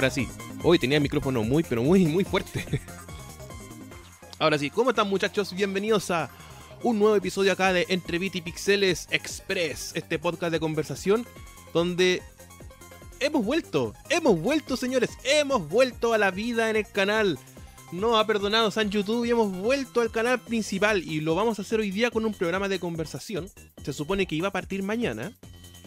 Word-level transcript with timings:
Ahora 0.00 0.08
sí, 0.08 0.26
hoy 0.62 0.78
tenía 0.78 0.96
el 0.96 1.02
micrófono 1.02 1.42
muy, 1.42 1.62
pero 1.62 1.82
muy, 1.82 2.06
muy 2.06 2.24
fuerte. 2.24 2.64
Ahora 4.38 4.56
sí, 4.56 4.70
¿cómo 4.70 4.88
están 4.88 5.10
muchachos? 5.10 5.52
Bienvenidos 5.52 6.10
a 6.10 6.30
un 6.82 6.98
nuevo 6.98 7.16
episodio 7.16 7.52
acá 7.52 7.74
de 7.74 7.84
Entre 7.90 8.18
Bit 8.18 8.36
y 8.36 8.40
Pixeles 8.40 9.08
Express, 9.10 9.92
este 9.94 10.18
podcast 10.18 10.52
de 10.52 10.58
conversación 10.58 11.26
donde 11.74 12.22
hemos 13.20 13.44
vuelto, 13.44 13.92
hemos 14.08 14.40
vuelto 14.40 14.78
señores, 14.78 15.10
hemos 15.22 15.68
vuelto 15.68 16.14
a 16.14 16.18
la 16.18 16.30
vida 16.30 16.70
en 16.70 16.76
el 16.76 16.86
canal. 16.86 17.38
No 17.92 18.16
ha 18.16 18.26
perdonado 18.26 18.70
San 18.70 18.88
YouTube 18.88 19.26
y 19.26 19.32
hemos 19.32 19.52
vuelto 19.52 20.00
al 20.00 20.10
canal 20.10 20.40
principal 20.40 21.04
y 21.04 21.20
lo 21.20 21.34
vamos 21.34 21.58
a 21.58 21.62
hacer 21.62 21.78
hoy 21.78 21.90
día 21.90 22.10
con 22.10 22.24
un 22.24 22.32
programa 22.32 22.70
de 22.70 22.80
conversación. 22.80 23.50
Se 23.84 23.92
supone 23.92 24.24
que 24.24 24.34
iba 24.34 24.48
a 24.48 24.52
partir 24.52 24.82
mañana 24.82 25.34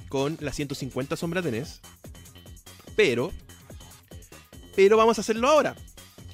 con 0.07 0.37
las 0.39 0.55
150 0.55 1.15
sombras 1.15 1.43
de 1.43 1.51
NES. 1.51 1.81
Pero, 2.95 3.31
pero 4.75 4.97
vamos 4.97 5.17
a 5.17 5.21
hacerlo 5.21 5.47
ahora. 5.47 5.75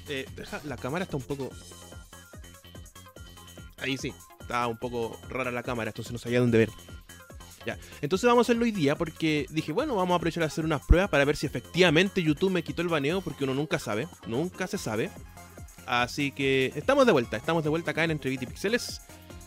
Eh, 0.08 0.26
deja, 0.36 0.60
la 0.64 0.76
cámara 0.76 1.04
está 1.04 1.16
un 1.16 1.22
poco... 1.22 1.50
Ahí 3.78 3.96
sí, 3.96 4.12
está 4.40 4.66
un 4.66 4.76
poco 4.76 5.18
rara 5.28 5.50
la 5.50 5.62
cámara, 5.62 5.90
entonces 5.90 6.12
no 6.12 6.18
sabía 6.18 6.40
dónde 6.40 6.58
ver. 6.58 6.70
Ya. 7.64 7.78
Entonces 8.00 8.26
vamos 8.26 8.40
a 8.40 8.46
hacerlo 8.46 8.64
hoy 8.64 8.72
día 8.72 8.96
porque 8.96 9.46
dije, 9.50 9.72
bueno, 9.72 9.94
vamos 9.94 10.14
a 10.14 10.16
aprovechar 10.16 10.42
a 10.42 10.46
hacer 10.46 10.64
unas 10.64 10.84
pruebas 10.84 11.10
para 11.10 11.24
ver 11.24 11.36
si 11.36 11.46
efectivamente 11.46 12.22
YouTube 12.22 12.50
me 12.50 12.62
quitó 12.62 12.82
el 12.82 12.88
baneo 12.88 13.20
porque 13.20 13.44
uno 13.44 13.54
nunca 13.54 13.78
sabe, 13.78 14.08
nunca 14.26 14.66
se 14.66 14.78
sabe. 14.78 15.10
Así 15.86 16.32
que 16.32 16.72
estamos 16.74 17.06
de 17.06 17.12
vuelta, 17.12 17.36
estamos 17.36 17.62
de 17.62 17.70
vuelta 17.70 17.90
acá 17.90 18.04
en 18.04 18.12
Entre 18.12 18.32
y 18.32 18.38
Pixeles, 18.38 19.02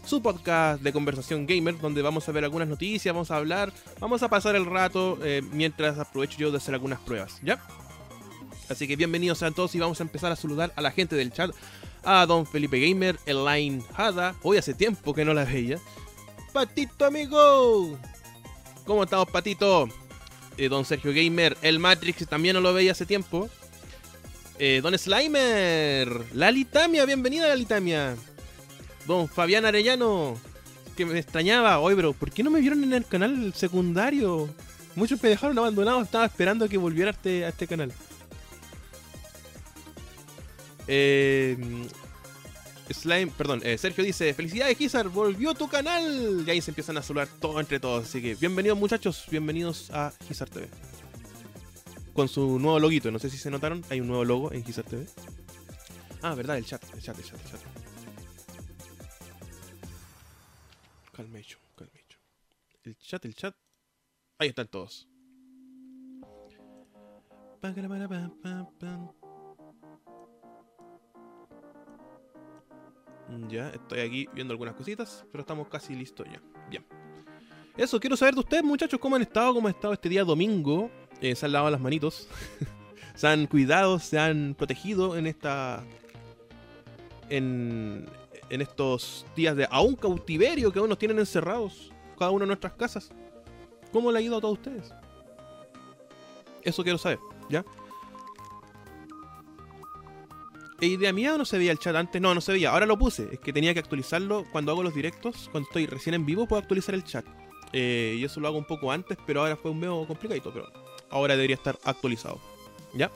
su 0.05 0.21
podcast 0.21 0.81
de 0.81 0.91
conversación 0.91 1.45
gamer, 1.45 1.79
donde 1.79 2.01
vamos 2.01 2.27
a 2.27 2.31
ver 2.31 2.43
algunas 2.43 2.67
noticias, 2.67 3.13
vamos 3.13 3.31
a 3.31 3.37
hablar, 3.37 3.71
vamos 3.99 4.21
a 4.23 4.29
pasar 4.29 4.55
el 4.55 4.65
rato 4.65 5.17
eh, 5.23 5.41
mientras 5.51 5.97
aprovecho 5.97 6.37
yo 6.37 6.51
de 6.51 6.57
hacer 6.57 6.73
algunas 6.73 6.99
pruebas, 6.99 7.39
¿ya? 7.43 7.61
Así 8.69 8.87
que 8.87 8.95
bienvenidos 8.95 9.43
a 9.43 9.51
todos 9.51 9.75
y 9.75 9.79
vamos 9.79 9.99
a 9.99 10.03
empezar 10.03 10.31
a 10.31 10.35
saludar 10.35 10.71
a 10.75 10.81
la 10.81 10.91
gente 10.91 11.15
del 11.15 11.31
chat, 11.31 11.51
a 12.03 12.25
Don 12.25 12.45
Felipe 12.45 12.79
Gamer, 12.79 13.19
Elaine 13.25 13.83
Hada, 13.95 14.35
hoy 14.41 14.57
hace 14.57 14.73
tiempo 14.73 15.13
que 15.13 15.25
no 15.25 15.33
la 15.33 15.43
veía, 15.43 15.79
Patito 16.53 17.05
amigo, 17.05 17.97
¿cómo 18.85 19.03
estamos 19.03 19.29
Patito? 19.29 19.89
Eh, 20.57 20.69
don 20.69 20.85
Sergio 20.85 21.11
Gamer, 21.13 21.57
el 21.61 21.79
Matrix 21.79 22.27
también 22.27 22.53
no 22.53 22.61
lo 22.61 22.73
veía 22.73 22.91
hace 22.91 23.05
tiempo. 23.05 23.49
Eh, 24.59 24.81
don 24.83 24.97
Slimer, 24.97 26.09
Lalitamia, 26.33 27.05
bienvenida 27.05 27.47
Lalitamia. 27.47 28.15
Don 29.07 29.27
Fabián 29.27 29.65
Arellano, 29.65 30.37
que 30.95 31.05
me 31.05 31.17
extrañaba. 31.17 31.79
Oye, 31.79 31.95
bro, 31.95 32.13
¿por 32.13 32.31
qué 32.31 32.43
no 32.43 32.51
me 32.51 32.61
vieron 32.61 32.83
en 32.83 32.93
el 32.93 33.05
canal 33.05 33.53
secundario? 33.55 34.47
Muchos 34.95 35.21
me 35.23 35.29
dejaron 35.29 35.57
abandonado, 35.57 36.01
estaba 36.03 36.25
esperando 36.25 36.69
que 36.69 36.77
volviera 36.77 37.09
a 37.09 37.13
este, 37.13 37.45
a 37.45 37.49
este 37.49 37.67
canal. 37.67 37.91
Eh, 40.87 41.57
Slime, 42.89 43.31
perdón, 43.37 43.61
eh, 43.63 43.77
Sergio 43.77 44.03
dice, 44.03 44.33
felicidades 44.33 44.77
Gizar, 44.77 45.07
volvió 45.09 45.53
tu 45.53 45.67
canal. 45.67 46.43
Y 46.45 46.49
ahí 46.49 46.61
se 46.61 46.71
empiezan 46.71 46.97
a 46.97 47.01
saludar 47.01 47.27
todo 47.39 47.59
entre 47.59 47.79
todos. 47.79 48.05
Así 48.05 48.21
que 48.21 48.35
bienvenidos 48.35 48.77
muchachos, 48.77 49.25
bienvenidos 49.31 49.89
a 49.91 50.13
Gizar 50.27 50.49
TV. 50.49 50.67
Con 52.13 52.27
su 52.27 52.59
nuevo 52.59 52.79
loguito, 52.79 53.09
no 53.11 53.19
sé 53.19 53.29
si 53.29 53.37
se 53.37 53.49
notaron, 53.49 53.83
hay 53.89 54.01
un 54.01 54.07
nuevo 54.07 54.23
logo 54.25 54.51
en 54.51 54.63
Gizar 54.63 54.85
TV. 54.85 55.07
Ah, 56.21 56.35
verdad, 56.35 56.57
el 56.57 56.65
chat, 56.65 56.83
el 56.93 57.01
chat, 57.01 57.17
el 57.17 57.25
chat, 57.25 57.39
el 57.39 57.51
chat. 57.51 57.61
El 62.83 62.97
chat, 62.97 63.25
el 63.25 63.35
chat. 63.35 63.55
Ahí 64.37 64.49
están 64.49 64.67
todos. 64.67 65.07
Ya, 73.49 73.69
estoy 73.69 73.99
aquí 73.99 74.29
viendo 74.33 74.51
algunas 74.51 74.75
cositas, 74.75 75.25
pero 75.31 75.41
estamos 75.41 75.67
casi 75.67 75.95
listos 75.95 76.27
ya. 76.31 76.41
Bien. 76.69 76.83
Eso, 77.75 77.99
quiero 77.99 78.15
saber 78.15 78.35
de 78.35 78.41
ustedes, 78.41 78.63
muchachos, 78.63 78.99
cómo 78.99 79.15
han 79.15 79.21
estado, 79.21 79.53
cómo 79.53 79.67
han 79.67 79.73
estado 79.73 79.93
este 79.93 80.09
día 80.09 80.23
domingo. 80.23 80.91
Eh, 81.21 81.35
se 81.35 81.45
han 81.45 81.51
lavado 81.51 81.71
las 81.71 81.81
manitos. 81.81 82.27
se 83.15 83.27
han 83.27 83.47
cuidado, 83.47 83.99
se 83.99 84.19
han 84.19 84.55
protegido 84.55 85.17
en 85.17 85.27
esta. 85.27 85.83
En, 87.29 88.07
en 88.49 88.61
estos 88.61 89.25
días 89.35 89.55
de 89.55 89.67
aún 89.71 89.95
cautiverio 89.95 90.71
que 90.71 90.79
aún 90.79 90.89
nos 90.89 90.99
tienen 90.99 91.17
encerrados, 91.17 91.91
cada 92.19 92.31
uno 92.31 92.43
en 92.43 92.49
nuestras 92.49 92.73
casas. 92.73 93.09
¿Cómo 93.91 94.11
le 94.11 94.19
ha 94.19 94.21
ido 94.21 94.37
a 94.37 94.41
todos 94.41 94.57
ustedes? 94.57 94.93
Eso 96.63 96.83
quiero 96.83 96.97
saber, 96.97 97.19
¿ya? 97.49 97.65
Idea 100.85 101.13
mía 101.13 101.35
o 101.35 101.37
no 101.37 101.45
se 101.45 101.57
veía 101.57 101.71
el 101.71 101.79
chat 101.79 101.95
antes? 101.95 102.21
No, 102.21 102.33
no 102.33 102.41
se 102.41 102.51
veía. 102.51 102.71
Ahora 102.71 102.85
lo 102.85 102.97
puse. 102.97 103.29
Es 103.31 103.39
que 103.39 103.53
tenía 103.53 103.73
que 103.73 103.79
actualizarlo 103.79 104.45
cuando 104.51 104.71
hago 104.71 104.83
los 104.83 104.93
directos. 104.93 105.49
Cuando 105.51 105.67
estoy 105.67 105.85
recién 105.85 106.15
en 106.15 106.25
vivo 106.25 106.47
puedo 106.47 106.61
actualizar 106.61 106.95
el 106.95 107.03
chat. 107.03 107.25
Eh, 107.71 108.17
y 108.19 108.23
eso 108.23 108.39
lo 108.39 108.47
hago 108.47 108.57
un 108.57 108.65
poco 108.65 108.91
antes, 108.91 109.17
pero 109.25 109.41
ahora 109.41 109.55
fue 109.55 109.71
un 109.71 109.79
medio 109.79 110.05
complicadito. 110.07 110.51
Pero 110.53 110.71
ahora 111.09 111.35
debería 111.35 111.55
estar 111.55 111.77
actualizado. 111.83 112.39
¿Ya? 112.93 113.11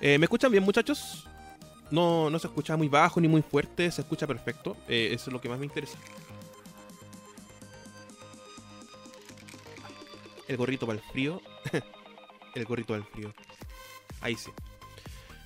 Eh, 0.00 0.18
¿Me 0.18 0.24
escuchan 0.24 0.50
bien, 0.50 0.64
muchachos? 0.64 1.26
No, 1.90 2.28
no 2.30 2.38
se 2.38 2.46
escucha 2.46 2.76
muy 2.76 2.88
bajo 2.88 3.20
ni 3.20 3.28
muy 3.28 3.42
fuerte. 3.42 3.90
Se 3.90 4.02
escucha 4.02 4.26
perfecto. 4.26 4.76
Eh, 4.88 5.10
eso 5.12 5.30
es 5.30 5.32
lo 5.32 5.40
que 5.40 5.48
más 5.48 5.58
me 5.58 5.66
interesa. 5.66 5.98
El 10.46 10.56
gorrito 10.56 10.86
para 10.86 10.98
el 10.98 11.04
frío. 11.04 11.40
el 12.54 12.64
gorrito 12.64 12.94
para 12.94 12.98
el 12.98 13.04
frío. 13.04 13.34
Ahí 14.20 14.34
sí. 14.34 14.50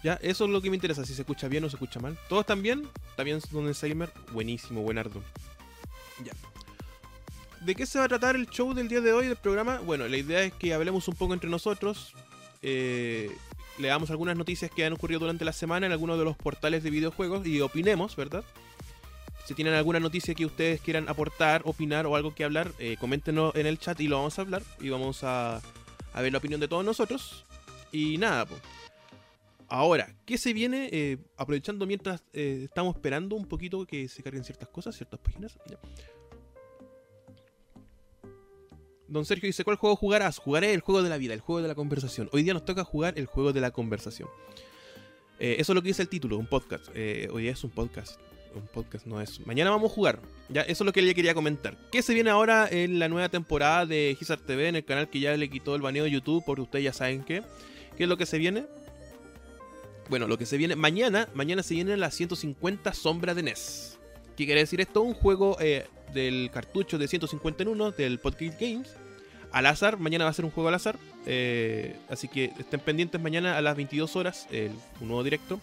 Ya, 0.03 0.15
eso 0.23 0.45
es 0.45 0.51
lo 0.51 0.61
que 0.61 0.69
me 0.69 0.77
interesa, 0.77 1.05
si 1.05 1.15
se 1.15 1.23
escucha 1.23 1.47
bien 1.49 1.65
o 1.65 1.71
se 1.71 1.77
escucha 1.77 2.01
mal. 2.01 2.19
¿Todos 2.29 2.43
están 2.43 2.63
bien? 2.63 2.89
¿Está 3.11 3.23
bien 3.23 3.41
Don 3.51 3.69
Alzheimer? 3.69 4.11
Buenísimo, 4.33 4.83
buenardo. 4.83 5.23
Ya. 6.25 6.33
¿De 7.61 7.77
qué 7.77 7.87
se 7.87 8.01
va 8.01 8.07
a 8.07 8.09
tratar 8.09 8.35
el 8.35 8.49
show 8.49 8.75
del 8.75 8.89
día 8.89 9.01
de 9.01 9.13
hoy 9.13 9.29
del 9.29 9.37
programa? 9.37 9.79
Bueno, 9.79 10.09
la 10.09 10.17
idea 10.17 10.43
es 10.43 10.53
que 10.53 10.75
hablemos 10.75 11.07
un 11.07 11.15
poco 11.15 11.35
entre 11.35 11.49
nosotros. 11.49 12.13
Eh, 12.63 13.31
leamos 13.79 14.11
algunas 14.11 14.37
noticias 14.37 14.71
que 14.73 14.85
han 14.85 14.93
ocurrido 14.93 15.21
durante 15.21 15.45
la 15.45 15.53
semana 15.53 15.87
en 15.87 15.93
algunos 15.93 16.19
de 16.19 16.25
los 16.25 16.37
portales 16.37 16.83
de 16.83 16.91
videojuegos 16.91 17.47
y 17.47 17.61
opinemos, 17.61 18.17
¿verdad? 18.17 18.45
Si 19.45 19.55
tienen 19.55 19.75
alguna 19.75 20.01
noticia 20.01 20.35
que 20.35 20.47
ustedes 20.47 20.81
quieran 20.81 21.09
aportar, 21.09 21.63
opinar 21.65 22.07
o 22.07 22.17
algo 22.17 22.35
que 22.35 22.43
hablar, 22.43 22.73
eh, 22.81 22.97
coméntenos 22.99 23.55
en 23.55 23.67
el 23.67 23.79
chat 23.79 24.01
y 24.01 24.09
lo 24.09 24.17
vamos 24.17 24.37
a 24.39 24.43
hablar. 24.43 24.63
Y 24.81 24.89
vamos 24.89 25.23
a, 25.23 25.63
a 26.13 26.21
ver 26.21 26.33
la 26.33 26.39
opinión 26.39 26.61
de 26.61 26.67
todos 26.67 26.85
nosotros. 26.85 27.45
Y 27.93 28.19
nada, 28.19 28.47
pues. 28.47 28.61
Ahora, 29.75 30.15
¿qué 30.27 30.37
se 30.37 30.53
viene? 30.53 30.91
Eh, 30.93 31.17
aprovechando 31.35 31.87
mientras 31.87 32.23
eh, 32.35 32.61
estamos 32.65 32.95
esperando 32.95 33.37
un 33.37 33.47
poquito 33.47 33.87
que 33.87 34.07
se 34.07 34.23
carguen 34.23 34.45
ciertas 34.45 34.69
cosas, 34.69 34.95
ciertas 34.95 35.19
páginas. 35.19 35.59
Don 39.09 39.25
Sergio 39.25 39.47
dice, 39.47 39.65
¿cuál 39.65 39.79
juego 39.79 39.97
jugarás? 39.97 40.37
Jugaré 40.37 40.75
el 40.75 40.83
juego 40.83 41.03
de 41.03 41.09
la 41.09 41.17
vida, 41.17 41.33
el 41.33 41.41
juego 41.41 41.63
de 41.63 41.69
la 41.69 41.75
conversación. 41.75 42.29
Hoy 42.33 42.43
día 42.43 42.53
nos 42.53 42.67
toca 42.67 42.85
jugar 42.85 43.15
el 43.17 43.25
juego 43.25 43.55
de 43.55 43.63
la 43.63 43.71
conversación. 43.71 44.29
Eh, 45.39 45.57
eso 45.59 45.73
es 45.73 45.75
lo 45.75 45.81
que 45.81 45.89
dice 45.89 46.03
el 46.03 46.11
título, 46.11 46.37
un 46.37 46.47
podcast. 46.47 46.89
Hoy 46.89 47.43
día 47.43 47.53
es 47.53 47.65
un 47.65 47.71
podcast. 47.71 48.21
Un 48.55 48.67
podcast 48.67 49.07
no 49.07 49.23
es. 49.23 49.41
Mañana 49.47 49.71
vamos 49.71 49.91
a 49.91 49.95
jugar. 49.95 50.21
Ya, 50.51 50.61
eso 50.61 50.85
es 50.85 50.87
lo 50.87 50.93
que 50.93 51.01
le 51.01 51.15
quería 51.15 51.33
comentar. 51.33 51.79
¿Qué 51.91 52.03
se 52.03 52.13
viene 52.13 52.29
ahora 52.29 52.69
en 52.71 52.99
la 52.99 53.09
nueva 53.09 53.31
temporada 53.31 53.87
de 53.87 54.15
Gizar 54.19 54.39
TV, 54.39 54.69
en 54.69 54.77
el 54.77 54.85
canal 54.85 55.09
que 55.09 55.19
ya 55.19 55.35
le 55.35 55.49
quitó 55.49 55.75
el 55.75 55.81
baneo 55.81 56.05
de 56.05 56.11
YouTube? 56.11 56.45
Porque 56.45 56.61
ustedes 56.61 56.85
ya 56.85 56.93
saben 56.93 57.25
qué. 57.25 57.43
¿Qué 57.97 58.03
es 58.03 58.09
lo 58.11 58.19
que 58.19 58.27
se 58.27 58.37
viene? 58.37 58.67
Bueno, 60.09 60.27
lo 60.27 60.37
que 60.39 60.47
se 60.47 60.57
viene 60.57 60.77
mañana, 60.77 61.29
mañana 61.35 61.63
se 61.63 61.75
vienen 61.75 62.01
las 62.01 62.15
150 62.15 62.93
sombras 62.93 63.37
de 63.37 63.43
NES. 63.43 63.99
¿Qué 64.37 64.47
quiere 64.47 64.61
decir 64.61 64.81
esto? 64.81 65.03
Un 65.03 65.15
juego 65.15 65.57
eh, 65.61 65.87
del 66.13 66.51
cartucho 66.53 66.99
de 66.99 67.09
150 67.09 67.63
en 67.63 67.69
1 67.69 67.91
del 67.93 68.19
Podcast 68.19 68.61
Games. 68.61 68.95
Al 69.53 69.67
azar, 69.67 69.99
mañana 69.99 70.25
va 70.25 70.31
a 70.31 70.35
ser 70.35 70.45
un 70.45 70.51
juego 70.51 70.69
al 70.69 70.75
azar. 70.75 70.99
Eh, 71.27 71.97
así 72.09 72.29
que 72.29 72.53
estén 72.59 72.81
pendientes 72.81 73.21
mañana 73.21 73.57
a 73.57 73.63
las 73.63 73.77
22 73.77 74.17
horas, 74.17 74.47
el, 74.51 74.73
un 75.01 75.09
nuevo 75.09 75.23
directo. 75.23 75.61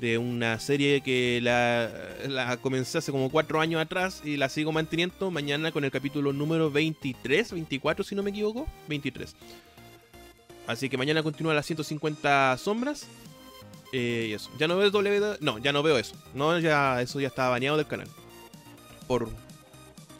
de 0.00 0.18
una 0.18 0.58
serie 0.60 1.00
que 1.00 1.40
la, 1.42 1.90
la 2.28 2.56
comencé 2.58 2.98
hace 2.98 3.12
como 3.12 3.30
cuatro 3.30 3.60
años 3.60 3.80
atrás 3.80 4.20
y 4.24 4.36
la 4.36 4.48
sigo 4.48 4.70
manteniendo 4.70 5.30
mañana 5.30 5.72
con 5.72 5.84
el 5.84 5.90
capítulo 5.90 6.32
número 6.32 6.70
23, 6.70 7.52
24 7.52 8.04
si 8.04 8.14
no 8.14 8.22
me 8.22 8.30
equivoco, 8.30 8.66
23. 8.88 9.34
Así 10.66 10.88
que 10.88 10.96
mañana 10.96 11.22
continúa 11.22 11.54
las 11.54 11.66
150 11.66 12.56
sombras. 12.58 13.06
Eh, 13.92 14.26
y 14.30 14.32
eso. 14.32 14.50
Ya 14.58 14.68
no 14.68 14.76
veo 14.76 14.90
W. 14.90 15.38
No, 15.40 15.58
ya 15.58 15.72
no 15.72 15.82
veo 15.82 15.98
eso. 15.98 16.14
No, 16.34 16.58
ya 16.58 17.00
eso 17.00 17.20
ya 17.20 17.28
está 17.28 17.48
baneado 17.48 17.76
del 17.76 17.86
canal. 17.86 18.08
Por. 19.06 19.28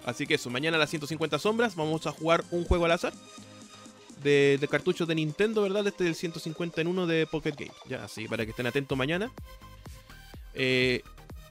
Así 0.04 0.26
que 0.26 0.34
eso, 0.34 0.50
mañana 0.50 0.76
a 0.76 0.80
las 0.80 0.90
150 0.90 1.38
sombras 1.38 1.74
vamos 1.74 2.06
a 2.06 2.12
jugar 2.12 2.44
un 2.50 2.64
juego 2.64 2.84
al 2.84 2.92
azar. 2.92 3.12
De, 4.22 4.56
de 4.60 4.68
cartuchos 4.68 5.06
de 5.06 5.14
Nintendo, 5.14 5.62
¿verdad? 5.62 5.86
Este 5.86 6.04
del 6.04 6.14
150 6.14 6.80
en 6.80 6.86
1 6.86 7.06
de 7.06 7.26
Pocket 7.26 7.54
Game. 7.56 7.72
Ya, 7.88 8.04
así, 8.04 8.26
para 8.26 8.44
que 8.44 8.50
estén 8.50 8.66
atentos 8.66 8.96
mañana. 8.96 9.30
Eh, 10.54 11.02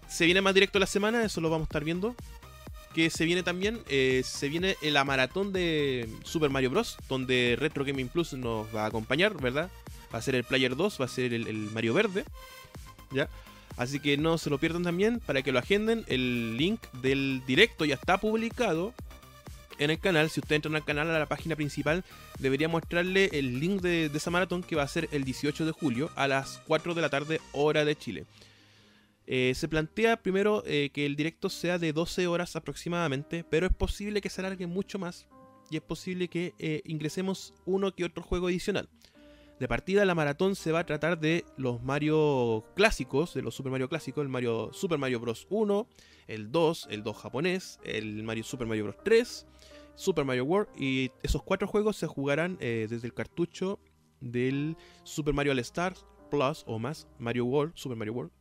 se 0.07 0.25
viene 0.25 0.41
más 0.41 0.53
directo 0.53 0.79
la 0.79 0.87
semana, 0.87 1.23
eso 1.23 1.41
lo 1.41 1.49
vamos 1.49 1.65
a 1.65 1.69
estar 1.69 1.83
viendo. 1.83 2.15
Que 2.95 3.09
se 3.09 3.25
viene 3.25 3.43
también, 3.43 3.81
eh, 3.89 4.21
se 4.23 4.47
viene 4.47 4.77
la 4.81 5.03
maratón 5.03 5.51
de 5.51 6.07
Super 6.23 6.49
Mario 6.49 6.69
Bros. 6.69 6.95
Donde 7.09 7.57
Retro 7.59 7.83
Gaming 7.83 8.07
Plus 8.07 8.31
nos 8.31 8.73
va 8.73 8.83
a 8.83 8.87
acompañar, 8.87 9.35
¿verdad? 9.41 9.69
Va 10.13 10.19
a 10.19 10.21
ser 10.21 10.33
el 10.33 10.45
Player 10.45 10.77
2, 10.77 11.01
va 11.01 11.03
a 11.03 11.09
ser 11.09 11.33
el, 11.33 11.69
Mario 11.73 11.93
Verde. 11.93 12.23
¿Ya? 13.11 13.27
Así 13.75 13.99
que 13.99 14.15
no 14.15 14.37
se 14.37 14.49
lo 14.49 14.59
pierdan 14.59 14.83
también 14.83 15.19
para 15.19 15.41
que 15.41 15.51
lo 15.51 15.59
agenden. 15.59 16.05
El 16.07 16.55
link 16.55 16.79
del 17.01 17.43
directo 17.45 17.83
ya 17.83 17.95
está 17.95 18.17
publicado 18.17 18.93
en 19.77 19.91
el 19.91 19.99
canal. 19.99 20.29
Si 20.29 20.39
usted 20.39 20.55
entra 20.55 20.73
al 20.73 20.85
canal, 20.85 21.09
a 21.09 21.19
la 21.19 21.25
página 21.25 21.57
principal, 21.57 22.05
debería 22.39 22.69
mostrarle 22.69 23.29
el 23.33 23.59
link 23.59 23.81
de, 23.81 24.07
de 24.07 24.17
esa 24.17 24.31
maratón 24.31 24.63
que 24.63 24.77
va 24.77 24.83
a 24.83 24.87
ser 24.87 25.09
el 25.11 25.25
18 25.25 25.65
de 25.65 25.73
julio 25.73 26.11
a 26.15 26.29
las 26.29 26.61
4 26.67 26.93
de 26.93 27.01
la 27.01 27.09
tarde, 27.09 27.41
hora 27.51 27.83
de 27.83 27.97
Chile. 27.97 28.25
Eh, 29.27 29.53
se 29.55 29.67
plantea 29.67 30.21
primero 30.21 30.63
eh, 30.65 30.91
que 30.93 31.05
el 31.05 31.15
directo 31.15 31.49
sea 31.49 31.79
de 31.79 31.93
12 31.93 32.27
horas 32.27 32.55
aproximadamente, 32.55 33.43
pero 33.43 33.65
es 33.65 33.73
posible 33.73 34.21
que 34.21 34.29
se 34.29 34.41
alargue 34.41 34.67
mucho 34.67 34.99
más 34.99 35.27
y 35.71 35.77
es 35.77 35.81
posible 35.81 36.27
que 36.27 36.53
eh, 36.59 36.81
ingresemos 36.85 37.53
uno 37.65 37.95
que 37.95 38.05
otro 38.05 38.23
juego 38.23 38.47
adicional. 38.47 38.87
De 39.59 39.67
partida 39.67 40.05
la 40.05 40.15
maratón 40.15 40.55
se 40.55 40.71
va 40.71 40.79
a 40.79 40.85
tratar 40.85 41.17
de 41.17 41.45
los 41.57 41.81
Mario 41.81 42.65
clásicos, 42.75 43.33
de 43.33 43.41
los 43.41 43.55
Super 43.55 43.71
Mario 43.71 43.87
clásicos, 43.87 44.21
el 44.21 44.29
Mario 44.29 44.69
Super 44.73 44.99
Mario 44.99 45.21
Bros 45.21 45.47
1, 45.49 45.87
el 46.27 46.51
2, 46.51 46.87
el 46.91 47.03
2 47.03 47.17
japonés, 47.17 47.79
el 47.83 48.21
Mario 48.23 48.43
Super 48.43 48.67
Mario 48.67 48.83
Bros 48.83 48.97
3, 49.03 49.47
Super 49.95 50.25
Mario 50.25 50.43
World 50.43 50.69
y 50.77 51.09
esos 51.23 51.41
cuatro 51.41 51.69
juegos 51.69 51.95
se 51.95 52.05
jugarán 52.05 52.57
desde 52.57 53.07
el 53.07 53.13
cartucho 53.13 53.79
del 54.19 54.75
Super 55.03 55.33
Mario 55.33 55.53
All 55.53 55.59
Stars 55.59 56.05
Plus 56.29 56.65
o 56.67 56.77
más 56.77 57.07
Mario 57.17 57.45
World, 57.45 57.71
Super 57.75 57.95
Mario 57.95 58.13
World 58.13 58.31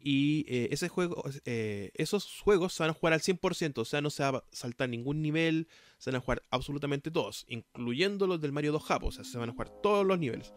y 0.00 0.44
eh, 0.48 0.68
ese 0.70 0.88
juego, 0.88 1.24
eh, 1.44 1.90
esos 1.94 2.40
juegos 2.40 2.72
se 2.72 2.82
van 2.82 2.90
a 2.90 2.94
jugar 2.94 3.12
al 3.14 3.20
100%, 3.20 3.78
o 3.78 3.84
sea, 3.84 4.00
no 4.00 4.10
se 4.10 4.22
va 4.22 4.38
a 4.38 4.44
saltar 4.52 4.88
ningún 4.88 5.22
nivel, 5.22 5.68
se 5.98 6.10
van 6.10 6.18
a 6.18 6.24
jugar 6.24 6.42
absolutamente 6.50 7.10
todos, 7.10 7.44
incluyendo 7.48 8.26
los 8.26 8.40
del 8.40 8.52
Mario 8.52 8.72
2 8.72 8.84
Japo, 8.84 9.06
o 9.08 9.12
sea, 9.12 9.24
se 9.24 9.38
van 9.38 9.50
a 9.50 9.52
jugar 9.52 9.70
todos 9.82 10.06
los 10.06 10.18
niveles. 10.18 10.52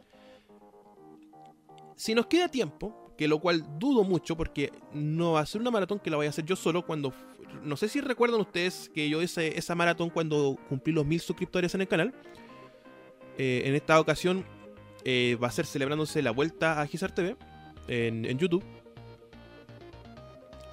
Si 1.96 2.14
nos 2.14 2.28
queda 2.28 2.50
tiempo, 2.50 3.14
que 3.18 3.28
lo 3.28 3.40
cual 3.40 3.66
dudo 3.80 4.04
mucho 4.04 4.36
porque 4.36 4.72
no 4.94 5.34
va 5.34 5.42
a 5.42 5.46
ser 5.46 5.62
una 5.62 5.72
maratón 5.72 6.00
que 6.00 6.10
la 6.10 6.18
voy 6.18 6.28
a 6.28 6.30
hacer 6.30 6.46
yo 6.46 6.56
solo 6.56 6.86
cuando... 6.86 7.14
No 7.64 7.76
sé 7.78 7.90
si 7.90 8.00
recuerdan 8.00 8.40
ustedes 8.40 8.90
que 8.94 9.10
yo 9.10 9.22
hice 9.22 9.58
esa 9.58 9.76
maratón 9.76 10.10
cuando 10.10 10.58
cumplí 10.70 10.94
los 10.94 11.06
mil 11.06 11.20
suscriptores 11.20 11.76
en 11.76 11.82
el 11.82 11.88
canal. 11.88 12.16
Eh, 13.38 13.64
en 13.66 13.76
esta 13.76 14.00
ocasión 14.00 14.46
va 15.06 15.48
a 15.48 15.52
ser 15.52 15.66
celebrándose 15.66 16.22
la 16.22 16.32
vuelta 16.32 16.82
a 16.82 16.88
Gizar 16.88 17.14
TV 17.14 17.36
en 17.88 18.40
YouTube. 18.40 18.64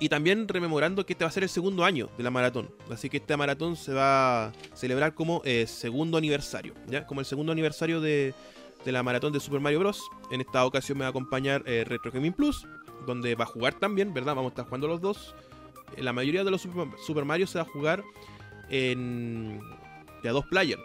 Y 0.01 0.09
también 0.09 0.47
rememorando 0.47 1.05
que 1.05 1.15
este 1.15 1.25
va 1.25 1.29
a 1.29 1.33
ser 1.33 1.43
el 1.43 1.49
segundo 1.49 1.85
año 1.85 2.09
de 2.17 2.23
la 2.23 2.31
maratón. 2.31 2.71
Así 2.91 3.11
que 3.11 3.17
esta 3.17 3.37
maratón 3.37 3.77
se 3.77 3.93
va 3.93 4.47
a 4.47 4.53
celebrar 4.75 5.15
como 5.15 5.43
eh, 5.45 5.67
segundo 5.67 6.17
aniversario. 6.17 6.75
¿ya? 6.87 7.05
Como 7.07 7.21
el 7.21 7.27
segundo 7.27 7.51
aniversario 7.51 8.01
de, 8.01 8.33
de, 8.85 8.93
la 8.93 9.03
maratón 9.03 9.33
de 9.33 9.41
Super 9.41 9.61
Mario 9.61 9.81
Bros. 9.81 10.01
En 10.31 10.41
esta 10.41 10.65
ocasión 10.65 10.99
me 10.99 11.03
va 11.03 11.09
a 11.09 11.11
acompañar 11.11 11.65
eh, 11.67 11.85
Retro 11.85 12.13
Gaming 12.13 12.33
Plus. 12.33 12.65
Donde 13.07 13.35
va 13.35 13.45
a 13.45 13.49
jugar 13.49 13.75
también, 13.75 14.15
¿verdad? 14.15 14.37
Vamos 14.37 14.51
a 14.51 14.53
estar 14.53 14.65
jugando 14.67 14.87
los 14.87 15.01
dos. 15.01 15.35
Eh, 15.97 16.03
la 16.03 16.13
mayoría 16.13 16.45
de 16.45 16.53
los 16.53 16.63
Super, 16.63 17.25
Mario 17.25 17.49
se 17.49 17.59
va 17.59 17.63
a 17.63 17.69
jugar 17.69 18.05
en. 18.71 19.61
de 20.23 20.29
a 20.29 20.33
dos 20.33 20.47
players. 20.47 20.83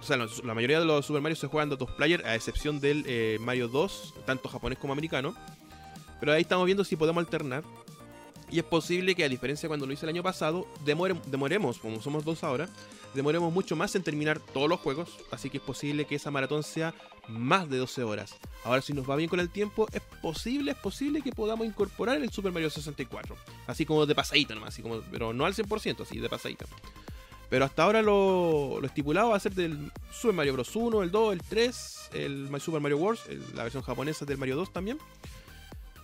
O 0.00 0.02
sea, 0.02 0.16
la 0.16 0.54
mayoría 0.54 0.80
de 0.80 0.86
los 0.86 1.06
Super 1.06 1.22
Mario 1.22 1.36
se 1.36 1.46
juegan 1.46 1.68
de 1.68 1.76
a 1.76 1.78
dos 1.78 1.90
players, 1.92 2.24
a 2.24 2.34
excepción 2.34 2.80
del 2.80 3.38
Mario 3.40 3.68
2, 3.68 4.14
tanto 4.26 4.48
japonés 4.48 4.78
como 4.78 4.92
americano. 4.92 5.34
Pero 6.20 6.32
ahí 6.32 6.42
estamos 6.42 6.66
viendo 6.66 6.84
si 6.84 6.96
podemos 6.96 7.24
alternar. 7.24 7.64
Y 8.50 8.58
es 8.58 8.64
posible 8.64 9.14
que, 9.14 9.24
a 9.24 9.28
diferencia 9.28 9.66
de 9.66 9.68
cuando 9.68 9.86
lo 9.86 9.92
hice 9.92 10.06
el 10.06 10.10
año 10.10 10.22
pasado, 10.22 10.66
demore, 10.84 11.16
demoremos, 11.26 11.78
como 11.78 12.00
somos 12.00 12.24
dos 12.24 12.44
ahora, 12.44 12.68
demoremos 13.14 13.52
mucho 13.52 13.74
más 13.74 13.94
en 13.96 14.02
terminar 14.02 14.38
todos 14.38 14.68
los 14.68 14.78
juegos. 14.80 15.16
Así 15.30 15.50
que 15.50 15.56
es 15.58 15.62
posible 15.62 16.04
que 16.04 16.14
esa 16.14 16.30
maratón 16.30 16.62
sea 16.62 16.94
más 17.28 17.68
de 17.68 17.78
12 17.78 18.04
horas. 18.04 18.34
Ahora, 18.64 18.82
si 18.82 18.92
nos 18.92 19.08
va 19.08 19.16
bien 19.16 19.28
con 19.28 19.40
el 19.40 19.50
tiempo, 19.50 19.88
es 19.92 20.02
posible, 20.22 20.72
es 20.72 20.76
posible 20.76 21.22
que 21.22 21.32
podamos 21.32 21.66
incorporar 21.66 22.18
el 22.18 22.30
Super 22.30 22.52
Mario 22.52 22.70
64. 22.70 23.36
Así 23.66 23.84
como 23.84 24.06
de 24.06 24.14
pasadita 24.14 24.54
nomás, 24.54 24.68
así 24.68 24.82
como, 24.82 25.00
pero 25.10 25.32
no 25.32 25.44
al 25.44 25.54
100%, 25.54 26.02
así 26.02 26.18
de 26.18 26.28
pasadita. 26.28 26.66
Pero 27.48 27.64
hasta 27.64 27.84
ahora 27.84 28.02
lo, 28.02 28.78
lo, 28.80 28.86
estipulado 28.86 29.30
va 29.30 29.36
a 29.36 29.40
ser 29.40 29.54
del 29.54 29.92
Super 30.12 30.34
Mario 30.34 30.54
Bros. 30.54 30.74
1, 30.74 31.02
el 31.02 31.10
2, 31.10 31.32
el 31.32 31.42
3, 31.42 32.10
el 32.14 32.60
Super 32.60 32.80
Mario 32.80 32.98
Wars, 32.98 33.22
la 33.54 33.62
versión 33.62 33.82
japonesa 33.82 34.24
del 34.24 34.38
Mario 34.38 34.56
2 34.56 34.72
también. 34.72 34.98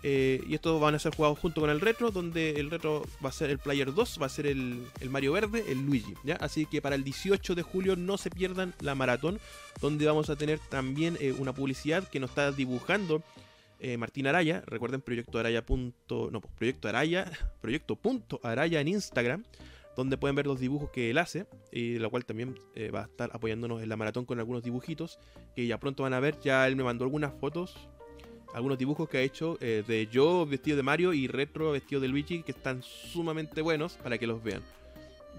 Eh, 0.05 0.43
y 0.49 0.55
estos 0.55 0.81
van 0.81 0.97
a 0.97 0.99
ser 0.99 1.15
jugados 1.15 1.39
junto 1.39 1.61
con 1.61 1.71
el 1.71 1.81
retro, 1.81 2.11
donde 2.11 2.51
el 2.59 2.71
retro 2.71 3.05
va 3.25 3.29
a 3.29 3.33
ser 3.33 3.51
el 3.51 3.59
Player 3.59 3.95
2, 3.95 4.19
va 4.21 4.27
a 4.27 4.29
ser 4.29 4.47
el, 4.47 4.85
el 5.01 5.11
Mario 5.11 5.33
Verde, 5.33 5.65
el 5.69 5.87
Luigi. 5.87 6.15
¿ya? 6.25 6.37
Así 6.37 6.67
que 6.67 6.83
para 6.83 6.97
el 6.97 7.05
18 7.05 7.55
de 7.55 7.63
julio 7.63 7.95
no 7.95 8.19
se 8.19 8.31
pierdan 8.31 8.75
la 8.81 8.97
maratón, 8.97 9.39
donde 9.81 10.07
vamos 10.07 10.29
a 10.29 10.37
tener 10.37 10.59
también 10.59 11.17
eh, 11.21 11.33
una 11.33 11.53
publicidad 11.53 12.09
que 12.09 12.19
nos 12.19 12.31
está 12.31 12.51
dibujando 12.51 13.23
eh, 13.79 13.97
Martín 13.97 14.27
Araya. 14.27 14.63
Recuerden 14.67 15.03
Proyecto 15.03 15.39
Araya. 15.39 15.65
Punto, 15.65 16.31
no, 16.33 16.41
pues, 16.41 16.53
Proyecto 16.55 16.89
Araya, 16.89 17.31
Proyecto 17.61 17.95
punto 17.95 18.41
Araya 18.43 18.81
en 18.81 18.89
Instagram 18.89 19.45
donde 19.95 20.17
pueden 20.17 20.35
ver 20.35 20.47
los 20.47 20.59
dibujos 20.59 20.89
que 20.89 21.11
él 21.11 21.19
hace, 21.19 21.45
y 21.71 21.99
la 21.99 22.09
cual 22.09 22.25
también 22.25 22.55
va 22.95 23.01
a 23.01 23.05
estar 23.05 23.29
apoyándonos 23.35 23.83
en 23.83 23.91
la 23.91 23.97
maratón 23.97 24.25
con 24.25 24.39
algunos 24.39 24.63
dibujitos 24.63 25.19
que 25.55 25.67
ya 25.67 25.79
pronto 25.79 26.05
van 26.05 26.15
a 26.15 26.21
ver. 26.21 26.41
Ya 26.41 26.67
él 26.67 26.77
me 26.77 26.83
mandó 26.83 27.05
algunas 27.05 27.35
fotos 27.35 27.77
algunos 28.55 28.79
dibujos 28.79 29.09
que 29.09 29.19
ha 29.19 29.23
hecho 29.23 29.57
eh, 29.61 29.83
de 29.87 30.07
yo 30.09 30.47
vestido 30.47 30.77
de 30.77 30.83
Mario 30.83 31.13
y 31.13 31.27
Retro 31.27 31.73
vestido 31.73 32.01
de 32.01 32.09
Luigi 32.09 32.43
que 32.43 32.53
están 32.53 32.83
sumamente 32.83 33.63
buenos 33.63 33.95
para 33.95 34.19
que 34.19 34.27
los 34.27 34.43
vean. 34.43 34.63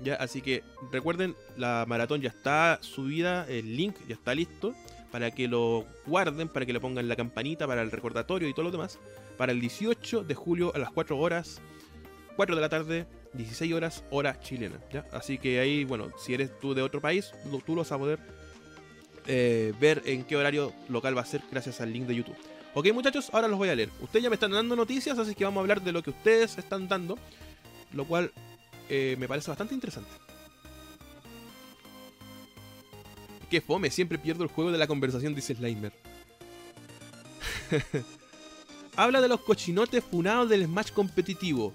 Ya, 0.04 0.16
así 0.16 0.42
que 0.42 0.64
recuerden, 0.92 1.36
la 1.56 1.86
maratón 1.88 2.22
ya 2.22 2.30
está 2.30 2.80
subida, 2.82 3.48
el 3.48 3.78
link 3.78 3.96
ya 4.08 4.16
está 4.16 4.34
listo 4.34 4.74
para 5.12 5.30
que 5.30 5.48
lo 5.48 5.86
guarden, 6.08 6.48
para 6.48 6.66
que 6.66 6.74
le 6.74 6.80
pongan 6.80 7.08
la 7.08 7.16
campanita 7.16 7.68
para 7.68 7.84
el 7.84 7.92
recordatorio 7.92 8.50
y 8.50 8.54
todo 8.54 8.64
lo 8.64 8.72
demás. 8.72 8.98
Para 9.38 9.52
el 9.52 9.62
18 9.62 10.24
de 10.24 10.34
julio 10.34 10.72
a 10.74 10.80
las 10.80 10.92
4 10.92 11.18
horas, 11.18 11.62
4 12.36 12.56
de 12.56 12.62
la 12.62 12.70
tarde, 12.70 13.06
16 13.34 13.74
horas, 13.74 14.04
hora 14.10 14.40
chilena. 14.40 14.80
¿ya? 14.92 15.06
Así 15.12 15.38
que 15.38 15.60
ahí, 15.60 15.86
bueno, 15.86 16.10
si 16.18 16.34
eres 16.34 16.60
tú 16.60 16.74
de 16.74 16.82
otro 16.82 17.00
país, 17.00 17.32
tú 17.66 17.76
lo 17.76 17.82
vas 17.82 17.92
a 17.92 17.98
poder 18.00 18.20
eh, 19.28 19.74
ver 19.80 20.02
en 20.06 20.24
qué 20.24 20.36
horario 20.36 20.74
local 20.90 21.16
va 21.16 21.22
a 21.22 21.26
ser 21.26 21.42
gracias 21.52 21.80
al 21.80 21.94
link 21.94 22.08
de 22.08 22.16
YouTube. 22.16 22.36
Ok 22.76 22.92
muchachos, 22.92 23.30
ahora 23.32 23.48
los 23.48 23.58
voy 23.58 23.70
a 23.70 23.76
leer. 23.76 23.90
Ustedes 24.02 24.24
ya 24.24 24.30
me 24.30 24.36
están 24.36 24.52
dando 24.52 24.76
noticias, 24.76 25.18
así 25.20 25.36
que 25.36 25.46
vamos 25.46 25.60
a 25.60 25.62
hablar 25.62 25.82
de 25.82 25.92
lo 25.92 26.02
que 26.02 26.10
ustedes 26.10 26.58
están 26.58 26.88
dando. 26.88 27.18
Lo 27.92 28.06
cual 28.06 28.32
eh, 28.90 29.16
me 29.20 29.28
parece 29.28 29.52
bastante 29.52 29.76
interesante. 29.76 30.10
Qué 33.50 33.62
fome, 33.62 33.92
siempre 33.92 34.18
pierdo 34.18 34.44
el 34.44 34.50
juego 34.50 34.72
de 34.72 34.80
la 34.80 34.88
conversación, 34.88 35.36
dice 35.36 35.54
Slimer. 35.54 35.94
Habla 38.96 39.22
de 39.22 39.28
los 39.28 39.42
cochinotes 39.42 40.04
funados 40.04 40.50
del 40.50 40.66
Smash 40.66 40.92
competitivo. 40.92 41.74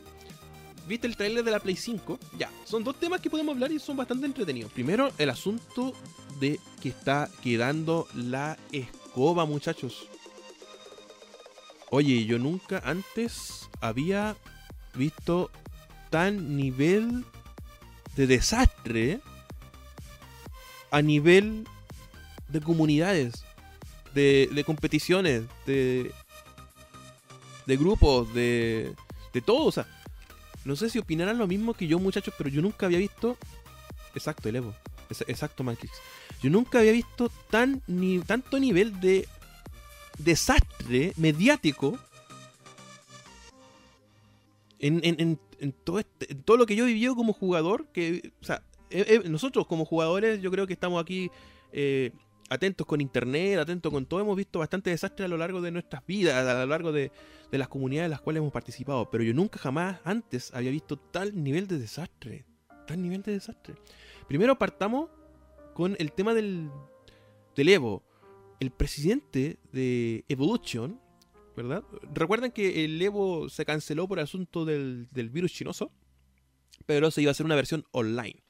¿Viste 0.89 1.07
el 1.07 1.17
trailer 1.17 1.45
de 1.45 1.51
la 1.51 1.61
Play 1.61 1.77
5? 1.77 2.19
Ya, 2.39 2.51
son 2.65 2.83
dos 2.83 2.99
temas 2.99 3.21
que 3.21 3.31
podemos 3.31 3.55
hablar 3.55 3.71
y 3.71 3.79
son 3.79 3.97
bastante 3.97 4.27
entretenidos. 4.27 4.73
Primero, 4.73 5.13
el 5.19 5.31
asunto 5.31 5.93
de 6.41 6.59
que 6.81 6.89
está 6.89 7.29
quedando 7.43 8.09
la 8.15 8.57
escoba, 8.73 9.45
muchachos. 9.45 10.09
Oye, 11.91 12.27
yo 12.27 12.39
nunca 12.39 12.83
antes 12.85 13.69
había 13.81 14.37
visto 14.95 15.51
tan 16.11 16.57
nivel 16.57 17.25
de 18.17 18.27
desastre 18.27 19.21
a 20.91 21.03
nivel 21.03 21.67
de 22.49 22.61
comunidades, 22.61 23.45
de, 24.15 24.49
de 24.53 24.65
competiciones, 24.65 25.45
de, 25.67 26.13
de 27.67 27.77
grupos, 27.77 28.33
de, 28.35 28.95
de 29.33 29.41
todo. 29.41 29.67
O 29.67 29.73
sea, 29.73 29.87
no 30.65 30.77
sé 30.77 30.91
si 30.91 30.99
opinarán 30.99 31.39
lo 31.39 31.47
mismo 31.47 31.75
que 31.75 31.87
yo, 31.87 31.99
muchachos, 31.99 32.35
pero 32.37 32.51
yo 32.51 32.61
nunca 32.61 32.87
había 32.87 32.99
visto. 32.99 33.37
Exacto, 34.15 34.49
el 34.49 34.57
Evo. 34.57 34.75
Exacto, 35.27 35.65
Matrix. 35.65 35.95
Yo 36.43 36.51
nunca 36.51 36.81
había 36.81 36.93
visto 36.93 37.31
tan 37.51 37.83
ni, 37.87 38.19
tanto 38.19 38.59
nivel 38.59 39.01
de 39.01 39.27
desastre 40.19 41.13
mediático 41.17 41.99
en, 44.79 45.01
en, 45.03 45.39
en, 45.59 45.73
todo 45.73 45.99
este, 45.99 46.35
todo 46.35 46.57
lo 46.57 46.67
que 46.67 46.77
yo 46.77 46.85
he 46.85 46.89
vivido 46.89 47.17
como 47.17 47.33
jugador, 47.33 47.87
que, 47.89 48.33
o 48.41 48.45
sea, 48.45 48.63
nosotros 49.25 49.67
como 49.67 49.85
jugadores 49.85 50.41
yo 50.41 50.51
creo 50.51 50.67
que 50.67 50.73
estamos 50.73 51.03
aquí 51.03 51.31
eh, 51.73 52.13
atentos 52.49 52.87
con 52.87 53.01
internet, 53.01 53.59
atentos 53.59 53.93
con 53.93 54.07
todo, 54.07 54.21
hemos 54.21 54.37
visto 54.37 54.59
bastante 54.61 54.91
desastre 54.91 55.25
a 55.25 55.29
lo 55.29 55.37
largo 55.37 55.61
de 55.61 55.71
nuestras 55.71 56.07
vidas, 56.07 56.47
a 56.47 56.61
lo 56.61 56.67
largo 56.67 56.93
de, 56.93 57.11
de 57.51 57.59
las 57.59 57.69
comunidades 57.69 58.07
en 58.07 58.11
las 58.13 58.21
cuales 58.21 58.41
hemos 58.41 58.53
participado, 58.53 59.11
pero 59.11 59.25
yo 59.25 59.35
nunca 59.35 59.59
jamás 59.59 60.01
antes 60.05 60.53
había 60.55 60.71
visto 60.71 60.97
tal 60.97 61.43
nivel 61.43 61.67
de 61.67 61.79
desastre, 61.79 62.45
tal 62.87 63.03
nivel 63.03 63.23
de 63.23 63.33
desastre. 63.33 63.75
Primero 64.27 64.59
partamos 64.59 65.11
con 65.75 65.97
el 65.99 66.13
tema 66.13 66.35
del, 66.35 66.71
del 67.57 67.69
Evo. 67.69 68.03
El 68.61 68.71
presidente 68.71 69.59
de 69.73 70.25
Evolution, 70.29 71.01
¿verdad? 71.57 71.85
Recuerdan 72.13 72.51
que 72.51 72.85
el 72.85 73.01
Evo 73.01 73.49
se 73.49 73.65
canceló 73.65 74.09
por 74.09 74.21
asunto 74.21 74.65
del, 74.65 75.09
del 75.13 75.31
virus 75.31 75.53
chinoso, 75.53 75.93
pero 76.87 77.11
se 77.11 77.23
iba 77.23 77.31
a 77.31 77.33
hacer 77.33 77.47
una 77.47 77.57
versión 77.57 77.85
online, 77.93 78.43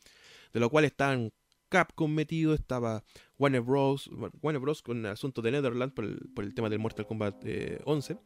de 0.52 0.60
lo 0.60 0.70
cual 0.70 0.84
estaban 0.84 1.30
Capcom 1.68 2.10
metido, 2.10 2.54
estaba 2.54 3.04
Warner 3.38 3.60
Bros. 3.60 4.10
Warner 4.42 4.60
Bros. 4.60 4.82
con 4.82 4.98
el 4.98 5.06
asunto 5.06 5.42
de 5.42 5.52
Netherlands 5.52 5.94
por 5.94 6.04
el, 6.04 6.18
por 6.34 6.44
el 6.44 6.54
tema 6.54 6.68
del 6.68 6.78
Mortal 6.78 7.06
Kombat 7.06 7.44
11. 7.84 8.12
Eh, 8.12 8.18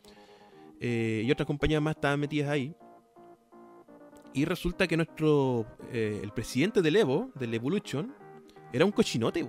eh, 0.80 1.22
y 1.24 1.30
otras 1.30 1.46
compañías 1.46 1.82
más 1.82 1.96
estaban 1.96 2.20
metidas 2.20 2.50
ahí. 2.50 2.74
Y 4.34 4.44
resulta 4.44 4.86
que 4.86 4.96
nuestro. 4.96 5.66
Eh, 5.92 6.20
el 6.22 6.32
presidente 6.32 6.80
del 6.80 6.96
Evo, 6.96 7.30
del 7.34 7.52
Evolution, 7.54 8.14
era 8.72 8.84
un 8.84 8.92
cochinote, 8.92 9.46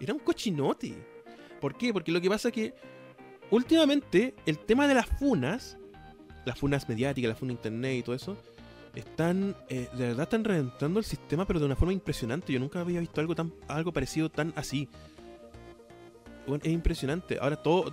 Era 0.00 0.12
un 0.12 0.20
cochinote. 0.20 1.11
¿Por 1.62 1.76
qué? 1.76 1.92
Porque 1.92 2.12
lo 2.12 2.20
que 2.20 2.28
pasa 2.28 2.48
es 2.48 2.54
que. 2.54 2.74
Últimamente, 3.50 4.34
el 4.44 4.58
tema 4.58 4.86
de 4.86 4.94
las 4.94 5.06
funas. 5.06 5.78
Las 6.44 6.58
funas 6.58 6.88
mediáticas, 6.88 7.28
las 7.28 7.38
funas 7.38 7.54
internet 7.54 7.98
y 7.98 8.02
todo 8.02 8.16
eso 8.16 8.36
están, 8.94 9.56
eh, 9.68 9.88
de 9.92 10.08
verdad 10.08 10.24
están 10.24 10.44
reventando 10.44 10.98
el 10.98 11.04
sistema, 11.04 11.46
pero 11.46 11.60
de 11.60 11.66
una 11.66 11.76
forma 11.76 11.92
impresionante. 11.92 12.52
Yo 12.52 12.60
nunca 12.60 12.80
había 12.80 13.00
visto 13.00 13.20
algo 13.20 13.34
tan, 13.34 13.52
algo 13.68 13.92
parecido 13.92 14.28
tan 14.30 14.52
así. 14.56 14.88
Es 16.62 16.72
impresionante. 16.72 17.38
Ahora 17.40 17.56
todo, 17.56 17.92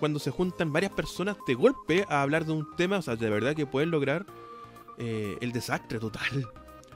cuando 0.00 0.18
se 0.18 0.30
juntan 0.30 0.72
varias 0.72 0.92
personas 0.92 1.36
de 1.46 1.54
golpe 1.54 2.04
a 2.08 2.22
hablar 2.22 2.44
de 2.44 2.52
un 2.52 2.74
tema, 2.76 2.98
o 2.98 3.02
sea, 3.02 3.16
de 3.16 3.30
verdad 3.30 3.54
que 3.54 3.66
pueden 3.66 3.90
lograr 3.90 4.24
eh, 4.98 5.36
el 5.40 5.52
desastre 5.52 5.98
total. 5.98 6.48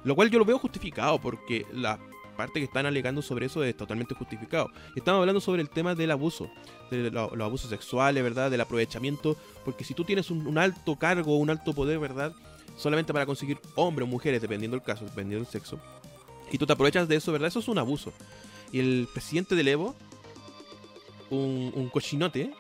Lo 0.05 0.15
cual 0.15 0.31
yo 0.31 0.39
lo 0.39 0.45
veo 0.45 0.59
justificado, 0.59 1.21
porque 1.21 1.67
la 1.73 1.99
parte 2.39 2.61
que 2.61 2.67
están 2.67 2.87
alegando 2.87 3.21
sobre 3.21 3.47
eso 3.47 3.65
es 3.65 3.77
totalmente 3.77 4.15
justificado. 4.15 4.71
Estamos 4.95 5.19
hablando 5.19 5.41
sobre 5.41 5.61
el 5.61 5.69
tema 5.69 5.97
del 5.97 6.13
abuso, 6.13 6.49
de 6.89 7.11
los 7.11 7.41
abusos 7.41 7.69
sexuales, 7.69 8.23
¿verdad? 8.23 8.49
Del 8.49 8.61
aprovechamiento, 8.61 9.37
porque 9.65 9.83
si 9.83 9.93
tú 9.93 10.05
tienes 10.05 10.31
un, 10.31 10.57
alto 10.57 10.95
cargo, 10.95 11.37
un 11.37 11.51
alto 11.51 11.73
poder, 11.73 11.99
¿verdad? 11.99 12.33
solamente 12.77 13.13
para 13.13 13.27
conseguir 13.27 13.59
hombres 13.75 14.07
o 14.07 14.09
mujeres, 14.09 14.41
dependiendo 14.41 14.77
del 14.77 14.87
caso, 14.87 15.05
dependiendo 15.05 15.45
del 15.45 15.53
sexo. 15.53 15.81
Y 16.53 16.59
tú 16.59 16.65
te 16.65 16.75
aprovechas 16.75 17.09
de 17.09 17.17
eso, 17.17 17.33
¿verdad? 17.33 17.49
Eso 17.49 17.59
es 17.59 17.67
un 17.67 17.79
abuso. 17.79 18.13
Y 18.71 18.79
el 18.79 19.09
presidente 19.13 19.57
del 19.57 19.67
Evo, 19.67 19.97
un, 21.31 21.91
cochinote, 21.93 22.53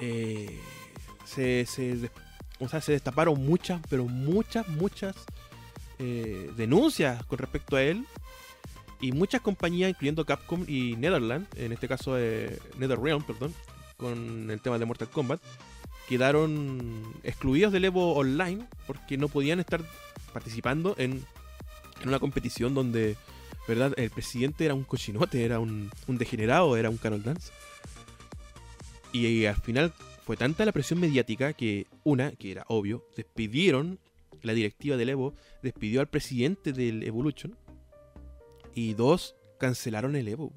eh, 0.00 0.58
se, 1.24 1.66
se, 1.66 2.10
o 2.58 2.68
sea, 2.68 2.80
se 2.80 2.90
destaparon 2.90 3.40
muchas, 3.46 3.80
pero 3.88 4.06
muchas, 4.06 4.66
muchas 4.66 5.14
eh, 6.00 6.50
denuncias 6.56 7.24
con 7.26 7.38
respecto 7.38 7.76
a 7.76 7.82
él. 7.82 8.04
Y 9.00 9.12
muchas 9.12 9.40
compañías, 9.40 9.90
incluyendo 9.90 10.24
Capcom 10.24 10.64
y 10.66 10.96
Netherland, 10.96 11.46
en 11.56 11.72
este 11.72 11.86
caso 11.86 12.18
eh, 12.18 12.58
NetherRealm, 12.78 13.24
perdón, 13.24 13.54
con 13.96 14.50
el 14.50 14.60
tema 14.60 14.78
de 14.78 14.86
Mortal 14.86 15.08
Kombat, 15.10 15.40
quedaron 16.08 17.02
excluidos 17.22 17.72
del 17.72 17.84
Evo 17.84 18.14
Online 18.14 18.64
porque 18.86 19.16
no 19.18 19.28
podían 19.28 19.60
estar 19.60 19.82
participando 20.32 20.94
en, 20.98 21.24
una 22.04 22.18
competición 22.18 22.74
donde, 22.74 23.16
¿verdad? 23.66 23.94
El 23.96 24.10
presidente 24.10 24.66
era 24.66 24.74
un 24.74 24.84
cochinote, 24.84 25.44
era 25.44 25.58
un, 25.58 25.90
degenerado, 26.06 26.76
era 26.76 26.90
un 26.90 26.98
Carol 26.98 27.22
Dance. 27.22 27.50
Y, 29.12 29.46
al 29.46 29.56
final 29.56 29.94
fue 30.24 30.36
tanta 30.36 30.66
la 30.66 30.72
presión 30.72 31.00
mediática 31.00 31.54
que, 31.54 31.86
una, 32.04 32.32
que 32.32 32.50
era 32.50 32.64
obvio, 32.68 33.06
despidieron 33.16 33.98
la 34.42 34.52
directiva 34.52 34.96
del 34.96 35.08
Evo, 35.08 35.34
despidió 35.62 36.00
al 36.00 36.08
presidente 36.08 36.72
del 36.72 37.02
Evolution. 37.02 37.56
Y 38.76 38.92
dos, 38.92 39.34
cancelaron 39.58 40.16
el 40.16 40.28
Evo, 40.28 40.52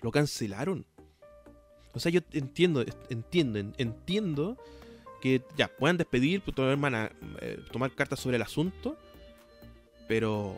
Lo 0.00 0.12
cancelaron. 0.12 0.86
O 1.92 1.98
sea, 1.98 2.12
yo 2.12 2.20
entiendo, 2.30 2.84
entiendo, 3.10 3.58
entiendo 3.78 4.56
que 5.20 5.42
ya 5.56 5.66
puedan 5.66 5.96
despedir, 5.96 6.40
pues, 6.40 6.54
tomar, 6.54 7.16
eh, 7.40 7.58
tomar 7.72 7.90
cartas 7.96 8.20
sobre 8.20 8.36
el 8.36 8.42
asunto, 8.42 8.96
pero 10.06 10.54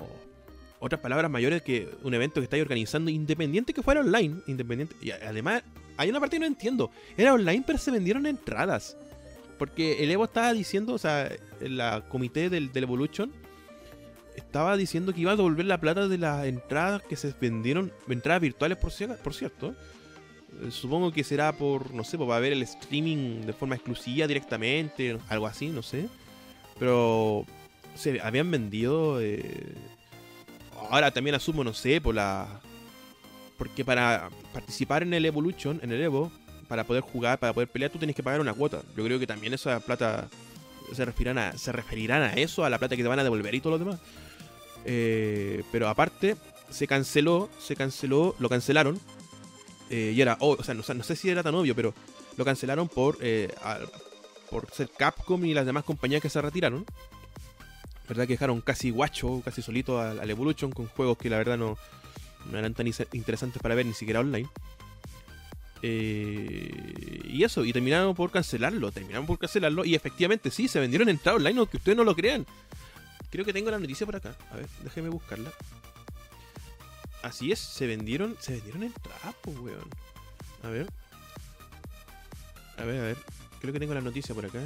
otras 0.78 1.00
palabras 1.00 1.30
mayores 1.30 1.62
que 1.62 1.88
un 2.02 2.12
evento 2.12 2.34
que 2.34 2.44
estáis 2.44 2.62
organizando, 2.62 3.10
independiente 3.10 3.72
que 3.72 3.82
fuera 3.82 4.00
online, 4.00 4.42
independiente. 4.46 4.94
Y 5.00 5.10
además, 5.12 5.62
hay 5.96 6.10
una 6.10 6.20
parte 6.20 6.37
que 6.37 6.40
no 6.40 6.46
entiendo. 6.46 6.90
Era 7.16 7.32
online, 7.32 7.64
pero 7.66 7.78
se 7.78 7.90
vendieron 7.90 8.26
entradas. 8.26 8.94
Porque 9.58 10.04
el 10.04 10.10
Evo 10.10 10.25
estaba 10.25 10.52
diciendo, 10.52 10.92
o 10.92 10.98
sea, 10.98 11.32
la 11.60 12.06
comité 12.10 12.50
del 12.50 12.70
Evolution 12.75 13.32
estaba 14.38 14.76
diciendo 14.76 15.12
que 15.12 15.21
iba 15.21 15.33
a 15.33 15.37
devolver 15.37 15.66
la 15.66 15.80
plata 15.80 16.09
de 16.09 16.18
las 16.18 16.47
entradas 16.47 17.02
que 17.02 17.16
se 17.16 17.35
vendieron, 17.40 17.92
entradas 18.09 18.40
virtuales 18.40 18.78
por, 18.78 18.92
por 19.18 19.35
cierto, 19.35 19.75
eh, 20.62 20.71
supongo 20.71 21.12
que 21.12 21.25
será 21.25 21.52
por, 21.52 21.92
no 21.92 22.04
sé, 22.04 22.16
pues, 22.16 22.28
va 22.28 22.37
a 22.37 22.40
ver 22.40 22.52
el 22.52 22.62
streaming 22.62 23.42
de 23.42 23.52
forma 23.52 23.75
exclusiva 23.75 24.26
directamente, 24.26 25.18
algo 25.28 25.47
así, 25.47 25.68
no 25.68 25.83
sé. 25.83 26.09
Pero 26.78 27.45
se 27.95 28.21
habían 28.21 28.50
vendido. 28.50 29.21
Eh, 29.21 29.75
ahora 30.90 31.11
también 31.11 31.35
asumo, 31.35 31.64
no 31.64 31.75
sé, 31.75 32.00
por 32.00 32.14
la. 32.14 32.61
Porque 33.57 33.85
para 33.85 34.30
participar 34.52 35.02
en 35.02 35.12
el 35.14 35.26
Evolution, 35.26 35.80
en 35.83 35.90
el 35.90 36.00
Evo, 36.00 36.30
para 36.68 36.85
poder 36.85 37.02
jugar, 37.02 37.38
para 37.38 37.52
poder 37.52 37.68
pelear, 37.68 37.90
tú 37.90 37.99
tienes 37.99 38.14
que 38.14 38.23
pagar 38.23 38.40
una 38.40 38.54
cuota. 38.54 38.83
Yo 38.97 39.04
creo 39.04 39.18
que 39.18 39.26
también 39.26 39.52
esa 39.52 39.80
plata 39.80 40.28
se 40.92 41.04
referirán 41.04 41.38
a, 41.38 41.59
se 41.59 41.73
referirán 41.73 42.23
a 42.23 42.33
eso, 42.35 42.64
a 42.64 42.71
la 42.71 42.78
plata 42.78 42.97
que 42.97 43.02
te 43.02 43.09
van 43.09 43.18
a 43.18 43.25
devolver 43.25 43.54
y 43.54 43.61
todo 43.61 43.73
lo 43.73 43.78
demás. 43.78 44.00
Eh, 44.85 45.62
pero 45.70 45.88
aparte, 45.88 46.37
se 46.70 46.87
canceló, 46.87 47.49
se 47.58 47.76
canceló, 47.76 48.35
lo 48.38 48.49
cancelaron 48.49 48.99
eh, 49.90 50.12
y 50.14 50.20
era, 50.20 50.37
o 50.40 50.62
sea, 50.62 50.75
no, 50.75 50.82
sé 50.82 51.16
si 51.16 51.30
era 51.30 51.42
tan 51.42 51.54
obvio, 51.54 51.75
pero 51.75 51.94
lo 52.37 52.44
cancelaron 52.44 52.88
por, 52.88 53.18
eh, 53.20 53.52
por 54.50 54.70
ser 54.70 54.90
Capcom 54.90 55.44
y 55.44 55.54
las 55.54 55.66
demás 55.66 55.85
compañías 55.85 56.23
que 56.23 56.30
se 56.30 56.40
retiraron. 56.40 56.85
¿Verdad? 58.08 58.26
Que 58.26 58.35
dejaron 58.35 58.62
casi 58.62 58.88
guacho, 58.88 59.42
casi 59.44 59.61
solito 59.61 60.00
al, 60.00 60.30
Evolution 60.30 60.73
con 60.73 60.87
juegos 60.87 61.18
que 61.18 61.28
la 61.28 61.37
verdad 61.37 61.58
no, 61.58 61.76
no 62.50 62.58
eran 62.58 62.73
tan 62.73 62.87
interesantes 62.87 63.61
para 63.61 63.75
ver 63.75 63.85
ni 63.85 63.92
siquiera 63.92 64.20
online. 64.20 64.49
Y 65.82 67.44
eso, 67.44 67.66
y 67.66 67.73
terminaron 67.75 68.14
por 68.14 68.30
cancelarlo, 68.30 68.90
terminaron 68.90 69.26
por 69.26 69.38
cancelarlo 69.38 69.85
y 69.85 69.94
efectivamente 69.94 70.50
sí, 70.50 70.68
se 70.68 70.80
vendieron 70.80 71.11
entradas 71.11 71.38
online, 71.38 71.58
aunque 71.58 71.76
ustedes 71.76 71.99
no 71.99 72.04
lo 72.04 72.16
crean. 72.16 72.47
Creo 73.30 73.44
que 73.44 73.52
tengo 73.52 73.70
la 73.70 73.78
noticia 73.78 74.06
por 74.06 74.16
acá. 74.16 74.35
A 74.50 74.56
ver, 74.56 74.68
déjeme 74.82 75.08
buscarla. 75.08 75.52
Así 77.23 77.52
es, 77.52 77.58
se 77.58 77.87
vendieron, 77.87 78.37
se 78.38 78.52
vendieron 78.52 78.85
en 78.85 78.92
trapo, 78.92 79.50
weón. 79.50 79.88
A 80.62 80.70
ver. 80.70 80.87
A 82.76 82.85
ver, 82.85 83.00
a 83.00 83.04
ver. 83.04 83.16
Creo 83.61 83.73
que 83.73 83.80
tengo 83.80 83.94
la 83.94 84.00
noticia 84.00 84.35
por 84.35 84.47
acá. 84.47 84.61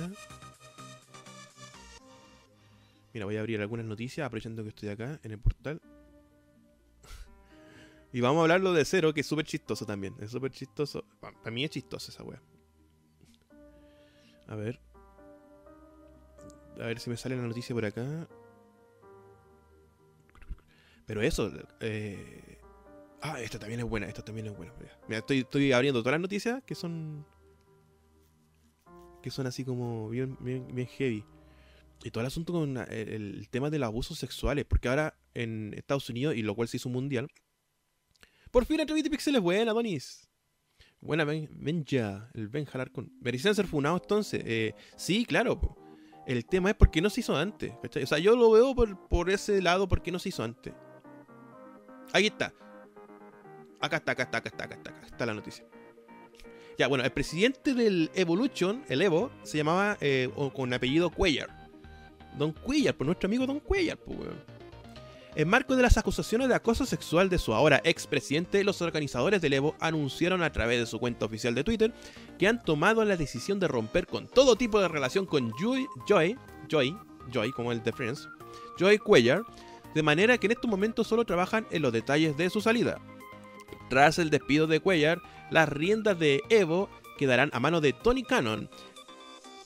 Mira, 3.15 3.27
voy 3.27 3.37
a 3.37 3.41
abrir 3.41 3.61
algunas 3.61 3.87
noticias 3.87 4.27
aprovechando 4.27 4.63
que 4.63 4.69
estoy 4.69 4.91
acá 4.91 5.19
en 5.23 5.33
el 5.33 5.39
portal. 5.39 5.81
y 8.13 8.21
vamos 8.21 8.41
a 8.41 8.43
hablarlo 8.43 8.73
de 8.73 8.85
cero, 8.85 9.13
que 9.13 9.23
es 9.23 9.27
súper 9.27 9.47
chistoso 9.47 9.85
también. 9.87 10.15
Es 10.21 10.31
súper 10.31 10.53
chistoso. 10.53 11.05
Para 11.21 11.51
mí 11.51 11.65
es 11.65 11.71
chistoso 11.71 12.11
esa 12.11 12.23
weá. 12.23 12.41
A 14.47 14.55
ver. 14.55 14.79
A 16.81 16.87
ver 16.87 17.01
si 17.01 17.11
me 17.11 17.17
sale 17.17 17.37
la 17.37 17.43
noticia 17.43 17.75
por 17.75 17.85
acá. 17.85 18.29
Pero 21.07 21.23
eso. 21.23 21.51
Eh... 21.81 22.59
Ah, 23.25 23.41
esta 23.41 23.59
también 23.61 23.79
es 23.79 23.87
buena, 23.87 24.09
esta 24.09 24.25
también 24.25 24.49
es 24.49 24.57
buena. 24.57 24.73
Mira, 25.07 25.21
estoy, 25.21 25.39
estoy 25.39 25.71
abriendo 25.71 26.01
todas 26.01 26.15
las 26.15 26.21
noticias 26.21 26.61
que 26.65 26.75
son. 26.75 27.25
que 29.23 29.31
son 29.31 29.47
así 29.47 29.65
como 29.65 30.11
bien, 30.11 30.37
bien, 30.41 30.87
heavy. 30.87 31.25
Y 32.03 32.11
todo 32.11 32.23
el 32.23 32.27
asunto 32.27 32.53
con 32.53 32.77
eh, 32.77 32.85
el, 32.91 33.49
tema 33.49 33.71
de 33.71 33.79
los 33.79 33.87
abusos 33.87 34.19
sexuales. 34.19 34.65
Porque 34.65 34.89
ahora 34.89 35.17
en 35.35 35.73
Estados 35.75 36.11
Unidos, 36.11 36.35
y 36.35 36.43
lo 36.43 36.57
cual 36.57 36.67
se 36.67 36.79
hizo 36.79 36.89
mundial. 36.89 37.29
Por 38.51 38.67
fin 38.67 38.81
Entrevista 38.81 39.09
Pixel 39.09 39.37
es 39.37 39.41
buena, 39.41 39.73
Donis. 39.73 40.29
Buena, 41.01 41.25
ven, 41.25 41.85
ya. 41.85 42.29
El 42.35 42.49
Ben 42.49 42.67
con. 42.93 43.13
¿Merecían 43.21 43.55
ser 43.55 43.69
funados 43.69 44.03
entonces? 44.03 44.43
Eh, 44.45 44.75
sí, 44.97 45.25
claro. 45.25 45.77
El 46.27 46.45
tema 46.45 46.71
es 46.71 46.77
por 46.77 46.91
qué 46.91 47.01
no 47.01 47.09
se 47.09 47.21
hizo 47.21 47.37
antes. 47.37 47.73
O 47.85 48.07
sea, 48.07 48.19
yo 48.19 48.35
lo 48.35 48.51
veo 48.51 48.75
por, 48.75 49.09
por 49.09 49.31
ese 49.31 49.63
lado, 49.63 49.87
por 49.87 50.03
qué 50.03 50.11
no 50.11 50.19
se 50.19 50.31
hizo 50.31 50.43
antes. 50.43 50.75
Ahí 52.13 52.27
está. 52.27 52.53
Acá 53.81 53.97
está, 53.97 54.13
acá 54.13 54.23
está, 54.25 54.39
acá 54.39 54.49
está, 54.49 54.65
acá 54.65 54.75
está, 54.75 54.91
acá 54.91 55.07
está 55.07 55.27
la 55.27 55.35
noticia. 55.35 55.65
Ya, 56.79 56.89
bueno, 56.89 57.05
el 57.05 57.11
presidente 57.11 57.75
del 57.75 58.11
Evolution, 58.15 58.85
el 58.89 59.03
Evo, 59.03 59.31
se 59.43 59.59
llamaba 59.59 59.97
eh, 60.01 60.31
con 60.55 60.73
apellido 60.73 61.11
Cuellar. 61.11 61.49
Don 62.39 62.53
Cuellar, 62.53 62.95
por 62.95 63.07
nuestro 63.07 63.27
amigo 63.27 63.47
Don 63.47 63.61
Cuellar, 63.61 63.99
pues, 63.99 64.19
weón. 64.19 64.53
En 65.35 65.49
marco 65.49 65.75
de 65.75 65.83
las 65.83 65.97
acusaciones 65.97 66.49
de 66.49 66.55
acoso 66.55 66.85
sexual 66.85 67.31
de 67.31 67.39
su 67.39 67.55
ahora 67.55 67.81
expresidente, 67.85 68.65
los 68.65 68.83
organizadores 68.83 69.41
del 69.41 69.55
Evo 69.55 69.75
anunciaron 69.81 70.43
a 70.43 70.53
través 70.53 70.79
de 70.79 70.87
su 70.87 70.99
cuenta 70.99 71.25
oficial 71.25 71.55
de 71.55 71.65
Twitter 71.65 71.95
que 72.39 72.49
han 72.49 72.63
tomado 72.63 73.03
la 73.07 73.17
decisión 73.17 73.59
de 73.59 73.67
romper 73.67 74.07
con 74.07 74.29
todo 74.29 74.57
tipo 74.57 74.79
de 74.79 74.89
relación 74.89 75.25
con 75.25 75.51
Joy, 75.53 75.87
Joy, 76.07 76.37
Joy, 76.69 76.95
Joy 77.33 77.51
como 77.53 77.73
el 77.73 77.83
de 77.83 77.93
Friends, 77.93 78.29
Joy 78.79 78.99
Cuellar, 78.99 79.43
de 79.95 80.03
manera 80.03 80.39
que 80.39 80.47
en 80.47 80.53
estos 80.53 80.71
momentos 80.71 81.07
solo 81.07 81.25
trabajan 81.25 81.67
en 81.71 81.83
los 81.83 81.93
detalles 81.93 82.37
de 82.37 82.51
su 82.51 82.61
salida. 82.61 82.99
Tras 83.89 84.19
el 84.19 84.31
despido 84.31 84.67
de 84.67 84.81
Cuellar, 84.81 85.21
las 85.51 85.69
riendas 85.69 86.19
de 86.19 86.43
Evo 86.49 86.89
quedarán 87.19 87.51
a 87.53 87.61
mano 87.61 87.81
de 87.81 87.93
Tony 87.93 88.23
Cannon. 88.23 88.71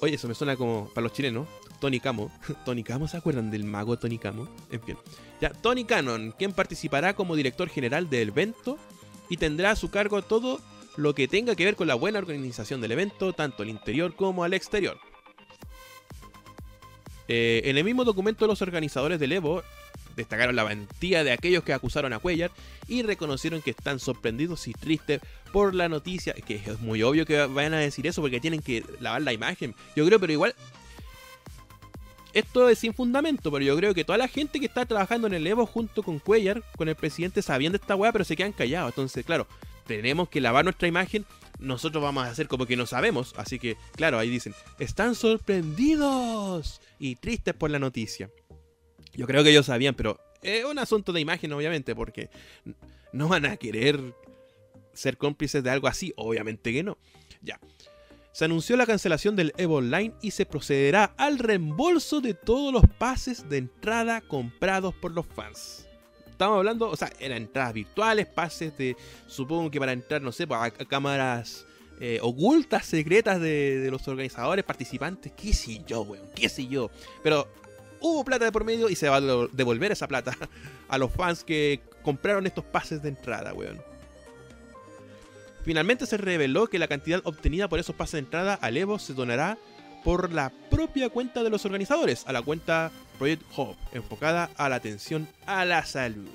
Oye, 0.00 0.14
eso 0.14 0.28
me 0.28 0.34
suena 0.34 0.56
como 0.56 0.90
para 0.94 1.04
los 1.04 1.12
chilenos. 1.12 1.46
Tony 1.80 2.00
Camo. 2.00 2.30
Tony 2.64 2.82
Camo, 2.82 3.08
¿se 3.08 3.16
acuerdan 3.16 3.50
del 3.50 3.64
mago 3.64 3.98
Tony 3.98 4.18
Camo? 4.18 4.48
En 4.70 4.82
fin. 4.82 4.96
Ya, 5.40 5.50
Tony 5.50 5.84
Cannon, 5.84 6.32
quien 6.36 6.52
participará 6.52 7.14
como 7.14 7.36
director 7.36 7.68
general 7.68 8.08
del 8.08 8.28
evento 8.28 8.78
y 9.28 9.36
tendrá 9.36 9.72
a 9.72 9.76
su 9.76 9.90
cargo 9.90 10.22
todo 10.22 10.60
lo 10.96 11.14
que 11.14 11.28
tenga 11.28 11.54
que 11.54 11.64
ver 11.64 11.76
con 11.76 11.86
la 11.86 11.94
buena 11.94 12.18
organización 12.18 12.80
del 12.80 12.92
evento, 12.92 13.32
tanto 13.32 13.62
al 13.62 13.68
interior 13.68 14.14
como 14.14 14.44
al 14.44 14.54
exterior. 14.54 14.98
Eh, 17.28 17.62
en 17.64 17.76
el 17.76 17.84
mismo 17.84 18.04
documento, 18.04 18.46
los 18.46 18.62
organizadores 18.62 19.18
del 19.18 19.32
Evo 19.32 19.62
destacaron 20.16 20.56
la 20.56 20.64
valentía 20.64 21.22
de 21.22 21.32
aquellos 21.32 21.62
que 21.62 21.72
acusaron 21.72 22.12
a 22.12 22.18
Cuellar 22.18 22.50
y 22.88 23.02
reconocieron 23.02 23.62
que 23.62 23.70
están 23.70 23.98
sorprendidos 23.98 24.66
y 24.66 24.72
tristes 24.72 25.20
por 25.52 25.74
la 25.74 25.88
noticia. 25.88 26.32
Que 26.32 26.56
es 26.56 26.80
muy 26.80 27.02
obvio 27.02 27.26
que 27.26 27.46
vayan 27.46 27.74
a 27.74 27.78
decir 27.78 28.06
eso 28.06 28.22
porque 28.22 28.40
tienen 28.40 28.60
que 28.60 28.84
lavar 29.00 29.22
la 29.22 29.32
imagen. 29.32 29.74
Yo 29.94 30.06
creo, 30.06 30.18
pero 30.18 30.32
igual 30.32 30.54
esto 32.36 32.68
es 32.68 32.78
sin 32.78 32.92
fundamento, 32.92 33.50
pero 33.50 33.64
yo 33.64 33.74
creo 33.78 33.94
que 33.94 34.04
toda 34.04 34.18
la 34.18 34.28
gente 34.28 34.60
que 34.60 34.66
está 34.66 34.84
trabajando 34.84 35.26
en 35.26 35.32
el 35.32 35.46
Evo 35.46 35.64
junto 35.64 36.02
con 36.02 36.18
Cuellar, 36.18 36.62
con 36.76 36.86
el 36.86 36.94
presidente, 36.94 37.40
sabían 37.40 37.72
de 37.72 37.78
esta 37.78 37.96
weá, 37.96 38.12
pero 38.12 38.26
se 38.26 38.36
quedan 38.36 38.52
callados. 38.52 38.90
Entonces, 38.90 39.24
claro, 39.24 39.46
tenemos 39.86 40.28
que 40.28 40.42
lavar 40.42 40.64
nuestra 40.64 40.86
imagen. 40.86 41.24
Nosotros 41.58 42.02
vamos 42.02 42.26
a 42.26 42.30
hacer 42.30 42.46
como 42.46 42.66
que 42.66 42.76
no 42.76 42.84
sabemos. 42.84 43.32
Así 43.38 43.58
que, 43.58 43.78
claro, 43.92 44.18
ahí 44.18 44.28
dicen, 44.28 44.54
están 44.78 45.14
sorprendidos 45.14 46.82
y 46.98 47.16
tristes 47.16 47.54
por 47.54 47.70
la 47.70 47.78
noticia. 47.78 48.28
Yo 49.16 49.26
creo 49.26 49.42
que 49.42 49.50
ellos 49.50 49.66
sabían, 49.66 49.94
pero 49.94 50.20
es 50.42 50.64
un 50.64 50.78
asunto 50.78 51.12
de 51.12 51.20
imagen, 51.20 51.52
obviamente, 51.52 51.94
porque 51.94 52.30
no 53.12 53.28
van 53.28 53.46
a 53.46 53.56
querer 53.56 53.98
ser 54.92 55.16
cómplices 55.16 55.64
de 55.64 55.70
algo 55.70 55.88
así. 55.88 56.12
Obviamente 56.16 56.72
que 56.72 56.82
no. 56.82 56.98
Ya 57.42 57.58
se 58.36 58.44
anunció 58.44 58.76
la 58.76 58.84
cancelación 58.84 59.34
del 59.34 59.54
Evo 59.56 59.76
Online 59.76 60.12
y 60.20 60.32
se 60.32 60.44
procederá 60.44 61.14
al 61.16 61.38
reembolso 61.38 62.20
de 62.20 62.34
todos 62.34 62.70
los 62.70 62.82
pases 62.98 63.48
de 63.48 63.56
entrada 63.56 64.20
comprados 64.20 64.94
por 64.94 65.12
los 65.12 65.24
fans. 65.24 65.88
Estamos 66.26 66.58
hablando, 66.58 66.90
o 66.90 66.96
sea, 66.96 67.10
eran 67.18 67.38
entradas 67.38 67.72
virtuales, 67.72 68.26
pases 68.26 68.76
de, 68.76 68.94
supongo 69.26 69.70
que 69.70 69.78
para 69.80 69.92
entrar, 69.92 70.20
no 70.20 70.32
sé, 70.32 70.46
pues, 70.46 70.60
a, 70.60 70.70
cámaras 70.70 71.64
eh, 71.98 72.18
ocultas, 72.20 72.84
secretas 72.84 73.40
de, 73.40 73.88
los 73.90 74.06
organizadores, 74.06 74.66
participantes, 74.66 75.32
qué 75.32 75.54
sé 75.54 75.82
yo, 75.86 76.02
weón, 76.02 76.28
qué 76.34 76.50
sé 76.50 76.66
yo. 76.66 76.90
Pero 77.22 77.48
hubo 78.06 78.24
plata 78.24 78.44
de 78.44 78.52
por 78.52 78.64
medio 78.64 78.88
y 78.88 78.96
se 78.96 79.08
va 79.08 79.16
a 79.16 79.48
devolver 79.52 79.92
esa 79.92 80.08
plata 80.08 80.36
a 80.88 80.98
los 80.98 81.12
fans 81.12 81.44
que 81.44 81.80
compraron 82.02 82.46
estos 82.46 82.64
pases 82.64 83.02
de 83.02 83.08
entrada, 83.08 83.52
weón. 83.52 83.82
Finalmente 85.64 86.06
se 86.06 86.16
reveló 86.16 86.68
que 86.68 86.78
la 86.78 86.86
cantidad 86.86 87.20
obtenida 87.24 87.68
por 87.68 87.80
esos 87.80 87.96
pases 87.96 88.12
de 88.12 88.18
entrada 88.20 88.54
al 88.54 88.76
Evo 88.76 89.00
se 89.00 89.14
donará 89.14 89.58
por 90.04 90.32
la 90.32 90.52
propia 90.70 91.08
cuenta 91.08 91.42
de 91.42 91.50
los 91.50 91.64
organizadores, 91.64 92.24
a 92.28 92.32
la 92.32 92.42
cuenta 92.42 92.92
Project 93.18 93.42
Hope, 93.56 93.80
enfocada 93.92 94.50
a 94.56 94.68
la 94.68 94.76
atención 94.76 95.26
a 95.46 95.64
la 95.64 95.84
salud. 95.84 96.30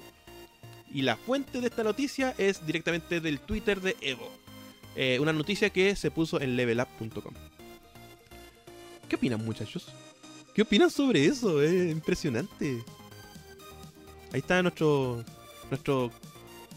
Y 0.94 1.04
la 1.04 1.16
fuente 1.16 1.62
de 1.62 1.68
esta 1.68 1.84
noticia 1.84 2.36
es 2.38 2.66
directamente 2.66 3.22
del 3.22 3.40
Twitter 3.40 3.80
de 3.80 3.96
Evo. 4.02 4.30
Eh, 4.98 5.20
una 5.22 5.32
noticia 5.32 5.70
que 5.70 5.96
se 5.96 6.12
puso 6.12 6.42
en 6.42 6.58
levelup.com. 6.58 7.34
¿Qué 9.08 9.16
opinan 9.16 9.46
muchachos? 9.46 9.88
¿Qué 10.54 10.62
opinan 10.62 10.90
sobre 10.90 11.26
eso? 11.26 11.62
Es 11.62 11.92
impresionante. 11.92 12.84
Ahí 14.34 14.40
está 14.40 14.62
nuestro. 14.62 15.24
nuestro 15.70 16.12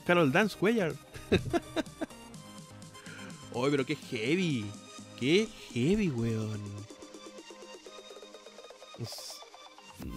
Carol 0.07 0.31
Dance 0.31 0.57
Cuellar. 0.57 0.93
Oye, 3.53 3.71
pero 3.71 3.87
qué 3.87 3.97
heavy. 3.97 4.67
Qué 5.19 5.49
heavy, 5.73 6.09
weón. 6.09 6.61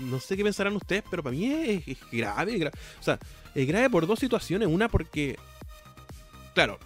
No 0.01 0.19
sé 0.19 0.35
qué 0.35 0.43
pensarán 0.43 0.75
ustedes, 0.75 1.03
pero 1.09 1.23
para 1.23 1.35
mí 1.35 1.45
es, 1.45 1.97
grave, 2.11 2.71
O 2.99 3.03
sea, 3.03 3.17
es 3.55 3.67
grave 3.67 3.89
por 3.89 4.05
dos 4.05 4.19
situaciones. 4.19 4.67
Una 4.67 4.89
porque, 4.89 5.37
claro, 6.53 6.77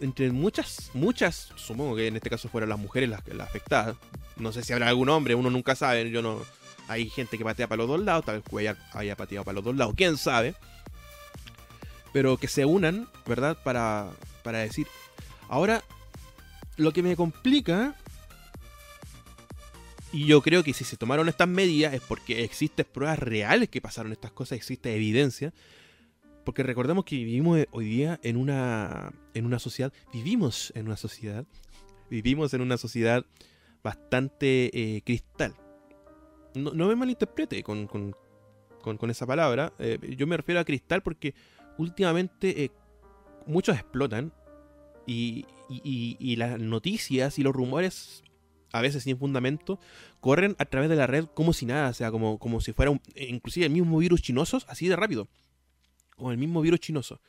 entre 0.00 0.30
muchas, 0.30 0.90
muchas, 0.94 1.52
supongo 1.56 1.96
que 1.96 2.06
en 2.06 2.16
este 2.16 2.30
caso 2.30 2.48
fueran 2.48 2.70
las 2.70 2.78
mujeres 2.78 3.08
las 3.08 3.20
afectadas. 3.40 3.96
No 4.38 4.52
sé 4.52 4.62
si 4.62 4.72
habrá 4.72 4.88
algún 4.88 5.08
hombre, 5.08 5.34
uno 5.34 5.50
nunca 5.50 5.74
sabe. 5.74 6.10
Yo 6.10 6.22
no. 6.22 6.40
Hay 6.88 7.10
gente 7.10 7.36
que 7.36 7.44
patea 7.44 7.66
para 7.66 7.78
los 7.78 7.88
dos 7.88 8.00
lados, 8.00 8.24
tal 8.24 8.36
vez 8.36 8.44
Cuellar 8.48 8.76
haya 8.92 9.14
pateado 9.14 9.44
para 9.44 9.56
los 9.56 9.64
dos 9.64 9.76
lados, 9.76 9.94
quién 9.96 10.16
sabe. 10.16 10.54
Pero 12.12 12.38
que 12.38 12.48
se 12.48 12.64
unan, 12.64 13.08
¿verdad? 13.26 13.58
Para, 13.62 14.10
para 14.42 14.58
decir, 14.60 14.86
Ahora, 15.48 15.82
lo 16.76 16.92
que 16.92 17.02
me 17.02 17.16
complica, 17.16 17.96
y 20.12 20.26
yo 20.26 20.42
creo 20.42 20.62
que 20.62 20.74
si 20.74 20.84
se 20.84 20.96
tomaron 20.96 21.28
estas 21.28 21.48
medidas 21.48 21.94
es 21.94 22.02
porque 22.02 22.44
existen 22.44 22.86
pruebas 22.92 23.18
reales 23.18 23.70
que 23.70 23.80
pasaron 23.80 24.12
estas 24.12 24.30
cosas, 24.32 24.56
existe 24.56 24.94
evidencia. 24.94 25.52
Porque 26.44 26.62
recordemos 26.62 27.04
que 27.04 27.16
vivimos 27.16 27.58
hoy 27.72 27.86
día 27.86 28.20
en 28.22 28.36
una, 28.36 29.12
en 29.34 29.44
una 29.44 29.58
sociedad, 29.58 29.92
vivimos 30.12 30.72
en 30.74 30.86
una 30.86 30.96
sociedad, 30.96 31.46
vivimos 32.10 32.54
en 32.54 32.60
una 32.62 32.78
sociedad 32.78 33.24
bastante 33.88 34.70
eh, 34.74 35.02
cristal. 35.02 35.54
No, 36.54 36.88
me 36.88 36.96
malinterprete 36.96 37.62
con, 37.62 37.86
con, 37.86 38.14
con, 38.82 39.10
esa 39.10 39.26
palabra. 39.26 39.72
Eh, 39.78 39.98
yo 40.16 40.26
me 40.26 40.36
refiero 40.36 40.60
a 40.60 40.64
cristal 40.64 41.02
porque 41.02 41.34
últimamente 41.78 42.64
eh, 42.64 42.70
muchos 43.46 43.76
explotan 43.76 44.32
y, 45.06 45.46
las 46.36 46.58
noticias 46.58 47.38
y 47.38 47.42
los 47.42 47.54
rumores, 47.54 48.22
a 48.72 48.82
veces 48.82 49.04
sin 49.04 49.18
fundamento, 49.18 49.78
corren 50.20 50.54
a 50.58 50.66
través 50.66 50.90
de 50.90 50.96
la 50.96 51.06
red 51.06 51.24
como 51.32 51.54
si 51.54 51.64
nada, 51.64 51.88
o 51.88 51.94
sea, 51.94 52.10
como, 52.10 52.38
como 52.38 52.60
si 52.60 52.72
fuera 52.72 52.92
inclusive 53.14 53.66
el 53.66 53.72
mismo 53.72 53.96
virus 53.98 54.20
chinoso, 54.20 54.58
así 54.68 54.86
de 54.88 54.96
rápido, 54.96 55.28
como 56.16 56.30
el 56.30 56.36
mismo 56.36 56.60
virus 56.60 56.80
chinoso. 56.80 57.20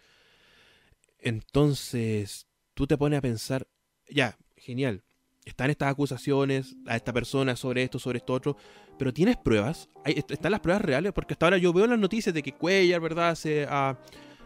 Entonces, 1.20 2.48
tú 2.74 2.86
te 2.86 2.98
pones 2.98 3.20
a 3.20 3.22
pensar, 3.22 3.68
ya, 4.10 4.38
genial, 4.58 5.04
están 5.46 5.70
estas 5.70 5.90
acusaciones 5.90 6.76
a 6.88 6.96
esta 6.96 7.14
persona 7.14 7.56
sobre 7.56 7.84
esto, 7.84 8.00
sobre 8.00 8.18
esto 8.18 8.34
otro, 8.34 8.58
pero 8.98 9.14
¿tienes 9.14 9.38
pruebas? 9.38 9.90
¿Están 10.06 10.52
las 10.52 10.60
pruebas 10.60 10.82
reales? 10.82 11.14
Porque 11.14 11.34
hasta 11.34 11.46
ahora 11.46 11.58
yo 11.58 11.74
veo 11.74 11.88
las 11.88 12.00
noticias 12.00 12.34
de 12.34 12.44
que 12.44 12.54
Cuellar, 12.54 13.00
¿verdad? 13.00 13.36
Se 13.36 13.68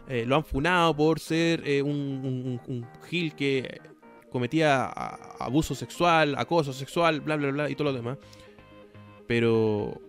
eh, 0.08 0.24
lo 0.26 0.36
han 0.36 0.44
funado 0.44 0.94
por 0.96 1.18
ser 1.18 1.66
eh, 1.66 1.82
un, 1.82 2.60
gil 3.08 3.34
que 3.34 3.80
cometía 4.30 4.86
abuso 4.86 5.74
sexual, 5.74 6.34
acoso 6.36 6.72
sexual, 6.72 7.20
bla, 7.20 7.36
bla, 7.36 7.50
bla, 7.50 7.70
y 7.70 7.74
todo 7.74 7.90
lo 7.90 7.92
demás. 7.92 8.18
Pero 9.26 10.00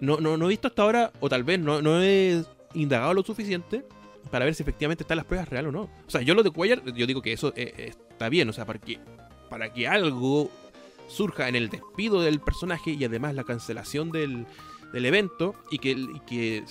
no, 0.00 0.18
no, 0.18 0.36
no 0.36 0.46
he 0.46 0.48
visto 0.48 0.68
hasta 0.68 0.82
ahora, 0.82 1.12
o 1.20 1.28
tal 1.28 1.44
vez 1.44 1.58
no, 1.58 1.80
no 1.82 2.02
he 2.02 2.44
indagado 2.74 3.14
lo 3.14 3.22
suficiente 3.22 3.84
para 4.30 4.44
ver 4.44 4.54
si 4.54 4.62
efectivamente 4.62 5.04
están 5.04 5.16
las 5.16 5.26
pruebas 5.26 5.48
reales 5.48 5.70
o 5.70 5.72
no. 5.72 5.82
O 5.82 6.10
sea, 6.10 6.22
yo 6.22 6.34
lo 6.34 6.42
de 6.42 6.50
Cuellar, 6.50 6.84
yo 6.92 7.06
digo 7.06 7.22
que 7.22 7.32
eso 7.32 7.52
eh, 7.56 7.92
está 8.14 8.28
bien, 8.28 8.48
o 8.48 8.52
sea, 8.52 8.64
para 8.64 8.78
que, 8.78 8.98
para 9.50 9.72
que 9.72 9.86
algo 9.86 10.50
surja 11.08 11.48
en 11.48 11.56
el 11.56 11.68
despido 11.68 12.22
del 12.22 12.40
personaje 12.40 12.92
y 12.92 13.04
además 13.04 13.34
la 13.34 13.44
cancelación 13.44 14.10
del, 14.10 14.46
del 14.92 15.04
evento 15.04 15.54
y 15.70 15.78
que, 15.78 16.06
que 16.26 16.64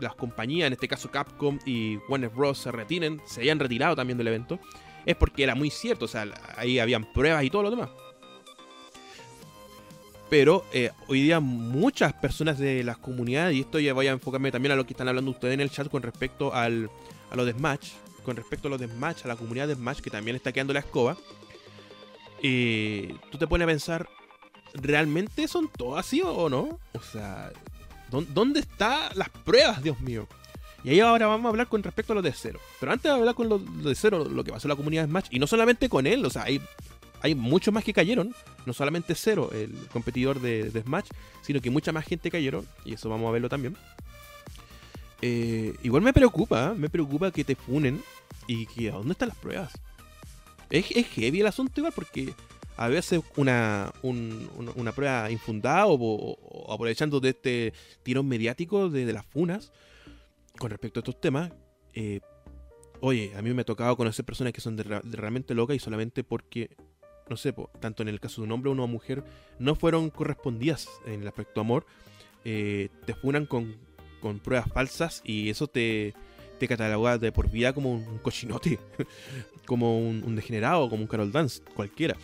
las 0.00 0.14
compañías, 0.14 0.66
en 0.66 0.72
este 0.74 0.88
caso 0.88 1.10
Capcom 1.10 1.58
y 1.64 1.96
Warner 2.08 2.30
Bros. 2.30 2.58
se 2.58 2.72
retiren, 2.72 3.20
se 3.26 3.40
hayan 3.42 3.58
retirado 3.58 3.96
también 3.96 4.18
del 4.18 4.28
evento, 4.28 4.58
es 5.06 5.16
porque 5.16 5.44
era 5.44 5.54
muy 5.54 5.70
cierto, 5.70 6.04
o 6.04 6.08
sea, 6.08 6.26
ahí 6.56 6.78
habían 6.78 7.10
pruebas 7.12 7.44
y 7.44 7.50
todo 7.50 7.62
lo 7.62 7.70
demás. 7.70 7.90
Pero 10.28 10.66
eh, 10.72 10.90
hoy 11.06 11.22
día 11.22 11.40
muchas 11.40 12.12
personas 12.12 12.58
de 12.58 12.84
las 12.84 12.98
comunidades, 12.98 13.56
y 13.56 13.60
esto 13.60 13.78
ya 13.78 13.94
voy 13.94 14.08
a 14.08 14.10
enfocarme 14.10 14.50
también 14.50 14.72
a 14.72 14.76
lo 14.76 14.84
que 14.84 14.92
están 14.92 15.08
hablando 15.08 15.30
ustedes 15.30 15.54
en 15.54 15.60
el 15.60 15.70
chat 15.70 15.88
con 15.88 16.02
respecto 16.02 16.52
al, 16.52 16.90
a 17.30 17.36
lo 17.36 17.46
de 17.46 17.52
Smash, 17.52 17.92
con 18.28 18.36
respecto 18.36 18.68
a 18.68 18.70
lo 18.70 18.76
de 18.76 18.88
Smash, 18.88 19.24
a 19.24 19.28
la 19.28 19.36
comunidad 19.36 19.68
de 19.68 19.74
Smash 19.74 20.00
que 20.00 20.10
también 20.10 20.36
está 20.36 20.52
quedando 20.52 20.74
la 20.74 20.80
escoba, 20.80 21.16
eh, 22.42 23.16
tú 23.30 23.38
te 23.38 23.46
pones 23.46 23.64
a 23.64 23.68
pensar, 23.68 24.06
¿realmente 24.74 25.48
son 25.48 25.70
todos 25.74 25.98
así 25.98 26.20
o 26.22 26.50
no? 26.50 26.78
O 26.92 27.00
sea, 27.00 27.50
¿Dónde 28.10 28.60
están 28.60 29.10
las 29.14 29.30
pruebas, 29.30 29.82
Dios 29.82 29.98
mío? 30.00 30.28
Y 30.84 30.90
ahí 30.90 31.00
ahora 31.00 31.26
vamos 31.26 31.46
a 31.46 31.48
hablar 31.48 31.68
con 31.68 31.82
respecto 31.82 32.12
a 32.12 32.16
lo 32.16 32.22
de 32.22 32.32
cero. 32.32 32.60
Pero 32.78 32.92
antes 32.92 33.04
de 33.10 33.18
hablar 33.18 33.34
con 33.34 33.48
lo 33.48 33.58
de 33.58 33.94
cero, 33.94 34.26
lo 34.30 34.44
que 34.44 34.52
pasó 34.52 34.66
en 34.66 34.70
la 34.70 34.76
comunidad 34.76 35.04
de 35.04 35.08
Smash, 35.08 35.28
y 35.30 35.38
no 35.38 35.46
solamente 35.46 35.88
con 35.88 36.06
él, 36.06 36.22
o 36.26 36.30
sea, 36.30 36.42
hay 36.42 36.60
hay 37.22 37.34
muchos 37.34 37.72
más 37.72 37.82
que 37.82 37.92
cayeron, 37.92 38.34
no 38.66 38.72
solamente 38.72 39.14
Cero, 39.14 39.50
el 39.52 39.72
competidor 39.92 40.40
de, 40.40 40.70
Smash, 40.84 41.06
sino 41.42 41.60
que 41.60 41.70
mucha 41.70 41.92
más 41.92 42.04
gente 42.04 42.30
cayeron, 42.30 42.66
y 42.84 42.94
eso 42.94 43.08
vamos 43.08 43.28
a 43.28 43.32
verlo 43.32 43.48
también. 43.48 43.76
Eh, 45.20 45.74
igual 45.82 46.02
me 46.02 46.12
preocupa, 46.12 46.74
me 46.74 46.88
preocupa 46.88 47.30
que 47.30 47.44
te 47.44 47.56
funen 47.56 48.02
y 48.46 48.66
que 48.66 48.90
¿a 48.90 48.92
dónde 48.92 49.12
están 49.12 49.28
las 49.28 49.38
pruebas? 49.38 49.72
Es, 50.70 50.86
heavy 50.86 51.40
el 51.40 51.46
asunto 51.46 51.80
igual 51.80 51.92
porque 51.94 52.34
a 52.76 52.88
veces 52.88 53.20
una, 53.36 53.92
una 54.02 54.92
prueba 54.92 55.30
infundada 55.30 55.86
o, 55.88 56.72
aprovechando 56.72 57.18
de 57.20 57.30
este 57.30 57.72
tirón 58.02 58.28
mediático 58.28 58.88
de, 58.88 59.12
las 59.12 59.26
funas 59.26 59.72
con 60.58 60.70
respecto 60.70 61.00
a 61.00 61.02
estos 61.02 61.20
temas, 61.20 61.52
eh, 61.94 62.20
oye, 63.00 63.32
a 63.36 63.42
mí 63.42 63.52
me 63.52 63.62
ha 63.62 63.64
tocado 63.64 63.96
conocer 63.96 64.24
personas 64.24 64.52
que 64.52 64.60
son 64.60 64.76
realmente 64.76 65.54
locas 65.54 65.76
y 65.76 65.80
solamente 65.80 66.22
porque 66.22 66.76
no 67.28 67.36
sé, 67.36 67.54
tanto 67.80 68.02
en 68.02 68.08
el 68.08 68.20
caso 68.20 68.40
de 68.40 68.46
un 68.46 68.52
hombre 68.52 68.70
o 68.70 68.72
una 68.72 68.86
mujer, 68.86 69.22
no 69.58 69.74
fueron 69.74 70.10
correspondidas 70.10 70.88
en 71.06 71.20
el 71.20 71.28
aspecto 71.28 71.60
amor, 71.60 71.86
eh, 72.44 72.88
te 73.04 73.14
funan 73.14 73.46
con, 73.46 73.76
pruebas 74.42 74.70
falsas 74.72 75.22
y 75.24 75.50
eso 75.50 75.66
te, 75.66 76.14
te 76.58 76.68
cataloga 76.68 77.18
de 77.18 77.32
por 77.32 77.50
vida 77.50 77.72
como 77.72 77.92
un 77.92 78.18
cochinote, 78.18 78.78
como 79.66 79.98
un, 79.98 80.36
degenerado, 80.36 80.88
como 80.90 81.02
un 81.02 81.08
Carol 81.08 81.32
Dance, 81.32 81.62
cualquiera. 81.74 82.16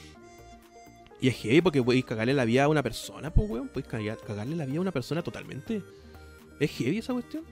Y 1.20 1.28
es 1.28 1.36
heavy 1.36 1.62
porque 1.62 1.82
podéis 1.82 2.04
cagarle 2.04 2.34
la 2.34 2.44
vida 2.44 2.64
a 2.64 2.68
una 2.68 2.82
persona, 2.82 3.32
pues, 3.32 3.48
weón. 3.48 3.68
Podéis 3.68 3.86
cagarle 3.86 4.56
la 4.56 4.66
vida 4.66 4.78
a 4.78 4.80
una 4.82 4.92
persona 4.92 5.22
totalmente. 5.22 5.82
Es 6.60 6.70
heavy 6.72 6.98
esa 6.98 7.14
cuestión. 7.14 7.44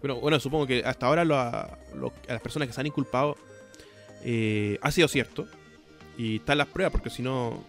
Bueno, 0.00 0.20
bueno 0.20 0.38
supongo 0.38 0.66
que 0.66 0.84
hasta 0.84 1.06
ahora 1.06 1.22
a 1.22 1.78
las 2.28 2.42
personas 2.42 2.68
que 2.68 2.74
se 2.74 2.80
han 2.80 2.86
inculpado 2.86 3.36
eh, 4.22 4.78
ha 4.80 4.90
sido 4.92 5.08
cierto. 5.08 5.48
Y 6.16 6.36
están 6.36 6.58
las 6.58 6.68
pruebas, 6.68 6.92
porque 6.92 7.10
si 7.10 7.22
no, 7.22 7.64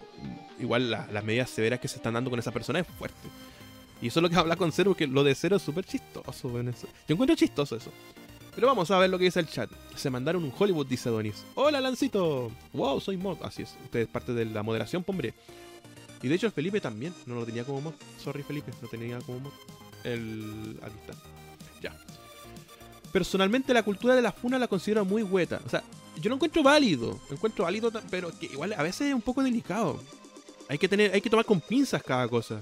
igual 0.60 0.90
las 0.90 1.24
medidas 1.24 1.50
severas 1.50 1.80
que 1.80 1.88
se 1.88 1.96
están 1.96 2.14
dando 2.14 2.30
con 2.30 2.38
esa 2.38 2.52
persona 2.52 2.78
es 2.78 2.86
fuerte. 2.86 3.28
Y 4.00 4.08
eso 4.08 4.20
es 4.20 4.22
lo 4.22 4.30
que 4.30 4.36
habla 4.36 4.56
con 4.56 4.70
Cero, 4.70 4.90
porque 4.90 5.06
lo 5.06 5.24
de 5.24 5.34
Cero 5.34 5.56
es 5.56 5.62
súper 5.62 5.84
chistoso. 5.84 6.50
Yo 6.52 7.14
encuentro 7.14 7.34
chistoso 7.36 7.76
eso. 7.76 7.90
Pero 8.54 8.66
vamos 8.66 8.90
a 8.90 8.98
ver 8.98 9.08
lo 9.08 9.18
que 9.18 9.24
dice 9.24 9.38
el 9.38 9.46
chat. 9.46 9.70
Se 9.94 10.10
mandaron 10.10 10.42
un 10.42 10.52
Hollywood, 10.56 10.86
dice 10.86 11.10
Donis. 11.10 11.44
Hola, 11.54 11.80
Lancito. 11.80 12.50
Wow, 12.72 13.00
soy 13.00 13.16
mod. 13.16 13.38
Así 13.42 13.62
es. 13.62 13.76
Usted 13.84 14.00
es 14.00 14.08
parte 14.08 14.32
de 14.32 14.46
la 14.46 14.64
moderación, 14.64 15.04
pombre. 15.04 15.32
Y 16.22 16.26
de 16.26 16.34
hecho, 16.34 16.50
Felipe 16.50 16.80
también. 16.80 17.14
No 17.26 17.36
lo 17.36 17.46
tenía 17.46 17.62
como 17.62 17.80
mod. 17.80 17.94
Sorry, 18.20 18.42
Felipe. 18.42 18.72
No 18.82 18.88
tenía 18.88 19.20
como 19.20 19.38
mod. 19.38 19.52
El. 20.02 20.76
Aquí 20.82 20.96
está. 21.00 21.12
Ya. 21.80 21.96
Personalmente, 23.12 23.72
la 23.72 23.84
cultura 23.84 24.16
de 24.16 24.22
la 24.22 24.32
funa 24.32 24.58
la 24.58 24.66
considero 24.66 25.04
muy 25.04 25.22
hueta. 25.22 25.60
O 25.64 25.68
sea, 25.68 25.84
yo 26.20 26.28
lo 26.28 26.34
encuentro 26.34 26.64
válido. 26.64 27.16
Lo 27.28 27.36
encuentro 27.36 27.64
válido, 27.64 27.92
pero 28.10 28.36
que 28.36 28.46
igual 28.46 28.72
a 28.72 28.82
veces 28.82 29.08
es 29.08 29.14
un 29.14 29.22
poco 29.22 29.40
delicado. 29.40 30.02
Hay 30.68 30.78
que 30.78 30.88
tener, 30.88 31.14
hay 31.14 31.20
que 31.20 31.30
tomar 31.30 31.46
con 31.46 31.60
pinzas 31.60 32.02
cada 32.02 32.26
cosa. 32.26 32.60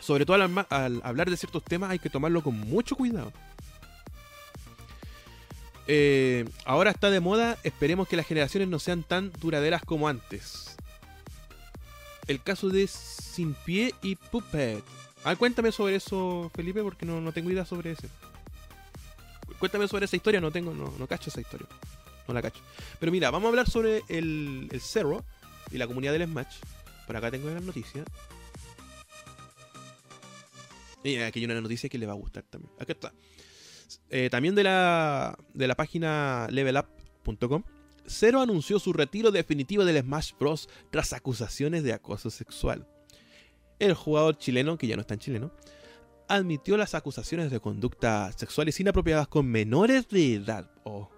Sobre 0.00 0.24
todo 0.26 0.42
al, 0.42 1.00
hablar 1.04 1.30
de 1.30 1.36
ciertos 1.36 1.64
temas 1.64 1.90
hay 1.90 1.98
que 1.98 2.10
tomarlo 2.10 2.42
con 2.42 2.58
mucho 2.58 2.96
cuidado. 2.96 3.32
Eh, 5.86 6.48
ahora 6.64 6.90
está 6.90 7.10
de 7.10 7.20
moda, 7.20 7.58
esperemos 7.64 8.08
que 8.08 8.16
las 8.16 8.26
generaciones 8.26 8.68
no 8.68 8.78
sean 8.78 9.02
tan 9.02 9.32
duraderas 9.40 9.82
como 9.82 10.08
antes. 10.08 10.76
El 12.28 12.42
caso 12.42 12.68
de 12.68 12.86
Sin 12.86 13.54
Pie 13.54 13.94
y 14.02 14.16
Puppet. 14.16 14.84
Ah, 15.24 15.36
cuéntame 15.36 15.72
sobre 15.72 15.96
eso, 15.96 16.50
Felipe, 16.54 16.82
porque 16.82 17.04
no, 17.04 17.20
no 17.20 17.32
tengo 17.32 17.50
idea 17.50 17.64
sobre 17.64 17.92
eso. 17.92 18.06
Cuéntame 19.58 19.88
sobre 19.88 20.06
esa 20.06 20.16
historia, 20.16 20.40
no 20.40 20.50
tengo, 20.50 20.72
no, 20.72 20.94
no 20.96 21.06
cacho 21.06 21.28
esa 21.28 21.40
historia 21.40 21.68
no 22.30 22.34
la 22.34 22.42
cacho. 22.42 22.60
Pero 22.98 23.12
mira, 23.12 23.30
vamos 23.30 23.46
a 23.46 23.50
hablar 23.50 23.68
sobre 23.68 24.02
el, 24.08 24.68
el 24.70 24.80
Cerro 24.80 25.24
y 25.70 25.78
la 25.78 25.86
comunidad 25.86 26.12
del 26.12 26.24
Smash. 26.24 26.56
Por 27.06 27.16
acá 27.16 27.30
tengo 27.30 27.50
una 27.50 27.60
noticia. 27.60 28.04
Y 31.02 31.16
aquí 31.16 31.40
hay 31.40 31.44
una 31.46 31.60
noticia 31.60 31.88
que 31.88 31.98
le 31.98 32.06
va 32.06 32.12
a 32.12 32.16
gustar 32.16 32.44
también. 32.44 32.72
Aquí 32.78 32.92
está. 32.92 33.12
Eh, 34.10 34.28
también 34.30 34.54
de 34.54 34.64
la, 34.64 35.38
de 35.54 35.66
la 35.66 35.74
página 35.74 36.46
levelup.com. 36.50 37.62
Zero 38.06 38.40
anunció 38.40 38.78
su 38.78 38.92
retiro 38.92 39.30
definitivo 39.30 39.84
del 39.84 40.02
Smash 40.02 40.32
Bros. 40.38 40.68
tras 40.90 41.12
acusaciones 41.12 41.82
de 41.84 41.92
acoso 41.92 42.30
sexual. 42.30 42.86
El 43.78 43.94
jugador 43.94 44.36
chileno, 44.36 44.76
que 44.76 44.86
ya 44.86 44.96
no 44.96 45.02
está 45.02 45.14
en 45.14 45.20
chileno, 45.20 45.52
admitió 46.28 46.76
las 46.76 46.94
acusaciones 46.94 47.50
de 47.50 47.60
conductas 47.60 48.34
sexuales 48.36 48.78
inapropiadas 48.78 49.28
con 49.28 49.46
menores 49.46 50.08
de 50.08 50.34
edad. 50.34 50.70
Oh, 50.84 51.08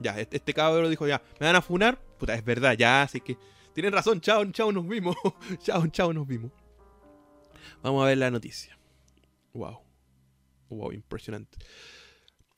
ya, 0.00 0.18
este, 0.18 0.36
este 0.38 0.52
cabrón 0.52 0.90
dijo, 0.90 1.06
ya, 1.06 1.22
me 1.40 1.46
van 1.46 1.56
a 1.56 1.62
funar. 1.62 1.98
Puta, 2.18 2.34
es 2.34 2.44
verdad, 2.44 2.76
ya, 2.76 3.02
así 3.02 3.20
que 3.20 3.36
tienen 3.72 3.92
razón, 3.92 4.20
chao, 4.20 4.44
chao, 4.52 4.72
nos 4.72 4.86
vimos. 4.86 5.16
chao, 5.62 5.86
chao, 5.88 6.12
nos 6.12 6.26
vimos. 6.26 6.50
Vamos 7.82 8.02
a 8.02 8.06
ver 8.06 8.18
la 8.18 8.30
noticia. 8.30 8.78
Wow. 9.54 9.80
Wow, 10.68 10.92
impresionante. 10.92 11.58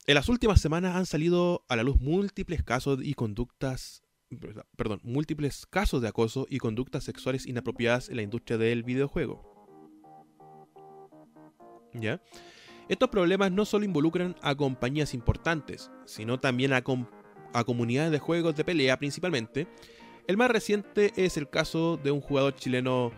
En 0.07 0.15
las 0.15 0.29
últimas 0.29 0.61
semanas 0.61 0.95
han 0.95 1.05
salido 1.05 1.65
a 1.67 1.75
la 1.75 1.83
luz 1.83 1.99
múltiples 1.99 2.63
casos 2.63 2.99
y 3.01 3.15
conductas, 3.15 4.03
perdón, 4.75 5.01
múltiples 5.03 5.65
casos 5.65 6.01
de 6.01 6.07
acoso 6.07 6.45
y 6.49 6.59
conductas 6.59 7.03
sexuales 7.03 7.47
inapropiadas 7.47 8.09
en 8.09 8.17
la 8.17 8.21
industria 8.21 8.57
del 8.57 8.83
videojuego. 8.83 9.51
¿Ya? 11.93 12.21
Estos 12.87 13.09
problemas 13.09 13.51
no 13.51 13.65
solo 13.65 13.83
involucran 13.83 14.35
a 14.43 14.53
compañías 14.53 15.15
importantes, 15.15 15.89
sino 16.05 16.39
también 16.39 16.71
a, 16.71 16.83
a 17.53 17.63
comunidades 17.63 18.11
de 18.11 18.19
juegos 18.19 18.55
de 18.55 18.63
pelea 18.63 18.99
principalmente. 18.99 19.67
El 20.27 20.37
más 20.37 20.51
reciente 20.51 21.13
es 21.15 21.35
el 21.37 21.49
caso 21.49 21.97
de 21.97 22.11
un 22.11 22.21
jugador 22.21 22.53
chileno 22.55 23.11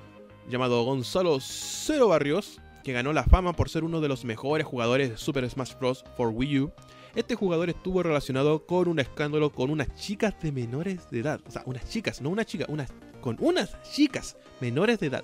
llamado 0.47 0.83
Gonzalo 0.83 1.39
Cero 1.41 2.07
Barrios, 2.07 2.61
que 2.83 2.93
ganó 2.93 3.11
la 3.13 3.23
fama 3.23 3.53
por 3.53 3.69
ser 3.69 3.83
uno 3.83 3.99
de 3.99 4.07
los 4.07 4.23
mejores 4.23 4.65
jugadores 4.65 5.09
de 5.09 5.17
Super 5.17 5.49
Smash 5.49 5.73
Bros. 5.77 6.05
for 6.15 6.29
Wii 6.29 6.59
U. 6.61 6.71
Este 7.15 7.35
jugador 7.35 7.69
estuvo 7.69 8.03
relacionado 8.03 8.65
con 8.65 8.87
un 8.87 8.99
escándalo 8.99 9.51
con 9.51 9.69
unas 9.69 9.93
chicas 9.95 10.39
de 10.41 10.51
menores 10.51 11.09
de 11.09 11.19
edad. 11.19 11.41
O 11.47 11.51
sea, 11.51 11.63
unas 11.65 11.89
chicas, 11.89 12.21
no 12.21 12.29
una 12.29 12.45
chica, 12.45 12.65
unas, 12.69 12.93
con 13.21 13.37
unas 13.39 13.81
chicas 13.91 14.37
menores 14.61 14.99
de 14.99 15.07
edad. 15.07 15.23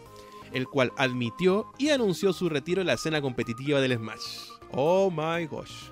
El 0.51 0.67
cual 0.67 0.91
admitió 0.97 1.67
y 1.77 1.89
anunció 1.89 2.33
su 2.33 2.49
retiro 2.49 2.81
en 2.81 2.87
la 2.87 2.93
escena 2.93 3.21
competitiva 3.21 3.79
del 3.79 3.97
Smash. 3.97 4.49
Oh 4.71 5.09
my 5.09 5.45
gosh. 5.45 5.89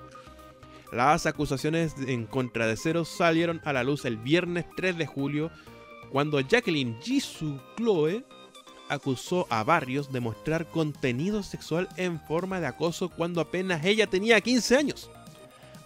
Las 0.92 1.24
acusaciones 1.24 1.94
en 2.06 2.26
contra 2.26 2.66
de 2.66 2.76
Zero 2.76 3.06
salieron 3.06 3.62
a 3.64 3.72
la 3.72 3.82
luz 3.82 4.04
el 4.04 4.18
viernes 4.18 4.66
3 4.76 4.98
de 4.98 5.06
julio 5.06 5.50
cuando 6.10 6.38
Jacqueline 6.40 7.00
Jisoo 7.00 7.58
Chloe 7.76 8.26
acusó 8.92 9.46
a 9.50 9.64
Barrios 9.64 10.12
de 10.12 10.20
mostrar 10.20 10.66
contenido 10.66 11.42
sexual 11.42 11.88
en 11.96 12.20
forma 12.20 12.60
de 12.60 12.66
acoso 12.66 13.08
cuando 13.08 13.40
apenas 13.40 13.84
ella 13.84 14.06
tenía 14.06 14.40
15 14.40 14.76
años. 14.76 15.10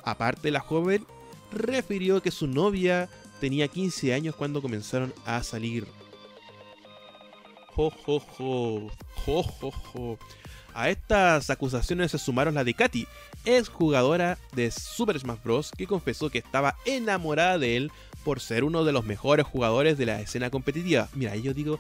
Aparte, 0.05 0.51
la 0.51 0.61
joven 0.61 1.07
refirió 1.53 2.23
que 2.23 2.31
su 2.31 2.47
novia 2.47 3.09
tenía 3.41 3.69
15 3.69 4.15
años 4.15 4.35
cuando 4.35 4.63
comenzaron 4.63 5.13
a 5.25 5.43
salir. 5.43 5.87
Jo. 7.75 7.93
A 10.75 10.91
estas 10.91 11.49
acusaciones 11.49 12.11
se 12.11 12.19
sumaron 12.19 12.55
la 12.55 12.63
de 12.63 12.75
Katy, 12.75 13.07
ex 13.47 13.69
jugadora 13.69 14.39
de 14.53 14.71
Super 14.71 15.19
Smash 15.19 15.43
Bros. 15.43 15.71
que 15.77 15.87
confesó 15.87 16.29
que 16.29 16.39
estaba 16.39 16.77
enamorada 16.85 17.59
de 17.59 17.79
él 17.79 17.93
por 18.25 18.41
ser 18.41 18.63
uno 18.63 18.85
de 18.85 18.93
los 18.93 19.05
mejores 19.05 19.47
jugadores 19.47 19.97
de 19.97 20.05
la 20.05 20.21
escena 20.21 20.51
competitiva. 20.51 21.09
Mira, 21.15 21.35
yo 21.37 21.55
digo, 21.55 21.79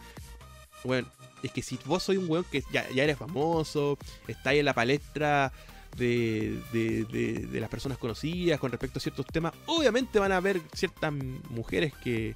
bueno, 0.84 1.08
es 1.42 1.53
que 1.53 1.62
si 1.62 1.79
vos 1.85 2.03
sois 2.03 2.18
un 2.18 2.29
weón 2.29 2.44
que 2.51 2.62
ya, 2.72 2.87
eres 2.94 3.16
famoso, 3.16 3.99
estáis 4.27 4.61
en 4.61 4.64
la 4.64 4.75
palestra 4.75 5.53
de, 5.96 6.61
de, 6.72 7.61
las 7.61 7.70
personas 7.70 7.99
conocidas 7.99 8.61
con 8.61 8.70
respecto 8.70 8.99
a 8.99 9.03
ciertos 9.03 9.27
temas, 9.27 9.53
obviamente 9.66 10.18
van 10.18 10.33
a 10.33 10.37
haber 10.37 10.61
ciertas 10.75 11.12
mujeres 11.51 11.92
que, 12.03 12.35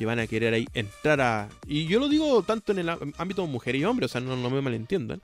van 0.00 0.18
a 0.18 0.26
querer 0.26 0.54
ahí 0.54 0.66
entrar 0.74 1.20
a... 1.20 1.48
Y 1.66 1.86
yo 1.86 1.98
lo 1.98 2.08
digo 2.08 2.42
tanto 2.42 2.72
en 2.72 2.80
el 2.80 2.88
ámbito 2.88 3.42
de 3.42 3.48
mujer 3.48 3.74
y 3.76 3.84
hombre, 3.84 4.06
o 4.06 4.08
sea, 4.08 4.20
no, 4.20 4.50
me 4.50 4.60
malentiendan. 4.60 5.20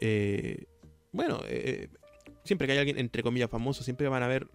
Eh, 0.00 0.64
bueno, 1.12 1.40
eh, 1.46 1.88
siempre 2.44 2.66
que 2.66 2.72
hay 2.72 2.78
alguien, 2.78 2.98
entre 2.98 3.22
comillas, 3.22 3.50
famoso, 3.50 3.82
siempre 3.82 4.08
van 4.08 4.22
a 4.22 4.26
haber 4.26 4.46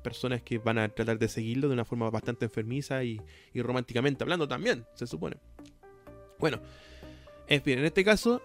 personas 0.00 0.42
que 0.42 0.58
van 0.58 0.78
a 0.78 0.88
tratar 0.88 1.18
de 1.18 1.28
seguirlo 1.28 1.68
de 1.68 1.74
una 1.74 1.84
forma 1.84 2.10
bastante 2.10 2.46
enfermiza 2.46 3.04
y, 3.04 3.20
románticamente 3.54 4.24
hablando 4.24 4.48
también, 4.48 4.84
se 4.94 5.06
supone. 5.06 5.36
Bueno, 6.40 6.58
en 7.46 7.62
fin, 7.62 7.78
en 7.78 7.84
este 7.84 8.04
caso, 8.04 8.42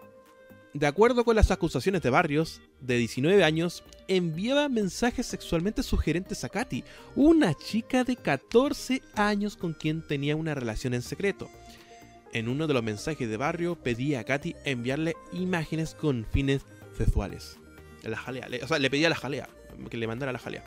de 0.74 0.88
acuerdo 0.88 1.24
con 1.24 1.38
las 1.38 1.52
acusaciones 1.52 2.02
de 2.02 2.10
Barrios, 2.10 2.62
de 2.82 2.98
19 2.98 3.44
años, 3.44 3.84
enviaba 4.10 4.68
mensajes 4.68 5.26
sexualmente 5.26 5.82
sugerentes 5.82 6.44
a 6.44 6.50
Katy, 6.50 6.84
una 7.16 7.54
chica 7.54 8.04
de 8.04 8.18
14 8.18 9.02
años 9.16 9.56
con 9.56 9.74
quien 9.74 10.06
tenía 10.06 10.36
una 10.36 10.54
relación 10.54 10.94
en 10.94 11.02
secreto. 11.02 11.50
En 12.34 12.50
uno 12.50 12.68
de 12.68 12.74
los 12.74 12.84
mensajes 12.84 13.30
de 13.30 13.38
Barrio 13.38 13.76
pedía 13.76 14.20
a 14.20 14.24
Katy 14.26 14.56
enviarle 14.66 15.16
imágenes 15.32 15.96
con 15.96 16.26
fines 16.26 16.64
sexuales. 16.98 17.58
La 18.04 18.18
jalea, 18.18 18.50
o 18.62 18.68
sea, 18.68 18.78
le 18.78 18.90
pedía 18.90 19.10
la 19.10 19.16
jalea, 19.16 19.48
que 19.90 19.98
le 19.98 20.08
mandara 20.08 20.34
la 20.34 20.40
jalea. 20.40 20.64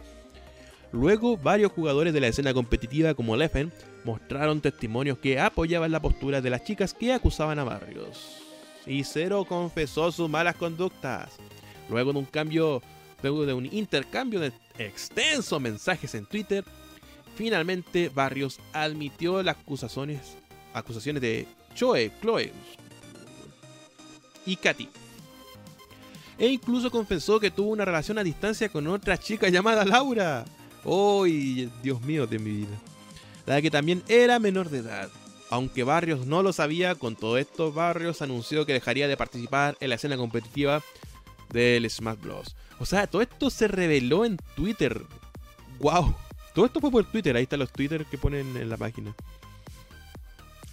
Luego, 0.93 1.37
varios 1.37 1.73
jugadores 1.73 2.15
de 2.15 2.21
la 2.21 2.29
escena 2.29 2.55
competitiva 2.55 3.15
como 3.15 3.37
Leffen 3.37 3.73
mostraron 4.05 4.61
testimonios 4.61 5.19
que 5.19 5.39
apoyaban 5.39 5.93
la 5.93 6.01
postura 6.01 6.41
de 6.41 6.51
las 6.51 6.65
chicas 6.65 6.95
que 6.95 7.13
acusaban 7.13 7.59
a 7.59 7.65
Barrios. 7.65 8.43
Y 8.87 9.05
Cero 9.05 9.45
confesó 9.47 10.11
sus 10.11 10.31
malas 10.31 10.57
conductas. 10.57 11.33
Luego 11.91 12.13
de 12.13 12.19
un 12.21 12.25
cambio, 12.25 12.83
luego 13.23 13.45
de 13.45 13.53
un 13.53 13.67
intercambio 13.67 14.41
de 14.41 14.53
extensos 14.79 15.61
mensajes 15.61 16.15
en 16.15 16.25
Twitter, 16.25 16.65
finalmente 17.37 18.09
Barrios 18.09 18.59
admitió 18.73 19.43
las 19.43 19.57
acusaciones, 19.57 20.39
acusaciones 20.73 21.21
de 21.21 21.47
Choe, 21.75 22.11
Chloe 22.23 22.53
y 24.47 24.57
Katy. 24.57 24.89
E 26.39 26.47
incluso 26.47 26.91
confesó 26.91 27.39
que 27.39 27.51
tuvo 27.51 27.71
una 27.71 27.85
relación 27.85 28.17
a 28.17 28.25
distancia 28.25 28.71
con 28.71 28.87
otra 28.87 29.19
chica 29.19 29.49
llamada 29.49 29.85
Laura. 29.85 30.45
¡Uy, 30.91 31.71
Dios 31.83 32.01
mío 32.01 32.27
de 32.27 32.39
mi 32.39 32.51
vida! 32.51 32.79
La 33.45 33.61
que 33.61 33.71
también 33.71 34.03
era 34.09 34.39
menor 34.39 34.71
de 34.71 34.79
edad. 34.79 35.11
Aunque 35.51 35.85
Barrios 35.85 36.27
no 36.27 36.43
lo 36.43 36.55
sabía, 36.55 36.95
con 36.95 37.15
todo 37.15 37.37
esto 37.37 37.73
Barrios 37.73 38.23
anunció 38.23 38.65
que 38.65 38.73
dejaría 38.73 39.07
de 39.07 39.19
participar 39.19 39.77
en 39.81 39.91
la 39.91 39.97
escena 39.97 40.17
competitiva 40.17 40.83
del 41.51 41.91
Smash 41.91 42.19
Bros. 42.19 42.57
O 42.79 42.87
sea, 42.87 43.07
todo 43.07 43.21
esto 43.21 43.51
se 43.51 43.69
reveló 43.69 44.25
en 44.25 44.39
Twitter. 44.57 45.03
¡Wow! 45.79 46.15
Todo 46.55 46.65
esto 46.65 46.81
fue 46.81 46.91
por 46.91 47.05
Twitter, 47.05 47.37
ahí 47.37 47.43
están 47.43 47.59
los 47.59 47.71
Twitter 47.71 48.07
que 48.07 48.17
ponen 48.17 48.57
en 48.57 48.71
la 48.71 48.79
página. 48.79 49.15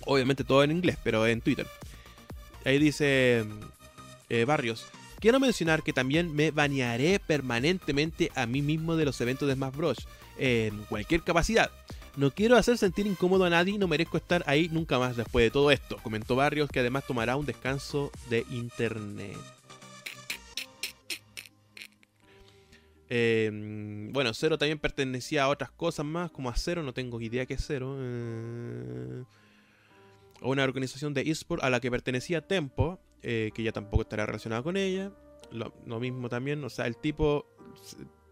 Obviamente 0.06 0.45
todo 0.45 0.63
en 0.63 0.71
inglés, 0.71 0.97
pero 1.04 1.28
en 1.28 1.41
Twitter. 1.41 1.67
Ahí 2.63 2.80
dice 2.80 3.45
eh, 4.30 4.45
Barrios. 4.45 4.86
Quiero 5.19 5.39
mencionar 5.39 5.84
que 5.84 5.93
también 5.93 6.34
me 6.36 6.51
banearé 6.51 7.19
permanentemente 7.19 8.32
a 8.36 8.45
mí 8.45 8.62
mismo 8.62 8.95
de 8.95 9.06
los 9.06 9.19
eventos 9.21 9.47
de 9.47 9.56
Smash 9.56 9.75
Bros. 9.75 10.08
en 10.38 10.84
cualquier 10.84 11.21
capacidad. 11.21 11.71
No 12.17 12.32
quiero 12.32 12.56
hacer 12.56 12.78
sentir 12.78 13.08
incómodo 13.08 13.43
a 13.43 13.49
nadie 13.49 13.73
y 13.73 13.78
no 13.78 13.88
merezco 13.88 14.15
estar 14.15 14.43
ahí 14.47 14.69
nunca 14.71 14.97
más 14.97 15.17
después 15.17 15.43
de 15.43 15.51
todo 15.51 15.69
esto, 15.69 15.97
comentó 16.01 16.36
Barrios, 16.38 16.69
que 16.69 16.80
además 16.80 17.06
tomará 17.06 17.36
un 17.36 17.45
descanso 17.45 18.10
de 18.30 18.45
internet. 18.49 19.36
Eh, 23.10 24.10
bueno, 24.12 24.34
Cero 24.34 24.58
también 24.58 24.80
pertenecía 24.80 25.43
a 25.43 25.49
otras 25.49 25.71
cosas 25.71 26.06
más, 26.06 26.32
como 26.32 26.49
a 26.49 26.56
Cero, 26.56 26.84
no 26.84 26.93
tengo 26.93 27.19
idea 27.19 27.45
qué 27.45 27.56
es 27.56 27.63
Cero. 27.65 27.97
Eh, 27.99 29.23
una 30.41 30.63
organización 30.63 31.13
de 31.13 31.21
eSport 31.21 31.63
a 31.63 31.69
la 31.69 31.80
que 31.82 31.91
pertenecía 31.91 32.47
Tempo, 32.47 32.99
eh, 33.28 33.50
que 33.56 33.64
ya 33.64 33.72
tampoco 33.72 34.04
estará 34.04 34.28
relacionada 34.28 34.62
con 34.62 34.78
ella. 34.78 35.12
Lo, 35.50 36.00
mismo 36.00 36.30
también, 36.30 36.64
o 36.64 36.70
sea, 36.70 36.86
el 36.86 36.96
tipo 36.96 37.48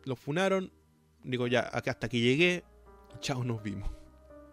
lo 0.06 0.16
funaron. 0.16 0.72
Digo, 1.24 1.48
ya, 1.48 1.62
hasta 1.62 2.06
aquí 2.06 2.22
llegué, 2.22 2.64
chao, 3.20 3.44
nos 3.44 3.64
vimos. 3.64 3.90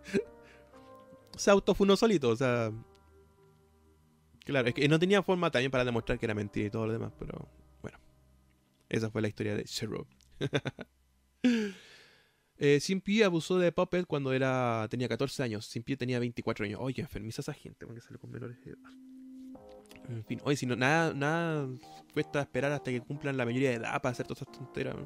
Se 1.37 1.51
autofunó 1.51 1.95
solito, 1.95 2.31
o 2.31 2.37
sea. 2.37 2.73
Claro, 4.47 4.69
es 4.69 4.75
que 4.75 4.89
no 4.89 4.99
tenía 4.99 5.23
forma 5.23 5.51
también 5.51 5.71
para 5.71 5.85
demostrar 5.85 6.19
que 6.19 6.25
era 6.25 6.35
mentira 6.35 6.69
y 6.69 6.71
todo 6.71 6.87
lo 6.87 6.95
demás, 6.95 7.13
pero 7.19 7.47
bueno. 7.83 7.99
Esa 8.89 9.11
fue 9.11 9.21
la 9.21 9.29
historia 9.29 9.55
de 9.55 9.67
Zero. 9.67 10.07
eh, 12.57 12.81
Simpi 12.81 13.23
abusó 13.23 13.59
de 13.59 13.73
Puppet 13.73 14.07
cuando 14.07 14.33
era 14.33 14.87
tenía 14.89 15.07
14 15.07 15.43
años. 15.43 15.67
Simpi 15.67 15.99
tenía 15.99 16.19
24 16.19 16.65
años. 16.65 16.81
Oye, 16.83 17.03
enfermiza 17.03 17.43
esa 17.43 17.53
gente 17.53 17.85
porque 17.85 18.01
sale 18.01 18.19
con 18.19 18.31
menores 18.31 18.59
de 18.65 18.71
edad. 18.71 19.10
En 20.11 20.25
fin, 20.25 20.41
oye, 20.45 20.57
si 20.57 20.67
no, 20.67 20.77
nada, 20.77 21.15
nada 21.15 21.69
cuesta 22.13 22.41
esperar 22.41 22.73
hasta 22.73 22.91
que 22.91 23.01
cumplan 23.01 23.37
la 23.37 23.45
mayoría 23.45 23.71
de 23.71 23.77
edad 23.77 24.03
para 24.03 24.13
hacer 24.13 24.27
todas 24.27 24.43
esas 24.43 24.53
tonteras. 24.53 24.97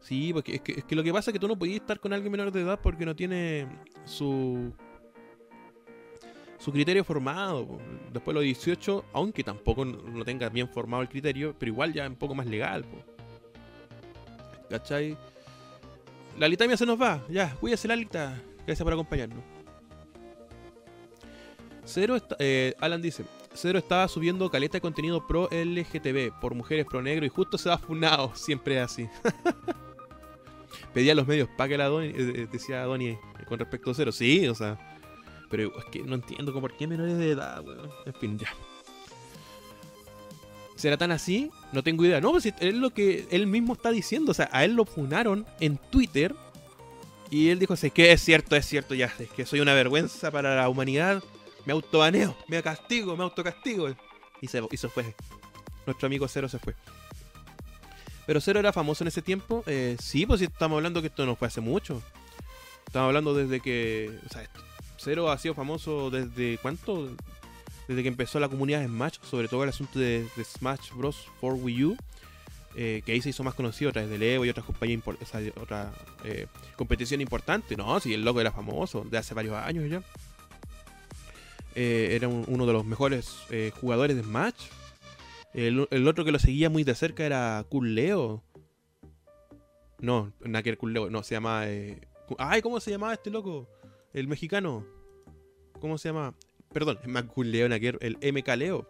Sí, 0.00 0.32
porque 0.32 0.56
es 0.56 0.60
que, 0.60 0.72
es 0.72 0.84
que, 0.84 0.94
lo 0.94 1.02
que 1.02 1.12
pasa 1.12 1.30
es 1.30 1.32
que 1.32 1.38
tú 1.38 1.48
no 1.48 1.58
podías 1.58 1.80
estar 1.80 2.00
con 2.00 2.12
alguien 2.12 2.30
menor 2.32 2.50
de 2.52 2.60
edad 2.60 2.80
porque 2.80 3.04
no 3.04 3.14
tiene 3.14 3.66
su 4.04 4.72
su 6.62 6.70
criterio 6.70 7.02
formado. 7.02 7.80
Después 8.12 8.34
de 8.34 8.34
los 8.34 8.44
18, 8.44 9.04
aunque 9.12 9.42
tampoco 9.42 9.84
no 9.84 10.24
tenga 10.24 10.48
bien 10.48 10.68
formado 10.68 11.02
el 11.02 11.08
criterio, 11.08 11.56
pero 11.58 11.72
igual 11.72 11.92
ya 11.92 12.04
es 12.04 12.10
un 12.10 12.16
poco 12.16 12.36
más 12.36 12.46
legal. 12.46 12.84
Po. 12.84 12.98
¿Cachai? 14.70 15.16
La 16.38 16.46
litamia 16.46 16.76
se 16.76 16.86
nos 16.86 17.00
va. 17.00 17.20
Ya, 17.28 17.52
cuídese 17.56 17.88
Lalita. 17.88 18.40
Gracias 18.64 18.84
por 18.84 18.92
acompañarnos. 18.92 19.42
Cero 21.84 22.16
eh, 22.38 22.74
Alan 22.78 23.02
dice, 23.02 23.24
Cero 23.54 23.78
estaba 23.78 24.08
subiendo 24.08 24.50
caleta 24.50 24.74
de 24.78 24.80
contenido 24.80 25.26
pro 25.26 25.48
LGTB 25.50 26.40
por 26.40 26.54
mujeres 26.54 26.86
pro 26.86 27.02
negro 27.02 27.26
y 27.26 27.28
justo 27.28 27.58
se 27.58 27.68
va 27.68 27.78
funado. 27.78 28.32
Siempre 28.34 28.80
así. 28.80 29.08
Pedía 30.94 31.12
a 31.12 31.14
los 31.14 31.26
medios, 31.26 31.48
pague 31.56 31.78
la 31.78 31.86
Donnie, 31.86 32.14
eh, 32.16 32.48
decía 32.50 32.84
Donnie 32.84 33.18
con 33.46 33.58
respecto 33.58 33.90
a 33.90 33.94
Cero. 33.94 34.12
Sí, 34.12 34.46
o 34.48 34.54
sea. 34.54 34.78
Pero 35.50 35.70
es 35.78 35.84
que 35.86 36.02
no 36.02 36.14
entiendo 36.14 36.58
por 36.58 36.74
qué 36.76 36.86
menores 36.86 37.18
de 37.18 37.30
edad, 37.30 37.62
weón. 37.62 37.90
En 38.06 38.14
fin, 38.14 38.38
ya. 38.38 38.48
¿Será 40.76 40.96
tan 40.96 41.12
así? 41.12 41.50
No 41.72 41.82
tengo 41.82 42.04
idea. 42.04 42.20
No, 42.20 42.32
pues 42.32 42.46
es 42.46 42.74
lo 42.74 42.90
que 42.90 43.26
él 43.30 43.46
mismo 43.46 43.74
está 43.74 43.90
diciendo. 43.90 44.32
O 44.32 44.34
sea, 44.34 44.48
a 44.50 44.64
él 44.64 44.74
lo 44.74 44.84
funaron 44.84 45.46
en 45.60 45.76
Twitter. 45.76 46.34
Y 47.30 47.50
él 47.50 47.58
dijo, 47.58 47.74
es 47.74 47.92
que 47.92 48.12
es 48.12 48.20
cierto, 48.20 48.56
es 48.56 48.66
cierto, 48.66 48.94
ya. 48.94 49.12
Es 49.18 49.30
que 49.30 49.46
soy 49.46 49.60
una 49.60 49.74
vergüenza 49.74 50.30
para 50.30 50.56
la 50.56 50.68
humanidad. 50.68 51.22
Me 51.64 51.72
autobaneo, 51.72 52.36
me 52.48 52.62
castigo, 52.62 53.16
me 53.16 53.24
autocastigo. 53.24 53.88
Y 54.40 54.48
se, 54.48 54.62
y 54.70 54.76
se 54.76 54.88
fue. 54.88 55.14
Nuestro 55.86 56.06
amigo 56.06 56.26
Cero 56.28 56.48
se 56.48 56.58
fue. 56.58 56.74
Pero 58.26 58.40
Cero 58.40 58.60
era 58.60 58.72
famoso 58.72 59.04
en 59.04 59.08
ese 59.08 59.22
tiempo. 59.22 59.62
Eh, 59.66 59.96
sí, 60.00 60.26
pues 60.26 60.40
estamos 60.42 60.76
hablando 60.76 61.00
que 61.00 61.08
esto 61.08 61.26
no 61.26 61.36
fue 61.36 61.48
hace 61.48 61.60
mucho. 61.60 62.02
Estamos 62.86 63.08
hablando 63.08 63.34
desde 63.34 63.60
que. 63.60 64.18
O 64.26 64.28
sea, 64.28 64.48
Cero 64.96 65.30
ha 65.30 65.38
sido 65.38 65.54
famoso 65.54 66.10
desde. 66.10 66.58
¿Cuánto? 66.58 67.10
Desde 67.88 68.02
que 68.02 68.08
empezó 68.08 68.38
la 68.38 68.48
comunidad 68.48 68.80
de 68.80 68.86
Smash, 68.86 69.18
sobre 69.22 69.48
todo 69.48 69.64
el 69.64 69.70
asunto 69.70 69.98
de, 69.98 70.26
Smash 70.44 70.92
Bros. 70.94 71.26
for 71.40 71.54
Wii 71.54 71.84
U. 71.84 71.96
Eh, 72.74 73.02
que 73.04 73.12
ahí 73.12 73.20
se 73.20 73.28
hizo 73.28 73.44
más 73.44 73.52
conocido 73.52 73.90
a 73.90 73.92
través 73.92 74.08
del 74.08 74.22
Evo 74.22 74.46
y 74.46 74.48
otras 74.48 74.64
compañías 74.64 75.02
otra 75.60 75.92
eh, 76.24 76.46
competición 76.76 77.20
importante. 77.20 77.76
No, 77.76 78.00
si 78.00 78.14
el 78.14 78.24
loco 78.24 78.40
era 78.40 78.50
famoso 78.50 79.04
de 79.04 79.18
hace 79.18 79.34
varios 79.34 79.56
años 79.56 79.90
ya. 79.90 80.02
Eh, 81.74 82.10
era 82.12 82.28
un, 82.28 82.44
uno 82.48 82.66
de 82.66 82.72
los 82.72 82.84
mejores 82.84 83.38
eh, 83.50 83.72
jugadores 83.80 84.16
de 84.16 84.22
Smash. 84.22 84.68
El, 85.54 86.08
otro 86.08 86.24
que 86.24 86.32
lo 86.32 86.38
seguía 86.38 86.70
muy 86.70 86.84
de 86.84 86.94
cerca 86.94 87.24
era 87.24 87.64
Cool 87.68 87.94
Leo. 87.94 88.42
No, 89.98 90.32
Naker 90.40 90.78
Cool 90.78 90.94
Leo, 90.94 91.10
no, 91.10 91.22
se 91.22 91.34
llama. 91.34 91.68
Eh... 91.68 92.00
Ay, 92.38 92.62
¿cómo 92.62 92.80
se 92.80 92.90
llamaba 92.90 93.12
este 93.12 93.30
loco? 93.30 93.68
El 94.12 94.28
mexicano. 94.28 94.86
¿Cómo 95.80 95.98
se 95.98 96.08
llama? 96.08 96.34
Perdón, 96.72 96.98
es 97.02 97.08
más 97.08 97.24
Cool 97.24 97.52
Leo, 97.52 97.68
Naker, 97.68 97.98
el 98.00 98.16
MK 98.32 98.48
Leo. 98.56 98.88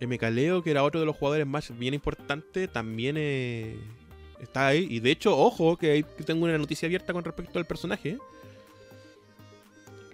MK 0.00 0.62
que 0.62 0.70
era 0.70 0.82
otro 0.82 1.00
de 1.00 1.06
los 1.06 1.16
jugadores 1.16 1.46
más 1.46 1.76
bien 1.78 1.94
importantes, 1.94 2.70
también 2.70 3.16
está 3.16 4.66
ahí. 4.66 4.86
Y 4.90 5.00
de 5.00 5.10
hecho, 5.10 5.36
ojo, 5.38 5.78
que 5.78 6.04
tengo 6.26 6.44
una 6.44 6.58
noticia 6.58 6.86
abierta 6.86 7.12
con 7.12 7.24
respecto 7.24 7.58
al 7.58 7.64
personaje. 7.64 8.18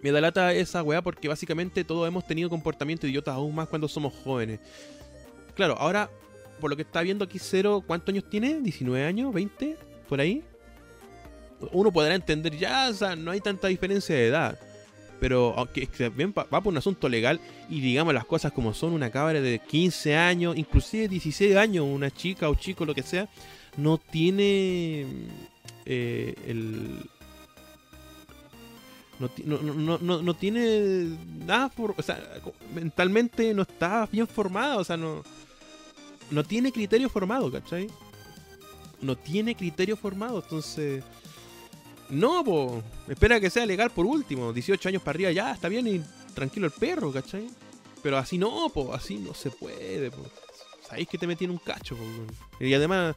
Me 0.03 0.11
da 0.11 0.21
lata 0.21 0.53
esa 0.55 0.83
weá 0.83 1.03
porque 1.03 1.29
básicamente 1.29 1.85
todos 1.85 2.09
hemos 2.09 2.27
tenido 2.27 2.49
comportamientos 2.49 3.09
idiotas 3.09 3.35
aún 3.35 3.55
más 3.55 3.69
cuando 3.69 3.89
somos 3.89 4.15
jóvenes. 4.25 4.61
Claro, 5.55 5.77
ahora, 5.79 6.11
por 6.61 6.71
lo 6.71 6.77
que 6.77 6.83
está 6.83 7.03
viendo 7.03 7.25
aquí 7.25 7.39
Cero, 7.39 7.85
¿cuántos 7.87 8.13
años 8.13 8.25
tiene? 8.31 8.61
¿19 8.61 9.07
años? 9.07 9.35
¿20? 9.35 9.77
¿Por 10.09 10.21
ahí? 10.21 10.43
Uno 11.73 11.93
podrá 11.93 12.15
entender 12.15 12.57
ya, 12.57 12.89
o 12.89 12.95
sea, 12.95 13.15
no 13.17 13.31
hay 13.31 13.41
tanta 13.41 13.69
diferencia 13.69 14.15
de 14.15 14.29
edad. 14.29 14.59
Pero 15.21 15.53
aunque 15.57 15.87
bien 16.17 16.33
va 16.35 16.47
por 16.47 16.69
un 16.69 16.79
asunto 16.79 17.07
legal 17.07 17.39
y 17.69 17.81
digamos 17.83 18.15
las 18.15 18.25
cosas 18.25 18.53
como 18.53 18.73
son, 18.73 18.95
una 18.95 19.11
cabra 19.11 19.43
de 19.43 19.59
15 19.59 20.17
años, 20.17 20.57
inclusive 20.57 21.09
16 21.09 21.57
años, 21.57 21.85
una 21.87 22.11
chica 22.11 22.49
o 22.49 22.55
chico, 22.55 22.87
lo 22.87 22.95
que 22.95 23.03
sea, 23.03 23.29
no 23.77 23.99
tiene 23.99 25.05
eh, 25.85 26.35
el, 26.47 27.05
no, 29.21 29.59
no, 29.59 29.99
no, 29.99 30.23
no, 30.23 30.35
tiene 30.35 31.17
nada, 31.45 31.69
por, 31.69 31.95
o 31.97 32.03
sea, 32.03 32.19
mentalmente 32.75 33.53
no 33.53 33.63
está 33.63 34.09
bien 34.11 34.27
formada, 34.27 34.79
o 34.79 34.85
sea, 34.85 34.97
no, 34.97 35.23
no 36.31 36.43
tiene 36.43 36.73
criterio 36.73 37.11
formado, 37.11 37.53
¿cachai? 37.53 37.89
No 39.03 39.17
tiene 39.17 39.55
criterio 39.55 39.97
formado, 39.97 40.43
entonces... 40.43 41.05
No, 42.09 42.43
po, 42.43 42.83
espera 43.07 43.39
que 43.39 43.51
sea 43.51 43.65
legal 43.67 43.91
por 43.91 44.05
último, 44.05 44.53
18 44.53 44.89
años 44.89 45.03
para 45.03 45.17
arriba, 45.17 45.31
ya, 45.33 45.53
está 45.53 45.69
bien 45.69 45.87
y 45.87 46.03
tranquilo 46.35 46.67
el 46.67 46.73
perro, 46.73 47.13
¿cachai? 47.13 47.49
Pero 48.03 48.17
así 48.17 48.39
no, 48.39 48.69
po, 48.71 48.95
así 48.95 49.17
no 49.17 49.35
se 49.35 49.51
puede, 49.51 50.11
po. 50.11 50.25
Sabéis 50.89 51.09
que 51.09 51.19
te 51.19 51.27
metí 51.27 51.45
en 51.45 51.53
un 51.53 51.59
cacho, 51.59 51.95
po. 51.95 52.65
Y 52.65 52.75
además, 52.75 53.15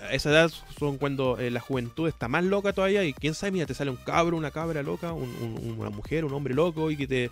a 0.00 0.12
esa 0.14 0.30
edad 0.30 0.50
son 0.78 0.98
cuando 0.98 1.38
eh, 1.38 1.50
la 1.50 1.60
juventud 1.60 2.08
está 2.08 2.28
más 2.28 2.44
loca 2.44 2.72
todavía 2.72 3.04
y 3.04 3.12
quién 3.12 3.34
sabe, 3.34 3.52
mira, 3.52 3.66
te 3.66 3.74
sale 3.74 3.90
un 3.90 3.96
cabro, 3.96 4.36
una 4.36 4.50
cabra 4.50 4.82
loca, 4.82 5.12
un, 5.12 5.28
un, 5.40 5.78
una 5.78 5.90
mujer, 5.90 6.24
un 6.24 6.32
hombre 6.32 6.54
loco 6.54 6.90
y 6.90 6.96
que 6.96 7.06
te, 7.06 7.30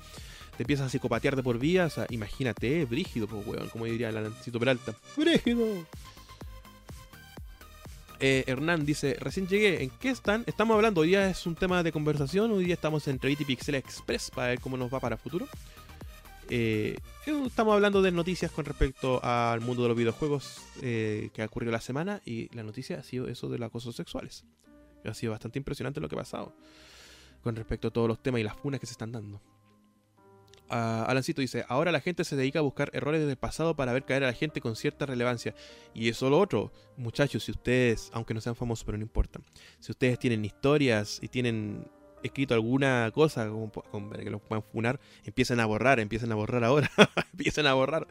te 0.56 0.62
empiezas 0.62 0.86
a 0.86 0.90
psicopatear 0.90 1.36
de 1.36 1.42
por 1.42 1.58
vida. 1.58 1.86
O 1.86 1.90
sea, 1.90 2.06
imagínate, 2.10 2.84
brígido, 2.84 3.26
pues, 3.26 3.46
weón, 3.46 3.68
como 3.68 3.86
diría 3.86 4.12
la 4.12 4.22
Nancito 4.22 4.58
Peralta. 4.58 4.94
¡Brígido! 5.16 5.86
Eh, 8.20 8.42
Hernán 8.48 8.84
dice, 8.84 9.16
recién 9.20 9.46
llegué, 9.46 9.82
¿en 9.84 9.90
qué 9.90 10.10
están? 10.10 10.42
Estamos 10.46 10.74
hablando, 10.74 11.02
hoy 11.02 11.08
día 11.08 11.30
es 11.30 11.46
un 11.46 11.54
tema 11.54 11.84
de 11.84 11.92
conversación, 11.92 12.50
hoy 12.50 12.64
día 12.64 12.74
estamos 12.74 13.06
en 13.06 13.20
Trevity 13.20 13.44
Pixel 13.44 13.76
Express 13.76 14.32
para 14.34 14.48
ver 14.48 14.60
cómo 14.60 14.76
nos 14.76 14.92
va 14.92 14.98
para 14.98 15.14
el 15.14 15.20
futuro. 15.20 15.46
Eh, 16.50 16.96
estamos 17.46 17.74
hablando 17.74 18.00
de 18.00 18.10
noticias 18.10 18.50
con 18.50 18.64
respecto 18.64 19.20
al 19.22 19.60
mundo 19.60 19.82
de 19.82 19.88
los 19.88 19.96
videojuegos 19.96 20.62
eh, 20.80 21.30
que 21.34 21.42
ha 21.42 21.46
ocurrido 21.46 21.72
la 21.72 21.80
semana 21.80 22.22
y 22.24 22.54
la 22.54 22.62
noticia 22.62 22.98
ha 22.98 23.02
sido 23.02 23.28
eso 23.28 23.48
de 23.48 23.58
los 23.58 23.66
acosos 23.66 23.94
sexuales. 23.94 24.44
Ha 25.04 25.14
sido 25.14 25.32
bastante 25.32 25.58
impresionante 25.58 26.00
lo 26.00 26.08
que 26.08 26.14
ha 26.14 26.18
pasado 26.18 26.54
con 27.42 27.54
respecto 27.54 27.88
a 27.88 27.90
todos 27.90 28.08
los 28.08 28.22
temas 28.22 28.40
y 28.40 28.44
las 28.44 28.56
funas 28.56 28.80
que 28.80 28.86
se 28.86 28.92
están 28.92 29.12
dando. 29.12 29.40
Uh, 30.70 31.04
Alancito 31.06 31.40
dice, 31.40 31.64
ahora 31.68 31.92
la 31.92 32.00
gente 32.00 32.24
se 32.24 32.36
dedica 32.36 32.58
a 32.58 32.62
buscar 32.62 32.90
errores 32.92 33.26
del 33.26 33.36
pasado 33.36 33.74
para 33.74 33.92
ver 33.94 34.04
caer 34.04 34.24
a 34.24 34.26
la 34.26 34.34
gente 34.34 34.60
con 34.60 34.76
cierta 34.76 35.06
relevancia. 35.06 35.54
Y 35.94 36.08
eso 36.08 36.28
lo 36.28 36.38
otro, 36.38 36.72
muchachos, 36.96 37.44
si 37.44 37.52
ustedes, 37.52 38.10
aunque 38.12 38.34
no 38.34 38.40
sean 38.40 38.54
famosos, 38.54 38.84
pero 38.84 38.98
no 38.98 39.02
importa, 39.02 39.40
si 39.80 39.92
ustedes 39.92 40.18
tienen 40.18 40.44
historias 40.44 41.20
y 41.22 41.28
tienen 41.28 41.90
escrito 42.22 42.54
alguna 42.54 43.10
cosa 43.12 43.48
como, 43.48 43.70
para 43.70 44.22
que 44.22 44.30
los 44.30 44.40
puedan 44.40 44.62
funar, 44.62 45.00
empiecen 45.24 45.60
a 45.60 45.66
borrar, 45.66 46.00
empiecen 46.00 46.32
a 46.32 46.34
borrar 46.34 46.64
ahora, 46.64 46.90
empiecen 47.32 47.66
a 47.66 47.74
borrar. 47.74 48.06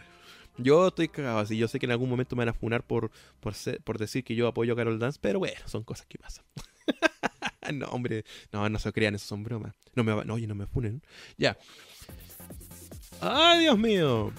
Yo 0.57 0.87
estoy 0.87 1.07
cagado 1.07 1.39
así, 1.39 1.57
yo 1.57 1.67
sé 1.67 1.77
que 1.79 1.85
en 1.85 1.91
algún 1.91 2.09
momento 2.09 2.35
me 2.35 2.41
van 2.41 2.49
a 2.49 2.53
funar 2.53 2.83
por, 2.83 3.11
por, 3.39 3.53
por 3.83 3.97
decir 3.99 4.23
que 4.23 4.33
yo 4.35 4.47
apoyo 4.47 4.75
Carol 4.75 4.97
Dance, 4.97 5.19
pero 5.21 5.39
bueno, 5.39 5.59
son 5.65 5.83
cosas 5.83 6.07
que 6.07 6.17
pasan. 6.17 6.45
no, 7.73 7.87
hombre, 7.87 8.25
no, 8.51 8.67
no 8.67 8.79
se 8.79 8.91
crean, 8.91 9.13
eso 9.15 9.27
son 9.27 9.43
bromas. 9.43 9.75
No 9.93 10.03
me 10.03 10.25
no, 10.25 10.33
oye, 10.33 10.47
no 10.47 10.55
me 10.55 10.65
funen. 10.65 11.03
Ya. 11.37 11.57
¡Ay, 13.21 13.61
Dios 13.61 13.77
mío! 13.77 14.31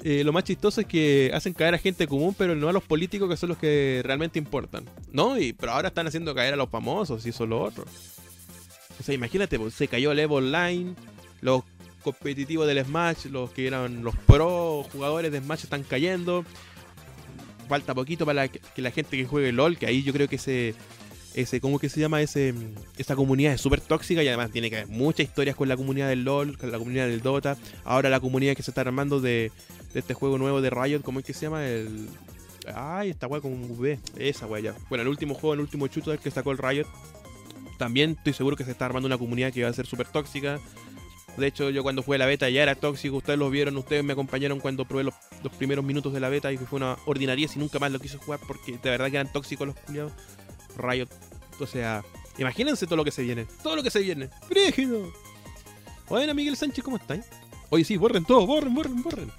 Eh, 0.04 0.24
lo 0.24 0.34
más 0.34 0.44
chistoso 0.44 0.82
es 0.82 0.88
que 0.88 1.32
hacen 1.34 1.54
caer 1.54 1.76
a 1.76 1.78
gente 1.78 2.08
común, 2.08 2.36
pero 2.38 2.56
no 2.56 2.70
a 2.70 2.74
los 2.74 2.84
políticos 2.84 3.30
que 3.30 3.38
son 3.38 3.50
los 3.50 3.58
que 3.58 4.02
realmente 4.04 4.40
importan. 4.40 4.86
¿No? 5.12 5.38
Y, 5.38 5.54
pero 5.54 5.74
ahora 5.74 5.90
están 5.90 6.08
haciendo 6.08 6.34
caer 6.34 6.54
a 6.54 6.58
los 6.58 6.70
famosos 6.70 7.26
y 7.26 7.30
eso 7.30 7.46
lo 7.46 7.62
otro. 7.62 7.86
O 9.00 9.04
sea, 9.04 9.14
imagínate, 9.14 9.60
pues, 9.60 9.74
se 9.74 9.88
cayó 9.88 10.12
el 10.12 10.20
Evo 10.20 10.36
Online, 10.36 10.96
los 11.42 11.64
competitivos 12.04 12.68
del 12.68 12.84
Smash, 12.84 13.26
los 13.26 13.52
que 13.52 13.68
eran 13.68 14.04
los 14.04 14.16
pro 14.16 14.84
jugadores 14.92 15.32
de 15.32 15.40
Smash 15.40 15.64
están 15.64 15.84
cayendo. 15.84 16.46
Falta 17.70 17.94
poquito 17.94 18.26
para 18.26 18.48
que 18.48 18.82
la 18.82 18.92
gente 18.92 19.18
que 19.18 19.26
juegue 19.26 19.52
LOL, 19.52 19.78
que 19.78 19.86
ahí 19.86 20.04
yo 20.04 20.14
creo 20.14 20.28
que 20.28 20.38
se 20.38 20.76
ese, 21.34 21.62
¿cómo 21.62 21.80
que 21.80 21.90
se 21.90 22.00
llama? 22.00 22.22
Ese, 22.22 22.54
esa 22.98 23.16
comunidad 23.16 23.54
es 23.54 23.62
súper 23.62 23.80
tóxica 23.82 24.22
y 24.22 24.28
además 24.28 24.52
tiene 24.52 24.70
que 24.70 24.78
haber 24.78 24.90
muchas 24.90 25.26
historias 25.26 25.56
con 25.56 25.70
la 25.70 25.78
comunidad 25.78 26.10
del 26.10 26.24
LOL, 26.24 26.58
con 26.58 26.72
la 26.72 26.78
comunidad 26.78 27.08
del 27.08 27.22
Dota. 27.22 27.58
Ahora 27.84 28.10
la 28.10 28.20
comunidad 28.20 28.56
que 28.56 28.64
se 28.64 28.72
está 28.72 28.82
armando 28.82 29.22
de, 29.22 29.52
este 29.94 30.14
juego 30.14 30.38
nuevo 30.38 30.62
de 30.62 30.70
Riot, 30.70 31.02
¿cómo 31.02 31.20
es 31.20 31.26
que 31.26 31.34
se 31.34 31.42
llama? 31.42 31.66
El. 31.66 32.08
Ay, 32.76 33.10
esta 33.10 33.28
weá 33.28 33.42
con 33.42 33.54
V. 33.72 34.00
Esa 34.18 34.46
weá 34.46 34.62
ya. 34.62 34.76
Bueno, 34.90 35.04
el 35.04 35.08
último 35.08 35.34
juego, 35.34 35.54
el 35.54 35.62
último 35.62 35.88
chuto 35.88 36.18
que 36.20 36.32
sacó 36.32 36.52
el 36.52 36.58
Riot. 36.58 36.88
También 37.78 38.12
estoy 38.12 38.34
seguro 38.34 38.56
que 38.56 38.64
se 38.64 38.72
está 38.72 38.86
armando 38.86 39.08
una 39.08 39.18
comunidad 39.18 39.52
que 39.52 39.64
va 39.64 39.70
a 39.70 39.74
ser 39.74 39.88
súper 39.88 40.08
tóxica. 40.08 40.60
De 41.38 41.48
hecho, 41.48 41.70
yo 41.70 41.82
cuando 41.82 42.04
fue 42.04 42.18
la 42.18 42.26
beta 42.26 42.50
ya 42.50 42.64
era 42.64 42.76
tóxico. 42.76 43.18
Ustedes 43.18 43.40
lo 43.40 43.50
vieron, 43.50 43.78
ustedes 43.78 44.04
me 44.04 44.14
acompañaron 44.14 44.60
cuando 44.60 44.86
probé 44.86 45.06
los, 45.06 45.14
primeros 45.58 45.84
minutos 45.84 46.14
de 46.14 46.20
la 46.20 46.30
beta 46.30 46.52
y 46.52 46.58
fue 46.58 46.78
una 46.78 46.98
ordinaria 47.06 47.48
y 47.54 47.60
nunca 47.60 47.80
más 47.80 47.92
lo 47.92 48.00
quise 48.00 48.18
jugar 48.18 48.40
porque 48.46 48.74
de 48.74 48.90
verdad 48.90 49.10
que 49.10 49.18
eran 49.18 49.32
tóxicos 49.32 49.68
los 49.68 49.76
culiados. 49.78 50.12
Riot. 50.78 51.10
O 51.60 51.68
sea, 51.68 52.04
imagínense 52.38 52.86
todo 52.86 52.98
lo 52.98 53.04
que 53.04 53.12
se 53.12 53.24
viene. 53.24 53.46
Todo 53.64 53.76
lo 53.76 53.84
que 53.84 53.92
se 53.92 54.00
viene. 54.00 54.30
¡Frígido! 54.48 55.12
Bueno, 56.10 56.34
Miguel 56.34 56.58
Sánchez, 56.58 56.84
¿cómo 56.84 56.98
estáis? 56.98 57.26
Oye, 57.70 57.86
sí, 57.86 57.98
borren 57.98 58.26
todo, 58.26 58.46
borren, 58.46 58.74
borren, 58.74 59.02
borren. 59.02 59.32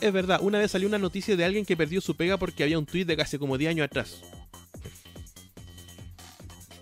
Es 0.00 0.12
verdad, 0.12 0.40
una 0.42 0.58
vez 0.58 0.70
salió 0.70 0.86
una 0.86 0.98
noticia 0.98 1.34
de 1.36 1.44
alguien 1.44 1.64
que 1.64 1.76
perdió 1.76 2.00
su 2.00 2.14
pega 2.14 2.36
porque 2.36 2.62
había 2.62 2.78
un 2.78 2.86
tweet 2.86 3.04
de 3.04 3.16
casi 3.16 3.38
como 3.38 3.58
10 3.58 3.70
años 3.70 3.86
atrás. 3.86 4.22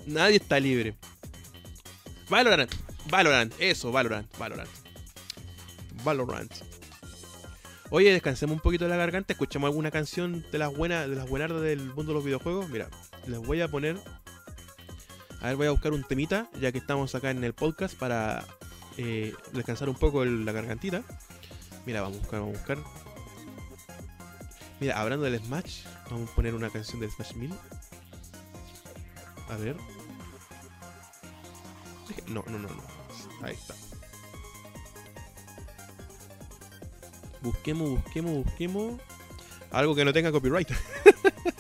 Nadie 0.07 0.37
está 0.37 0.61
libre. 0.61 0.95
Valorant, 2.29 2.73
Valorant, 3.09 3.55
eso, 3.59 3.93
Valorant, 3.93 4.27
Valorant. 4.37 4.69
Valorant. 6.05 6.53
Oye, 7.91 8.13
descansemos 8.13 8.55
un 8.55 8.61
poquito 8.61 8.85
de 8.85 8.91
la 8.91 8.97
garganta, 8.97 9.33
escuchamos 9.33 9.69
alguna 9.69 9.91
canción 9.91 10.45
de 10.51 10.59
las 10.59 10.77
buenas, 10.77 11.09
de 11.09 11.15
las 11.15 11.29
buenardas 11.29 11.63
del 11.63 11.81
mundo 11.95 12.13
de 12.13 12.15
los 12.15 12.25
videojuegos. 12.25 12.69
Mira, 12.69 12.89
les 13.27 13.39
voy 13.39 13.61
a 13.61 13.69
poner. 13.69 14.01
A 15.41 15.49
ver, 15.49 15.57
voy 15.57 15.67
a 15.67 15.71
buscar 15.71 15.93
un 15.93 16.03
temita, 16.03 16.49
ya 16.61 16.73
que 16.73 16.79
estamos 16.79 17.15
acá 17.15 17.31
en 17.31 17.45
el 17.45 17.53
podcast, 17.53 17.97
para 17.97 18.45
eh, 18.97 19.35
descansar 19.53 19.89
un 19.89 19.95
poco 19.97 20.25
la 20.25 20.53
gargantita. 20.53 21.03
Mira, 21.85 22.01
vamos 22.01 22.19
a 22.19 22.21
buscar, 22.21 22.41
vamos 22.41 22.57
a 22.57 22.59
buscar. 22.59 22.79
Mira, 24.81 25.01
hablando 25.01 25.25
del 25.25 25.39
Smash, 25.39 25.85
vamos 26.11 26.31
a 26.31 26.35
poner 26.35 26.55
una 26.55 26.71
canción 26.71 27.01
de 27.01 27.11
Smash 27.11 27.35
1000. 27.35 27.55
A 29.49 29.57
ver. 29.57 29.77
No, 32.29 32.45
no, 32.49 32.59
no, 32.59 32.69
no. 32.69 32.83
Ahí 33.43 33.55
está. 33.55 33.75
Busquemos, 37.43 37.91
busquemos, 37.91 38.45
busquemos. 38.45 39.01
Algo 39.71 39.95
que 39.95 40.05
no 40.05 40.13
tenga 40.13 40.33
copyright. 40.33 40.71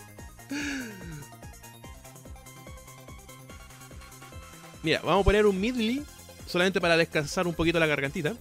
Mira, 4.87 5.01
vamos 5.03 5.23
a 5.23 5.25
poner 5.25 5.47
un 5.47 5.61
midley 5.61 6.01
solamente 6.47 6.81
para 6.81 6.97
descansar 6.97 7.49
un 7.49 7.55
poquito 7.55 7.81
la 7.81 7.89
gargantita. 7.89 8.37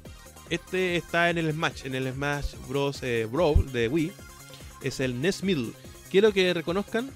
Este 0.51 0.95
está 0.95 1.31
en 1.31 1.39
el 1.39 1.51
Smash, 1.51 1.87
en 1.87 1.95
el 1.95 2.13
Smash 2.13 2.53
Bros. 2.69 3.01
Eh, 3.01 3.25
Brawl 3.25 3.71
de 3.71 3.87
Wii. 3.87 4.11
Es 4.83 4.99
el 4.99 5.19
NES 5.19 5.41
Middle. 5.41 5.71
Quiero 6.11 6.31
que 6.31 6.53
reconozcan. 6.53 7.09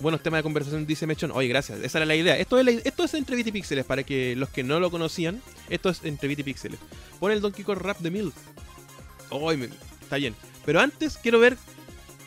Bueno, 0.00 0.18
tema 0.18 0.38
de 0.38 0.42
conversación 0.42 0.88
dice 0.88 1.06
Mechon. 1.06 1.30
Oye, 1.30 1.46
gracias. 1.46 1.78
Esa 1.84 1.98
era 1.98 2.04
la 2.04 2.16
idea. 2.16 2.36
Esto 2.36 2.58
es, 2.58 2.84
esto 2.84 3.04
es 3.04 3.14
entre 3.14 3.36
Viti 3.36 3.52
Pixeles. 3.52 3.84
Para 3.84 4.02
que 4.02 4.34
los 4.34 4.48
que 4.48 4.64
no 4.64 4.80
lo 4.80 4.90
conocían, 4.90 5.40
esto 5.70 5.88
es 5.90 6.00
entre 6.02 6.26
Viti 6.26 6.42
Pixeles. 6.42 6.80
Pon 7.20 7.30
el 7.30 7.40
Donkey 7.40 7.64
Kong 7.64 7.78
Rap 7.78 8.00
de 8.00 8.10
Middle. 8.10 8.32
Oye, 9.30 9.70
está 10.00 10.16
bien. 10.16 10.34
Pero 10.66 10.80
antes 10.80 11.16
quiero 11.16 11.38
ver 11.38 11.56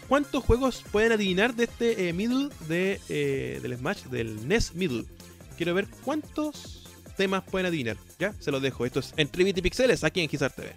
cuántos 0.08 0.46
juegos 0.46 0.82
pueden 0.94 1.12
adivinar 1.12 1.56
de 1.56 1.66
este 1.66 2.08
eh, 2.08 2.14
Middle 2.14 2.48
de, 2.70 3.02
eh, 3.10 3.60
del 3.62 3.78
Smash, 3.78 4.04
del 4.04 4.48
NES 4.48 4.76
Middle. 4.76 5.04
Quiero 5.56 5.74
ver 5.74 5.88
cuántos 6.04 6.88
temas 7.18 7.44
pueden 7.44 7.68
adivinar. 7.68 7.98
Ya, 8.20 8.34
se 8.40 8.52
los 8.52 8.62
dejo. 8.62 8.86
Esto 8.86 9.00
es 9.00 9.14
en 9.18 9.28
Pixeles 9.28 10.04
aquí 10.04 10.22
en 10.22 10.30
Gizar 10.30 10.52
TV. 10.52 10.74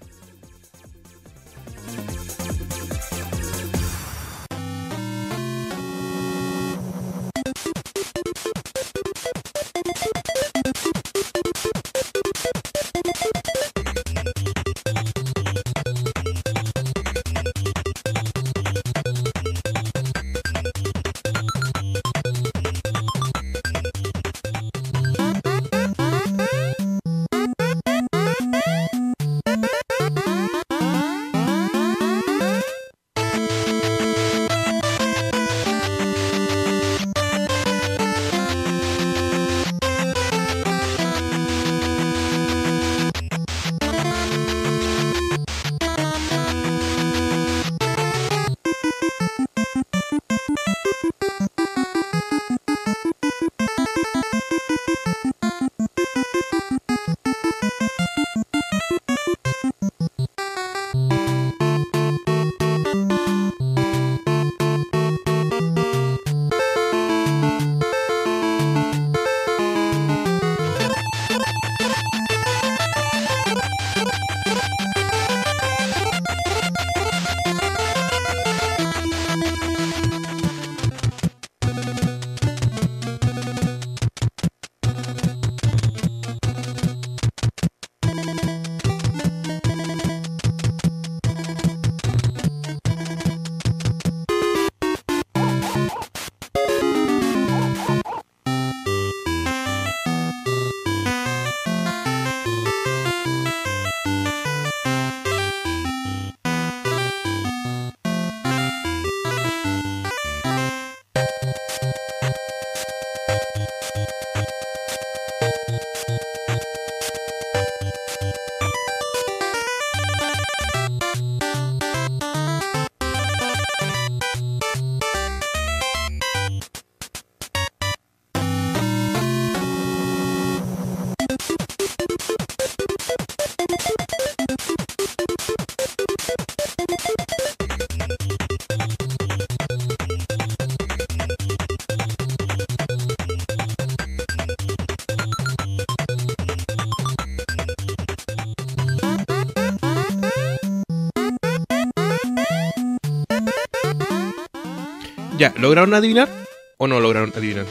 ¿Lograron 155.88 156.04
adivinar? 156.04 156.28
¿O 156.76 156.86
no 156.86 157.00
lograron 157.00 157.32
adivinar? 157.34 157.64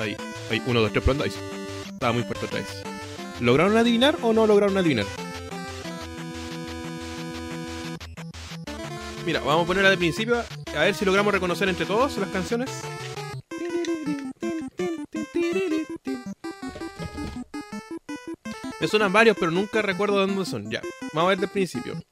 Ahí, 0.00 0.16
ahí, 0.50 0.60
uno, 0.66 0.80
dos, 0.80 0.90
tres, 0.90 1.04
pronto, 1.04 1.22
ahí. 1.22 1.30
Estaba 1.86 2.12
muy 2.12 2.24
fuerte 2.24 2.46
otra 2.46 2.58
vez. 2.58 2.82
¿Lograron 3.38 3.76
adivinar 3.76 4.18
o 4.22 4.32
no 4.32 4.44
lograron 4.44 4.76
adivinar? 4.76 5.06
Mira, 9.24 9.40
vamos 9.40 9.64
a 9.64 9.66
ponerla 9.68 9.90
de 9.90 9.98
principio, 9.98 10.42
a 10.76 10.80
ver 10.80 10.94
si 10.94 11.04
logramos 11.04 11.32
reconocer 11.32 11.68
entre 11.68 11.86
todos 11.86 12.16
las 12.16 12.28
canciones. 12.30 12.70
Me 18.80 18.88
suenan 18.88 19.12
varios, 19.12 19.36
pero 19.38 19.52
nunca 19.52 19.80
recuerdo 19.80 20.26
dónde 20.26 20.44
son. 20.44 20.70
Ya, 20.70 20.80
vamos 21.12 21.28
a 21.28 21.28
ver 21.28 21.38
del 21.38 21.50
principio. 21.50 22.02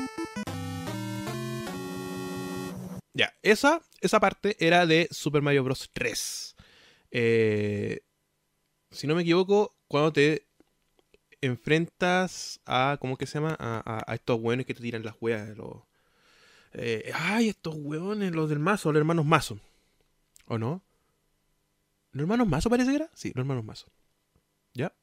Ya, 3.18 3.34
esa, 3.42 3.82
esa 4.00 4.20
parte 4.20 4.56
era 4.64 4.86
de 4.86 5.08
Super 5.10 5.42
Mario 5.42 5.64
Bros. 5.64 5.90
3. 5.92 6.54
Eh, 7.10 7.98
si 8.92 9.08
no 9.08 9.16
me 9.16 9.22
equivoco, 9.22 9.74
cuando 9.88 10.12
te 10.12 10.46
enfrentas 11.40 12.60
a. 12.64 12.96
¿Cómo 13.00 13.16
que 13.16 13.26
se 13.26 13.40
llama? 13.40 13.56
A, 13.58 14.14
estos 14.14 14.38
hueones 14.40 14.66
que 14.66 14.74
te 14.74 14.82
tiran 14.82 15.02
las 15.02 15.16
hueas. 15.20 15.48
Los, 15.56 15.82
eh, 16.74 17.10
ay, 17.12 17.48
estos 17.48 17.74
hueones, 17.76 18.30
los 18.30 18.48
del 18.48 18.60
mazo, 18.60 18.92
los 18.92 19.00
hermanos 19.00 19.26
mazo. 19.26 19.58
¿O 20.46 20.56
no? 20.56 20.84
¿Los 22.12 22.22
hermanos 22.22 22.46
mazo 22.46 22.70
parece 22.70 22.90
que 22.90 22.96
era? 22.98 23.10
Sí, 23.14 23.32
los 23.34 23.42
hermanos 23.42 23.64
mazo. 23.64 23.88
¿Ya? 24.74 24.94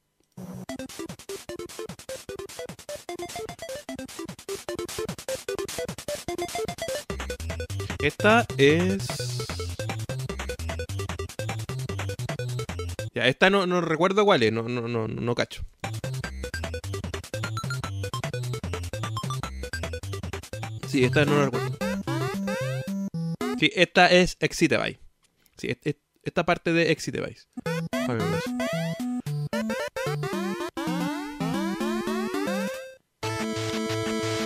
Esta 8.06 8.46
es. 8.60 9.08
Ya, 13.16 13.26
esta 13.26 13.50
no, 13.50 13.66
no 13.66 13.82
recuerdo 13.82 14.24
cuál 14.24 14.44
es, 14.44 14.54
no, 14.54 14.70
no, 14.70 14.88
no, 14.88 15.08
no 15.08 15.34
cacho. 15.34 15.64
Sí, 20.88 21.04
esta 21.04 21.26
no 21.26 21.36
la 21.36 21.46
recuerdo. 21.46 21.78
Sí, 23.58 23.72
esta 23.74 24.12
es 24.12 24.38
Exit 24.40 24.70
Device. 24.70 25.00
Sí, 25.58 25.76
esta 26.22 26.46
parte 26.46 26.74
de 26.74 26.92
Exit 26.92 27.16
Device. 27.16 27.48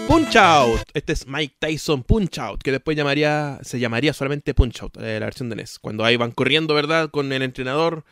Punch 0.09 0.37
Out. 0.37 0.81
Este 0.95 1.13
es 1.13 1.27
Mike 1.27 1.57
Tyson 1.59 2.01
Punch 2.01 2.39
Out, 2.39 2.63
que 2.63 2.71
después 2.71 2.97
llamaría, 2.97 3.59
se 3.61 3.79
llamaría 3.79 4.11
solamente 4.11 4.55
Punch 4.55 4.81
Out, 4.81 4.97
eh, 4.97 5.19
la 5.19 5.27
versión 5.27 5.49
de 5.49 5.55
NES. 5.55 5.77
Cuando 5.77 6.03
ahí 6.03 6.17
van 6.17 6.31
corriendo, 6.31 6.73
¿verdad? 6.73 7.11
Con 7.11 7.31
el 7.31 7.43
entrenador 7.43 8.03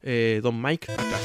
eh, 0.00 0.40
Don 0.42 0.62
Mike 0.62 0.90
atrás. 0.90 1.20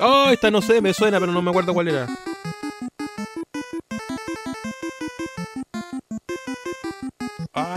Oh, 0.00 0.30
esta 0.32 0.50
no 0.50 0.60
sé, 0.60 0.80
me 0.80 0.92
suena, 0.92 1.20
pero 1.20 1.30
no 1.30 1.40
me 1.40 1.50
acuerdo 1.50 1.72
cuál 1.72 1.86
era. 1.86 2.08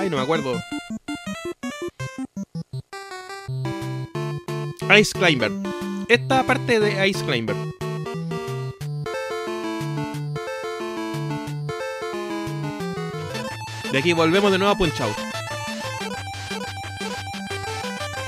Ay, 0.04 0.10
no 0.10 0.18
me 0.18 0.24
acuerdo. 0.24 0.62
Ice 5.00 5.14
Climber. 5.18 5.50
Esta 6.10 6.44
parte 6.44 6.82
de 6.82 7.08
Ice 7.08 7.24
Climber. 7.24 7.56
De 13.94 13.98
aquí 13.98 14.12
volvemos 14.12 14.52
de 14.52 14.58
nuevo 14.58 14.74
a 14.74 14.78
Punch 14.78 15.00
Out. 15.00 15.16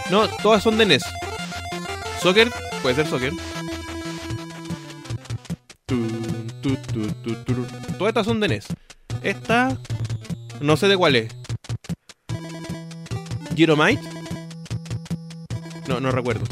No, 0.09 0.29
todas 0.41 0.63
son 0.63 0.77
de 0.77 0.85
NES. 0.85 1.03
Soccer, 2.21 2.53
puede 2.81 2.95
ser 2.95 3.07
Soccer. 3.07 3.33
Todas 7.97 8.11
estas 8.11 8.25
son 8.25 8.39
de 8.39 8.47
NES. 8.47 8.67
Esta, 9.23 9.77
no 10.61 10.77
sé 10.77 10.87
de 10.87 10.95
cuál 10.95 11.17
es. 11.17 11.44
Gyromite. 13.55 14.01
No, 15.87 15.99
no 15.99 16.11
recuerdo. 16.11 16.43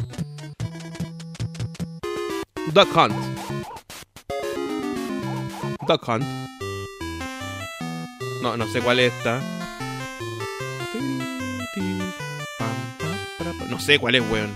Duck 2.73 2.95
Hunt. 2.95 3.13
Duck 5.85 6.07
Hunt. 6.07 6.23
No, 8.41 8.55
no 8.55 8.67
sé 8.67 8.81
cuál 8.81 8.99
es 8.99 9.13
esta. 9.13 9.41
No 13.69 13.79
sé 13.79 13.99
cuál 13.99 14.15
es, 14.15 14.23
weón. 14.29 14.55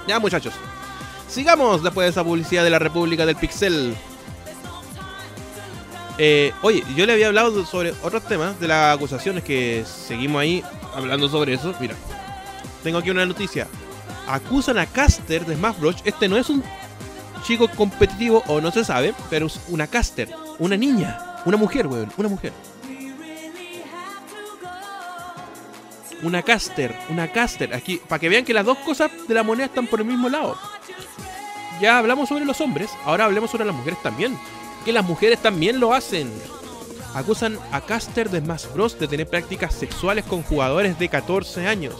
Ya 0.07 0.19
muchachos, 0.19 0.53
sigamos 1.27 1.83
después 1.83 2.05
de 2.05 2.11
esa 2.11 2.23
publicidad 2.23 2.63
de 2.63 2.69
la 2.69 2.79
República 2.79 3.25
del 3.25 3.35
Pixel. 3.35 3.95
Eh, 6.17 6.51
oye, 6.61 6.83
yo 6.95 7.05
le 7.05 7.13
había 7.13 7.27
hablado 7.27 7.65
sobre 7.65 7.93
otros 8.01 8.23
temas 8.23 8.59
de 8.59 8.67
las 8.67 8.95
acusaciones 8.95 9.43
que 9.43 9.85
seguimos 9.85 10.41
ahí 10.41 10.63
hablando 10.95 11.29
sobre 11.29 11.53
eso. 11.53 11.75
Mira, 11.79 11.95
tengo 12.83 12.99
aquí 12.99 13.11
una 13.11 13.25
noticia. 13.25 13.67
Acusan 14.27 14.77
a 14.77 14.85
Caster 14.85 15.45
de 15.45 15.55
Smash 15.55 15.77
Bros. 15.77 15.97
Este 16.05 16.27
no 16.27 16.37
es 16.37 16.49
un 16.49 16.63
chico 17.47 17.69
competitivo 17.69 18.43
o 18.47 18.59
no 18.59 18.71
se 18.71 18.83
sabe, 18.83 19.15
pero 19.29 19.45
es 19.45 19.61
una 19.69 19.87
caster, 19.87 20.29
una 20.59 20.75
niña, 20.75 21.17
una 21.45 21.55
mujer, 21.55 21.87
weón, 21.87 22.11
una 22.17 22.27
mujer. 22.27 22.51
Una 26.23 26.41
caster, 26.41 26.93
una 27.09 27.31
caster. 27.31 27.73
Aquí, 27.73 28.01
para 28.05 28.19
que 28.19 28.27
vean 28.27 28.43
que 28.43 28.53
las 28.53 28.65
dos 28.65 28.77
cosas 28.79 29.09
de 29.27 29.33
la 29.33 29.43
moneda 29.43 29.67
están 29.67 29.87
por 29.87 30.01
el 30.01 30.07
mismo 30.07 30.27
lado. 30.27 30.57
Ya 31.79 31.99
hablamos 31.99 32.27
sobre 32.27 32.43
los 32.43 32.59
hombres, 32.59 32.89
ahora 33.05 33.25
hablemos 33.25 33.49
sobre 33.49 33.63
las 33.63 33.75
mujeres 33.75 34.01
también. 34.03 34.37
Que 34.83 34.91
las 34.91 35.05
mujeres 35.05 35.41
también 35.41 35.79
lo 35.79 35.93
hacen. 35.93 36.29
Acusan 37.13 37.57
a 37.71 37.79
Caster 37.79 38.29
de 38.29 38.39
Smash 38.39 38.65
Bros. 38.73 38.99
de 38.99 39.07
tener 39.07 39.27
prácticas 39.27 39.73
sexuales 39.73 40.25
con 40.25 40.43
jugadores 40.43 40.99
de 40.99 41.07
14 41.07 41.65
años. 41.65 41.95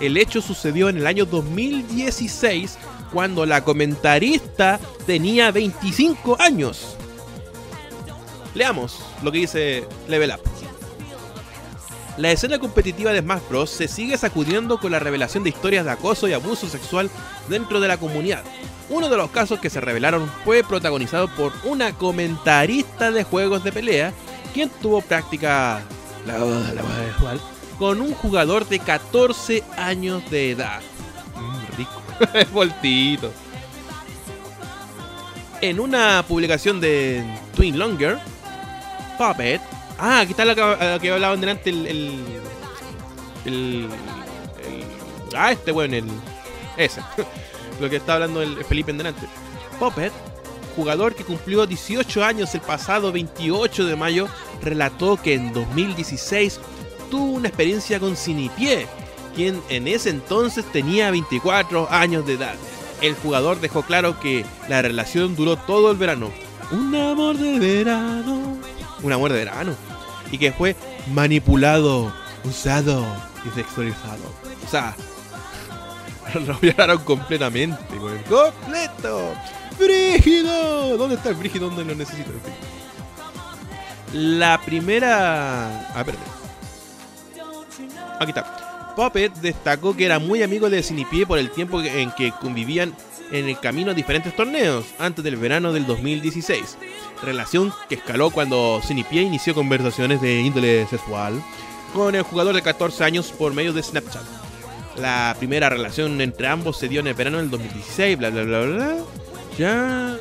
El 0.00 0.16
hecho 0.16 0.42
sucedió 0.42 0.88
en 0.88 0.96
el 0.96 1.06
año 1.06 1.24
2016, 1.24 2.78
cuando 3.12 3.46
la 3.46 3.62
comentarista 3.64 4.80
tenía 5.06 5.50
25 5.50 6.36
años. 6.40 6.96
Leamos 8.54 9.00
lo 9.22 9.32
que 9.32 9.38
dice 9.38 9.86
Level 10.08 10.30
Up. 10.30 10.40
La 12.18 12.30
escena 12.30 12.58
competitiva 12.58 13.10
de 13.10 13.20
Smash 13.20 13.42
Bros. 13.48 13.70
se 13.70 13.88
sigue 13.88 14.18
sacudiendo 14.18 14.78
con 14.78 14.92
la 14.92 14.98
revelación 14.98 15.44
de 15.44 15.50
historias 15.50 15.86
de 15.86 15.92
acoso 15.92 16.28
y 16.28 16.34
abuso 16.34 16.68
sexual 16.68 17.10
dentro 17.48 17.80
de 17.80 17.88
la 17.88 17.96
comunidad. 17.96 18.44
Uno 18.90 19.08
de 19.08 19.16
los 19.16 19.30
casos 19.30 19.58
que 19.60 19.70
se 19.70 19.80
revelaron 19.80 20.30
fue 20.44 20.62
protagonizado 20.62 21.28
por 21.34 21.52
una 21.64 21.92
comentarista 21.92 23.10
de 23.10 23.24
juegos 23.24 23.64
de 23.64 23.72
pelea, 23.72 24.12
quien 24.52 24.68
tuvo 24.68 25.00
práctica 25.00 25.82
con 27.78 28.02
un 28.02 28.12
jugador 28.12 28.68
de 28.68 28.78
14 28.78 29.64
años 29.78 30.30
de 30.30 30.50
edad. 30.50 30.82
Voltito. 32.52 33.32
En 35.60 35.78
una 35.78 36.24
publicación 36.26 36.80
de 36.80 37.24
Twin 37.54 37.78
Longer, 37.78 38.18
Puppet 39.16 39.60
Ah, 40.04 40.20
aquí 40.20 40.32
está 40.32 40.44
lo 40.44 40.56
que, 40.56 40.98
que 41.00 41.12
hablaban 41.12 41.40
delante 41.40 41.70
el, 41.70 41.86
el, 43.44 43.88
Ah, 45.32 45.52
este 45.52 45.70
bueno, 45.70 45.94
el. 45.94 46.06
Ese. 46.76 47.00
lo 47.80 47.88
que 47.88 47.96
está 47.96 48.14
hablando 48.14 48.42
el 48.42 48.64
Felipe 48.64 48.90
en 48.90 48.98
delante. 48.98 49.28
Puppet, 49.78 50.12
jugador 50.74 51.14
que 51.14 51.22
cumplió 51.22 51.66
18 51.66 52.24
años 52.24 52.52
el 52.56 52.62
pasado 52.62 53.12
28 53.12 53.86
de 53.86 53.94
mayo, 53.94 54.28
relató 54.60 55.16
que 55.16 55.34
en 55.34 55.52
2016 55.52 56.58
tuvo 57.08 57.34
una 57.34 57.46
experiencia 57.46 58.00
con 58.00 58.16
Sinipié, 58.16 58.88
quien 59.34 59.60
en 59.68 59.88
ese 59.88 60.10
entonces 60.10 60.64
tenía 60.72 61.10
24 61.10 61.90
años 61.90 62.26
de 62.26 62.34
edad. 62.34 62.54
El 63.00 63.14
jugador 63.14 63.60
dejó 63.60 63.82
claro 63.82 64.20
que 64.20 64.44
la 64.68 64.82
relación 64.82 65.34
duró 65.34 65.56
todo 65.56 65.90
el 65.90 65.96
verano. 65.96 66.30
Un 66.70 66.94
amor 66.94 67.36
de 67.36 67.58
verano 67.58 68.58
un 69.02 69.12
amor 69.12 69.32
de 69.32 69.38
verano. 69.38 69.74
Y 70.30 70.38
que 70.38 70.52
fue 70.52 70.76
manipulado, 71.12 72.12
usado 72.44 73.04
y 73.44 73.50
sexualizado. 73.50 74.22
O 74.64 74.68
sea, 74.68 74.94
lo 76.46 76.54
violaron 76.58 76.98
completamente, 76.98 77.78
¡Completo! 78.28 79.34
¡Brígido! 79.78 80.96
¿Dónde 80.96 81.16
está 81.16 81.30
el 81.30 81.34
brígido? 81.36 81.68
¿Dónde 81.68 81.84
lo 81.84 81.94
necesito? 81.94 82.30
La 84.12 84.60
primera. 84.60 85.88
A 85.94 86.02
ver. 86.02 86.16
Aquí 88.20 88.30
está. 88.30 88.61
Puppet 88.94 89.32
destacó 89.34 89.96
que 89.96 90.04
era 90.04 90.18
muy 90.18 90.42
amigo 90.42 90.70
de 90.70 90.82
Sinipie 90.82 91.26
por 91.26 91.38
el 91.38 91.50
tiempo 91.50 91.80
en 91.82 92.10
que 92.12 92.32
convivían 92.32 92.94
en 93.30 93.48
el 93.48 93.58
camino 93.58 93.92
a 93.92 93.94
diferentes 93.94 94.34
torneos 94.36 94.84
antes 94.98 95.24
del 95.24 95.36
verano 95.36 95.72
del 95.72 95.86
2016 95.86 96.76
relación 97.22 97.72
que 97.88 97.94
escaló 97.94 98.30
cuando 98.30 98.80
Cinipie 98.84 99.22
inició 99.22 99.54
conversaciones 99.54 100.20
de 100.20 100.40
índole 100.40 100.86
sexual 100.86 101.42
con 101.94 102.14
el 102.14 102.22
jugador 102.22 102.54
de 102.54 102.62
14 102.62 103.04
años 103.04 103.32
por 103.32 103.54
medio 103.54 103.72
de 103.72 103.82
Snapchat. 103.82 104.22
La 104.96 105.34
primera 105.38 105.68
relación 105.68 106.20
entre 106.20 106.48
ambos 106.48 106.78
se 106.78 106.88
dio 106.88 107.00
en 107.00 107.06
el 107.06 107.14
verano 107.14 107.38
del 107.38 107.50
2016, 107.50 108.18
bla 108.18 108.30
bla 108.30 108.42
bla 108.42 108.60
bla. 108.60 108.96
Ya. 109.58 110.16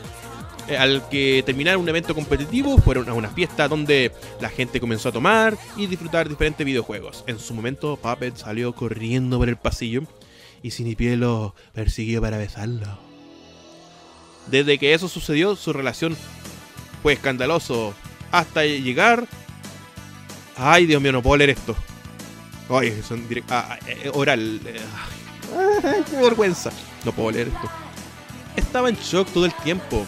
Eh, 0.71 0.77
al 0.77 1.09
que 1.09 1.43
terminar 1.45 1.75
un 1.75 1.89
evento 1.89 2.15
competitivo, 2.15 2.77
fueron 2.77 3.09
a 3.09 3.13
una 3.13 3.27
fiesta 3.27 3.67
donde 3.67 4.13
la 4.39 4.47
gente 4.47 4.79
comenzó 4.79 5.09
a 5.09 5.11
tomar 5.11 5.57
y 5.75 5.85
disfrutar 5.85 6.29
diferentes 6.29 6.65
videojuegos. 6.65 7.25
En 7.27 7.39
su 7.39 7.53
momento, 7.53 7.97
Puppet 7.97 8.37
salió 8.37 8.73
corriendo 8.73 9.37
por 9.37 9.49
el 9.49 9.57
pasillo 9.57 10.03
y 10.63 10.71
Cinipie 10.71 11.17
lo 11.17 11.55
persiguió 11.73 12.21
para 12.21 12.37
besarlo. 12.37 12.87
Desde 14.47 14.77
que 14.77 14.93
eso 14.93 15.09
sucedió, 15.09 15.57
su 15.57 15.73
relación 15.73 16.15
fue 17.03 17.13
escandaloso 17.13 17.93
hasta 18.31 18.63
llegar. 18.63 19.27
Ay, 20.55 20.85
Dios 20.85 21.01
mío, 21.01 21.11
no 21.11 21.21
puedo 21.21 21.35
leer 21.35 21.49
esto. 21.49 21.75
Ay, 22.69 23.01
son 23.05 23.27
ah, 23.49 23.71
ah 23.71 23.79
eh, 23.87 24.03
eh, 24.05 24.11
oral. 24.13 24.61
Qué 26.09 26.15
vergüenza. 26.15 26.71
No 27.03 27.11
puedo 27.11 27.31
leer 27.31 27.49
esto. 27.49 27.69
Estaba 28.55 28.87
en 28.87 28.95
shock 28.95 29.27
todo 29.33 29.45
el 29.45 29.53
tiempo. 29.55 30.07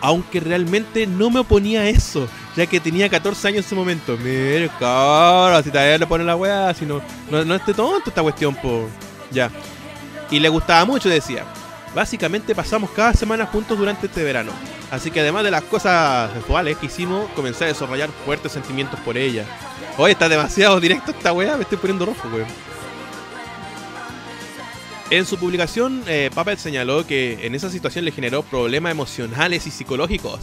Aunque 0.00 0.40
realmente 0.40 1.06
no 1.06 1.30
me 1.30 1.40
oponía 1.40 1.82
a 1.82 1.88
eso, 1.88 2.26
ya 2.56 2.66
que 2.66 2.80
tenía 2.80 3.08
14 3.08 3.48
años 3.48 3.58
en 3.58 3.64
ese 3.64 3.74
momento. 3.74 4.16
Mira, 4.16 4.68
cabrón, 4.78 5.62
si 5.62 5.70
todavía 5.70 5.98
le 5.98 6.06
pone 6.06 6.24
la 6.24 6.36
weá, 6.36 6.72
si 6.72 6.86
no, 6.86 7.02
no, 7.30 7.44
no 7.44 7.54
esté 7.54 7.74
tonto 7.74 8.10
esta 8.10 8.22
cuestión, 8.22 8.54
por. 8.54 8.88
Ya. 9.30 9.50
Y 10.30 10.38
le 10.38 10.48
gustaba 10.48 10.84
mucho, 10.84 11.08
decía. 11.08 11.44
Básicamente 11.94 12.54
pasamos 12.54 12.90
cada 12.90 13.12
semana 13.12 13.46
juntos 13.46 13.76
durante 13.76 14.06
este 14.06 14.22
verano. 14.22 14.52
Así 14.90 15.10
que 15.10 15.20
además 15.20 15.44
de 15.44 15.50
las 15.50 15.62
cosas 15.62 16.32
sexuales 16.32 16.76
que 16.78 16.86
hicimos, 16.86 17.28
comencé 17.36 17.64
a 17.64 17.68
desarrollar 17.68 18.10
fuertes 18.24 18.52
sentimientos 18.52 18.98
por 19.00 19.16
ella. 19.16 19.44
Hoy 19.96 20.12
está 20.12 20.28
demasiado 20.28 20.80
directo 20.80 21.10
esta 21.10 21.32
weá, 21.32 21.56
me 21.56 21.62
estoy 21.62 21.78
poniendo 21.78 22.06
rojo, 22.06 22.28
weón. 22.32 22.48
En 25.10 25.26
su 25.26 25.38
publicación, 25.38 26.04
eh, 26.06 26.30
señaló 26.56 27.04
que 27.04 27.44
en 27.44 27.56
esa 27.56 27.68
situación 27.68 28.04
le 28.04 28.12
generó 28.12 28.44
problemas 28.44 28.92
emocionales 28.92 29.66
y 29.66 29.72
psicológicos. 29.72 30.38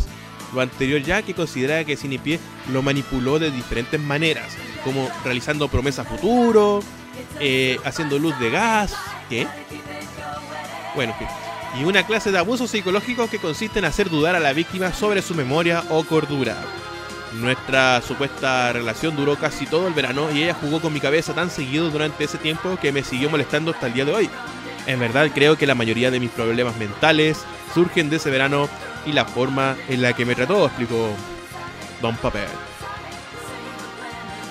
Lo 0.53 0.59
anterior 0.59 1.01
ya 1.01 1.22
que 1.22 1.34
considera 1.34 1.86
que 1.86 1.95
Sinipie 1.95 2.38
lo 2.74 2.82
manipuló 2.82 3.39
de 3.39 3.49
diferentes 3.49 3.99
maneras, 3.99 4.57
como 4.84 5.09
realizando 5.24 5.70
promesas 5.70 6.05
futuro, 6.07 6.82
eh, 7.39 7.78
haciendo 7.86 8.20
luz 8.20 8.38
de 8.39 8.49
gas, 8.49 8.93
¿qué? 9.30 9.47
Bueno, 10.95 11.15
Y 11.80 11.84
una 11.84 12.05
clase 12.05 12.32
de 12.32 12.38
abuso 12.38 12.68
psicológico 12.68 13.30
que 13.30 13.39
consiste 13.39 13.80
en 13.80 13.86
hacer 13.86 14.09
dudar 14.09 14.36
a 14.36 14.39
la 14.39 14.51
víctima 14.51 14.93
sobre 14.93 15.22
su 15.22 15.34
memoria 15.34 15.84
o 15.89 16.03
cordura. 16.03 16.57
Nuestra 17.40 18.02
supuesta 18.02 18.74
relación 18.74 19.16
duró 19.16 19.36
casi 19.36 19.68
todo 19.68 19.88
el 19.88 19.94
verano 19.94 20.32
y 20.32 20.44
ella 20.44 20.56
jugó 20.60 20.82
con 20.82 20.92
mi 20.92 21.00
cabeza 21.00 21.36
tan 21.36 21.52
seguido 21.52 21.90
durante 21.92 22.24
ese 22.24 22.40
tiempo 22.40 22.78
que 22.82 22.92
me 22.92 23.04
siguió 23.04 23.30
molestando 23.30 23.72
hasta 23.72 23.88
el 23.88 23.94
día 23.94 24.06
de 24.06 24.14
hoy. 24.14 24.30
En 24.88 25.00
verdad 25.00 25.30
creo 25.34 25.56
que 25.56 25.68
la 25.68 25.76
mayoría 25.76 26.10
de 26.10 26.20
mis 26.20 26.32
problemas 26.32 26.78
mentales 26.78 27.38
surgen 27.74 28.10
de 28.10 28.16
ese 28.16 28.32
verano 28.32 28.68
y 29.06 29.12
la 29.12 29.26
forma 29.26 29.76
en 29.88 30.02
la 30.02 30.14
que 30.14 30.26
me 30.26 30.34
trató, 30.34 30.66
explicó 30.66 31.12
Don 32.02 32.16
Papel. 32.18 32.48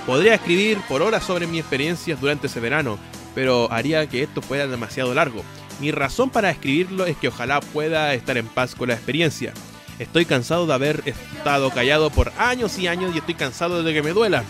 Podría 0.07 0.35
escribir 0.35 0.79
por 0.89 1.03
horas 1.03 1.25
sobre 1.25 1.49
mis 1.49 1.61
experiencias 1.61 2.21
durante 2.21 2.47
ese 2.47 2.61
verano, 2.61 2.99
pero 3.35 3.71
haría 3.73 4.07
que 4.09 4.23
esto 4.23 4.41
fuera 4.43 4.69
demasiado 4.69 5.13
largo. 5.13 5.43
Mi 5.81 5.91
razón 5.91 6.31
para 6.31 6.51
escribirlo 6.51 7.05
es 7.07 7.17
que 7.17 7.29
ojalá 7.29 7.61
pueda 7.61 8.15
estar 8.15 8.37
en 8.37 8.47
paz 8.47 8.77
con 8.77 8.89
la 8.89 8.95
experiencia. 8.95 9.53
Estoy 9.99 10.27
cansado 10.27 10.67
de 10.67 10.75
haber 10.75 11.03
estado 11.07 11.71
callado 11.71 12.11
por 12.11 12.33
años 12.39 12.79
y 12.79 12.87
años 12.87 13.15
y 13.15 13.19
estoy 13.19 13.35
cansado 13.35 13.83
de 13.83 13.95
que 13.95 14.03
me 14.03 14.11
duela. 14.11 14.45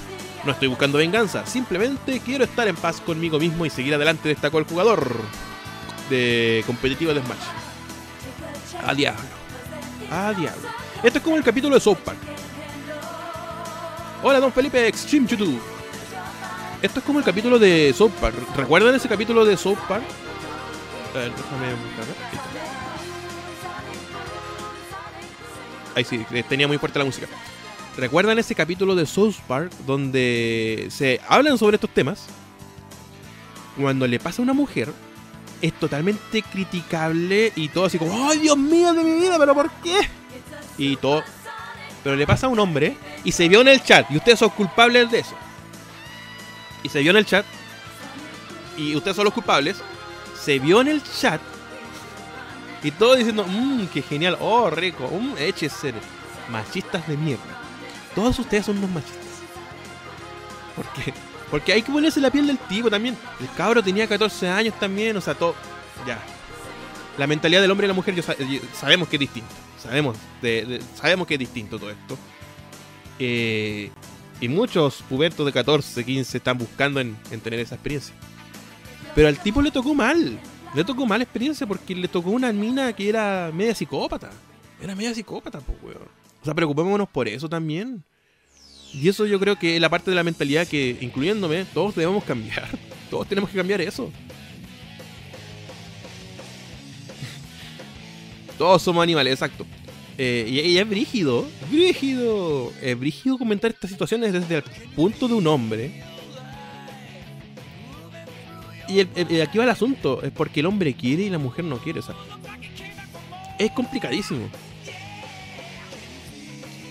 No 0.45 0.53
estoy 0.53 0.69
buscando 0.69 0.99
venganza, 0.99 1.47
simplemente 1.47 2.21
quiero 2.21 2.45
estar 2.45 2.67
en 2.69 2.77
paz 2.77 3.01
conmigo 3.01 3.39
mismo 3.39 3.67
y 3.67 3.71
seguir 3.71 3.95
adelante, 3.95 4.29
destacó 4.29 4.59
el 4.59 4.65
jugador 4.65 5.17
de 6.11 6.63
competitivo 6.67 7.13
de 7.15 7.21
Smash. 7.21 8.87
A 8.87 8.95
diablo. 8.95 9.23
A 10.11 10.33
diablo. 10.33 10.69
Esto 11.03 11.19
es 11.19 11.25
como 11.25 11.37
el 11.37 11.43
capítulo 11.43 11.75
de 11.75 11.81
South 11.81 11.99
Park. 12.05 12.19
Hola, 14.23 14.41
don 14.41 14.53
Felipe 14.53 14.87
Extreme 14.87 15.27
YouTube. 15.27 15.61
Esto 16.83 17.01
es 17.01 17.05
como 17.05 17.19
el 17.19 17.25
capítulo 17.25 17.59
de 17.59 17.93
South 17.97 18.13
Park. 18.21 18.37
¿Recuerdan 18.57 18.95
ese 18.95 19.09
capítulo 19.09 19.45
de 19.45 19.57
South 19.57 19.79
Park? 19.89 20.05
déjame 21.15 21.75
Ahí 25.97 26.05
sí, 26.05 26.25
eh, 26.31 26.45
tenía 26.47 26.69
muy 26.69 26.77
fuerte 26.77 26.99
la 26.99 27.07
música. 27.07 27.27
¿Recuerdan 27.97 28.39
ese 28.39 28.55
capítulo 28.55 28.95
de 28.95 29.07
South 29.07 29.37
Park 29.49 29.73
donde 29.87 30.89
se 30.91 31.21
hablan 31.27 31.57
sobre 31.57 31.77
estos 31.77 31.89
temas? 31.89 32.27
Cuando 33.81 34.07
le 34.07 34.21
pasa 34.21 34.43
a 34.43 34.45
una 34.45 34.53
mujer, 34.53 34.93
es 35.63 35.73
totalmente 35.73 36.43
criticable 36.43 37.51
y 37.57 37.69
todo 37.69 37.87
así 37.87 37.99
como, 37.99 38.29
¡ay, 38.29 38.41
Dios 38.41 38.59
mío 38.59 38.93
de 38.93 39.03
mi 39.03 39.21
vida! 39.21 39.39
¿Pero 39.39 39.55
por 39.55 39.71
qué? 39.83 40.01
Y 40.77 40.97
todo. 40.97 41.25
Pero 42.05 42.15
le 42.15 42.27
pasa 42.27 42.47
a 42.47 42.51
un 42.51 42.59
hombre 42.59 42.95
y 43.25 43.33
se 43.33 43.49
vio 43.49 43.63
en 43.63 43.69
el 43.69 43.83
chat 43.83 44.11
y 44.11 44.19
ustedes 44.19 44.39
son 44.39 44.51
culpables 44.51 45.11
de 45.11 45.21
eso. 45.21 45.35
Y 46.83 46.91
se 46.91 47.01
vio 47.01 47.11
en 47.13 47.17
el 47.17 47.27
chat 47.27 47.47
y 48.77 48.95
ustedes 48.95 49.17
son 49.17 49.25
los 49.25 49.35
culpables 49.35 49.83
se 50.47 50.59
vio 50.61 50.81
en 50.81 50.89
el 50.89 51.03
chat 51.03 51.41
Y 52.83 52.91
todos 52.91 53.19
diciendo, 53.19 53.45
mmm, 53.47 53.87
qué 53.87 54.03
genial, 54.03 54.37
oh, 54.41 54.71
rico, 54.71 55.09
mmm, 55.09 55.35
eche. 55.39 55.69
Machistas 56.51 57.07
de 57.09 57.17
mierda. 57.17 57.43
Todos 58.15 58.39
ustedes 58.39 58.67
son 58.67 58.79
unos 58.79 58.91
machistas. 58.91 59.25
¿Por 60.77 60.87
qué? 60.93 61.13
Porque 61.51 61.73
hay 61.73 61.83
que 61.83 61.93
ponerse 61.93 62.21
la 62.21 62.31
piel 62.31 62.47
del 62.47 62.59
tipo 62.59 62.91
también. 62.91 63.17
El 63.41 63.49
cabro 63.57 63.83
tenía 63.83 64.07
14 64.07 64.49
años 64.49 64.79
también, 64.79 65.17
o 65.17 65.21
sea, 65.21 65.35
todo. 65.35 65.55
Ya. 66.07 66.19
La 67.19 67.27
mentalidad 67.27 67.63
del 67.63 67.71
hombre 67.71 67.87
y 67.87 67.89
la 67.89 67.95
mujer, 67.95 68.15
yo 68.15 68.23
sabemos 68.75 69.09
que 69.09 69.17
es 69.17 69.21
distinto. 69.21 69.55
Sabemos, 69.83 70.17
sabemos 70.95 71.27
que 71.27 71.35
es 71.35 71.41
distinto 71.41 71.79
todo 71.79 71.91
esto. 71.91 72.19
Eh, 73.19 73.91
y 74.41 74.49
muchos 74.49 75.03
pubertos 75.09 75.47
de 75.47 75.53
14, 75.53 76.05
15 76.05 76.37
están 76.37 76.59
buscando 76.59 77.01
en, 77.01 77.17
tener 77.43 77.61
esa 77.61 77.77
experiencia. 77.77 78.15
Pero 79.15 79.29
al 79.29 79.39
tipo 79.39 79.63
le 79.63 79.71
tocó 79.71 79.95
mal. 79.95 80.39
Le 80.77 80.85
tocó 80.85 81.07
mala 81.07 81.25
experiencia 81.25 81.67
porque 81.67 81.95
le 81.95 82.07
tocó 82.07 82.29
una 82.29 82.53
mina 82.53 82.93
que 82.93 83.09
era 83.09 83.51
media 83.51 83.75
psicópata. 83.75 84.31
Era 84.79 84.95
media 84.95 85.15
psicópata, 85.15 85.59
pues, 85.61 85.79
weón. 85.83 86.07
O 86.43 86.45
sea, 86.45 86.53
preocupémonos 86.53 87.09
por 87.09 87.27
eso 87.29 87.49
también. 87.49 88.05
Y 88.93 89.09
eso 89.09 89.25
yo 89.25 89.41
creo 89.41 89.59
que 89.59 89.77
es 89.77 89.81
la 89.81 89.89
parte 89.89 90.11
de 90.11 90.15
la 90.15 90.23
mentalidad 90.23 90.67
que, 90.67 90.99
incluyéndome, 91.01 91.65
todos 91.73 91.95
debemos 91.95 92.23
cambiar. 92.25 92.69
Todos 93.11 93.27
tenemos 93.27 93.49
que 93.49 93.57
cambiar 93.57 93.81
eso. 93.81 94.13
Todos 98.59 98.83
somos 98.83 99.03
animales, 99.03 99.33
exacto. 99.33 99.65
Eh, 100.19 100.45
y, 100.47 100.77
es 100.77 100.87
brígido, 100.87 101.47
brígido. 101.71 102.71
Es 102.83 102.99
brígido 102.99 103.39
comentar 103.39 103.71
estas 103.71 103.91
situaciones 103.91 104.35
desde 104.35 104.57
el 104.57 104.63
punto 104.95 105.27
de 105.27 105.35
un 105.35 105.47
hombre. 105.47 106.05
Y 108.89 109.01
aquí 109.41 109.59
va 109.59 109.65
el 109.65 109.71
asunto, 109.71 110.23
es 110.23 110.31
porque 110.31 110.61
el 110.61 110.67
hombre 110.67 110.95
quiere 110.95 111.25
y 111.25 111.31
la 111.31 111.39
mujer 111.39 111.65
no 111.65 111.79
quiere. 111.79 112.01
O 112.01 112.03
sea, 112.03 112.15
es 113.59 113.71
complicadísimo. 113.73 114.49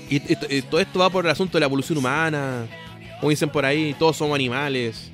Y, 0.09 0.19
todo 0.61 0.79
esto 0.79 0.99
va 0.99 1.09
por 1.09 1.25
el 1.25 1.31
asunto 1.31 1.53
de 1.53 1.61
la 1.61 1.65
evolución 1.65 1.97
humana. 1.97 2.67
Como 3.19 3.29
dicen 3.29 3.49
por 3.49 3.65
ahí, 3.65 3.95
todos 3.97 4.17
somos 4.17 4.35
animales. 4.35 5.11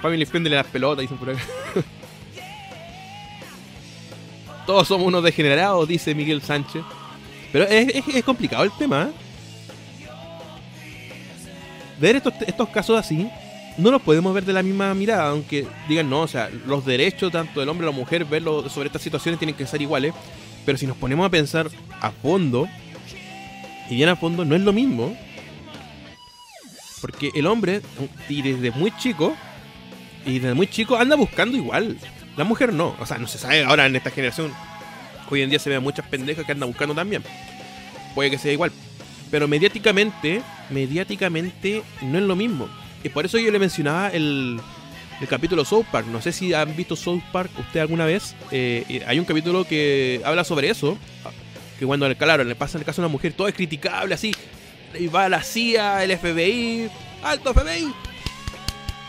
Family 0.00 0.24
friendly 0.24 0.54
las 0.54 0.66
pelotas, 0.66 1.02
dicen 1.02 1.18
por 1.18 1.30
acá. 1.30 1.40
todos 4.66 4.86
somos 4.86 5.06
unos 5.06 5.24
degenerados, 5.24 5.88
dice 5.88 6.14
Miguel 6.14 6.40
Sánchez. 6.40 6.82
Pero 7.52 7.64
es, 7.64 8.24
complicado 8.24 8.64
el 8.64 8.70
tema. 8.72 9.10
¿eh? 9.10 9.12
Ver 12.00 12.16
estos, 12.16 12.32
estos 12.46 12.68
casos 12.68 12.98
así, 12.98 13.28
no 13.78 13.90
los 13.92 14.02
podemos 14.02 14.34
ver 14.34 14.44
de 14.44 14.52
la 14.52 14.62
misma 14.62 14.92
mirada, 14.94 15.30
aunque 15.30 15.66
digan, 15.88 16.10
no, 16.10 16.22
o 16.22 16.28
sea, 16.28 16.50
los 16.66 16.84
derechos 16.84 17.32
tanto 17.32 17.60
del 17.60 17.68
hombre 17.68 17.86
y 17.86 17.90
la 17.90 17.96
mujer, 17.96 18.24
verlo 18.24 18.68
sobre 18.68 18.88
estas 18.88 19.02
situaciones 19.02 19.38
tienen 19.38 19.54
que 19.54 19.66
ser 19.66 19.80
iguales. 19.80 20.12
Pero 20.66 20.76
si 20.76 20.86
nos 20.86 20.96
ponemos 20.96 21.24
a 21.24 21.30
pensar 21.30 21.70
a 22.00 22.10
fondo, 22.10 22.68
y 23.88 23.94
bien 23.94 24.08
a 24.08 24.16
fondo, 24.16 24.44
no 24.44 24.54
es 24.56 24.62
lo 24.62 24.72
mismo. 24.72 25.16
Porque 27.00 27.30
el 27.34 27.46
hombre, 27.46 27.80
y 28.28 28.42
desde 28.42 28.72
muy 28.72 28.92
chico, 28.98 29.34
y 30.26 30.40
desde 30.40 30.54
muy 30.54 30.66
chico 30.66 30.96
anda 30.96 31.16
buscando 31.16 31.56
igual. 31.56 31.96
La 32.36 32.44
mujer 32.44 32.72
no. 32.72 32.96
O 33.00 33.06
sea, 33.06 33.18
no 33.18 33.28
se 33.28 33.38
sabe 33.38 33.64
ahora 33.64 33.86
en 33.86 33.96
esta 33.96 34.10
generación. 34.10 34.52
Hoy 35.30 35.42
en 35.42 35.50
día 35.50 35.58
se 35.58 35.70
ve 35.70 35.78
muchas 35.78 36.06
pendejas 36.06 36.44
que 36.44 36.52
andan 36.52 36.68
buscando 36.68 36.94
también. 36.94 37.22
Puede 38.14 38.30
que 38.30 38.38
sea 38.38 38.52
igual. 38.52 38.72
Pero 39.30 39.46
mediáticamente, 39.46 40.42
mediáticamente 40.70 41.82
no 42.02 42.18
es 42.18 42.24
lo 42.24 42.34
mismo. 42.34 42.68
Y 43.02 43.08
por 43.10 43.24
eso 43.24 43.38
yo 43.38 43.50
le 43.50 43.58
mencionaba 43.58 44.08
el, 44.08 44.60
el 45.20 45.28
capítulo 45.28 45.64
South 45.64 45.86
Park. 45.90 46.06
No 46.06 46.20
sé 46.20 46.32
si 46.32 46.52
han 46.54 46.74
visto 46.76 46.96
South 46.96 47.22
Park 47.32 47.50
usted 47.58 47.80
alguna 47.80 48.06
vez. 48.06 48.34
Eh, 48.50 49.02
hay 49.06 49.18
un 49.18 49.24
capítulo 49.24 49.64
que 49.64 50.20
habla 50.24 50.44
sobre 50.44 50.70
eso. 50.70 50.98
Que 51.78 51.86
cuando, 51.86 52.12
claro, 52.16 52.42
le 52.42 52.56
pasa 52.56 52.76
en 52.76 52.82
el 52.82 52.86
caso 52.86 53.00
a 53.02 53.04
una 53.04 53.12
mujer, 53.12 53.32
todo 53.32 53.48
es 53.48 53.54
criticable 53.54 54.14
así. 54.14 54.34
Y 54.98 55.06
va 55.06 55.28
la 55.28 55.42
CIA, 55.42 56.02
el 56.02 56.16
FBI, 56.16 56.88
alto 57.22 57.54
FBI. 57.54 57.92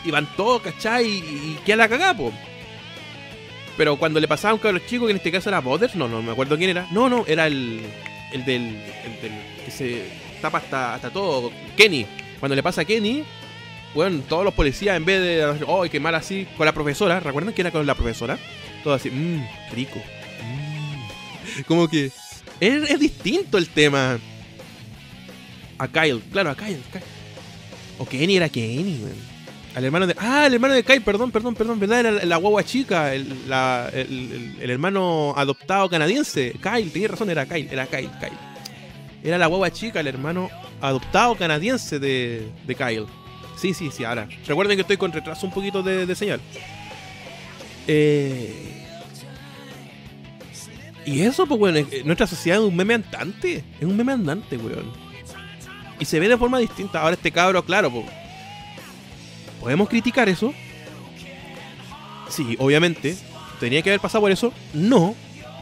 Y 0.04 0.10
van 0.10 0.28
todos, 0.36 0.62
¿cachai? 0.62 1.06
Y, 1.06 1.18
y 1.18 1.58
queda 1.64 1.76
la 1.76 1.88
cagada, 1.88 2.16
po. 2.16 2.32
Pero 3.76 3.96
cuando 3.96 4.20
le 4.20 4.28
pasaba 4.28 4.52
a 4.52 4.54
un 4.54 4.60
cabrón 4.60 4.82
chico, 4.86 5.06
que 5.06 5.12
en 5.12 5.16
este 5.16 5.32
caso 5.32 5.48
era 5.48 5.60
Butters, 5.60 5.94
no, 5.96 6.06
no 6.06 6.22
me 6.22 6.32
acuerdo 6.32 6.56
quién 6.56 6.70
era. 6.70 6.86
No, 6.90 7.08
no, 7.08 7.24
era 7.26 7.46
el, 7.46 7.80
el, 8.32 8.44
del, 8.44 8.62
el 8.62 9.22
del 9.22 9.32
que 9.64 9.70
se 9.70 10.02
tapa 10.40 10.58
hasta, 10.58 10.94
hasta 10.94 11.10
todo, 11.10 11.50
Kenny. 11.76 12.06
Cuando 12.38 12.54
le 12.56 12.62
pasa 12.62 12.82
a 12.82 12.84
Kenny, 12.84 13.24
bueno, 13.94 14.22
todos 14.28 14.44
los 14.44 14.54
policías 14.54 14.96
en 14.96 15.04
vez 15.04 15.20
de, 15.20 15.64
oh, 15.66 15.82
qué 15.90 16.00
mal 16.00 16.14
así, 16.14 16.46
con 16.56 16.66
la 16.66 16.72
profesora, 16.72 17.20
¿recuerdan 17.20 17.54
que 17.54 17.62
era 17.62 17.70
con 17.70 17.86
la 17.86 17.94
profesora? 17.94 18.38
Todo 18.84 18.94
así, 18.94 19.10
mmm, 19.10 19.44
rico. 19.72 20.00
Mm. 20.42 21.62
Como 21.66 21.88
que 21.88 22.06
es, 22.60 22.90
es, 22.90 23.00
distinto 23.00 23.58
el 23.58 23.68
tema. 23.68 24.18
A 25.78 25.88
Kyle, 25.88 26.20
claro, 26.30 26.50
a 26.50 26.56
Kyle. 26.56 26.80
O 27.98 28.06
Kenny 28.06 28.36
era 28.36 28.48
Kenny, 28.48 28.98
man. 28.98 29.30
Al 29.74 29.84
hermano 29.84 30.06
de. 30.06 30.14
Ah, 30.18 30.46
el 30.46 30.54
hermano 30.54 30.74
de 30.74 30.82
Kyle, 30.82 31.00
perdón, 31.00 31.30
perdón, 31.30 31.54
perdón, 31.54 31.80
¿verdad? 31.80 32.00
Era 32.00 32.10
la 32.24 32.36
guagua 32.36 32.64
chica, 32.64 33.14
el, 33.14 33.26
hermano 34.60 35.32
adoptado 35.36 35.88
canadiense. 35.88 36.54
Kyle, 36.62 36.90
tenía 36.90 37.08
razón, 37.08 37.30
era 37.30 37.46
Kyle, 37.46 37.68
era 37.70 37.86
Kyle, 37.86 38.10
Kyle. 38.20 38.38
Era 39.22 39.38
la 39.38 39.46
guagua 39.46 39.70
chica, 39.70 40.00
el 40.00 40.06
hermano 40.06 40.50
adoptado 40.80 41.36
canadiense 41.36 41.98
de, 41.98 42.48
de 42.66 42.74
Kyle. 42.74 43.06
Sí, 43.60 43.74
sí, 43.74 43.90
sí, 43.90 44.04
ahora. 44.04 44.26
Recuerden 44.46 44.76
que 44.76 44.82
estoy 44.82 44.96
con 44.96 45.12
retraso 45.12 45.46
un 45.46 45.52
poquito 45.52 45.82
de, 45.82 46.14
señal. 46.14 46.40
Eh, 47.86 48.86
y 51.04 51.20
eso, 51.20 51.46
pues, 51.46 51.60
bueno, 51.60 51.86
nuestra 52.06 52.26
sociedad 52.26 52.58
es 52.58 52.64
un 52.64 52.74
meme 52.74 52.94
andante. 52.94 53.62
Es 53.78 53.86
un 53.86 53.96
meme 53.96 54.12
andante, 54.12 54.56
weón. 54.56 54.90
Y 55.98 56.06
se 56.06 56.18
ve 56.18 56.28
de 56.28 56.38
forma 56.38 56.58
distinta. 56.58 57.02
Ahora 57.02 57.14
este 57.14 57.30
cabro, 57.30 57.62
claro, 57.62 57.90
pues 57.90 58.06
¿Podemos 59.60 59.90
criticar 59.90 60.30
eso? 60.30 60.54
Sí, 62.30 62.56
obviamente. 62.58 63.14
¿Tenía 63.58 63.82
que 63.82 63.90
haber 63.90 64.00
pasado 64.00 64.22
por 64.22 64.30
eso? 64.30 64.54
No, 64.72 65.14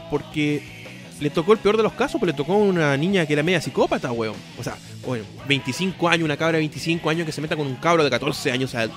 porque 0.09 0.78
le 1.19 1.29
tocó 1.29 1.53
el 1.53 1.59
peor 1.59 1.77
de 1.77 1.83
los 1.83 1.93
casos, 1.93 2.19
pues 2.19 2.31
le 2.31 2.37
tocó 2.37 2.55
una 2.55 2.95
niña 2.97 3.25
que 3.25 3.33
era 3.33 3.43
media 3.43 3.61
psicópata, 3.61 4.11
weón. 4.11 4.35
O 4.57 4.63
sea, 4.63 4.77
bueno, 5.05 5.25
25 5.47 6.07
años, 6.09 6.25
una 6.25 6.37
cabra 6.37 6.53
de 6.53 6.59
25 6.59 7.09
años 7.09 7.25
que 7.25 7.31
se 7.31 7.41
meta 7.41 7.55
con 7.55 7.67
un 7.67 7.75
cabro 7.75 8.03
de 8.03 8.09
14 8.09 8.51
años. 8.51 8.69
O 8.69 8.71
sea, 8.71 8.87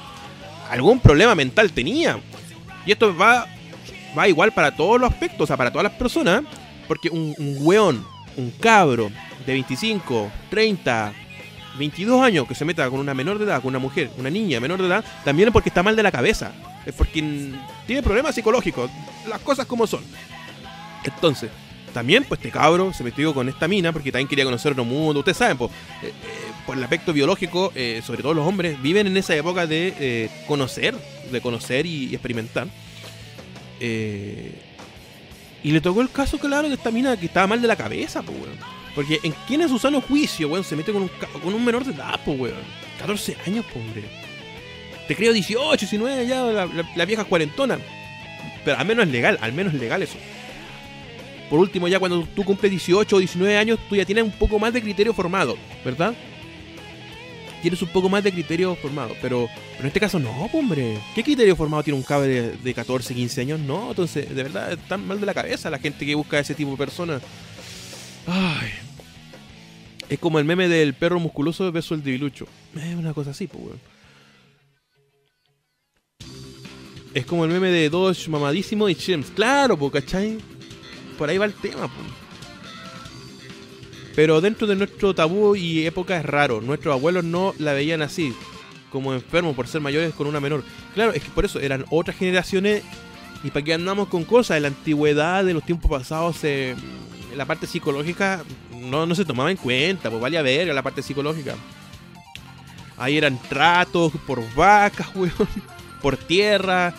algún 0.70 1.00
problema 1.00 1.34
mental 1.34 1.72
tenía. 1.72 2.18
Y 2.86 2.92
esto 2.92 3.16
va, 3.16 3.46
va 4.16 4.28
igual 4.28 4.52
para 4.52 4.74
todos 4.74 5.00
los 5.00 5.10
aspectos, 5.10 5.42
o 5.42 5.46
sea, 5.46 5.56
para 5.56 5.70
todas 5.70 5.84
las 5.84 5.92
personas. 5.94 6.42
Porque 6.86 7.08
un, 7.10 7.34
un 7.38 7.56
weón, 7.60 8.04
un 8.36 8.50
cabro 8.52 9.10
de 9.46 9.52
25, 9.52 10.30
30, 10.50 11.12
22 11.78 12.22
años 12.22 12.46
que 12.46 12.54
se 12.54 12.64
meta 12.64 12.88
con 12.90 13.00
una 13.00 13.14
menor 13.14 13.38
de 13.38 13.44
edad, 13.44 13.60
con 13.60 13.70
una 13.70 13.78
mujer, 13.78 14.10
una 14.18 14.30
niña 14.30 14.60
menor 14.60 14.80
de 14.80 14.88
edad, 14.88 15.04
también 15.24 15.48
es 15.48 15.52
porque 15.52 15.70
está 15.70 15.82
mal 15.82 15.96
de 15.96 16.02
la 16.02 16.12
cabeza. 16.12 16.52
Es 16.84 16.94
porque 16.94 17.52
tiene 17.86 18.02
problemas 18.02 18.34
psicológicos. 18.34 18.90
Las 19.28 19.40
cosas 19.40 19.66
como 19.66 19.86
son. 19.86 20.02
Entonces, 21.04 21.50
también, 21.92 22.24
pues 22.24 22.40
este 22.40 22.50
cabro 22.50 22.92
se 22.92 23.04
metió 23.04 23.32
con 23.34 23.48
esta 23.48 23.68
mina 23.68 23.92
porque 23.92 24.10
también 24.10 24.28
quería 24.28 24.44
conocer 24.44 24.72
otro 24.72 24.84
mundo. 24.84 25.20
Ustedes 25.20 25.38
saben, 25.38 25.56
pues, 25.56 25.70
eh, 26.02 26.08
eh, 26.08 26.12
por 26.66 26.76
el 26.76 26.82
aspecto 26.82 27.12
biológico, 27.12 27.72
eh, 27.74 28.02
sobre 28.04 28.22
todo 28.22 28.34
los 28.34 28.46
hombres, 28.46 28.80
viven 28.82 29.06
en 29.06 29.16
esa 29.16 29.34
época 29.34 29.66
de 29.66 30.30
conocer, 30.46 30.94
de 31.30 31.40
conocer 31.40 31.86
y, 31.86 32.14
experimentar. 32.14 32.66
y 33.80 35.70
le 35.70 35.80
tocó 35.80 36.00
el 36.02 36.10
caso, 36.10 36.38
claro, 36.38 36.68
de 36.68 36.74
esta 36.74 36.90
mina 36.90 37.16
que 37.16 37.26
estaba 37.26 37.46
mal 37.46 37.62
de 37.62 37.68
la 37.68 37.76
cabeza, 37.76 38.22
pues, 38.22 38.36
porque 38.94 39.20
en 39.22 39.34
quién 39.46 39.62
es 39.62 39.70
su 39.70 39.78
sano 39.78 40.00
juicio, 40.00 40.48
weón, 40.48 40.64
se 40.64 40.76
mete 40.76 40.92
con 40.92 41.02
un, 41.02 41.10
con 41.42 41.54
un 41.54 41.64
menor 41.64 41.84
de 41.84 41.92
edad, 41.92 42.20
pues, 42.24 42.38
weón. 42.38 42.82
14 42.98 43.36
años, 43.46 43.64
pobre. 43.66 44.04
Te 45.08 45.16
creo 45.16 45.32
18, 45.32 45.76
19 45.76 46.26
ya, 46.26 46.42
la, 46.42 47.04
vieja 47.04 47.24
cuarentona. 47.24 47.78
Pero 48.64 48.78
al 48.78 48.86
menos 48.86 49.06
es 49.06 49.12
legal, 49.12 49.38
al 49.40 49.52
menos 49.52 49.74
es 49.74 49.80
legal 49.80 50.02
eso. 50.02 50.16
Por 51.52 51.60
último, 51.60 51.86
ya 51.86 51.98
cuando 51.98 52.26
tú 52.34 52.44
cumples 52.44 52.70
18 52.70 53.14
o 53.14 53.18
19 53.18 53.58
años, 53.58 53.78
tú 53.86 53.94
ya 53.94 54.06
tienes 54.06 54.24
un 54.24 54.30
poco 54.30 54.58
más 54.58 54.72
de 54.72 54.80
criterio 54.80 55.12
formado, 55.12 55.54
¿verdad? 55.84 56.14
Tienes 57.60 57.82
un 57.82 57.90
poco 57.90 58.08
más 58.08 58.24
de 58.24 58.32
criterio 58.32 58.74
formado, 58.74 59.14
pero, 59.20 59.50
pero 59.72 59.80
en 59.80 59.86
este 59.88 60.00
caso 60.00 60.18
no, 60.18 60.30
hombre. 60.54 60.96
¿Qué 61.14 61.22
criterio 61.22 61.54
formado 61.54 61.82
tiene 61.82 61.98
un 61.98 62.04
cabre 62.04 62.28
de, 62.28 62.56
de 62.56 62.72
14, 62.72 63.14
15 63.14 63.40
años? 63.42 63.60
No, 63.60 63.90
entonces, 63.90 64.34
de 64.34 64.42
verdad, 64.42 64.72
están 64.72 65.06
mal 65.06 65.20
de 65.20 65.26
la 65.26 65.34
cabeza 65.34 65.68
la 65.68 65.78
gente 65.78 66.06
que 66.06 66.14
busca 66.14 66.38
ese 66.38 66.54
tipo 66.54 66.70
de 66.70 66.78
personas. 66.78 67.20
Ay. 68.26 68.70
Es 70.08 70.18
como 70.18 70.38
el 70.38 70.46
meme 70.46 70.68
del 70.68 70.94
perro 70.94 71.20
musculoso 71.20 71.70
beso 71.70 71.94
el 71.94 72.02
debilucho. 72.02 72.46
Es 72.74 72.94
una 72.94 73.12
cosa 73.12 73.32
así, 73.32 73.46
pues, 73.46 73.62
weón. 73.62 73.80
Es 77.12 77.26
como 77.26 77.44
el 77.44 77.50
meme 77.50 77.68
de 77.68 77.90
Dodge 77.90 78.30
mamadísimo 78.30 78.88
y 78.88 78.94
Chims. 78.94 79.30
Claro, 79.32 79.76
pues, 79.76 79.92
¿cachai? 79.92 80.38
Por 81.18 81.28
ahí 81.28 81.38
va 81.38 81.44
el 81.44 81.54
tema. 81.54 81.88
Pero 84.14 84.40
dentro 84.40 84.66
de 84.66 84.76
nuestro 84.76 85.14
tabú 85.14 85.56
y 85.56 85.86
época 85.86 86.18
es 86.18 86.24
raro. 86.24 86.60
Nuestros 86.60 86.92
abuelos 86.92 87.24
no 87.24 87.54
la 87.58 87.72
veían 87.72 88.02
así, 88.02 88.34
como 88.90 89.14
enfermo 89.14 89.54
por 89.54 89.66
ser 89.66 89.80
mayores 89.80 90.12
con 90.14 90.26
una 90.26 90.40
menor. 90.40 90.64
Claro, 90.94 91.12
es 91.12 91.22
que 91.22 91.30
por 91.30 91.44
eso 91.44 91.60
eran 91.60 91.84
otras 91.90 92.16
generaciones 92.16 92.82
¿Y 93.44 93.50
para 93.50 93.64
qué 93.64 93.74
andamos 93.74 94.08
con 94.08 94.24
cosas? 94.24 94.56
En 94.56 94.62
la 94.62 94.68
antigüedad, 94.68 95.44
de 95.44 95.54
los 95.54 95.64
tiempos 95.64 95.90
pasados, 95.90 96.40
la 97.34 97.44
parte 97.44 97.66
psicológica 97.66 98.44
no, 98.72 99.04
no 99.04 99.14
se 99.14 99.24
tomaba 99.24 99.50
en 99.50 99.56
cuenta, 99.56 100.10
pues 100.10 100.22
vale 100.22 100.38
a 100.38 100.42
ver 100.42 100.68
la 100.68 100.82
parte 100.82 101.02
psicológica. 101.02 101.54
Ahí 102.96 103.18
eran 103.18 103.38
tratos 103.48 104.12
por 104.26 104.42
vacas, 104.54 105.08
weón, 105.14 105.32
por 106.00 106.16
tierra. 106.16 106.94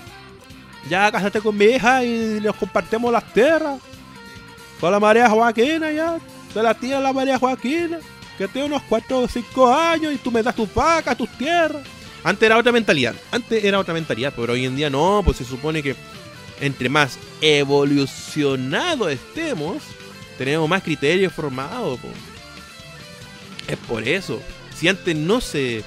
Ya 0.89 1.09
cásate 1.11 1.39
con 1.39 1.55
mi 1.55 1.66
hija 1.66 2.03
y 2.03 2.41
nos 2.43 2.55
compartimos 2.57 3.11
las 3.11 3.32
tierras. 3.32 3.80
Con 4.84 4.91
la 4.91 4.99
María 4.99 5.29
Joaquina 5.29 5.93
ya. 5.93 6.19
Se 6.53 6.61
la 6.61 6.73
tía 6.73 6.99
la 6.99 7.13
María 7.13 7.39
Joaquina. 7.39 7.99
Que 8.38 8.49
tiene 8.49 8.67
unos 8.67 8.81
4 8.89 9.17
o 9.17 9.27
5 9.29 9.73
años 9.73 10.13
y 10.13 10.17
tú 10.17 10.29
me 10.29 10.43
das 10.43 10.53
tus 10.53 10.73
vacas, 10.73 11.17
tus 11.17 11.29
tierras. 11.38 11.84
Antes 12.21 12.45
era 12.45 12.57
otra 12.57 12.73
mentalidad. 12.73 13.15
Antes 13.31 13.63
era 13.63 13.79
otra 13.79 13.93
mentalidad, 13.93 14.34
pero 14.36 14.51
hoy 14.51 14.65
en 14.65 14.75
día 14.75 14.89
no, 14.89 15.21
pues 15.23 15.38
se 15.38 15.45
supone 15.45 15.81
que 15.81 15.95
entre 16.59 16.89
más 16.89 17.17
evolucionados 17.39 19.09
estemos, 19.09 19.77
tenemos 20.38 20.67
más 20.67 20.84
criterios 20.84 21.31
formados. 21.31 21.97
Es 23.69 23.77
por 23.88 24.05
eso. 24.05 24.41
Si 24.75 24.89
antes 24.89 25.15
no 25.15 25.39
se. 25.39 25.77
Eh, 25.77 25.84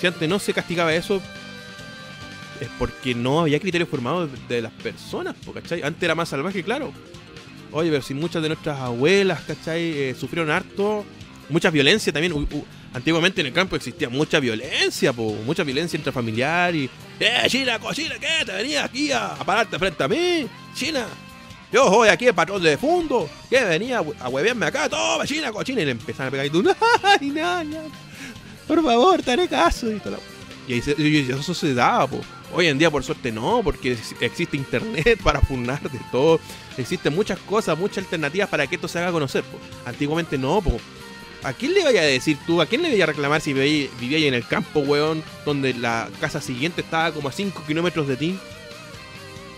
si 0.00 0.06
antes 0.06 0.28
no 0.28 0.38
se 0.38 0.54
castigaba 0.54 0.94
eso, 0.94 1.20
es 2.60 2.68
porque 2.78 3.14
no 3.14 3.40
había 3.40 3.60
criterios 3.60 3.88
formados 3.88 4.30
de, 4.48 4.62
las 4.62 4.72
personas, 4.72 5.34
¿cachai? 5.52 5.82
Antes 5.82 6.02
era 6.02 6.14
más 6.14 6.28
salvaje, 6.28 6.62
claro. 6.62 6.92
Oye, 7.72 7.90
pero 7.90 8.02
si 8.02 8.14
muchas 8.14 8.42
de 8.42 8.48
nuestras 8.48 8.78
abuelas, 8.78 9.40
¿cachai? 9.42 9.82
Eh, 9.82 10.16
sufrieron 10.18 10.50
harto, 10.50 11.04
mucha 11.48 11.70
violencia 11.70 12.12
también. 12.12 12.46
antiguamente 12.92 13.40
en 13.40 13.48
el 13.48 13.52
campo 13.52 13.76
existía 13.76 14.08
mucha 14.08 14.38
violencia, 14.40 15.12
po, 15.12 15.36
mucha 15.44 15.64
violencia 15.64 15.96
intrafamiliar 15.96 16.74
y... 16.74 16.88
¡Eh, 17.18 17.44
China, 17.48 17.78
cochina, 17.78 18.14
qué! 18.18 18.44
¿Te 18.44 18.52
venías 18.52 18.84
aquí 18.84 19.10
a, 19.10 19.34
pararte 19.44 19.78
frente 19.78 20.02
a 20.04 20.08
mí? 20.08 20.46
China, 20.74 21.06
yo 21.72 21.88
soy 21.90 22.08
aquí 22.08 22.26
el 22.26 22.34
patrón 22.34 22.62
de 22.62 22.76
fondo. 22.78 23.28
¿Qué 23.50 23.64
venía 23.64 23.98
a 23.98 24.28
huevearme 24.28 24.66
acá? 24.66 24.88
Todo, 24.88 25.24
China, 25.26 25.50
cochina. 25.52 25.82
Y 25.82 25.84
le 25.84 25.90
empezaron 25.90 26.28
a 26.28 26.30
pegar 26.30 26.46
y 26.46 26.50
tú, 26.50 26.64
¡ay, 27.02 27.30
no! 27.30 27.90
Por 28.66 28.82
favor, 28.82 29.22
te 29.22 29.32
haré 29.32 29.48
caso. 29.48 29.88
Y, 30.68 30.74
y, 30.74 31.30
eso 31.30 31.52
se 31.52 31.74
daba, 31.74 32.06
po. 32.06 32.20
Hoy 32.56 32.68
en 32.68 32.78
día, 32.78 32.88
por 32.88 33.02
suerte, 33.02 33.32
no, 33.32 33.62
porque 33.64 33.96
existe 34.20 34.56
internet 34.56 35.20
para 35.24 35.40
funar 35.40 35.82
de 35.90 35.98
todo. 36.12 36.38
Existen 36.78 37.12
muchas 37.12 37.38
cosas, 37.40 37.76
muchas 37.76 38.04
alternativas 38.04 38.48
para 38.48 38.66
que 38.68 38.76
esto 38.76 38.86
se 38.86 39.00
haga 39.00 39.10
conocer. 39.10 39.42
Po. 39.42 39.58
Antiguamente 39.84 40.38
no, 40.38 40.62
po. 40.62 40.78
¿A 41.42 41.52
quién 41.52 41.74
le 41.74 41.82
vaya 41.82 42.00
a 42.00 42.04
decir 42.04 42.38
tú? 42.46 42.62
¿A 42.62 42.66
quién 42.66 42.82
le 42.82 42.90
vaya 42.90 43.04
a 43.04 43.06
reclamar 43.08 43.40
si 43.40 43.52
vivía 43.52 43.88
ahí 44.16 44.26
en 44.26 44.34
el 44.34 44.46
campo, 44.46 44.80
weón? 44.80 45.22
Donde 45.44 45.74
la 45.74 46.08
casa 46.20 46.40
siguiente 46.40 46.82
estaba 46.82 47.10
como 47.10 47.28
a 47.28 47.32
5 47.32 47.64
kilómetros 47.66 48.06
de 48.06 48.16
ti. 48.16 48.38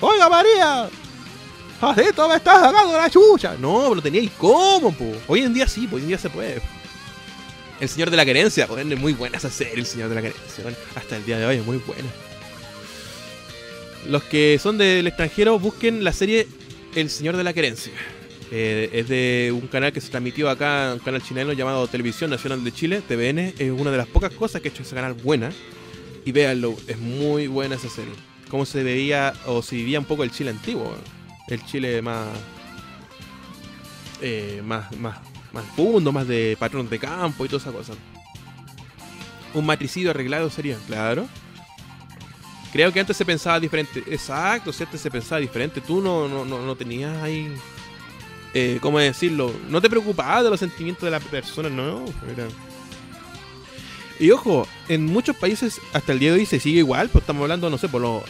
¡Oiga, 0.00 0.28
María! 0.28 0.88
¡Así 1.80 2.00
me 2.00 2.36
estás 2.36 2.60
sacando 2.60 2.96
la 2.96 3.10
chucha! 3.10 3.56
No, 3.58 3.90
pero 3.90 4.02
tenía 4.02 4.28
cómo, 4.38 4.90
po. 4.92 5.12
Hoy 5.28 5.42
en 5.42 5.52
día 5.52 5.68
sí, 5.68 5.86
hoy 5.92 6.00
en 6.00 6.08
día 6.08 6.18
se 6.18 6.30
puede. 6.30 6.62
El 7.78 7.90
Señor 7.90 8.10
de 8.10 8.16
la 8.16 8.24
Querencia, 8.24 8.66
es 8.74 8.98
muy 8.98 9.12
buena 9.12 9.36
esa 9.36 9.50
serie, 9.50 9.74
El 9.74 9.86
Señor 9.86 10.08
de 10.08 10.14
la 10.14 10.22
Querencia. 10.22 10.64
Hasta 10.94 11.16
el 11.16 11.26
día 11.26 11.38
de 11.38 11.44
hoy 11.44 11.56
es 11.56 11.66
muy 11.66 11.76
buena. 11.76 12.08
Los 14.08 14.22
que 14.22 14.58
son 14.60 14.78
del 14.78 15.06
extranjero, 15.06 15.58
busquen 15.58 16.04
la 16.04 16.12
serie 16.12 16.46
El 16.94 17.10
Señor 17.10 17.36
de 17.36 17.42
la 17.42 17.52
Querencia. 17.52 17.92
Eh, 18.52 18.88
es 18.92 19.08
de 19.08 19.52
un 19.52 19.66
canal 19.66 19.92
que 19.92 20.00
se 20.00 20.10
transmitió 20.10 20.48
acá, 20.48 20.92
un 20.92 21.00
canal 21.00 21.20
chileno 21.20 21.52
llamado 21.52 21.88
Televisión 21.88 22.30
Nacional 22.30 22.62
de 22.62 22.70
Chile, 22.72 23.02
TVN. 23.06 23.54
Es 23.58 23.72
una 23.72 23.90
de 23.90 23.96
las 23.96 24.06
pocas 24.06 24.32
cosas 24.32 24.62
que 24.62 24.68
ha 24.68 24.70
hecho 24.70 24.82
ese 24.82 24.94
canal 24.94 25.14
buena. 25.14 25.50
Y 26.24 26.30
véanlo, 26.30 26.76
es 26.86 26.98
muy 26.98 27.48
buena 27.48 27.74
esa 27.74 27.88
serie. 27.88 28.12
Cómo 28.48 28.64
se 28.64 28.84
veía 28.84 29.34
o 29.46 29.60
se 29.60 29.74
vivía 29.74 29.98
un 29.98 30.04
poco 30.04 30.22
el 30.22 30.30
Chile 30.30 30.50
antiguo. 30.50 30.96
El 31.48 31.64
Chile 31.64 32.00
más. 32.00 32.28
Eh, 34.22 34.62
más, 34.64 34.96
más, 34.98 35.18
más 35.52 35.64
fundo, 35.74 36.12
más 36.12 36.28
de 36.28 36.56
patrón 36.58 36.88
de 36.88 36.98
campo 37.00 37.44
y 37.44 37.48
toda 37.48 37.60
esa 37.60 37.72
cosa. 37.72 37.94
Un 39.52 39.66
matricidio 39.66 40.10
arreglado 40.10 40.48
sería, 40.48 40.78
claro. 40.86 41.28
Creo 42.72 42.92
que 42.92 43.00
antes 43.00 43.16
se 43.16 43.24
pensaba 43.24 43.58
diferente. 43.60 44.02
Exacto, 44.06 44.72
si 44.72 44.84
antes 44.84 45.00
se 45.00 45.10
pensaba 45.10 45.40
diferente. 45.40 45.80
Tú 45.80 46.00
no, 46.00 46.28
no, 46.28 46.44
no, 46.44 46.76
tenías 46.76 47.22
ahí. 47.22 47.52
Eh, 48.54 48.78
¿Cómo 48.80 48.98
decirlo? 48.98 49.52
No 49.68 49.80
te 49.80 49.90
preocupabas 49.90 50.44
de 50.44 50.50
los 50.50 50.60
sentimientos 50.60 51.04
de 51.04 51.10
la 51.10 51.20
persona, 51.20 51.68
no. 51.68 52.04
Y 54.18 54.30
ojo, 54.30 54.66
en 54.88 55.04
muchos 55.04 55.36
países 55.36 55.78
hasta 55.92 56.12
el 56.12 56.18
día 56.18 56.32
de 56.32 56.38
hoy 56.38 56.46
se 56.46 56.58
sigue 56.58 56.78
igual, 56.78 57.10
pues 57.10 57.22
estamos 57.22 57.42
hablando, 57.42 57.68
no 57.68 57.76
sé, 57.76 57.88
por 57.88 58.00
los, 58.00 58.22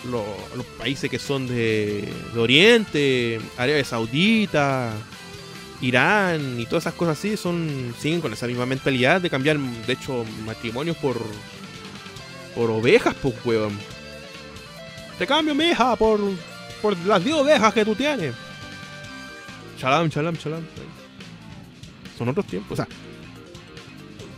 países 0.79 1.09
que 1.09 1.19
son 1.21 1.47
de, 1.47 2.09
de 2.35 2.41
Oriente, 2.41 3.41
Arabia 3.57 3.85
Saudita, 3.85 4.93
Irán 5.81 6.59
y 6.59 6.67
todas 6.67 6.85
esas 6.85 6.95
cosas 6.95 7.19
así, 7.19 7.37
son 7.37 7.95
siguen 8.01 8.21
con 8.21 8.33
esa 8.33 8.49
misma 8.49 8.67
mentalidad 8.67 9.21
de 9.21 9.31
cambiar, 9.31 9.59
de 9.59 9.93
hecho, 9.93 10.25
matrimonios 10.45 10.97
por, 10.97 11.21
por 12.55 12.71
ovejas, 12.71 13.15
pues, 13.23 13.35
weón. 13.45 13.96
Te 15.19 15.27
cambio 15.27 15.55
mi 15.55 15.65
hija 15.65 15.97
por, 15.97 16.21
por 16.83 16.97
las 17.07 17.25
10 17.25 17.37
ovejas 17.37 17.73
que 17.73 17.85
tú 17.85 17.95
tienes. 17.95 18.35
Chalam, 19.79 20.11
chalam, 20.11 20.37
chalam. 20.37 20.65
Son 22.19 22.29
otros 22.29 22.47
tiempos. 22.47 22.73
O 22.73 22.77
sea, 22.77 22.89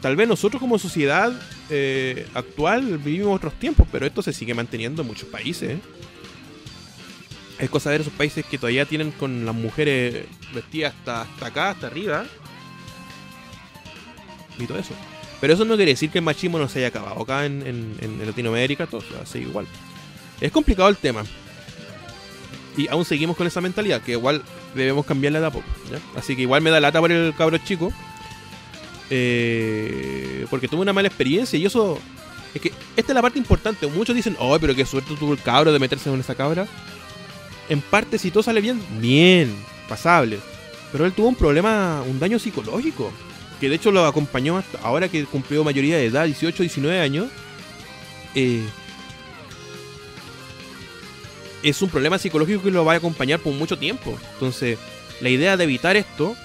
tal 0.01 0.17
vez 0.17 0.29
nosotros 0.29 0.61
como 0.61 0.79
sociedad 0.79 1.33
eh, 1.71 2.27
actual 2.35 2.99
vivimos 2.99 3.37
otros 3.37 3.55
tiempos, 3.55 3.87
pero 3.91 4.07
esto 4.07 4.23
se 4.23 4.33
sigue 4.33 4.55
manteniendo 4.55 5.03
en 5.03 5.09
muchos 5.09 5.29
países. 5.29 5.71
¿eh? 5.71 5.81
Es 7.59 7.71
cosa 7.71 7.91
de 7.91 7.97
esos 7.97 8.13
países 8.13 8.45
que 8.47 8.59
todavía 8.59 8.87
tienen 8.87 9.11
con 9.11 9.45
las 9.45 9.55
mujeres 9.55 10.27
vestidas 10.55 10.95
hasta, 10.95 11.23
hasta 11.23 11.47
acá, 11.47 11.71
hasta 11.71 11.87
arriba. 11.89 12.25
Y 14.59 14.67
todo 14.67 14.79
eso. 14.79 14.95
Pero 15.41 15.55
eso 15.55 15.65
no 15.65 15.77
quiere 15.77 15.93
decir 15.93 16.11
que 16.11 16.19
el 16.19 16.25
machismo 16.25 16.59
no 16.59 16.69
se 16.69 16.81
haya 16.81 16.89
acabado. 16.89 17.21
Acá 17.23 17.47
en, 17.47 17.65
en 17.65 18.27
Latinoamérica 18.27 18.87
todo 18.87 19.03
sigue 19.25 19.47
igual. 19.47 19.67
Es 20.41 20.53
complicado 20.53 20.89
el 20.89 20.97
tema. 20.97 21.25
Y 22.77 22.89
aún 22.89 23.05
seguimos 23.05 23.37
con 23.37 23.47
esa 23.47 23.61
mentalidad, 23.61 24.01
que 24.03 24.13
igual 24.13 24.43
debemos 24.75 25.05
cambiarla 25.05 25.41
de 25.41 25.47
a 25.47 25.51
poco. 25.51 25.67
Así 26.17 26.37
que 26.37 26.43
igual 26.43 26.63
me 26.63 26.71
da 26.71 26.81
lata 26.81 27.01
por 27.01 27.11
el 27.11 27.35
cabro 27.35 27.59
chico. 27.59 27.93
Eh, 29.11 30.47
porque 30.51 30.69
tuve 30.69 30.83
una 30.83 30.93
mala 30.93 31.09
experiencia 31.09 31.59
y 31.59 31.67
eso... 31.67 31.99
Es 32.55 32.63
que 32.63 32.73
esta 32.97 33.13
es 33.13 33.15
la 33.15 33.23
parte 33.23 33.39
importante. 33.39 33.87
Muchos 33.89 34.15
dicen, 34.15 34.37
oh, 34.39 34.57
pero 34.61 34.75
qué 34.75 34.87
suerte 34.87 35.15
tuvo 35.19 35.33
el 35.33 35.43
cabro 35.43 35.73
de 35.73 35.79
meterse 35.79 36.09
con 36.09 36.21
esa 36.21 36.35
cabra. 36.35 36.67
En 37.69 37.81
parte, 37.81 38.19
si 38.19 38.31
todo 38.31 38.43
sale 38.43 38.61
bien, 38.61 38.81
bien, 39.01 39.55
pasable. 39.89 40.39
Pero 40.93 41.05
él 41.05 41.13
tuvo 41.13 41.29
un 41.29 41.35
problema, 41.35 42.03
un 42.07 42.19
daño 42.19 42.39
psicológico. 42.39 43.13
Que 43.61 43.69
de 43.69 43.75
hecho 43.75 43.91
lo 43.91 44.07
acompañó 44.07 44.57
hasta 44.57 44.79
ahora 44.83 45.09
que 45.09 45.25
cumplió 45.25 45.65
mayoría 45.65 45.97
de 45.97 46.07
edad, 46.07 46.25
18, 46.25 46.63
19 46.63 47.01
años. 47.01 47.27
Eh, 48.35 48.65
es 51.63 51.83
un 51.83 51.91
problema 51.91 52.19
psicológico 52.19 52.63
que 52.63 52.71
lo 52.71 52.85
va 52.85 52.95
a 52.95 52.97
acompañar 52.97 53.41
por 53.41 53.53
mucho 53.53 53.79
tiempo. 53.79 54.17
Entonces, 54.35 54.79
la 55.21 55.29
idea 55.29 55.57
de 55.57 55.65
evitar 55.65 55.97
esto, 55.97 56.37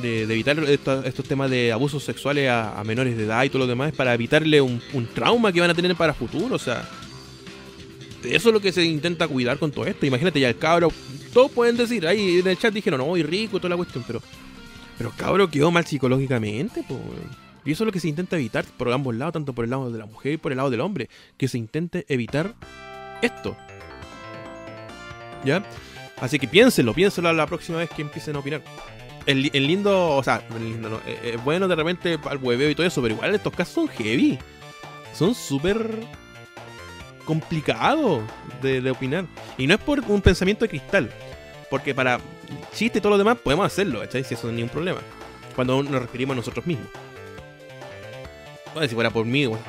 de, 0.00 0.22
evitar 0.22 0.58
estos 1.04 1.24
temas 1.26 1.50
de 1.50 1.72
abusos 1.72 2.04
sexuales 2.04 2.50
a, 2.50 2.82
menores 2.84 3.16
de 3.16 3.24
edad 3.24 3.44
y 3.44 3.48
todo 3.48 3.60
lo 3.60 3.66
demás, 3.66 3.90
es 3.90 3.96
para 3.96 4.14
evitarle 4.14 4.60
un, 4.60 4.80
trauma 5.14 5.52
que 5.52 5.60
van 5.60 5.70
a 5.70 5.74
tener 5.74 5.94
para 5.96 6.14
futuro. 6.14 6.54
O 6.54 6.58
sea, 6.58 6.88
eso 8.24 8.48
es 8.48 8.52
lo 8.52 8.60
que 8.60 8.72
se 8.72 8.84
intenta 8.84 9.26
cuidar 9.26 9.58
con 9.58 9.70
todo 9.70 9.86
esto. 9.86 10.06
Imagínate 10.06 10.40
ya 10.40 10.48
el 10.48 10.58
cabro, 10.58 10.92
todos 11.32 11.50
pueden 11.50 11.76
decir, 11.76 12.06
ahí 12.06 12.40
en 12.40 12.46
el 12.46 12.58
chat 12.58 12.72
dijeron, 12.74 13.00
no, 13.00 13.16
y 13.16 13.22
rico, 13.22 13.58
toda 13.58 13.70
la 13.70 13.76
cuestión, 13.76 14.04
pero, 14.06 14.20
pero 14.98 15.10
el 15.10 15.16
cabro 15.16 15.50
quedó 15.50 15.70
mal 15.70 15.86
psicológicamente, 15.86 16.84
pues. 16.86 17.00
Y 17.64 17.72
eso 17.72 17.84
es 17.84 17.86
lo 17.86 17.92
que 17.92 18.00
se 18.00 18.08
intenta 18.08 18.36
evitar 18.36 18.64
por 18.76 18.92
ambos 18.92 19.14
lados, 19.14 19.34
tanto 19.34 19.52
por 19.52 19.64
el 19.64 19.70
lado 19.70 19.90
de 19.90 19.98
la 19.98 20.06
mujer 20.06 20.32
y 20.32 20.36
por 20.36 20.50
el 20.50 20.56
lado 20.56 20.68
del 20.68 20.80
hombre, 20.80 21.08
que 21.36 21.46
se 21.46 21.58
intente 21.58 22.04
evitar 22.08 22.54
esto. 23.22 23.56
¿Ya? 25.44 25.62
Así 26.22 26.38
que 26.38 26.46
piénselo, 26.46 26.94
piénselo 26.94 27.32
la 27.32 27.46
próxima 27.46 27.78
vez 27.78 27.90
que 27.90 28.02
empiecen 28.02 28.36
a 28.36 28.38
opinar. 28.38 28.62
El, 29.26 29.42
lindo, 29.66 30.16
o 30.16 30.22
sea, 30.22 30.42
lindo 30.58 31.00
eh, 31.06 31.18
eh, 31.22 31.30
es, 31.34 31.44
bueno 31.44 31.68
de 31.68 31.76
repente 31.76 32.18
al 32.28 32.38
hueveo 32.38 32.70
y 32.70 32.74
todo 32.74 32.86
eso, 32.86 33.02
pero 33.02 33.14
igual 33.14 33.34
estos 33.34 33.52
casos 33.52 33.74
son 33.74 33.88
heavy. 33.88 34.38
Son 35.12 35.34
súper 35.34 35.90
complicados 37.24 38.22
de, 38.62 38.88
opinar. 38.90 39.26
Y 39.58 39.66
no 39.66 39.74
es 39.74 39.80
por 39.80 40.00
un 40.08 40.20
pensamiento 40.20 40.64
de 40.64 40.68
cristal. 40.68 41.10
Porque 41.70 41.92
para 41.94 42.20
chiste 42.72 42.98
y 42.98 43.00
todo 43.00 43.10
lo 43.10 43.18
demás 43.18 43.38
podemos 43.38 43.66
hacerlo, 43.66 44.00
¿cachai? 44.00 44.22
Si 44.22 44.34
eso 44.34 44.44
no 44.44 44.50
es 44.50 44.56
ningún 44.56 44.70
problema. 44.70 45.00
Cuando 45.56 45.82
nos 45.82 46.02
referimos 46.02 46.34
a 46.34 46.36
nosotros 46.36 46.66
mismos. 46.66 46.88
Bueno, 48.74 48.88
si 48.88 48.94
fuera 48.94 49.10
por 49.10 49.26
mí, 49.26 49.46
bueno, 49.46 49.64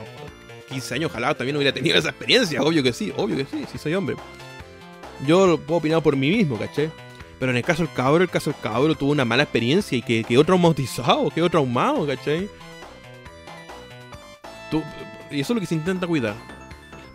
15 0.69 0.95
años, 0.95 1.11
ojalá 1.11 1.33
también 1.33 1.55
hubiera 1.57 1.73
tenido 1.73 1.97
esa 1.97 2.09
experiencia. 2.09 2.61
Obvio 2.61 2.83
que 2.83 2.93
sí, 2.93 3.11
obvio 3.15 3.37
que 3.37 3.45
sí, 3.45 3.65
si 3.71 3.79
soy 3.79 3.95
hombre 3.95 4.15
yo 5.25 5.47
lo 5.47 5.57
puedo 5.59 5.79
opinar 5.79 6.01
por 6.01 6.15
mí 6.15 6.29
mismo, 6.29 6.57
¿caché? 6.57 6.91
Pero 7.39 7.51
en 7.51 7.57
el 7.57 7.63
caso 7.63 7.83
del 7.83 7.93
cabro, 7.93 8.23
el 8.23 8.29
caso 8.29 8.51
del 8.51 8.59
cabro 8.61 8.95
tuvo 8.95 9.11
una 9.11 9.25
mala 9.25 9.43
experiencia 9.43 9.97
y 9.97 10.01
que 10.01 10.23
quedó 10.23 10.43
traumatizado, 10.43 11.29
quedó 11.29 11.49
traumado, 11.49 12.05
¿cachai? 12.07 12.49
y 15.29 15.39
eso 15.39 15.53
es 15.53 15.55
lo 15.55 15.59
que 15.59 15.67
se 15.67 15.75
intenta 15.75 16.07
cuidar. 16.07 16.35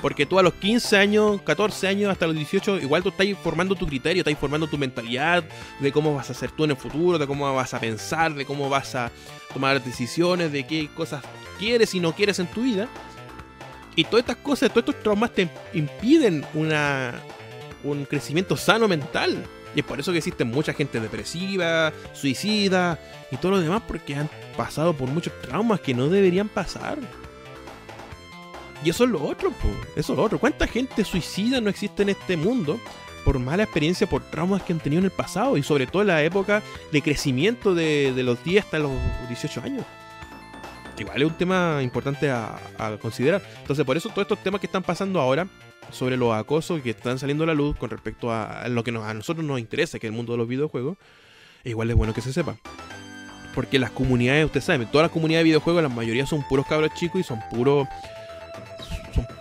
Porque 0.00 0.26
tú 0.26 0.38
a 0.38 0.42
los 0.42 0.54
15 0.54 0.96
años, 0.96 1.42
14 1.42 1.88
años, 1.88 2.10
hasta 2.10 2.26
los 2.26 2.36
18, 2.36 2.78
igual 2.80 3.02
tú 3.02 3.08
estás 3.08 3.26
formando 3.42 3.74
tu 3.74 3.86
criterio, 3.86 4.20
estás 4.20 4.38
formando 4.38 4.68
tu 4.68 4.78
mentalidad 4.78 5.44
de 5.80 5.92
cómo 5.92 6.14
vas 6.14 6.30
a 6.30 6.34
ser 6.34 6.52
tú 6.52 6.64
en 6.64 6.70
el 6.70 6.76
futuro, 6.76 7.18
de 7.18 7.26
cómo 7.26 7.52
vas 7.52 7.74
a 7.74 7.80
pensar, 7.80 8.34
de 8.34 8.44
cómo 8.44 8.68
vas 8.68 8.94
a 8.94 9.10
tomar 9.52 9.82
decisiones, 9.82 10.52
de 10.52 10.64
qué 10.66 10.88
cosas 10.94 11.24
quieres 11.58 11.94
y 11.94 12.00
no 12.00 12.12
quieres 12.12 12.38
en 12.38 12.46
tu 12.46 12.62
vida. 12.62 12.88
Y 13.96 14.04
todas 14.04 14.20
estas 14.20 14.36
cosas, 14.36 14.70
todos 14.70 14.88
estos 14.88 15.02
traumas 15.02 15.32
te 15.32 15.48
impiden 15.74 16.46
una, 16.54 17.20
un 17.84 18.04
crecimiento 18.04 18.56
sano 18.56 18.88
mental. 18.88 19.44
Y 19.74 19.80
es 19.80 19.86
por 19.86 20.00
eso 20.00 20.12
que 20.12 20.18
existe 20.18 20.44
mucha 20.44 20.72
gente 20.72 21.00
depresiva, 21.00 21.92
suicida 22.12 22.98
y 23.30 23.36
todo 23.36 23.52
lo 23.52 23.60
demás, 23.60 23.82
porque 23.86 24.14
han 24.14 24.28
pasado 24.56 24.94
por 24.94 25.08
muchos 25.08 25.32
traumas 25.42 25.80
que 25.80 25.94
no 25.94 26.08
deberían 26.08 26.48
pasar. 26.48 26.98
Y 28.84 28.90
eso 28.90 29.04
es 29.04 29.10
lo 29.10 29.22
otro, 29.22 29.50
po. 29.50 29.68
eso 29.96 30.12
es 30.12 30.16
lo 30.16 30.24
otro. 30.24 30.38
¿Cuánta 30.38 30.66
gente 30.66 31.04
suicida 31.04 31.60
no 31.60 31.68
existe 31.68 32.02
en 32.02 32.10
este 32.10 32.36
mundo 32.36 32.78
por 33.24 33.38
mala 33.38 33.64
experiencia, 33.64 34.08
por 34.08 34.22
traumas 34.22 34.62
que 34.62 34.72
han 34.72 34.78
tenido 34.78 35.00
en 35.00 35.06
el 35.06 35.10
pasado 35.10 35.56
y 35.56 35.62
sobre 35.62 35.86
todo 35.86 36.02
en 36.02 36.08
la 36.08 36.22
época 36.22 36.62
de 36.92 37.02
crecimiento 37.02 37.74
de, 37.74 38.12
los 38.16 38.42
10 38.42 38.64
hasta 38.64 38.78
los 38.78 38.92
18 39.28 39.60
años? 39.62 39.84
Igual 40.96 41.22
es 41.22 41.28
un 41.28 41.34
tema 41.36 41.80
importante 41.82 42.30
a, 42.30 42.58
considerar. 43.00 43.42
Entonces, 43.60 43.84
por 43.84 43.96
eso 43.96 44.08
todos 44.08 44.22
estos 44.22 44.42
temas 44.42 44.60
que 44.60 44.66
están 44.66 44.82
pasando 44.82 45.20
ahora 45.20 45.46
sobre 45.90 46.16
los 46.16 46.34
acosos 46.34 46.80
que 46.82 46.90
están 46.90 47.18
saliendo 47.18 47.44
a 47.44 47.46
la 47.46 47.54
luz 47.54 47.76
con 47.76 47.90
respecto 47.90 48.32
a 48.32 48.68
lo 48.68 48.84
que 48.84 48.90
a 48.90 49.14
nosotros 49.14 49.44
nos 49.44 49.58
interesa, 49.58 49.98
que 49.98 50.06
es 50.06 50.10
el 50.10 50.16
mundo 50.16 50.32
de 50.32 50.38
los 50.38 50.48
videojuegos, 50.48 50.96
igual 51.64 51.90
es 51.90 51.96
bueno 51.96 52.14
que 52.14 52.20
se 52.20 52.32
sepa. 52.32 52.56
Porque 53.54 53.78
las 53.78 53.90
comunidades, 53.90 54.46
ustedes 54.46 54.64
saben, 54.64 54.86
todas 54.90 55.06
las 55.06 55.12
comunidades 55.12 55.44
de 55.44 55.50
videojuegos, 55.50 55.82
la 55.82 55.88
mayoría 55.88 56.26
son 56.26 56.44
puros 56.48 56.66
cabros 56.66 56.92
chicos 56.94 57.20
y 57.20 57.24
son 57.24 57.40
puros 57.50 57.88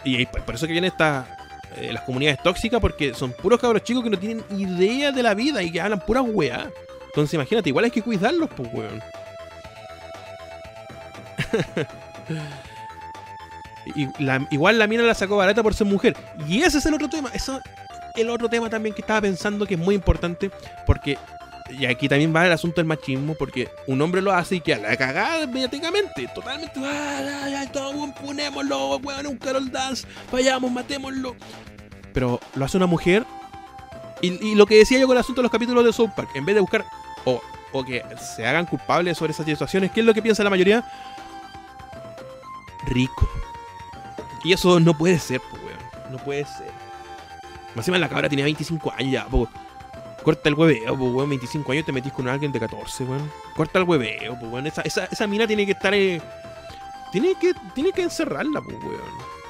y 0.03 0.25
por 0.25 0.55
eso 0.55 0.65
que 0.65 0.71
vienen 0.71 0.91
estas 0.91 1.27
eh, 1.75 1.91
las 1.93 2.03
comunidades 2.03 2.41
tóxicas, 2.41 2.79
porque 2.79 3.13
son 3.13 3.31
puros 3.33 3.59
cabros 3.59 3.83
chicos 3.83 4.03
que 4.03 4.09
no 4.09 4.17
tienen 4.17 4.43
idea 4.57 5.11
de 5.11 5.21
la 5.21 5.35
vida 5.35 5.61
y 5.61 5.71
que 5.71 5.81
hablan 5.81 5.99
pura 5.99 6.21
weá. 6.21 6.71
Entonces 7.07 7.33
imagínate, 7.33 7.69
igual 7.69 7.85
hay 7.85 7.91
que 7.91 8.01
cuidarlos, 8.01 8.49
pues 8.55 8.69
weón. 8.73 9.01
igual 14.51 14.79
la 14.79 14.88
mina 14.88 15.03
la 15.03 15.13
sacó 15.13 15.38
barata 15.38 15.63
por 15.63 15.73
ser 15.73 15.88
mujer. 15.88 16.15
Y 16.47 16.61
ese 16.61 16.77
es 16.77 16.85
el 16.85 16.93
otro 16.93 17.09
tema. 17.09 17.29
Eso 17.33 17.59
el 18.15 18.29
otro 18.29 18.49
tema 18.49 18.69
también 18.69 18.95
que 18.95 19.01
estaba 19.01 19.21
pensando 19.21 19.65
que 19.65 19.75
es 19.75 19.79
muy 19.79 19.95
importante. 19.95 20.51
Porque 20.85 21.17
y 21.69 21.85
aquí 21.85 22.07
también 22.07 22.33
va 22.35 22.45
el 22.45 22.51
asunto 22.51 22.77
del 22.77 22.85
machismo, 22.85 23.35
porque 23.35 23.69
un 23.88 24.01
hombre 24.01 24.21
lo 24.21 24.31
hace 24.31 24.55
y 24.55 24.61
que 24.61 24.73
a 24.73 24.77
la 24.77 24.95
cagada 24.95 25.45
mediáticamente, 25.47 26.27
totalmente, 26.33 26.79
ah, 26.83 27.65
todo, 27.71 28.13
ponémoslo, 28.13 28.97
weón, 28.97 29.27
un 29.27 29.38
Carol 29.38 29.71
Dance, 29.71 30.07
vayamos, 30.31 30.71
matémoslo. 30.71 31.35
Pero 32.13 32.39
lo 32.55 32.65
hace 32.65 32.77
una 32.77 32.85
mujer, 32.85 33.25
y, 34.21 34.55
lo 34.55 34.65
que 34.65 34.77
decía 34.77 34.97
yo 34.97 35.07
con 35.07 35.15
el 35.15 35.21
asunto 35.21 35.41
de 35.41 35.43
los 35.43 35.51
capítulos 35.51 35.85
de 35.85 35.93
South 35.93 36.11
Park, 36.15 36.29
en 36.35 36.45
vez 36.45 36.55
de 36.55 36.61
buscar, 36.61 36.85
o, 37.25 37.41
o 37.71 37.83
que 37.83 38.03
se 38.35 38.45
hagan 38.45 38.65
culpables 38.65 39.17
sobre 39.17 39.33
esas 39.33 39.45
situaciones, 39.45 39.91
¿qué 39.91 39.99
es 39.99 40.05
lo 40.05 40.13
que 40.13 40.21
piensa 40.21 40.43
la 40.43 40.49
mayoría? 40.49 40.83
Rico. 42.88 43.29
Y 44.47 44.53
eso 44.53 44.79
no 44.79 44.97
puede 44.97 45.19
ser, 45.19 45.41
pues, 45.41 45.61
weón, 45.61 45.77
no 46.09 46.17
puede 46.19 46.45
ser. 46.45 46.71
Más 47.75 47.79
encima 47.79 47.97
la 47.97 48.07
cabra 48.07 48.29
tenía 48.29 48.45
25 48.45 48.93
años 48.97 49.11
ya, 49.11 49.27
pues 49.27 49.49
Corta 50.23 50.47
el 50.47 50.55
hueveo, 50.55 50.97
pues, 50.97 51.11
weón. 51.13 51.29
25 51.29 51.69
años 51.73 51.85
te 51.85 51.91
metís 51.91 52.13
con 52.13 52.29
alguien 52.29 52.53
de 52.53 52.59
14, 52.61 53.03
weón. 53.03 53.29
Corta 53.57 53.79
el 53.79 53.83
hueveo, 53.83 54.39
pues, 54.39 54.49
weón. 54.49 54.67
Esa, 54.67 55.27
mina 55.27 55.45
tiene 55.47 55.65
que 55.65 55.73
estar. 55.73 55.93
Eh, 55.93 56.21
tiene, 57.11 57.35
que, 57.35 57.53
tiene 57.75 57.91
que 57.91 58.03
encerrarla, 58.03 58.61
pues, 58.61 58.77
weón. 58.81 59.01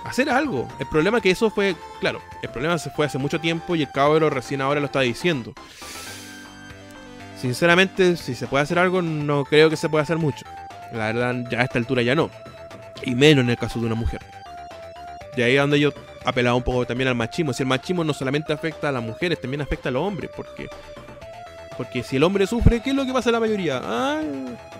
Hacer 0.03 0.31
algo. 0.31 0.67
El 0.79 0.87
problema 0.87 1.17
es 1.17 1.23
que 1.23 1.29
eso 1.29 1.51
fue. 1.51 1.75
Claro, 1.99 2.19
el 2.41 2.49
problema 2.49 2.79
se 2.79 2.89
fue 2.89 3.05
hace 3.05 3.19
mucho 3.19 3.39
tiempo 3.39 3.75
y 3.75 3.83
el 3.83 3.91
cabrón 3.91 4.31
recién 4.31 4.61
ahora 4.61 4.79
lo 4.79 4.87
está 4.87 5.01
diciendo. 5.01 5.53
Sinceramente, 7.39 8.17
si 8.17 8.33
se 8.33 8.47
puede 8.47 8.63
hacer 8.63 8.79
algo, 8.79 9.03
no 9.03 9.45
creo 9.45 9.69
que 9.69 9.77
se 9.77 9.89
pueda 9.89 10.01
hacer 10.01 10.17
mucho. 10.17 10.43
La 10.91 11.13
verdad, 11.13 11.35
ya 11.51 11.59
a 11.59 11.65
esta 11.65 11.77
altura 11.77 12.01
ya 12.01 12.15
no. 12.15 12.31
Y 13.03 13.13
menos 13.13 13.43
en 13.43 13.51
el 13.51 13.57
caso 13.57 13.79
de 13.79 13.85
una 13.85 13.93
mujer. 13.93 14.36
De 15.37 15.43
ahí 15.43 15.53
es 15.53 15.61
donde 15.61 15.79
yo 15.79 15.93
apelado 16.25 16.57
un 16.57 16.63
poco 16.63 16.85
también 16.87 17.07
al 17.07 17.15
machismo. 17.15 17.53
Si 17.53 17.61
el 17.61 17.69
machismo 17.69 18.03
no 18.03 18.11
solamente 18.11 18.51
afecta 18.51 18.89
a 18.89 18.91
las 18.91 19.03
mujeres, 19.03 19.39
también 19.39 19.61
afecta 19.61 19.89
a 19.89 19.91
los 19.91 20.01
hombres, 20.01 20.31
porque 20.35 20.67
porque 21.77 22.01
si 22.01 22.15
el 22.15 22.23
hombre 22.23 22.47
sufre, 22.47 22.81
¿qué 22.81 22.89
es 22.89 22.95
lo 22.95 23.05
que 23.05 23.13
pasa 23.13 23.29
a 23.29 23.33
la 23.33 23.39
mayoría? 23.39 23.79
Ah, 23.83 24.21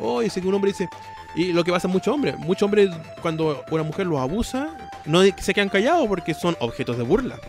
oh, 0.01 0.22
dice 0.22 0.41
que 0.41 0.47
un 0.47 0.55
hombre 0.55 0.72
dice. 0.72 0.89
Y 1.36 1.53
lo 1.53 1.64
que 1.64 1.72
pasa 1.72 1.88
a 1.88 1.91
muchos 1.91 2.12
hombres. 2.12 2.36
Muchos 2.39 2.64
hombres, 2.64 2.89
cuando 3.22 3.64
una 3.70 3.84
mujer 3.84 4.08
los 4.08 4.20
abusa, 4.20 4.76
no 5.05 5.22
se 5.22 5.53
quedan 5.53 5.70
callados 5.70 6.08
porque 6.08 6.34
son 6.34 6.58
objetos 6.60 6.97
de 6.97 7.03
burla. 7.03 7.39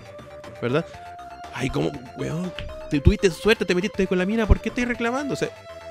¿Verdad? 0.61 0.85
Ay, 1.55 1.71
como, 1.71 1.91
weón, 2.19 2.53
te 2.91 3.01
tuviste 3.01 3.31
suerte, 3.31 3.65
te 3.65 3.75
metiste 3.75 4.07
con 4.07 4.19
la 4.19 4.27
mina, 4.27 4.47
¿por 4.47 4.61
qué 4.61 4.69
estás 4.69 4.87
reclamando? 4.87 5.35
O 5.35 5.39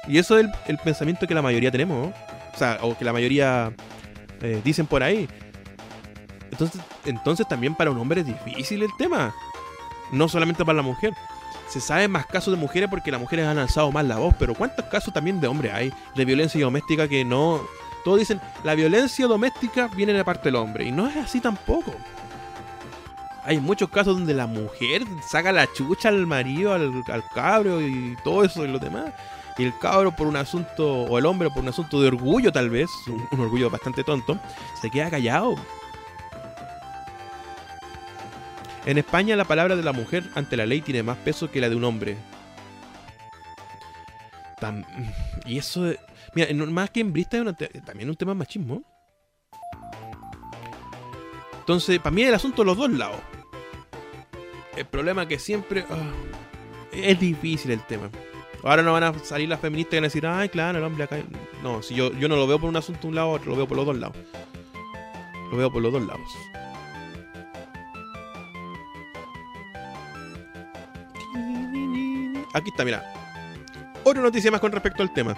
y 0.07 0.19
eso 0.19 0.37
es 0.37 0.47
el, 0.67 0.77
pensamiento 0.77 1.25
que 1.25 1.33
la 1.33 1.41
mayoría 1.41 1.71
tenemos, 1.71 2.13
O 2.53 2.57
sea, 2.57 2.77
o 2.83 2.95
que 2.95 3.03
la 3.03 3.11
mayoría 3.11 3.73
eh, 4.41 4.61
dicen 4.63 4.85
por 4.85 5.01
ahí. 5.01 5.27
Entonces, 6.51 6.81
entonces 7.05 7.47
también 7.47 7.75
para 7.75 7.91
un 7.91 7.97
hombre 7.97 8.21
es 8.21 8.27
difícil 8.27 8.83
el 8.83 8.95
tema. 8.97 9.33
No 10.11 10.27
solamente 10.27 10.63
para 10.65 10.77
la 10.77 10.83
mujer. 10.83 11.13
Se 11.67 11.81
sabe 11.81 12.07
más 12.07 12.25
casos 12.25 12.53
de 12.53 12.59
mujeres 12.59 12.89
porque 12.89 13.11
las 13.11 13.19
mujeres 13.19 13.45
han 13.45 13.57
alzado 13.57 13.91
más 13.91 14.05
la 14.05 14.17
voz, 14.17 14.33
pero 14.39 14.53
¿cuántos 14.53 14.85
casos 14.85 15.13
también 15.13 15.41
de 15.41 15.47
hombres 15.47 15.73
hay 15.73 15.93
de 16.15 16.25
violencia 16.25 16.61
doméstica 16.61 17.07
que 17.07 17.25
no... 17.25 17.61
Todos 18.05 18.19
dicen, 18.19 18.39
la 18.63 18.73
violencia 18.73 19.27
doméstica 19.27 19.89
viene 19.89 20.13
de 20.13 20.23
parte 20.23 20.45
del 20.45 20.55
hombre, 20.55 20.85
y 20.85 20.93
no 20.93 21.07
es 21.07 21.17
así 21.17 21.41
tampoco. 21.41 21.91
Hay 23.43 23.59
muchos 23.59 23.89
casos 23.89 24.17
donde 24.17 24.33
la 24.33 24.47
mujer 24.47 25.03
saca 25.27 25.51
la 25.51 25.67
chucha 25.73 26.07
al 26.07 26.25
marido, 26.25 26.73
al, 26.73 27.03
cabro 27.33 27.81
y 27.81 28.15
todo 28.23 28.45
eso 28.45 28.63
y 28.63 28.69
lo 28.69 28.79
demás. 28.79 29.11
Y 29.57 29.65
el 29.65 29.77
cabro 29.77 30.13
por 30.13 30.27
un 30.27 30.37
asunto, 30.37 30.87
o 30.87 31.17
el 31.17 31.25
hombre 31.25 31.49
por 31.49 31.63
un 31.63 31.69
asunto 31.69 31.99
de 31.99 32.07
orgullo 32.07 32.51
tal 32.51 32.69
vez, 32.69 32.89
un 33.07 33.39
orgullo 33.39 33.69
bastante 33.69 34.05
tonto, 34.05 34.39
se 34.79 34.89
queda 34.89 35.09
callado 35.09 35.55
En 38.87 38.97
España 38.97 39.35
la 39.35 39.43
palabra 39.43 39.75
de 39.75 39.83
la 39.83 39.91
mujer 39.91 40.23
ante 40.33 40.55
la 40.55 40.65
ley 40.65 40.79
tiene 40.79 41.03
más 41.03 41.17
peso 41.17 41.51
que 41.51 41.59
la 41.59 41.67
de 41.67 41.75
un 41.75 41.83
hombre. 41.83 42.15
y 45.45 45.57
eso... 45.57 45.93
Mira, 46.33 46.53
más 46.53 46.89
que 46.91 47.01
en 47.01 47.11
Brista 47.11 47.37
es 47.37 47.83
también 47.83 48.09
un 48.09 48.15
tema 48.15 48.33
machismo. 48.33 48.81
Entonces, 51.59 51.99
para 51.99 52.15
mí 52.15 52.23
el 52.23 52.33
asunto 52.33 52.61
de 52.61 52.65
los 52.67 52.77
dos 52.77 52.89
lados. 52.89 53.19
El 54.77 54.85
problema 54.85 55.23
es 55.23 55.27
que 55.27 55.39
siempre... 55.39 55.83
Ah, 55.89 56.13
es 56.93 57.19
difícil 57.19 57.71
el 57.71 57.85
tema. 57.85 58.09
Ahora 58.63 58.83
no 58.83 58.93
van 58.93 59.03
a 59.03 59.19
salir 59.19 59.49
las 59.49 59.59
feministas 59.59 59.95
y 59.95 59.97
van 59.97 60.03
a 60.05 60.07
decir, 60.07 60.25
ay, 60.25 60.47
claro, 60.47 60.77
el 60.77 60.85
hombre 60.85 61.03
acá. 61.03 61.17
No, 61.61 61.83
si 61.83 61.93
yo, 61.93 62.13
yo 62.13 62.29
no 62.29 62.37
lo 62.37 62.47
veo 62.47 62.57
por 62.57 62.69
un 62.69 62.77
asunto 62.77 63.01
de 63.01 63.07
un 63.07 63.15
lado, 63.15 63.37
lo 63.45 63.55
veo 63.57 63.67
por 63.67 63.75
los 63.75 63.85
dos 63.85 63.97
lados. 63.97 64.15
Lo 65.51 65.57
veo 65.57 65.69
por 65.69 65.81
los 65.81 65.91
dos 65.91 66.07
lados. 66.07 66.29
Aquí 72.53 72.69
está, 72.69 72.85
mira. 72.85 73.03
Otra 74.03 74.21
noticia 74.21 74.51
más 74.51 74.61
con 74.61 74.71
respecto 74.71 75.03
al 75.03 75.13
tema. 75.13 75.35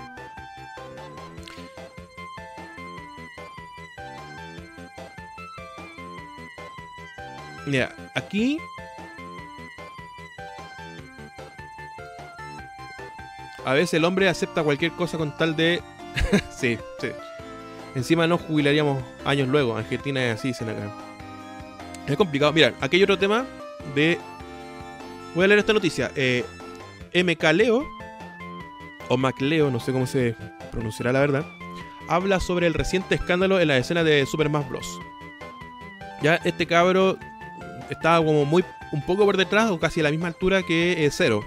Mira, 7.66 7.94
aquí 8.16 8.58
a 13.66 13.74
veces 13.74 13.94
el 13.94 14.06
hombre 14.06 14.28
acepta 14.28 14.64
cualquier 14.64 14.92
cosa 14.94 15.18
con 15.18 15.36
tal 15.38 15.56
de. 15.56 15.82
sí, 16.50 16.78
sí. 17.00 17.10
Encima 17.94 18.26
nos 18.28 18.42
jubilaríamos 18.42 19.04
años 19.26 19.48
luego. 19.48 19.78
Argentina 19.78 20.24
es 20.26 20.40
así, 20.40 20.50
dicen 20.50 20.70
acá. 20.70 20.92
Es 22.08 22.18
complicado. 22.18 22.52
Mira, 22.54 22.74
aquí 22.82 22.98
hay 22.98 23.04
otro 23.04 23.20
tema 23.20 23.46
de. 23.94 24.18
Voy 25.36 25.46
a 25.46 25.48
leer 25.48 25.60
esta 25.60 25.74
noticia. 25.74 26.12
Eh, 26.16 26.44
MK 27.14 27.44
Leo, 27.54 27.88
o 29.10 29.18
MacLeo, 29.18 29.72
no 29.72 29.80
sé 29.80 29.92
cómo 29.92 30.08
se 30.08 30.36
pronunciará 30.72 31.12
la 31.12 31.20
verdad, 31.20 31.46
habla 32.08 32.40
sobre 32.40 32.68
el 32.68 32.74
reciente 32.74 33.16
escándalo 33.16 33.60
en 33.60 33.68
la 33.68 33.78
escena 33.78 34.04
de 34.04 34.26
Super 34.26 34.48
Smash 34.48 34.68
Bros. 34.68 35.00
Ya 36.22 36.36
este 36.44 36.66
cabro 36.66 37.18
estaba 37.90 38.24
como 38.24 38.46
muy 38.46 38.64
un 38.92 39.02
poco 39.04 39.26
por 39.26 39.38
detrás 39.38 39.70
o 39.72 39.80
casi 39.80 40.00
a 40.00 40.04
la 40.04 40.12
misma 40.12 40.28
altura 40.28 40.64
que 40.64 41.06
eh, 41.06 41.12
Zero. 41.12 41.44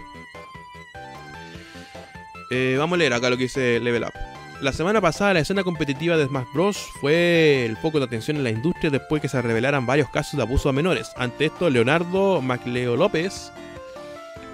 Eh, 2.51 2.77
vamos 2.79 2.97
a 2.97 2.99
leer 2.99 3.13
acá 3.13 3.31
lo 3.31 3.37
que 3.37 3.45
dice 3.45 3.81
Level 3.81 4.05
Up. 4.05 4.13
La 4.61 4.73
semana 4.73 5.01
pasada 5.01 5.35
la 5.35 5.41
escena 5.41 5.65
competitiva 5.65 6.17
de 6.17 6.27
Smash 6.27 6.47
Bros. 6.55 6.77
fue 7.01 7.65
el 7.67 7.77
foco 7.77 7.99
de 7.99 8.05
atención 8.05 8.37
en 8.37 8.45
la 8.45 8.51
industria 8.51 8.91
después 8.91 9.21
que 9.21 9.29
se 9.29 9.43
revelaran 9.43 9.87
varios 9.87 10.09
casos 10.11 10.37
de 10.37 10.43
abuso 10.43 10.69
a 10.69 10.73
menores. 10.73 11.11
Ante 11.17 11.47
esto, 11.47 11.69
Leonardo 11.69 12.41
Macleo 12.41 12.95
López, 12.95 13.53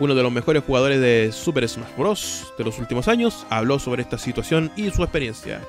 uno 0.00 0.14
de 0.14 0.22
los 0.22 0.32
mejores 0.32 0.62
jugadores 0.64 1.00
de 1.00 1.30
Super 1.32 1.68
Smash 1.68 1.96
Bros. 1.96 2.52
de 2.56 2.64
los 2.64 2.78
últimos 2.78 3.08
años, 3.08 3.46
habló 3.50 3.78
sobre 3.78 4.02
esta 4.02 4.18
situación 4.18 4.70
y 4.76 4.90
su 4.90 5.02
experiencia. 5.02 5.60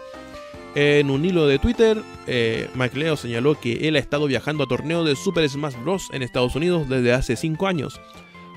En 0.75 1.09
un 1.09 1.25
hilo 1.25 1.47
de 1.47 1.57
Twitter, 1.57 2.01
eh, 2.27 2.69
McLeod 2.75 3.17
señaló 3.17 3.59
que 3.59 3.87
él 3.87 3.95
ha 3.95 3.99
estado 3.99 4.27
viajando 4.27 4.63
a 4.63 4.67
torneos 4.67 5.05
de 5.05 5.15
Super 5.15 5.49
Smash 5.49 5.75
Bros. 5.83 6.09
en 6.13 6.21
Estados 6.21 6.55
Unidos 6.55 6.87
desde 6.87 7.11
hace 7.11 7.35
5 7.35 7.67
años, 7.67 7.99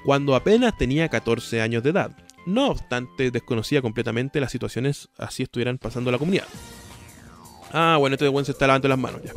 cuando 0.04 0.34
apenas 0.34 0.76
tenía 0.76 1.08
14 1.08 1.62
años 1.62 1.82
de 1.82 1.90
edad. 1.90 2.10
No 2.44 2.68
obstante, 2.68 3.30
desconocía 3.30 3.80
completamente 3.80 4.40
las 4.40 4.50
situaciones 4.50 5.08
así 5.16 5.44
estuvieran 5.44 5.78
pasando 5.78 6.10
la 6.10 6.18
comunidad. 6.18 6.46
Ah, 7.72 7.96
bueno, 7.98 8.14
este 8.14 8.28
buen 8.28 8.44
se 8.44 8.52
está 8.52 8.66
lavando 8.66 8.88
las 8.88 8.98
manos 8.98 9.22
ya. 9.22 9.32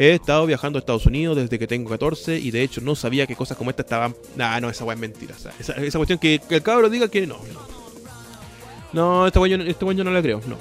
He 0.00 0.14
estado 0.14 0.46
viajando 0.46 0.78
a 0.78 0.80
Estados 0.80 1.04
Unidos 1.04 1.36
desde 1.36 1.58
que 1.58 1.66
tengo 1.66 1.90
14 1.90 2.38
y 2.38 2.50
de 2.50 2.62
hecho 2.62 2.80
no 2.80 2.94
sabía 2.94 3.26
que 3.26 3.36
cosas 3.36 3.58
como 3.58 3.68
esta 3.68 3.82
estaban. 3.82 4.16
Nah, 4.34 4.58
no, 4.58 4.70
esa 4.70 4.82
weá 4.82 4.94
es 4.94 5.00
mentira. 5.00 5.34
esa, 5.58 5.98
cuestión 5.98 6.18
que, 6.18 6.40
el 6.48 6.62
cabro 6.62 6.88
diga 6.88 7.08
que 7.08 7.26
no. 7.26 7.36
No, 8.94 9.26
este 9.26 9.38
weón 9.38 9.60
este 9.60 9.84
yo 9.94 10.02
no 10.02 10.10
le 10.10 10.22
creo, 10.22 10.40
no. 10.46 10.56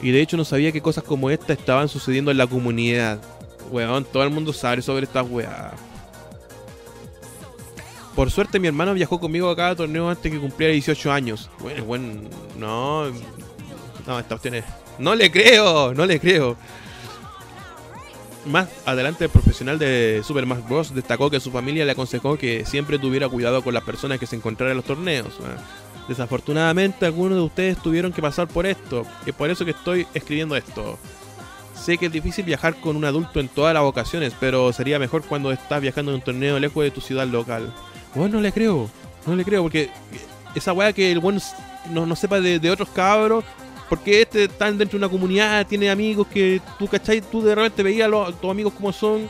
Y 0.00 0.10
de 0.10 0.22
hecho 0.22 0.38
no 0.38 0.46
sabía 0.46 0.72
que 0.72 0.80
cosas 0.80 1.04
como 1.04 1.28
esta 1.28 1.52
estaban 1.52 1.90
sucediendo 1.90 2.30
en 2.30 2.38
la 2.38 2.46
comunidad. 2.46 3.20
Weón, 3.70 4.06
todo 4.06 4.22
el 4.22 4.30
mundo 4.30 4.54
sabe 4.54 4.80
sobre 4.80 5.04
estas 5.04 5.28
weas. 5.28 5.74
Por 8.14 8.30
suerte 8.30 8.58
mi 8.58 8.68
hermano 8.68 8.94
viajó 8.94 9.20
conmigo 9.20 9.50
a 9.50 9.54
cada 9.54 9.76
torneo 9.76 10.08
antes 10.08 10.32
que 10.32 10.40
cumpliera 10.40 10.72
18 10.72 11.12
años. 11.12 11.50
Bueno, 11.58 11.84
bueno, 11.84 12.06
no. 12.56 13.10
No, 14.06 14.18
esta 14.18 14.28
cuestión 14.28 14.54
es... 14.54 14.64
No 14.98 15.14
le 15.14 15.30
creo, 15.30 15.92
no 15.92 16.06
le 16.06 16.18
creo. 16.18 16.56
Más 18.48 18.66
adelante 18.86 19.24
el 19.24 19.30
profesional 19.30 19.78
de 19.78 20.22
Super 20.24 20.44
Smash 20.44 20.66
Bros. 20.66 20.94
destacó 20.94 21.28
que 21.30 21.38
su 21.38 21.50
familia 21.50 21.84
le 21.84 21.92
aconsejó 21.92 22.38
que 22.38 22.64
siempre 22.64 22.98
tuviera 22.98 23.28
cuidado 23.28 23.62
con 23.62 23.74
las 23.74 23.84
personas 23.84 24.18
que 24.18 24.26
se 24.26 24.36
encontraran 24.36 24.72
en 24.72 24.76
los 24.78 24.86
torneos. 24.86 25.34
Desafortunadamente 26.08 27.04
algunos 27.04 27.36
de 27.36 27.44
ustedes 27.44 27.76
tuvieron 27.82 28.10
que 28.10 28.22
pasar 28.22 28.48
por 28.48 28.64
esto, 28.64 29.04
y 29.26 29.32
por 29.32 29.50
eso 29.50 29.66
que 29.66 29.72
estoy 29.72 30.06
escribiendo 30.14 30.56
esto. 30.56 30.98
Sé 31.74 31.98
que 31.98 32.06
es 32.06 32.12
difícil 32.12 32.46
viajar 32.46 32.80
con 32.80 32.96
un 32.96 33.04
adulto 33.04 33.38
en 33.38 33.48
todas 33.48 33.74
las 33.74 33.82
ocasiones, 33.82 34.32
pero 34.40 34.72
sería 34.72 34.98
mejor 34.98 35.22
cuando 35.24 35.52
estás 35.52 35.82
viajando 35.82 36.12
en 36.12 36.16
un 36.16 36.24
torneo 36.24 36.58
lejos 36.58 36.82
de 36.82 36.90
tu 36.90 37.02
ciudad 37.02 37.26
local. 37.26 37.72
Bueno, 38.14 38.36
no 38.36 38.40
le 38.40 38.52
creo, 38.52 38.88
no 39.26 39.36
le 39.36 39.44
creo, 39.44 39.62
porque 39.62 39.90
esa 40.54 40.72
weá 40.72 40.94
que 40.94 41.12
el 41.12 41.20
buen 41.20 41.38
no, 41.90 42.06
no 42.06 42.16
sepa 42.16 42.40
de, 42.40 42.70
otros 42.70 42.88
cabros, 42.88 43.44
porque 43.88 44.22
este 44.22 44.44
está 44.44 44.66
dentro 44.66 44.98
de 44.98 45.04
una 45.04 45.08
comunidad, 45.08 45.66
tiene 45.66 45.90
amigos 45.90 46.26
que 46.26 46.60
tú, 46.78 46.86
¿cachai? 46.86 47.20
Tú 47.20 47.42
de 47.42 47.54
repente 47.54 47.82
veías 47.82 48.10
a, 48.12 48.32
tus 48.32 48.50
amigos 48.50 48.72
como 48.74 48.92
son, 48.92 49.28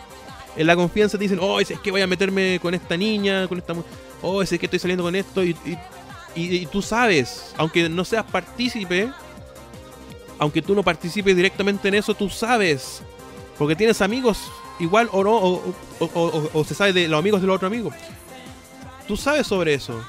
en 0.56 0.66
la 0.66 0.74
confianza 0.74 1.16
te 1.16 1.24
dicen, 1.24 1.38
oh, 1.40 1.60
es 1.60 1.72
que 1.80 1.90
voy 1.90 2.00
a 2.00 2.06
meterme 2.06 2.58
con 2.60 2.74
esta 2.74 2.96
niña, 2.96 3.46
con 3.46 3.58
esta... 3.58 3.74
Oh, 4.20 4.42
es 4.42 4.50
que 4.50 4.66
estoy 4.66 4.80
saliendo 4.80 5.04
con 5.04 5.14
esto, 5.14 5.44
y 5.44 5.54
y, 6.38 6.66
tú 6.66 6.82
sabes, 6.82 7.52
aunque 7.56 7.88
no 7.88 8.04
seas 8.04 8.24
partícipe, 8.24 9.10
aunque 10.38 10.62
tú 10.62 10.74
no 10.74 10.82
participes 10.82 11.34
directamente 11.34 11.88
en 11.88 11.94
eso, 11.94 12.14
tú 12.14 12.28
sabes, 12.28 13.02
porque 13.58 13.74
tienes 13.74 14.00
amigos 14.00 14.38
igual 14.78 15.08
o 15.12 15.24
no, 15.24 15.62
o, 15.98 16.64
se 16.64 16.74
sabe 16.74 16.92
de 16.92 17.08
los 17.08 17.18
amigos 17.18 17.40
de 17.40 17.46
los 17.46 17.56
otros 17.56 17.70
amigos. 17.70 17.94
Tú 19.06 19.16
sabes 19.16 19.46
sobre 19.46 19.74
eso. 19.74 20.00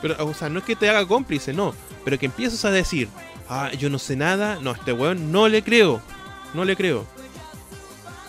Pero, 0.00 0.24
o 0.26 0.34
sea, 0.34 0.48
no 0.48 0.58
es 0.58 0.64
que 0.64 0.76
te 0.76 0.88
haga 0.88 1.06
cómplice, 1.06 1.52
no. 1.52 1.74
Pero 2.04 2.18
que 2.18 2.26
empieces 2.26 2.64
a 2.64 2.70
decir, 2.70 3.08
ah, 3.52 3.72
yo 3.72 3.90
no 3.90 3.98
sé 3.98 4.16
nada, 4.16 4.58
no, 4.60 4.72
este 4.72 4.92
weón 4.92 5.30
no 5.30 5.48
le 5.48 5.62
creo. 5.62 6.00
No 6.54 6.64
le 6.64 6.76
creo. 6.76 7.06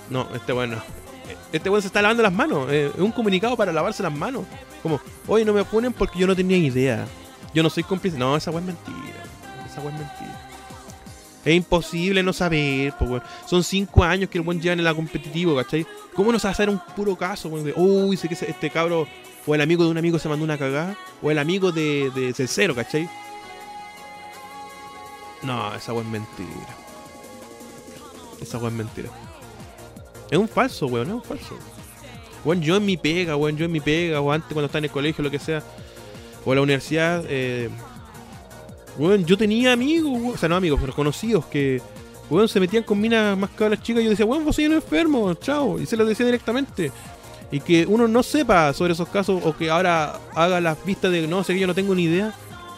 No, 0.09 0.28
este 0.36 0.53
weón 0.53 0.71
no. 0.71 0.84
Este 1.51 1.69
weón 1.69 1.82
se 1.82 1.88
está 1.88 2.01
lavando 2.01 2.24
las 2.24 2.34
manos. 2.34 2.69
Eh, 2.71 2.91
es 2.93 3.01
un 3.01 3.11
comunicado 3.11 3.55
para 3.55 3.71
lavarse 3.71 4.03
las 4.03 4.13
manos. 4.13 4.43
Como, 4.82 4.99
oye, 5.28 5.45
no 5.45 5.53
me 5.53 5.63
ponen 5.63 5.93
porque 5.93 6.19
yo 6.19 6.28
no 6.28 6.36
tenía 6.36 6.57
idea. 6.57 7.05
Yo 7.53 7.63
no 7.63 7.69
soy 7.69 7.84
cómplice. 7.84 8.17
No, 8.17 8.36
esa 8.36 8.51
weá 8.51 8.59
es 8.59 8.65
mentira. 8.65 9.24
Esa 9.65 9.82
weá 9.82 9.93
es 9.93 9.99
mentira. 9.99 10.39
Es 11.45 11.53
imposible 11.53 12.24
no 12.24 12.32
saber, 12.32 12.93
pues, 12.97 13.21
Son 13.45 13.63
cinco 13.63 14.03
años 14.03 14.30
que 14.30 14.38
el 14.38 14.43
buen 14.43 14.61
lleva 14.61 14.74
en 14.74 14.84
la 14.84 14.93
competitivo, 14.93 15.55
¿cachai? 15.55 15.86
¿Cómo 16.13 16.32
no 16.32 16.39
se 16.39 16.47
va 16.47 16.49
a 16.49 16.53
hacer 16.53 16.69
un 16.69 16.80
puro 16.95 17.17
caso, 17.17 17.49
Uy, 17.49 18.15
sé 18.15 18.30
que 18.30 18.34
este 18.34 18.69
cabro, 18.69 19.07
o 19.45 19.55
el 19.55 19.59
amigo 19.59 19.84
de 19.84 19.89
un 19.89 19.97
amigo 19.97 20.19
se 20.19 20.30
mandó 20.30 20.45
una 20.45 20.57
cagada, 20.57 20.95
o 21.21 21.32
el 21.32 21.38
amigo 21.38 21.74
de, 21.74 22.11
de 22.11 22.47
cero, 22.47 22.74
¿cachai? 22.74 23.09
No, 25.43 25.73
esa 25.75 25.93
weá 25.93 26.03
es 26.03 26.09
mentira. 26.09 26.75
Esa 28.41 28.57
weá 28.57 28.69
es 28.69 28.73
mentira. 28.73 29.09
Es 30.31 30.37
un 30.37 30.47
falso, 30.47 30.87
weón, 30.87 31.07
es 31.07 31.13
un 31.13 31.23
falso. 31.23 31.57
Weón, 32.43 32.61
yo 32.61 32.77
en 32.77 32.85
mi 32.85 32.97
pega, 32.97 33.35
weón, 33.35 33.55
yo 33.55 33.65
en 33.65 33.71
mi 33.71 33.79
pega, 33.79 34.19
o 34.19 34.31
antes 34.31 34.51
cuando 34.51 34.65
estaba 34.65 34.79
en 34.79 34.85
el 34.85 34.91
colegio, 34.91 35.23
lo 35.23 35.31
que 35.31 35.39
sea 35.39 35.63
o 36.45 36.51
en 36.51 36.55
la 36.55 36.61
universidad, 36.61 37.23
eh, 37.29 37.69
bueno, 38.97 39.25
yo 39.25 39.37
tenía 39.37 39.73
amigos, 39.73 40.35
o 40.35 40.37
sea, 40.37 40.49
no 40.49 40.55
amigos, 40.55 40.79
pero 40.79 40.93
conocidos 40.93 41.45
que, 41.45 41.81
bueno, 42.29 42.47
se 42.47 42.59
metían 42.59 42.83
con 42.83 42.99
minas 42.99 43.37
más 43.37 43.49
cabras 43.51 43.81
chicas 43.81 44.01
y 44.01 44.05
yo 44.05 44.09
decía, 44.11 44.25
bueno, 44.25 44.45
vos 44.45 44.55
soy 44.55 44.65
un 44.65 44.73
enfermo, 44.73 45.33
chao, 45.35 45.79
y 45.79 45.85
se 45.85 45.97
lo 45.97 46.05
decía 46.05 46.25
directamente. 46.25 46.91
Y 47.51 47.59
que 47.59 47.85
uno 47.85 48.07
no 48.07 48.23
sepa 48.23 48.73
sobre 48.73 48.93
esos 48.93 49.07
casos 49.09 49.41
o 49.43 49.55
que 49.55 49.69
ahora 49.69 50.19
haga 50.33 50.59
las 50.59 50.83
vistas 50.83 51.11
de 51.11 51.27
no 51.27 51.43
sé 51.43 51.53
que 51.53 51.59
yo 51.59 51.67
no 51.67 51.75
tengo 51.75 51.93
ni 51.93 52.03
idea. 52.03 52.33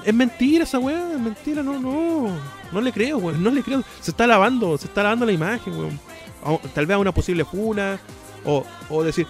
Es 0.05 0.13
mentira 0.13 0.63
esa 0.63 0.77
weá, 0.79 1.13
es 1.13 1.19
mentira, 1.19 1.63
no, 1.63 1.79
no. 1.79 2.29
No 2.71 2.81
le 2.81 2.91
creo, 2.91 3.17
weón, 3.17 3.43
no 3.43 3.49
le 3.49 3.63
creo. 3.63 3.83
Se 4.01 4.11
está 4.11 4.27
lavando, 4.27 4.77
se 4.77 4.87
está 4.87 5.03
lavando 5.03 5.25
la 5.25 5.31
imagen, 5.31 5.73
weón. 5.75 5.99
Tal 6.73 6.85
vez 6.85 6.95
a 6.95 6.99
una 6.99 7.11
posible 7.11 7.43
funa, 7.43 7.97
o, 8.45 8.63
o 8.89 9.03
decir, 9.03 9.25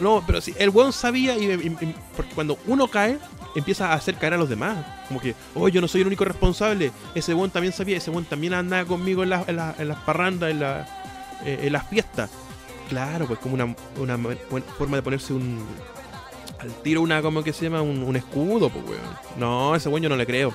no, 0.00 0.22
pero 0.26 0.40
si 0.40 0.54
el 0.58 0.70
weón 0.70 0.92
sabía, 0.92 1.36
y, 1.36 1.96
porque 2.16 2.34
cuando 2.34 2.58
uno 2.66 2.88
cae, 2.88 3.18
empieza 3.54 3.92
a 3.92 3.94
hacer 3.94 4.16
caer 4.16 4.34
a 4.34 4.36
los 4.36 4.48
demás. 4.48 4.84
Como 5.08 5.20
que, 5.20 5.34
oh, 5.54 5.68
yo 5.68 5.80
no 5.80 5.88
soy 5.88 6.00
el 6.00 6.06
único 6.06 6.24
responsable. 6.24 6.90
Ese 7.14 7.34
buen 7.34 7.50
también 7.50 7.72
sabía, 7.72 7.98
ese 7.98 8.10
buen 8.10 8.24
también 8.24 8.54
andaba 8.54 8.84
conmigo 8.84 9.22
en, 9.22 9.30
las 9.30 9.98
parrandas, 10.04 10.50
en, 10.50 10.60
la, 10.60 10.86
eh, 11.44 11.60
en 11.62 11.72
las 11.72 11.86
fiestas. 11.88 12.30
Claro, 12.88 13.26
pues 13.26 13.38
como 13.38 13.54
una, 13.54 13.74
una 13.98 14.18
forma 14.76 14.96
de 14.96 15.02
ponerse 15.02 15.32
un. 15.32 15.64
Al 16.62 16.72
tiro, 16.82 17.02
una, 17.02 17.20
como 17.20 17.42
que 17.42 17.52
se 17.52 17.64
llama? 17.64 17.82
Un, 17.82 18.14
escudo, 18.14 18.70
pues, 18.70 18.84
weón. 18.84 19.00
No, 19.36 19.74
ese 19.74 19.88
buen 19.88 20.00
yo 20.00 20.08
no 20.08 20.16
le 20.16 20.24
creo. 20.24 20.54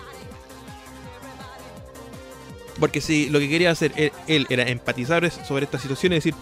Porque 2.80 3.02
si 3.02 3.30
lo 3.30 3.40
que 3.40 3.50
quería 3.50 3.72
hacer 3.72 3.92
él, 4.28 4.48
era 4.50 4.64
empatizar 4.70 5.30
sobre 5.30 5.66
esta 5.66 5.78
situación 5.78 6.14
y 6.14 6.16
decir, 6.16 6.34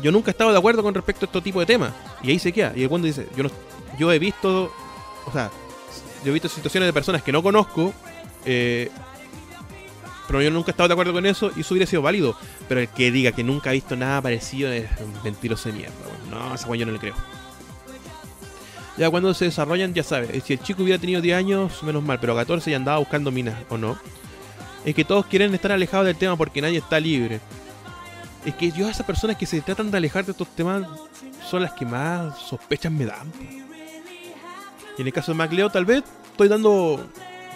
yo 0.00 0.10
nunca 0.12 0.30
he 0.30 0.32
estado 0.32 0.50
de 0.50 0.58
acuerdo 0.58 0.82
con 0.82 0.94
respecto 0.94 1.26
a 1.26 1.28
este 1.28 1.40
tipo 1.42 1.60
de 1.60 1.66
temas. 1.66 1.92
Y 2.22 2.30
ahí 2.30 2.38
se 2.38 2.52
queda. 2.52 2.72
Y 2.74 2.82
el 2.82 2.88
buen 2.88 3.02
dice, 3.02 3.28
yo 3.36 3.42
no, 3.42 3.50
yo 3.98 4.10
he 4.10 4.18
visto, 4.18 4.72
o 5.26 5.32
sea, 5.32 5.50
yo 6.24 6.30
he 6.30 6.32
visto 6.32 6.48
situaciones 6.48 6.86
de 6.86 6.92
personas 6.94 7.22
que 7.22 7.32
no 7.32 7.42
conozco, 7.42 7.92
eh, 8.46 8.90
pero 10.26 10.40
yo 10.40 10.50
nunca 10.50 10.70
he 10.70 10.72
estado 10.72 10.88
de 10.88 10.94
acuerdo 10.94 11.12
con 11.12 11.26
eso 11.26 11.50
y 11.56 11.60
eso 11.60 11.74
hubiera 11.74 11.90
sido 11.90 12.00
válido. 12.00 12.36
Pero 12.68 12.80
el 12.80 12.88
que 12.88 13.10
diga 13.10 13.32
que 13.32 13.42
nunca 13.42 13.70
ha 13.70 13.72
visto 13.72 13.96
nada 13.96 14.22
parecido 14.22 14.72
es 14.72 14.88
mentiroso 15.24 15.68
de 15.68 15.74
mierda. 15.74 15.94
No, 16.30 16.54
esa 16.54 16.72
yo 16.74 16.86
no 16.86 16.92
le 16.92 16.98
creo. 17.00 17.14
Ya 19.00 19.08
cuando 19.08 19.32
se 19.32 19.46
desarrollan, 19.46 19.94
ya 19.94 20.02
sabes, 20.02 20.44
si 20.44 20.52
el 20.52 20.60
chico 20.60 20.82
hubiera 20.82 21.00
tenido 21.00 21.22
10 21.22 21.34
años, 21.34 21.82
menos 21.82 22.02
mal, 22.02 22.20
pero 22.20 22.36
14 22.36 22.70
y 22.70 22.74
andaba 22.74 22.98
buscando 22.98 23.30
minas, 23.30 23.56
¿o 23.70 23.78
no? 23.78 23.98
Es 24.84 24.94
que 24.94 25.06
todos 25.06 25.24
quieren 25.24 25.54
estar 25.54 25.72
alejados 25.72 26.04
del 26.04 26.16
tema 26.16 26.36
porque 26.36 26.60
nadie 26.60 26.76
está 26.76 27.00
libre. 27.00 27.40
Es 28.44 28.54
que 28.56 28.70
yo 28.70 28.88
a 28.88 28.90
esas 28.90 29.06
personas 29.06 29.38
que 29.38 29.46
se 29.46 29.62
tratan 29.62 29.90
de 29.90 29.96
alejar 29.96 30.26
de 30.26 30.32
estos 30.32 30.48
temas 30.48 30.86
son 31.48 31.62
las 31.62 31.72
que 31.72 31.86
más 31.86 32.38
sospechas 32.40 32.92
me 32.92 33.06
dan. 33.06 33.32
Y 34.98 35.00
en 35.00 35.06
el 35.06 35.14
caso 35.14 35.32
de 35.32 35.38
MacLeo, 35.38 35.70
tal 35.70 35.86
vez 35.86 36.04
estoy 36.32 36.48
dando 36.48 37.02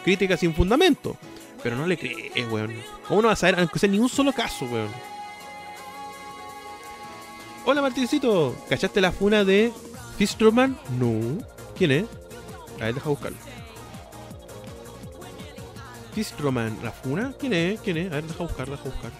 críticas 0.02 0.40
sin 0.40 0.54
fundamento. 0.54 1.14
Pero 1.62 1.76
no 1.76 1.86
le 1.86 1.98
crees, 1.98 2.50
weón. 2.50 2.72
¿Cómo 3.06 3.20
no 3.20 3.28
vas 3.28 3.40
a 3.40 3.40
saber, 3.42 3.60
aunque 3.60 3.78
sea 3.78 3.90
ni 3.90 3.98
un 3.98 4.08
solo 4.08 4.32
caso, 4.32 4.64
weón? 4.64 4.88
Hola 7.66 7.82
Martincito, 7.82 8.56
¿cachaste 8.66 9.02
la 9.02 9.12
funa 9.12 9.44
de 9.44 9.74
Fistroman? 10.16 10.78
No. 10.98 11.38
¿Quién 11.76 11.90
es? 11.90 12.04
A 12.80 12.84
ver, 12.84 12.94
deja 12.94 13.08
buscarlo. 13.08 13.36
Fistroman, 16.14 16.78
¿la 16.82 16.92
funa? 16.92 17.32
¿Quién 17.38 17.52
es? 17.52 17.80
¿Quién 17.80 17.96
es? 17.96 18.12
A 18.12 18.16
ver, 18.16 18.24
deja 18.24 18.44
buscar, 18.44 18.70
deja 18.70 18.84
buscar. 18.84 19.12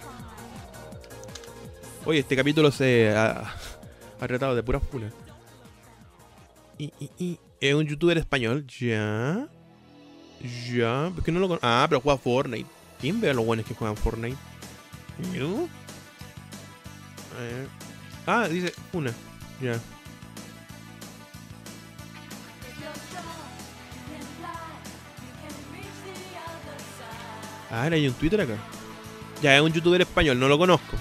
Oye, 2.07 2.20
este 2.20 2.36
capítulo 2.36 2.70
se 2.70 3.12
ha, 3.16 3.55
ha 4.20 4.28
tratado 4.28 4.55
de 4.55 4.62
pura 4.62 4.78
funa. 4.78 5.11
Y, 6.78 6.92
y, 7.01 7.11
y. 7.18 7.40
Es 7.61 7.74
un 7.74 7.86
youtuber 7.86 8.18
español. 8.18 8.66
Ya. 8.66 9.49
Ya. 10.70 11.11
¿Por 11.14 11.24
qué 11.24 11.32
no 11.32 11.40
lo 11.40 11.49
conozco? 11.49 11.66
Ah, 11.66 11.86
pero 11.88 12.01
juega 12.01 12.18
Fortnite. 12.18 12.68
¿Quién 13.01 13.20
ve 13.20 13.30
a 13.30 13.34
los 13.34 13.45
buenos 13.47 13.66
que 13.66 13.74
juegan 13.74 13.97
Fortnite? 13.97 14.36
¿Yo? 15.32 15.66
Ah, 18.26 18.47
dice 18.49 18.72
una. 18.92 19.12
Ya. 19.61 19.80
Ah, 27.75 27.89
hay 27.91 28.07
un 28.07 28.14
Twitter 28.14 28.41
acá. 28.41 28.55
Ya, 29.43 29.57
es 29.57 29.61
un 29.61 29.72
youtuber 29.72 30.01
español, 30.01 30.39
no 30.39 30.47
lo 30.47 30.57
conozco. 30.57 30.97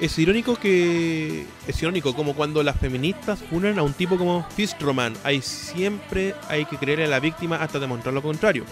Es 0.00 0.16
irónico 0.16 0.54
que. 0.54 1.44
Es 1.66 1.82
irónico 1.82 2.14
como 2.14 2.34
cuando 2.34 2.62
las 2.62 2.78
feministas 2.78 3.40
unen 3.50 3.80
a 3.80 3.82
un 3.82 3.94
tipo 3.94 4.16
como 4.16 4.46
Fistroman. 4.50 5.16
Hay 5.24 5.42
siempre 5.42 6.36
hay 6.48 6.66
que 6.66 6.76
creer 6.76 7.00
en 7.00 7.10
la 7.10 7.18
víctima 7.18 7.56
hasta 7.56 7.80
demostrar 7.80 8.14
lo 8.14 8.22
contrario. 8.22 8.64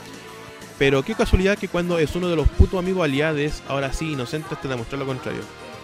Pero 0.79 1.03
qué 1.03 1.17
casualidad 1.17 1.59
que 1.59 1.67
cuando 1.67 1.99
es 1.99 2.15
uno 2.15 2.29
de 2.29 2.37
los 2.37 2.47
putos 2.47 2.79
amigos 2.79 3.03
aliados, 3.03 3.63
ahora 3.67 3.93
sí, 3.93 4.13
inocentes, 4.13 4.61
te 4.61 4.69
demuestra 4.69 4.97
lo 4.97 5.07
contrario. 5.07 5.41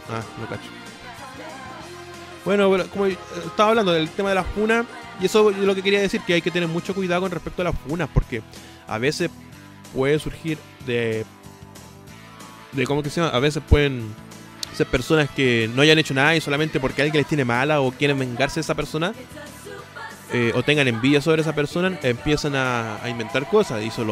Ah, 0.09 0.23
lo 0.41 0.47
cacho. 0.47 0.71
Bueno, 2.45 2.71
como 2.91 3.07
estaba 3.07 3.71
hablando 3.71 3.93
del 3.93 4.09
tema 4.11 4.29
de 4.29 4.37
las 4.37 4.47
funas, 4.47 4.87
y 5.21 5.27
eso 5.27 5.51
es 5.51 5.59
lo 5.59 5.75
que 5.75 5.83
quería 5.83 6.01
decir, 6.01 6.21
que 6.25 6.35
hay 6.35 6.43
que 6.43 6.53
tener 6.53 6.69
mucho 6.69 6.95
cuidado 6.95 7.23
con 7.23 7.33
respecto 7.33 7.63
a 7.63 7.65
las 7.65 7.75
funas, 7.81 8.09
porque 8.13 8.43
a 8.87 8.99
veces 8.99 9.29
puede 9.95 10.18
surgir 10.18 10.59
de... 10.86 11.24
de 12.72 12.86
¿Cómo 12.86 13.03
que 13.03 13.11
se 13.11 13.20
llama? 13.20 13.34
A 13.34 13.40
veces 13.40 13.62
pueden 13.68 14.14
ser 14.74 14.86
personas 14.86 15.28
que 15.30 15.70
no 15.74 15.82
hayan 15.82 15.99
hecho 15.99 16.14
nada 16.14 16.34
y 16.34 16.40
solamente 16.40 16.80
porque 16.80 17.03
alguien 17.03 17.20
les 17.20 17.28
tiene 17.28 17.45
mala 17.45 17.80
o 17.80 17.93
quieren 17.93 18.18
vengarse 18.18 18.57
de 18.57 18.62
esa 18.62 18.74
persona, 18.74 19.12
eh, 20.32 20.53
o 20.55 20.62
tengan 20.62 20.88
envidia 20.88 21.20
sobre 21.20 21.43
esa 21.43 21.55
persona, 21.55 21.99
empiezan 22.03 22.57
a, 22.57 22.99
inventar 23.09 23.49
cosas. 23.49 23.82
Y 23.82 23.88
eso 23.88 24.05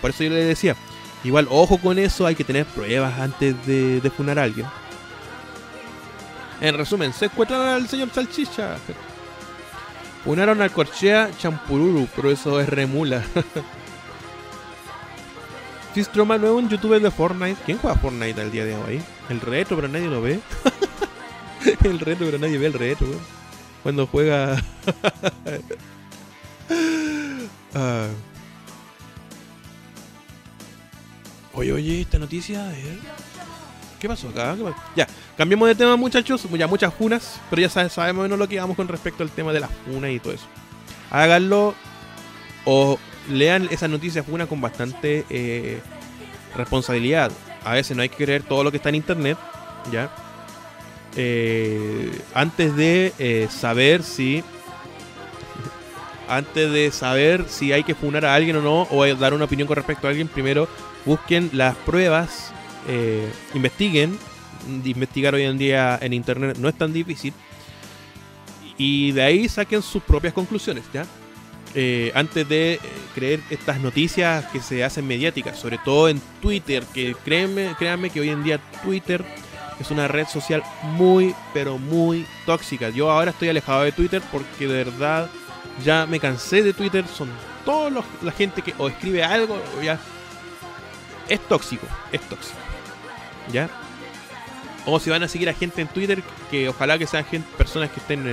por 0.00 0.10
eso 0.10 0.24
yo 0.24 0.30
le 0.30 0.44
decía, 0.44 0.76
igual 1.24 1.48
ojo 1.50 1.78
con 1.78 1.98
eso, 1.98 2.26
hay 2.26 2.34
que 2.34 2.44
tener 2.44 2.66
pruebas 2.66 3.18
antes 3.18 3.66
de, 3.66 4.00
de 4.00 4.10
funar 4.10 4.38
a 4.38 4.44
alguien. 4.44 4.66
En 6.60 6.76
resumen, 6.76 7.12
se 7.12 7.24
encuentran 7.24 7.60
al 7.62 7.88
señor 7.88 8.10
Salchicha. 8.12 8.76
Funaron 10.24 10.60
al 10.60 10.70
Corchea 10.70 11.30
Champururu, 11.38 12.06
pero 12.14 12.30
eso 12.30 12.60
es 12.60 12.68
remula. 12.68 13.22
Fistroma 15.94 16.38
nuevo 16.38 16.58
un 16.58 16.68
youtuber 16.68 17.00
de 17.00 17.10
Fortnite. 17.10 17.60
¿Quién 17.66 17.78
juega 17.78 17.96
Fortnite 17.98 18.40
al 18.40 18.52
día 18.52 18.64
de 18.64 18.76
hoy? 18.76 19.02
El 19.28 19.40
retro, 19.40 19.76
pero 19.76 19.88
nadie 19.88 20.06
lo 20.06 20.22
ve. 20.22 20.40
el 21.84 21.98
retro, 21.98 22.26
pero 22.26 22.38
nadie 22.38 22.58
ve 22.58 22.66
el 22.66 22.72
retro, 22.72 23.08
Cuando 23.82 24.06
juega. 24.06 24.62
Ah. 27.72 28.08
Oye, 31.52 31.72
oye, 31.72 32.00
esta 32.00 32.18
noticia. 32.18 32.72
Eh. 32.72 32.98
¿Qué 34.00 34.08
pasó 34.08 34.28
acá? 34.28 34.56
Ya, 34.96 35.06
cambiemos 35.36 35.68
de 35.68 35.76
tema, 35.76 35.94
muchachos. 35.96 36.48
Ya 36.50 36.66
muchas 36.66 36.92
funas, 36.92 37.40
pero 37.48 37.62
ya 37.62 37.68
sabemos 37.68 38.24
menos 38.24 38.38
lo 38.38 38.48
que 38.48 38.58
vamos 38.58 38.76
con 38.76 38.88
respecto 38.88 39.22
al 39.22 39.30
tema 39.30 39.52
de 39.52 39.60
las 39.60 39.70
funas 39.84 40.10
y 40.10 40.18
todo 40.18 40.32
eso. 40.32 40.46
Háganlo 41.10 41.74
o 42.64 42.98
lean 43.28 43.68
esas 43.70 43.90
noticias 43.90 44.24
funas 44.24 44.48
con 44.48 44.60
bastante 44.60 45.24
eh, 45.30 45.80
responsabilidad. 46.56 47.30
A 47.64 47.74
veces 47.74 47.96
no 47.96 48.02
hay 48.02 48.08
que 48.08 48.24
creer 48.24 48.42
todo 48.42 48.64
lo 48.64 48.70
que 48.70 48.78
está 48.78 48.88
en 48.88 48.94
internet, 48.96 49.38
¿ya? 49.92 50.10
Eh, 51.16 52.10
antes 52.34 52.76
de 52.76 53.12
eh, 53.18 53.48
saber 53.50 54.02
si 54.02 54.44
antes 56.28 56.72
de 56.72 56.90
saber 56.92 57.46
si 57.48 57.72
hay 57.72 57.82
que 57.82 57.94
funar 57.94 58.24
a 58.24 58.34
alguien 58.34 58.56
o 58.56 58.62
no 58.62 58.82
o 58.90 59.04
dar 59.16 59.34
una 59.34 59.44
opinión 59.44 59.66
con 59.66 59.76
respecto 59.76 60.06
a 60.06 60.10
alguien, 60.10 60.28
primero 60.28 60.68
busquen 61.04 61.50
las 61.52 61.76
pruebas 61.76 62.52
investiguen. 63.54 64.18
Investigar 64.84 65.34
hoy 65.34 65.44
en 65.44 65.58
día 65.58 65.98
en 66.02 66.12
internet 66.12 66.56
no 66.58 66.68
es 66.68 66.74
tan 66.76 66.92
difícil. 66.92 67.32
Y 68.76 69.12
de 69.12 69.22
ahí 69.22 69.48
saquen 69.48 69.82
sus 69.82 70.02
propias 70.02 70.32
conclusiones, 70.32 70.84
¿ya? 70.92 71.04
Eh, 71.74 72.10
antes 72.14 72.48
de 72.48 72.74
eh, 72.74 72.80
creer 73.14 73.40
estas 73.48 73.80
noticias 73.80 74.44
que 74.46 74.60
se 74.60 74.82
hacen 74.82 75.06
mediáticas, 75.06 75.58
sobre 75.58 75.78
todo 75.78 76.08
en 76.08 76.20
Twitter, 76.42 76.82
que 76.92 77.14
créanme, 77.24 77.74
créanme 77.78 78.10
que 78.10 78.20
hoy 78.20 78.30
en 78.30 78.42
día 78.42 78.58
Twitter 78.82 79.24
es 79.78 79.90
una 79.90 80.08
red 80.08 80.26
social 80.26 80.62
muy, 80.82 81.34
pero 81.54 81.78
muy 81.78 82.26
tóxica. 82.44 82.90
Yo 82.90 83.10
ahora 83.10 83.30
estoy 83.30 83.48
alejado 83.48 83.82
de 83.82 83.92
Twitter 83.92 84.20
porque 84.32 84.66
de 84.66 84.84
verdad 84.84 85.30
ya 85.84 86.06
me 86.06 86.18
cansé 86.18 86.62
de 86.62 86.72
Twitter. 86.72 87.04
Son 87.06 87.28
todos 87.64 88.04
la 88.20 88.32
gente 88.32 88.62
que 88.62 88.74
o 88.76 88.88
escribe 88.88 89.22
algo 89.22 89.62
o 89.78 89.82
ya 89.82 89.98
es 91.28 91.40
tóxico, 91.48 91.86
es 92.10 92.20
tóxico. 92.22 92.58
¿Ya? 93.52 93.70
O 94.86 94.98
si 94.98 95.08
van 95.08 95.22
a 95.22 95.28
seguir 95.28 95.48
a 95.48 95.54
gente 95.54 95.80
en 95.80 95.88
Twitter, 95.88 96.22
que 96.50 96.68
ojalá 96.68 96.98
que 96.98 97.06
sean 97.06 97.24
gente, 97.24 97.48
personas 97.56 97.90
que 97.90 98.00
estén 98.00 98.26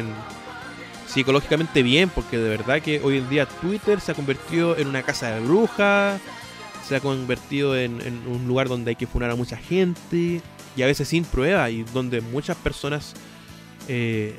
psicológicamente 1.07 1.83
bien, 1.83 2.09
porque 2.09 2.37
de 2.37 2.49
verdad 2.49 2.81
que 2.81 3.01
hoy 3.01 3.17
en 3.17 3.29
día 3.29 3.45
Twitter 3.45 3.99
se 3.99 4.11
ha 4.11 4.15
convertido 4.15 4.77
en 4.77 4.87
una 4.87 5.03
casa 5.03 5.31
de 5.31 5.41
brujas, 5.41 6.21
se 6.87 6.95
ha 6.95 6.99
convertido 6.99 7.77
en, 7.77 8.01
un 8.27 8.47
lugar 8.47 8.67
donde 8.67 8.89
hay 8.89 8.95
que 8.95 9.07
funar 9.07 9.29
a 9.31 9.35
mucha 9.35 9.57
gente, 9.57 10.41
y 10.75 10.81
a 10.81 10.85
veces 10.85 11.07
sin 11.07 11.23
prueba, 11.25 11.69
y 11.69 11.83
donde 11.83 12.21
muchas 12.21 12.57
personas 12.57 13.13
eh, 13.87 14.37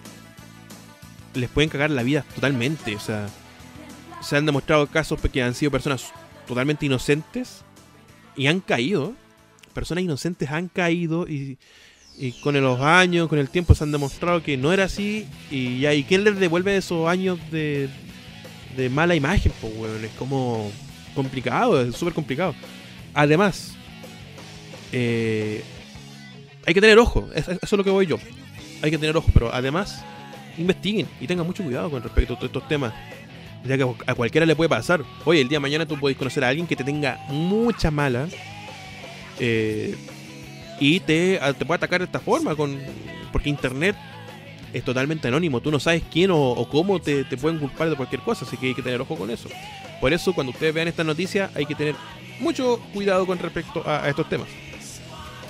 les 1.35 1.51
pueden 1.51 1.71
cagar 1.71 1.91
la 1.91 2.03
vida 2.03 2.25
totalmente. 2.35 2.95
O 2.95 3.01
sea, 3.01 3.29
se 4.21 4.37
han 4.37 4.47
demostrado 4.47 4.87
casos 4.87 5.21
que 5.21 5.43
han 5.43 5.55
sido 5.55 5.71
personas 5.71 6.13
totalmente 6.47 6.87
inocentes 6.87 7.63
y 8.37 8.47
han 8.47 8.61
caído 8.61 9.15
personas 9.79 10.03
inocentes 10.03 10.51
han 10.51 10.67
caído 10.67 11.29
y, 11.29 11.57
con 12.41 12.61
los 12.61 12.81
años, 12.81 13.29
con 13.29 13.39
el 13.39 13.49
tiempo 13.49 13.75
se 13.75 13.85
han 13.85 13.93
demostrado 13.93 14.43
que 14.43 14.57
no 14.57 14.73
era 14.73 14.85
así 14.85 15.27
y 15.51 15.81
ya, 15.81 15.95
¿y 15.95 16.03
quién 16.03 16.25
les 16.25 16.39
devuelve 16.39 16.77
esos 16.77 17.09
años 17.09 17.39
de, 17.51 17.89
mala 18.91 19.15
imagen? 19.15 19.53
Pues, 19.61 20.03
es 20.03 20.11
como 20.19 20.71
complicado, 21.15 21.81
es 21.81 21.95
súper 21.95 22.15
complicado. 22.15 22.55
Además, 23.15 23.75
eh, 24.93 25.63
hay 26.67 26.75
que 26.75 26.81
tener 26.81 26.99
ojo, 26.99 27.29
eso 27.35 27.53
es 27.61 27.73
lo 27.73 27.85
que 27.85 27.91
voy 27.91 28.07
yo. 28.07 28.19
Hay 28.83 28.91
que 28.91 28.99
tener 28.99 29.17
ojo, 29.17 29.31
pero 29.33 29.53
además, 29.53 30.05
investiguen 30.57 31.07
y 31.21 31.27
tengan 31.27 31.47
mucho 31.47 31.63
cuidado 31.63 31.91
con 31.91 32.03
respecto 32.03 32.37
a 32.41 32.45
estos 32.45 32.69
temas. 32.69 32.93
Ya 33.65 33.77
que 33.77 33.87
a 34.07 34.15
cualquiera 34.15 34.47
le 34.47 34.55
puede 34.55 34.69
pasar. 34.69 35.03
Hoy, 35.25 35.41
el 35.41 35.49
día 35.49 35.57
de 35.57 35.61
mañana, 35.61 35.87
tú 35.87 35.99
puedes 35.99 36.17
conocer 36.17 36.45
a 36.45 36.49
alguien 36.49 36.67
que 36.67 36.77
te 36.77 36.85
tenga 36.85 37.19
mucha 37.29 37.91
mala 37.91 38.29
eh, 39.41 39.97
y 40.81 41.01
te, 41.01 41.41
te 41.59 41.65
puede 41.65 41.77
atacar 41.77 42.01
de 42.01 42.07
esta 42.07 42.21
forma, 42.21 42.55
con 42.55 42.79
porque 43.33 43.49
Internet 43.49 43.97
es 44.73 44.85
totalmente 44.85 45.29
anónimo. 45.29 45.61
Tú 45.61 45.71
no 45.71 45.81
sabes 45.81 46.03
quién 46.11 46.31
o, 46.33 46.69
cómo 46.71 47.01
te, 47.01 47.25
pueden 47.25 47.59
culpar 47.59 47.91
de 47.91 47.97
cualquier 47.97 48.21
cosa, 48.23 48.45
así 48.45 48.57
que 48.57 48.69
hay 48.69 48.75
que 48.75 48.83
tener 48.83 49.01
ojo 49.01 49.17
con 49.17 49.31
eso. 49.31 49.49
Por 50.01 50.13
eso, 50.13 50.33
cuando 50.33 50.53
ustedes 50.53 50.75
vean 50.75 50.89
esta 50.89 51.05
noticia, 51.05 51.51
hay 51.55 51.67
que 51.67 51.75
tener 51.75 51.95
mucho 52.41 52.81
cuidado 52.93 53.27
con 53.27 53.39
respecto 53.39 53.83
a, 53.87 54.09
estos 54.09 54.29
temas. 54.29 54.49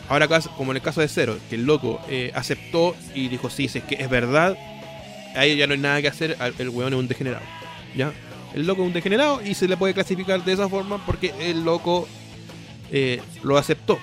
Ahora, 0.08 0.26
como 0.56 0.72
en 0.72 0.76
el 0.76 0.82
caso 0.82 1.00
de 1.02 1.08
Cero, 1.08 1.36
que 1.50 1.56
el 1.56 1.64
loco 1.64 2.00
eh, 2.08 2.32
aceptó 2.34 2.96
y 3.14 3.28
dijo: 3.28 3.50
Sí, 3.50 3.68
si 3.68 3.78
es 3.78 3.84
que 3.84 3.96
es 3.96 4.08
verdad, 4.08 4.56
ahí 5.36 5.56
ya 5.56 5.66
no 5.66 5.74
hay 5.74 5.80
nada 5.80 6.00
que 6.00 6.08
hacer, 6.08 6.36
el 6.58 6.68
weón 6.70 6.94
es 6.94 6.98
un 6.98 7.08
degenerado. 7.08 7.44
¿Ya? 7.94 8.12
El 8.54 8.66
loco 8.66 8.82
es 8.82 8.86
un 8.86 8.94
degenerado 8.94 9.42
y 9.44 9.54
se 9.54 9.68
le 9.68 9.76
puede 9.76 9.92
clasificar 9.92 10.42
de 10.42 10.52
esa 10.54 10.68
forma 10.68 11.04
porque 11.04 11.34
el 11.40 11.64
loco 11.64 12.08
eh, 12.90 13.20
lo 13.42 13.58
aceptó. 13.58 13.98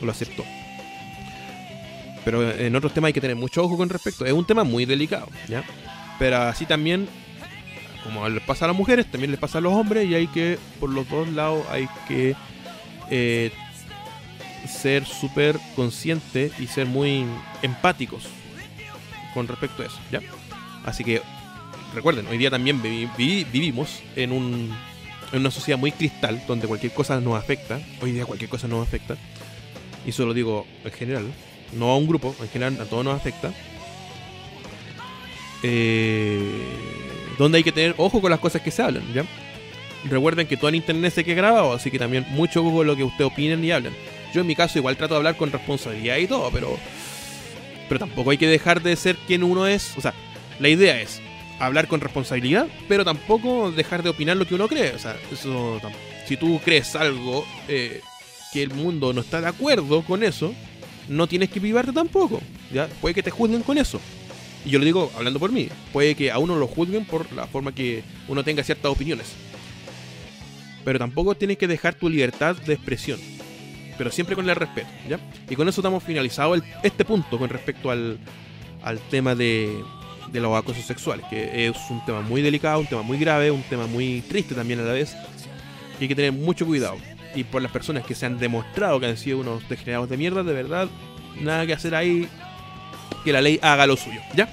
Lo 0.00 0.10
aceptó. 0.10 0.44
Pero 2.24 2.50
en 2.50 2.76
otros 2.76 2.92
temas 2.92 3.08
hay 3.08 3.12
que 3.12 3.20
tener 3.20 3.36
mucho 3.36 3.62
ojo 3.64 3.76
con 3.76 3.88
respecto. 3.88 4.26
Es 4.26 4.32
un 4.32 4.44
tema 4.44 4.64
muy 4.64 4.84
delicado, 4.84 5.28
¿ya? 5.48 5.64
Pero 6.18 6.36
así 6.36 6.66
también, 6.66 7.08
como 8.04 8.28
les 8.28 8.42
pasa 8.42 8.66
a 8.66 8.68
las 8.68 8.76
mujeres, 8.76 9.10
también 9.10 9.30
les 9.30 9.40
pasa 9.40 9.58
a 9.58 9.60
los 9.60 9.72
hombres 9.72 10.08
y 10.08 10.14
hay 10.14 10.26
que, 10.26 10.58
por 10.78 10.90
los 10.90 11.08
dos 11.08 11.28
lados, 11.28 11.64
hay 11.70 11.88
que 12.06 12.36
eh, 13.10 13.50
ser 14.68 15.06
súper 15.06 15.58
conscientes 15.76 16.52
y 16.60 16.66
ser 16.66 16.86
muy 16.86 17.24
empáticos 17.62 18.24
con 19.32 19.48
respecto 19.48 19.82
a 19.82 19.86
eso, 19.86 19.98
¿ya? 20.12 20.20
Así 20.84 21.04
que 21.04 21.22
recuerden, 21.94 22.26
hoy 22.26 22.38
día 22.38 22.50
también 22.50 22.82
vivimos 23.16 24.02
en 24.16 24.32
un 24.32 24.74
en 25.32 25.40
una 25.40 25.50
sociedad 25.50 25.78
muy 25.78 25.92
cristal, 25.92 26.42
donde 26.48 26.66
cualquier 26.66 26.92
cosa 26.92 27.20
nos 27.20 27.38
afecta, 27.38 27.80
hoy 28.02 28.12
día 28.12 28.26
cualquier 28.26 28.50
cosa 28.50 28.66
nos 28.66 28.86
afecta, 28.86 29.16
y 30.04 30.10
eso 30.10 30.26
lo 30.26 30.34
digo 30.34 30.66
en 30.84 30.90
general, 30.90 31.32
no 31.72 31.90
a 31.90 31.96
un 31.96 32.06
grupo, 32.06 32.34
en 32.40 32.48
general 32.48 32.78
a 32.80 32.84
todos 32.84 33.04
nos 33.04 33.16
afecta, 33.16 33.52
eh, 35.62 36.64
donde 37.38 37.58
hay 37.58 37.64
que 37.64 37.72
tener 37.72 37.94
ojo 37.96 38.20
con 38.20 38.30
las 38.30 38.40
cosas 38.40 38.62
que 38.62 38.70
se 38.70 38.82
hablan. 38.82 39.04
Recuerden 40.04 40.46
que 40.46 40.56
todo 40.56 40.70
en 40.70 40.76
internet 40.76 41.12
se 41.12 41.24
queda 41.24 41.36
grabado, 41.36 41.72
así 41.72 41.90
que 41.90 41.98
también 41.98 42.26
mucho 42.30 42.60
ojo 42.60 42.78
con 42.78 42.86
lo 42.86 42.96
que 42.96 43.04
ustedes 43.04 43.30
opinen 43.30 43.62
y 43.64 43.70
hablan. 43.70 43.92
Yo 44.32 44.40
en 44.40 44.46
mi 44.46 44.54
caso 44.54 44.78
igual 44.78 44.96
trato 44.96 45.14
de 45.14 45.18
hablar 45.18 45.36
con 45.36 45.52
responsabilidad 45.52 46.16
y 46.16 46.26
todo, 46.26 46.50
pero 46.50 46.78
pero 47.90 47.98
tampoco 47.98 48.30
hay 48.30 48.38
que 48.38 48.46
dejar 48.46 48.82
de 48.82 48.94
ser 48.94 49.16
quien 49.26 49.42
uno 49.42 49.66
es. 49.66 49.94
O 49.96 50.00
sea, 50.00 50.14
la 50.60 50.68
idea 50.68 51.00
es 51.02 51.20
hablar 51.58 51.88
con 51.88 52.00
responsabilidad, 52.00 52.68
pero 52.88 53.04
tampoco 53.04 53.72
dejar 53.72 54.04
de 54.04 54.10
opinar 54.10 54.36
lo 54.36 54.46
que 54.46 54.54
uno 54.54 54.68
cree. 54.68 54.92
O 54.92 54.98
sea, 54.98 55.16
si 56.24 56.36
tú 56.36 56.60
crees 56.64 56.94
algo 56.94 57.44
eh, 57.66 58.00
que 58.52 58.62
el 58.62 58.70
mundo 58.70 59.12
no 59.12 59.20
está 59.20 59.40
de 59.40 59.48
acuerdo 59.48 60.02
con 60.02 60.22
eso, 60.22 60.54
no 61.10 61.26
tienes 61.26 61.50
que 61.50 61.60
privarte 61.60 61.92
tampoco. 61.92 62.40
¿ya? 62.72 62.86
Puede 63.00 63.14
que 63.14 63.22
te 63.22 63.30
juzguen 63.30 63.62
con 63.62 63.76
eso. 63.76 64.00
Y 64.64 64.70
yo 64.70 64.78
lo 64.78 64.84
digo 64.84 65.10
hablando 65.16 65.40
por 65.40 65.50
mí. 65.50 65.68
Puede 65.92 66.14
que 66.14 66.30
a 66.30 66.38
uno 66.38 66.56
lo 66.56 66.66
juzguen 66.66 67.04
por 67.04 67.30
la 67.32 67.46
forma 67.46 67.74
que 67.74 68.02
uno 68.28 68.44
tenga 68.44 68.62
ciertas 68.62 68.92
opiniones. 68.92 69.26
Pero 70.84 70.98
tampoco 70.98 71.34
tienes 71.34 71.58
que 71.58 71.66
dejar 71.66 71.94
tu 71.94 72.08
libertad 72.08 72.56
de 72.56 72.74
expresión. 72.74 73.18
Pero 73.98 74.12
siempre 74.12 74.36
con 74.36 74.48
el 74.48 74.54
respeto. 74.54 74.88
¿ya? 75.08 75.18
Y 75.48 75.56
con 75.56 75.68
eso 75.68 75.80
estamos 75.80 76.02
finalizado 76.04 76.54
este 76.82 77.04
punto 77.04 77.38
con 77.38 77.50
respecto 77.50 77.90
al, 77.90 78.16
al 78.82 78.98
tema 79.10 79.34
de, 79.34 79.82
de 80.30 80.40
los 80.40 80.56
acosos 80.56 80.84
sexuales, 80.84 81.26
que 81.28 81.66
es 81.66 81.76
un 81.90 82.04
tema 82.06 82.20
muy 82.20 82.40
delicado, 82.40 82.78
un 82.78 82.86
tema 82.86 83.02
muy 83.02 83.18
grave, 83.18 83.50
un 83.50 83.62
tema 83.64 83.86
muy 83.86 84.22
triste 84.22 84.54
también 84.54 84.78
a 84.80 84.84
la 84.84 84.92
vez, 84.92 85.16
y 85.98 86.04
hay 86.04 86.08
que 86.08 86.14
tener 86.14 86.32
mucho 86.32 86.64
cuidado. 86.64 86.96
Y 87.34 87.44
por 87.44 87.62
las 87.62 87.70
personas 87.70 88.04
que 88.04 88.14
se 88.14 88.26
han 88.26 88.38
demostrado 88.38 88.98
que 89.00 89.06
han 89.06 89.16
sido 89.16 89.38
unos 89.38 89.68
degenerados 89.68 90.08
de 90.08 90.16
mierda, 90.16 90.42
de 90.42 90.52
verdad, 90.52 90.88
nada 91.40 91.66
que 91.66 91.72
hacer 91.72 91.94
ahí, 91.94 92.28
que 93.24 93.32
la 93.32 93.40
ley 93.40 93.58
haga 93.62 93.86
lo 93.86 93.96
suyo, 93.96 94.20
¿ya? 94.34 94.48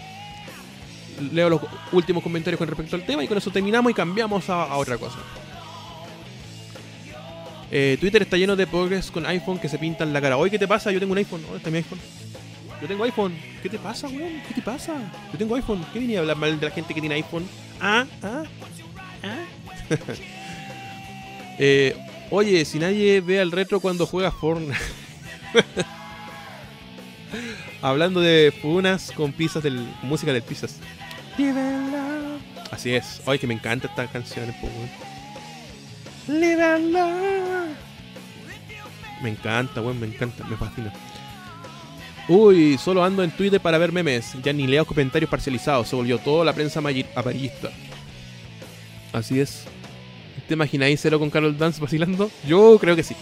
Leo 1.32 1.50
los 1.50 1.62
últimos 1.92 2.22
comentarios 2.22 2.60
con 2.60 2.68
respecto 2.68 2.96
al 2.96 3.06
tema 3.06 3.24
y 3.24 3.28
con 3.28 3.38
eso 3.38 3.50
terminamos 3.50 3.92
y 3.92 3.96
cambiamos 3.96 4.50
a, 4.50 4.76
otra 4.76 4.98
cosa. 4.98 5.18
Eh, 7.72 7.98
Twitter 8.00 8.22
está 8.22 8.38
lleno 8.38 8.56
de 8.56 8.68
progress 8.68 9.12
con 9.12 9.26
iPhone 9.26 9.60
que 9.60 9.68
se 9.68 9.80
pintan 9.80 10.14
la 10.14 10.22
cara. 10.22 10.38
Oye, 10.38 10.52
¿qué 10.52 10.60
te 10.60 10.68
pasa? 10.68 10.92
Yo 10.92 11.00
tengo 11.00 11.14
un 11.14 11.18
iPhone. 11.18 11.42
¿Dónde 11.42 11.58
está 11.58 11.70
mi 11.72 11.78
iPhone? 11.78 12.00
Yo 12.82 12.88
tengo 12.88 13.04
iPhone. 13.04 13.36
¿Qué 13.64 13.70
te 13.70 13.80
pasa, 13.80 14.08
weón? 14.08 14.42
¿Qué 14.48 14.54
te 14.54 14.62
pasa? 14.62 14.94
Yo 15.32 15.38
tengo 15.38 15.56
iPhone. 15.56 15.84
¿Qué 15.92 16.00
venía 16.00 16.20
a 16.20 16.22
hablar 16.22 16.38
mal 16.38 16.60
de 16.60 16.66
la 16.66 16.72
gente 16.72 16.94
que 16.94 17.00
tiene 17.02 17.16
iPhone? 17.16 17.46
Ah, 17.82 18.06
ah, 18.22 18.44
ah. 19.24 19.46
eh, 21.60 21.96
oye, 22.32 22.66
si 22.66 22.80
nadie 22.80 23.22
ve 23.22 23.40
al 23.40 23.52
retro 23.52 23.80
cuando 23.80 24.06
juega 24.06 24.32
Fortnite. 24.32 24.78
Hablando 27.82 28.22
de 28.22 28.54
funas 28.62 29.12
con 29.12 29.32
pizzas 29.32 29.64
del 29.64 29.88
música 30.02 30.34
del 30.34 30.42
pizzas. 30.42 30.78
Así 32.72 32.94
es. 32.94 33.22
Oye, 33.26 33.40
que 33.40 33.48
me 33.48 33.54
encanta 33.54 33.88
esta 33.88 34.08
canción, 34.08 34.54
pues, 34.60 34.74
Me 39.22 39.30
encanta, 39.30 39.82
weón, 39.82 40.00
me 40.00 40.08
encanta, 40.08 40.44
me 40.46 40.58
fascina. 40.58 40.94
Uy, 42.28 42.78
solo 42.78 43.04
ando 43.04 43.24
en 43.24 43.32
Twitter 43.32 43.62
para 43.62 43.78
ver 43.78 43.92
memes. 43.92 44.34
Ya 44.44 44.52
ni 44.52 44.68
leo 44.68 44.86
comentarios 44.86 45.30
parcializados. 45.32 45.88
Se 45.88 45.96
volvió 45.96 46.18
toda 46.18 46.44
la 46.44 46.54
prensa 46.54 46.80
amarillista. 46.80 47.72
Así 49.14 49.40
es. 49.40 49.66
¿Te 50.48 50.54
imagináis 50.54 51.02
Cero 51.02 51.20
con 51.20 51.30
Carol 51.30 51.58
Dance 51.58 51.82
vacilando? 51.82 52.32
Yo 52.48 52.78
creo 52.80 52.96
que 52.96 53.04
sí. 53.04 53.16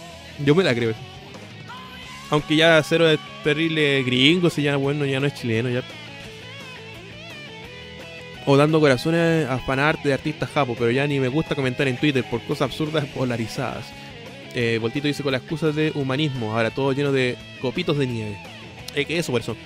Yo 0.44 0.54
me 0.54 0.62
la 0.62 0.74
creo. 0.74 0.94
Aunque 2.30 2.56
ya 2.56 2.82
Cero 2.82 3.08
es 3.08 3.18
terrible 3.42 4.02
gringo, 4.02 4.50
si 4.50 4.62
ya 4.62 4.76
bueno, 4.76 5.04
ya 5.04 5.20
no 5.20 5.26
es 5.26 5.34
chileno, 5.34 5.68
ya. 5.68 5.82
O 8.46 8.56
dando 8.56 8.78
corazones 8.78 9.48
a 9.48 9.58
fanarte 9.58 10.08
de 10.08 10.14
artistas 10.14 10.48
japo, 10.50 10.76
pero 10.78 10.90
ya 10.92 11.06
ni 11.06 11.18
me 11.18 11.28
gusta 11.28 11.56
comentar 11.56 11.88
en 11.88 11.96
Twitter 11.96 12.24
por 12.30 12.40
cosas 12.42 12.70
absurdas 12.70 13.04
polarizadas. 13.06 13.86
Eh, 14.54 14.78
Voltito 14.80 15.08
dice 15.08 15.22
con 15.22 15.32
la 15.32 15.38
excusa 15.38 15.72
de 15.72 15.90
humanismo, 15.94 16.56
ahora 16.56 16.70
todo 16.70 16.92
lleno 16.92 17.10
de 17.10 17.36
copitos 17.60 17.98
de 17.98 18.06
nieve. 18.06 18.38
Eh, 18.94 19.04
que 19.04 19.18
eso, 19.18 19.32
por 19.32 19.40
eso. 19.40 19.56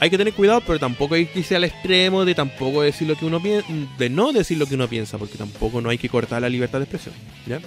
Hay 0.00 0.10
que 0.10 0.18
tener 0.18 0.32
cuidado, 0.32 0.62
pero 0.66 0.78
tampoco 0.78 1.14
hay 1.14 1.26
que 1.26 1.40
irse 1.40 1.56
al 1.56 1.64
extremo 1.64 2.24
de 2.24 2.34
tampoco 2.34 2.82
decir 2.82 3.08
lo 3.08 3.16
que 3.16 3.24
uno 3.24 3.42
piensa, 3.42 3.66
de 3.98 4.08
no 4.08 4.32
decir 4.32 4.56
lo 4.56 4.66
que 4.66 4.76
uno 4.76 4.88
piensa, 4.88 5.18
porque 5.18 5.36
tampoco 5.36 5.80
no 5.80 5.90
hay 5.90 5.98
que 5.98 6.08
cortar 6.08 6.40
la 6.42 6.48
libertad 6.48 6.78
de 6.78 6.84
expresión. 6.84 7.14
¿ya? 7.46 7.60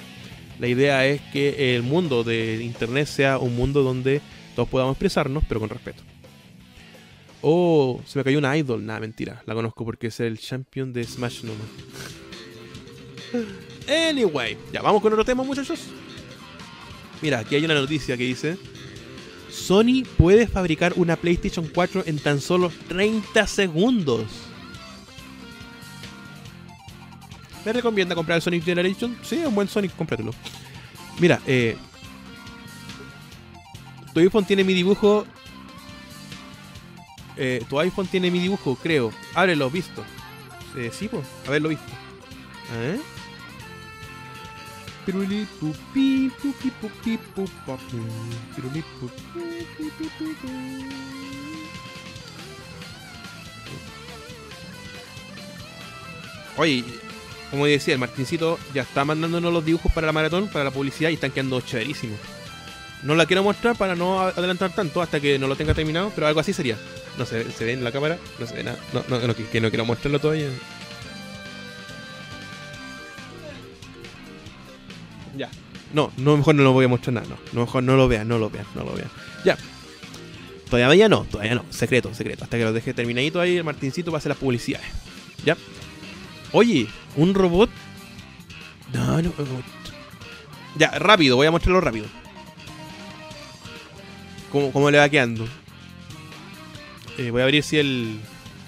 La 0.59 0.67
idea 0.67 1.05
es 1.05 1.21
que 1.33 1.75
el 1.75 1.83
mundo 1.83 2.23
de 2.23 2.63
internet 2.63 3.07
sea 3.07 3.37
un 3.37 3.55
mundo 3.55 3.83
donde 3.83 4.21
todos 4.55 4.69
podamos 4.69 4.93
expresarnos, 4.93 5.43
pero 5.47 5.59
con 5.59 5.69
respeto. 5.69 6.03
Oh, 7.41 7.99
se 8.05 8.19
me 8.19 8.23
cayó 8.23 8.37
una 8.37 8.55
idol. 8.55 8.85
Nada, 8.85 8.99
mentira. 8.99 9.41
La 9.45 9.53
conozco 9.53 9.83
porque 9.83 10.07
es 10.07 10.19
el 10.19 10.37
champion 10.37 10.93
de 10.93 11.03
Smash 11.03 11.43
No. 11.43 11.53
Anyway, 14.09 14.57
ya 14.71 14.81
vamos 14.81 15.01
con 15.01 15.11
otro 15.11 15.25
tema, 15.25 15.43
muchachos. 15.43 15.87
Mira, 17.21 17.39
aquí 17.39 17.55
hay 17.55 17.65
una 17.65 17.73
noticia 17.73 18.15
que 18.15 18.23
dice: 18.23 18.57
Sony 19.51 20.03
puede 20.17 20.47
fabricar 20.47 20.93
una 20.95 21.15
PlayStation 21.15 21.67
4 21.67 22.03
en 22.05 22.19
tan 22.19 22.39
solo 22.39 22.71
30 22.87 23.45
segundos. 23.47 24.25
¿Me 27.65 27.73
recomienda 27.73 28.15
comprar 28.15 28.37
el 28.37 28.41
Sonic 28.41 28.63
Generation? 28.63 29.15
Sí, 29.21 29.35
es 29.35 29.47
un 29.47 29.53
buen 29.53 29.67
Sonic, 29.67 29.95
cómpratelo. 29.95 30.33
Mira, 31.19 31.39
eh, 31.45 31.77
tu 34.13 34.19
iPhone 34.19 34.45
tiene 34.45 34.63
mi 34.63 34.73
dibujo. 34.73 35.25
Eh, 37.37 37.63
tu 37.69 37.79
iPhone 37.79 38.07
tiene 38.07 38.31
mi 38.31 38.39
dibujo, 38.39 38.75
creo. 38.75 39.11
Ábrelo, 39.35 39.69
visto. 39.69 40.03
Eh, 40.75 40.91
sí, 40.93 41.07
pues, 41.07 41.25
haberlo 41.47 41.69
visto. 41.69 41.85
¿Eh? 42.73 42.99
Oye, 56.57 56.83
como 57.49 57.65
decía, 57.65 57.93
el 57.93 57.99
Martincito 57.99 58.59
ya 58.73 58.83
está 58.83 59.03
mandándonos 59.05 59.51
los 59.51 59.65
dibujos 59.65 59.91
para 59.91 60.07
la 60.07 60.13
maratón, 60.13 60.47
para 60.47 60.65
la 60.65 60.71
publicidad 60.71 61.09
y 61.09 61.15
están 61.15 61.31
quedando 61.31 61.59
chéverísimos. 61.61 62.19
No 63.03 63.15
la 63.15 63.25
quiero 63.25 63.43
mostrar 63.43 63.75
para 63.75 63.95
no 63.95 64.21
adelantar 64.21 64.73
tanto 64.73 65.01
hasta 65.01 65.19
que 65.19 65.39
no 65.39 65.47
lo 65.47 65.55
tenga 65.55 65.73
terminado, 65.73 66.11
pero 66.13 66.27
algo 66.27 66.39
así 66.39 66.53
sería. 66.53 66.77
No 67.17 67.25
se, 67.25 67.51
se 67.51 67.65
ve 67.65 67.73
en 67.73 67.83
la 67.83 67.91
cámara, 67.91 68.17
no 68.39 68.45
se 68.45 68.53
ve 68.53 68.63
nada. 68.63 68.77
No, 68.93 69.03
no, 69.09 69.35
que 69.35 69.59
no 69.59 69.69
quiero 69.69 69.85
mostrarlo 69.85 70.19
todavía. 70.19 70.49
No, 75.93 76.11
no, 76.17 76.37
mejor 76.37 76.55
no 76.55 76.63
lo 76.63 76.73
voy 76.73 76.85
a 76.85 76.87
mostrar 76.87 77.13
nada, 77.13 77.27
no. 77.27 77.61
Mejor 77.61 77.83
no 77.83 77.95
lo 77.95 78.07
vean, 78.07 78.27
no 78.27 78.37
lo 78.37 78.49
vean, 78.49 78.65
no 78.75 78.83
lo 78.83 78.93
vean. 78.93 79.09
Ya. 79.43 79.57
Todavía 80.69 81.09
no, 81.09 81.25
todavía 81.25 81.55
no. 81.55 81.65
Secreto, 81.69 82.13
secreto. 82.13 82.45
Hasta 82.45 82.57
que 82.57 82.63
lo 82.63 82.71
deje 82.71 82.93
terminadito 82.93 83.41
ahí, 83.41 83.57
el 83.57 83.63
Martincito 83.63 84.11
va 84.11 84.17
a 84.17 84.19
hacer 84.19 84.29
las 84.29 84.37
publicidades. 84.37 84.87
Ya. 85.43 85.57
Oye, 86.53 86.87
un 87.17 87.33
robot. 87.33 87.69
No, 88.93 89.21
no. 89.21 89.33
Ya, 90.77 90.91
rápido, 90.91 91.35
voy 91.35 91.47
a 91.47 91.51
mostrarlo 91.51 91.81
rápido. 91.81 92.05
¿Cómo, 94.51 94.71
cómo 94.71 94.91
le 94.91 94.97
va 94.97 95.09
quedando? 95.09 95.47
Eh, 97.17 97.31
voy 97.31 97.41
a 97.41 97.45
abrir 97.45 97.63
si 97.63 97.77
el. 97.77 98.19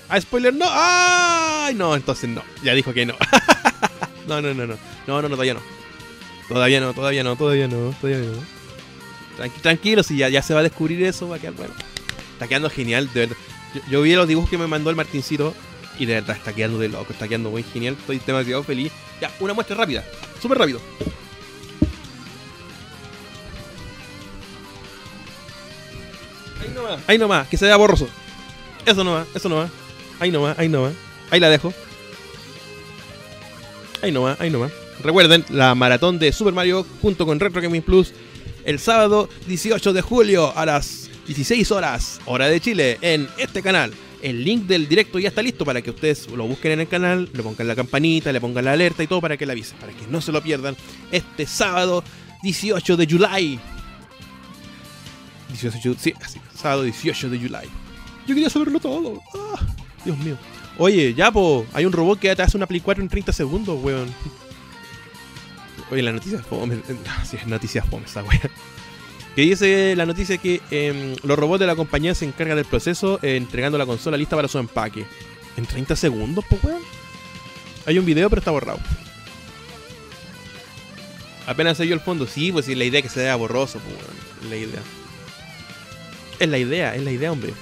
¡Ah, 0.10 0.20
spoiler! 0.20 0.54
¡No! 0.54 0.66
¡Ay! 0.70 1.74
No, 1.76 1.96
entonces 1.96 2.30
no. 2.30 2.44
Ya 2.64 2.74
dijo 2.74 2.94
que 2.94 3.06
no. 3.06 3.16
no, 4.28 4.42
no, 4.42 4.54
no, 4.54 4.68
no. 4.68 4.78
No, 5.08 5.22
no, 5.22 5.30
no, 5.30 5.30
todavía 5.30 5.56
no. 5.56 5.83
Todavía 6.54 6.80
no, 6.80 6.94
todavía 6.94 7.24
no, 7.24 7.36
todavía 7.36 7.68
no, 7.68 7.96
todavía 8.00 8.30
no. 8.30 9.50
tranquilo, 9.64 10.04
si 10.04 10.18
ya, 10.18 10.30
ya 10.30 10.44
se 10.44 10.54
va 10.54 10.60
a 10.60 10.64
descubrir 10.64 11.02
eso, 11.04 11.28
va 11.28 11.38
a 11.38 11.40
quedar 11.40 11.54
bueno. 11.54 11.74
Está 12.34 12.48
quedando 12.48 12.70
genial, 12.70 13.12
de 13.12 13.22
verdad. 13.22 13.38
Yo, 13.74 13.82
yo 13.90 14.02
vi 14.04 14.14
los 14.14 14.28
dibujos 14.28 14.52
que 14.52 14.60
me 14.60 14.68
mandó 14.68 14.92
el 14.92 14.96
Martincito 14.96 15.56
y 15.98 16.06
de 16.06 16.14
verdad 16.14 16.38
está 16.38 16.54
quedando 16.54 16.78
de 16.78 16.90
loco, 16.90 17.12
está 17.12 17.28
quedando 17.28 17.50
muy 17.50 17.64
genial. 17.64 17.98
Estoy 18.00 18.20
demasiado 18.20 18.62
feliz. 18.62 18.92
Ya, 19.20 19.32
una 19.40 19.56
muestra 19.56 19.76
rápida, 19.76 20.06
súper 20.40 20.60
rápido. 20.60 20.80
Ahí 26.62 26.70
nomás, 26.76 27.00
ahí 27.08 27.18
nomás, 27.18 27.48
que 27.48 27.58
se 27.58 27.66
vea 27.66 27.78
borroso. 27.78 28.08
Eso 28.86 29.04
nomás, 29.04 29.28
eso 29.34 29.50
nomás. 29.50 29.72
Ahí 30.20 30.30
nomás, 30.30 30.60
ahí 30.60 30.70
nomás. 30.70 30.94
Ahí 31.32 31.40
la 31.40 31.50
dejo. 31.50 31.74
Ahí 34.04 34.12
nomás, 34.12 34.40
ahí 34.40 34.52
nomás. 34.52 34.83
Recuerden, 35.04 35.44
la 35.50 35.76
maratón 35.76 36.18
de 36.18 36.32
Super 36.32 36.54
Mario 36.54 36.86
junto 37.02 37.26
con 37.26 37.40
Retro 37.40 37.62
Gaming 37.62 37.82
Plus 37.82 38.14
el 38.64 38.80
sábado 38.80 39.30
18 39.48 39.92
de 39.92 40.02
julio 40.02 40.58
a 40.58 40.66
las 40.66 41.10
16 41.28 41.72
horas, 41.72 42.22
hora 42.26 42.48
de 42.48 42.62
Chile, 42.62 42.98
en 43.02 43.28
este 43.38 43.62
canal. 43.62 43.94
El 44.22 44.46
link 44.46 44.64
del 44.64 44.88
directo 44.88 45.20
ya 45.20 45.28
está 45.28 45.42
listo 45.42 45.66
para 45.66 45.82
que 45.82 45.90
ustedes 45.90 46.30
lo 46.30 46.48
busquen 46.48 46.72
en 46.72 46.80
el 46.80 46.88
canal, 46.88 47.30
le 47.34 47.44
pongan 47.44 47.68
la 47.68 47.76
campanita, 47.76 48.32
le 48.32 48.40
pongan 48.40 48.64
la 48.64 48.72
alerta 48.72 49.04
y 49.04 49.08
todo 49.08 49.20
para 49.20 49.36
que 49.36 49.46
la 49.46 49.52
avisen, 49.52 49.78
para 49.78 49.92
que 49.92 50.08
no 50.10 50.22
se 50.22 50.32
lo 50.32 50.42
pierdan 50.42 50.78
este 51.12 51.46
sábado 51.46 52.02
18 52.42 52.96
de 52.96 53.06
July. 53.06 53.60
18, 55.50 55.96
sí, 56.00 56.14
así, 56.22 56.40
sábado 56.56 56.84
18 56.84 57.30
de 57.30 57.38
July. 57.38 57.68
Yo 58.26 58.34
quería 58.34 58.50
saberlo 58.50 58.80
todo. 58.80 59.20
Ah, 59.36 59.60
Dios 60.06 60.18
mío. 60.20 60.38
Oye, 60.78 61.14
ya, 61.14 61.30
po, 61.30 61.66
hay 61.74 61.86
un 61.86 61.92
robot 61.92 62.20
que 62.20 62.34
te 62.34 62.42
hace 62.42 62.56
una 62.56 62.66
Play 62.66 62.80
4 62.80 63.04
en 63.04 63.10
30 63.10 63.34
segundos, 63.34 63.78
weón. 63.84 64.08
Oye, 65.92 66.02
la 66.02 66.12
noticia 66.12 66.40
fome. 66.40 66.80
Sí, 67.26 67.38
es 67.38 67.48
noticia 67.48 67.84
fome 67.84 68.06
esa 68.06 68.24
weón. 68.24 68.42
Que 69.36 69.42
dice 69.42 69.96
la 69.96 70.06
noticia 70.06 70.38
que 70.38 70.62
eh, 70.70 71.16
los 71.24 71.40
robots 71.40 71.60
de 71.60 71.66
la 71.68 71.76
compañía 71.76 72.14
se 72.14 72.26
encargan 72.26 72.56
del 72.56 72.66
proceso 72.66 73.20
eh, 73.24 73.36
entregando 73.36 73.78
la 73.78 73.86
consola 73.86 74.16
lista 74.16 74.36
para 74.36 74.48
su 74.48 74.60
empaque. 74.60 75.06
¿En 75.58 75.66
30 75.66 75.96
segundos, 75.96 76.46
pues 76.48 76.64
weón? 76.64 76.82
Hay 77.86 77.98
un 77.98 78.06
video, 78.06 78.30
pero 78.30 78.40
está 78.40 78.52
borrado. 78.52 78.80
Apenas 81.46 81.78
se 81.78 81.84
vio 81.84 81.94
el 81.94 82.00
fondo, 82.00 82.26
sí, 82.28 82.52
pues 82.52 82.66
sí, 82.66 82.76
la 82.76 82.86
idea 82.86 83.00
es 83.00 83.04
que 83.04 83.10
se 83.10 83.22
vea 83.22 83.36
borroso, 83.36 83.80
pues 83.80 83.96
weón. 83.96 84.50
La 84.50 84.56
idea. 84.56 84.82
Es 86.40 86.50
la 86.50 86.58
idea, 86.58 86.96
es 86.96 87.04
la 87.04 87.12
idea, 87.12 87.32
hombre. 87.32 87.54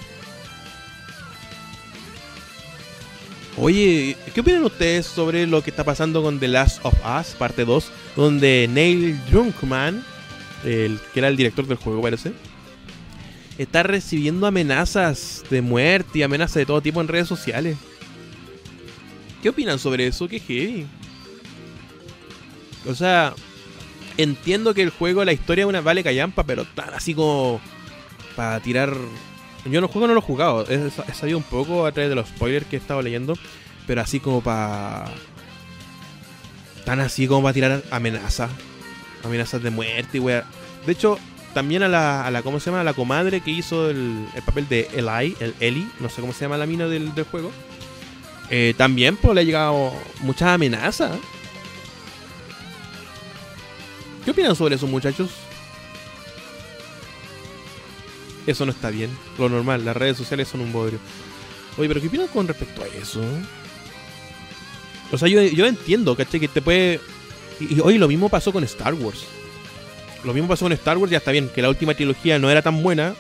Oye, 3.58 4.16
¿qué 4.34 4.42
opinan 4.42 4.64
ustedes 4.64 5.06
sobre 5.06 5.46
lo 5.46 5.62
que 5.62 5.70
está 5.70 5.84
pasando 5.84 6.24
con 6.24 6.40
The 6.40 6.48
Last 6.48 6.84
of 6.84 6.94
Us, 7.06 7.36
parte 7.36 7.66
2? 7.66 7.92
Donde 8.16 8.70
Neil 8.72 9.20
Drunkman, 9.30 10.04
el 10.64 11.00
que 11.14 11.20
era 11.20 11.28
el 11.28 11.38
director 11.38 11.68
del 11.68 11.78
juego, 11.78 12.02
parece, 12.02 12.32
está 13.58 13.84
recibiendo 13.84 14.48
amenazas 14.48 15.44
de 15.50 15.62
muerte 15.62 16.20
y 16.20 16.24
amenazas 16.24 16.56
de 16.56 16.66
todo 16.66 16.82
tipo 16.82 17.02
en 17.02 17.08
redes 17.08 17.28
sociales. 17.28 17.78
¿Qué 19.44 19.50
opinan 19.50 19.80
sobre 19.80 20.08
eso? 20.08 20.28
Qué 20.28 20.40
heavy. 20.40 20.86
O 22.88 22.96
sea, 22.96 23.34
Entiendo 24.18 24.74
que 24.74 24.82
el 24.82 24.90
juego, 24.90 25.24
la 25.26 25.34
historia 25.34 25.64
es 25.64 25.70
una 25.70 25.82
vale 25.82 26.04
callampa, 26.04 26.44
pero 26.44 26.66
tan 26.66 26.94
así 26.94 27.14
como 27.14 27.62
para 28.36 28.60
tirar. 28.60 28.94
Yo 29.66 29.80
no 29.80 29.88
juego, 29.88 30.08
no 30.08 30.14
lo 30.14 30.20
he 30.20 30.24
jugado. 30.24 30.66
He, 30.68 30.88
he 30.88 31.14
sabido 31.14 31.38
un 31.38 31.44
poco 31.44 31.86
a 31.86 31.92
través 31.92 32.10
de 32.10 32.16
los 32.16 32.28
spoilers 32.30 32.66
que 32.66 32.78
he 32.78 32.80
estado 32.80 33.02
leyendo, 33.02 33.36
pero 33.88 34.02
así 34.02 34.20
como 34.20 34.42
para. 34.42 35.06
Tan 36.86 37.00
así 37.00 37.28
como 37.28 37.44
para 37.44 37.54
tirar 37.54 37.84
amenazas. 37.92 38.50
Amenazas 39.24 39.62
de 39.62 39.70
muerte 39.70 40.18
y 40.18 40.20
wea. 40.20 40.46
De 40.86 40.94
hecho, 40.94 41.20
también 41.54 41.84
a 41.84 41.88
la, 41.88 42.26
a 42.26 42.32
la, 42.32 42.42
¿cómo 42.42 42.60
se 42.60 42.68
llama? 42.68 42.82
A 42.82 42.84
la 42.84 42.94
comadre 42.94 43.42
que 43.42 43.52
hizo 43.52 43.90
el, 43.90 44.26
el 44.34 44.42
papel 44.42 44.68
de 44.68 44.90
Eli, 44.94 45.36
el 45.40 45.54
Eli, 45.60 45.88
no 46.00 46.10
sé 46.10 46.22
cómo 46.22 46.34
se 46.34 46.46
llama 46.46 46.58
la 46.58 46.66
mina 46.66 46.88
del, 46.88 47.14
del 47.14 47.26
juego. 47.26 47.52
Eh, 48.50 48.74
también 48.78 49.16
pues, 49.16 49.36
le 49.36 49.42
ha 49.42 49.44
llegado 49.44 49.94
muchas 50.22 50.50
amenazas. 50.50 51.12
¿Qué 54.26 54.32
opinan 54.32 54.56
sobre 54.56 54.76
eso, 54.76 54.88
muchachos? 54.88 55.30
Eso 58.48 58.66
no 58.66 58.72
está 58.72 58.90
bien. 58.90 59.10
Lo 59.38 59.50
normal, 59.50 59.86
las 59.86 59.96
redes 59.96 60.18
sociales 60.18 60.48
son 60.48 60.62
un 60.62 60.72
bodrio. 60.74 61.00
Oye, 61.78 61.88
pero 61.88 62.02
¿qué 62.02 62.08
opinan 62.08 62.28
con 62.28 62.48
respecto 62.48 62.82
a 62.84 62.88
eso? 62.88 63.22
O 65.12 65.18
sea, 65.18 65.28
yo, 65.28 65.42
yo 65.42 65.66
entiendo, 65.66 66.16
¿cachai? 66.16 66.40
Que 66.40 66.48
te 66.48 66.62
puede. 66.62 67.00
Y, 67.60 67.76
y 67.76 67.80
hoy 67.82 67.98
lo 67.98 68.08
mismo 68.08 68.30
pasó 68.30 68.52
con 68.52 68.64
Star 68.64 68.94
Wars. 68.94 69.26
Lo 70.24 70.34
mismo 70.34 70.48
pasó 70.50 70.66
con 70.66 70.72
Star 70.74 70.98
Wars, 70.98 71.12
ya 71.12 71.18
está 71.18 71.32
bien, 71.32 71.50
que 71.54 71.62
la 71.62 71.70
última 71.70 71.94
trilogía 71.94 72.40
no 72.40 72.50
era 72.50 72.62
tan 72.62 72.82
buena. 72.84 73.16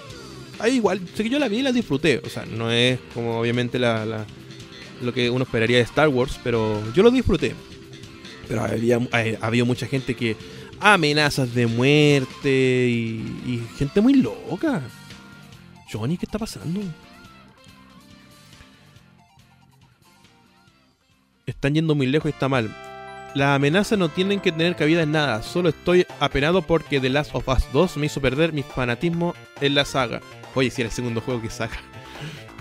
Ahí 0.59 0.75
igual, 0.75 1.01
sé 1.15 1.23
que 1.23 1.29
yo 1.29 1.39
la 1.39 1.47
vi 1.47 1.57
y 1.59 1.61
la 1.63 1.71
disfruté. 1.71 2.21
O 2.25 2.29
sea, 2.29 2.45
no 2.45 2.71
es 2.71 2.99
como 3.13 3.39
obviamente 3.39 3.79
la, 3.79 4.05
la- 4.05 4.25
lo 5.01 5.11
que 5.13 5.29
uno 5.29 5.43
esperaría 5.43 5.77
de 5.77 5.83
Star 5.83 6.07
Wars, 6.09 6.39
pero 6.43 6.81
yo 6.93 7.01
lo 7.03 7.09
disfruté. 7.11 7.55
Pero 8.47 8.63
había, 8.63 8.99
eh, 9.13 9.37
había 9.41 9.65
mucha 9.65 9.87
gente 9.87 10.13
que 10.15 10.35
amenazas 10.79 11.53
de 11.55 11.65
muerte 11.67 12.87
y, 12.89 13.21
y 13.47 13.63
gente 13.77 13.99
muy 14.01 14.13
loca. 14.13 14.81
Johnny, 15.91 16.17
¿qué 16.17 16.25
está 16.25 16.39
pasando? 16.39 16.81
Están 21.45 21.73
yendo 21.73 21.95
muy 21.95 22.07
lejos 22.07 22.29
y 22.29 22.33
está 22.33 22.47
mal. 22.47 22.75
Las 23.33 23.55
amenazas 23.55 23.97
no 23.97 24.09
tienen 24.09 24.39
que 24.39 24.51
tener 24.51 24.75
cabida 24.75 25.03
en 25.03 25.11
nada. 25.11 25.41
Solo 25.41 25.69
estoy 25.69 26.05
apenado 26.19 26.61
porque 26.61 26.99
The 26.99 27.09
Last 27.09 27.33
of 27.33 27.47
Us 27.47 27.63
2 27.71 27.97
me 27.97 28.05
hizo 28.07 28.21
perder 28.21 28.53
mi 28.53 28.63
fanatismo 28.63 29.33
en 29.59 29.75
la 29.75 29.85
saga. 29.85 30.21
Oye, 30.53 30.69
si 30.69 30.81
era 30.81 30.89
el 30.89 30.95
segundo 30.95 31.21
juego 31.21 31.41
que 31.41 31.49
saca. 31.49 31.79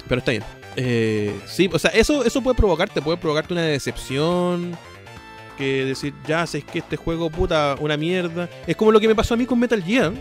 Pero 0.09 0.20
está 0.20 0.31
bien. 0.31 0.44
Eh, 0.77 1.39
sí, 1.47 1.69
o 1.73 1.78
sea, 1.78 1.90
eso, 1.90 2.24
eso 2.24 2.43
puede 2.43 2.57
provocarte, 2.57 3.02
puede 3.02 3.19
provocarte 3.19 3.52
una 3.52 3.62
decepción. 3.62 4.77
Que 5.60 5.84
decir, 5.84 6.14
ya 6.26 6.46
sé 6.46 6.62
que 6.62 6.78
este 6.78 6.96
juego, 6.96 7.28
puta, 7.28 7.76
una 7.80 7.98
mierda. 7.98 8.48
Es 8.66 8.76
como 8.76 8.92
lo 8.92 8.98
que 8.98 9.06
me 9.08 9.14
pasó 9.14 9.34
a 9.34 9.36
mí 9.36 9.44
con 9.44 9.58
Metal 9.58 9.82
Gear. 9.82 10.12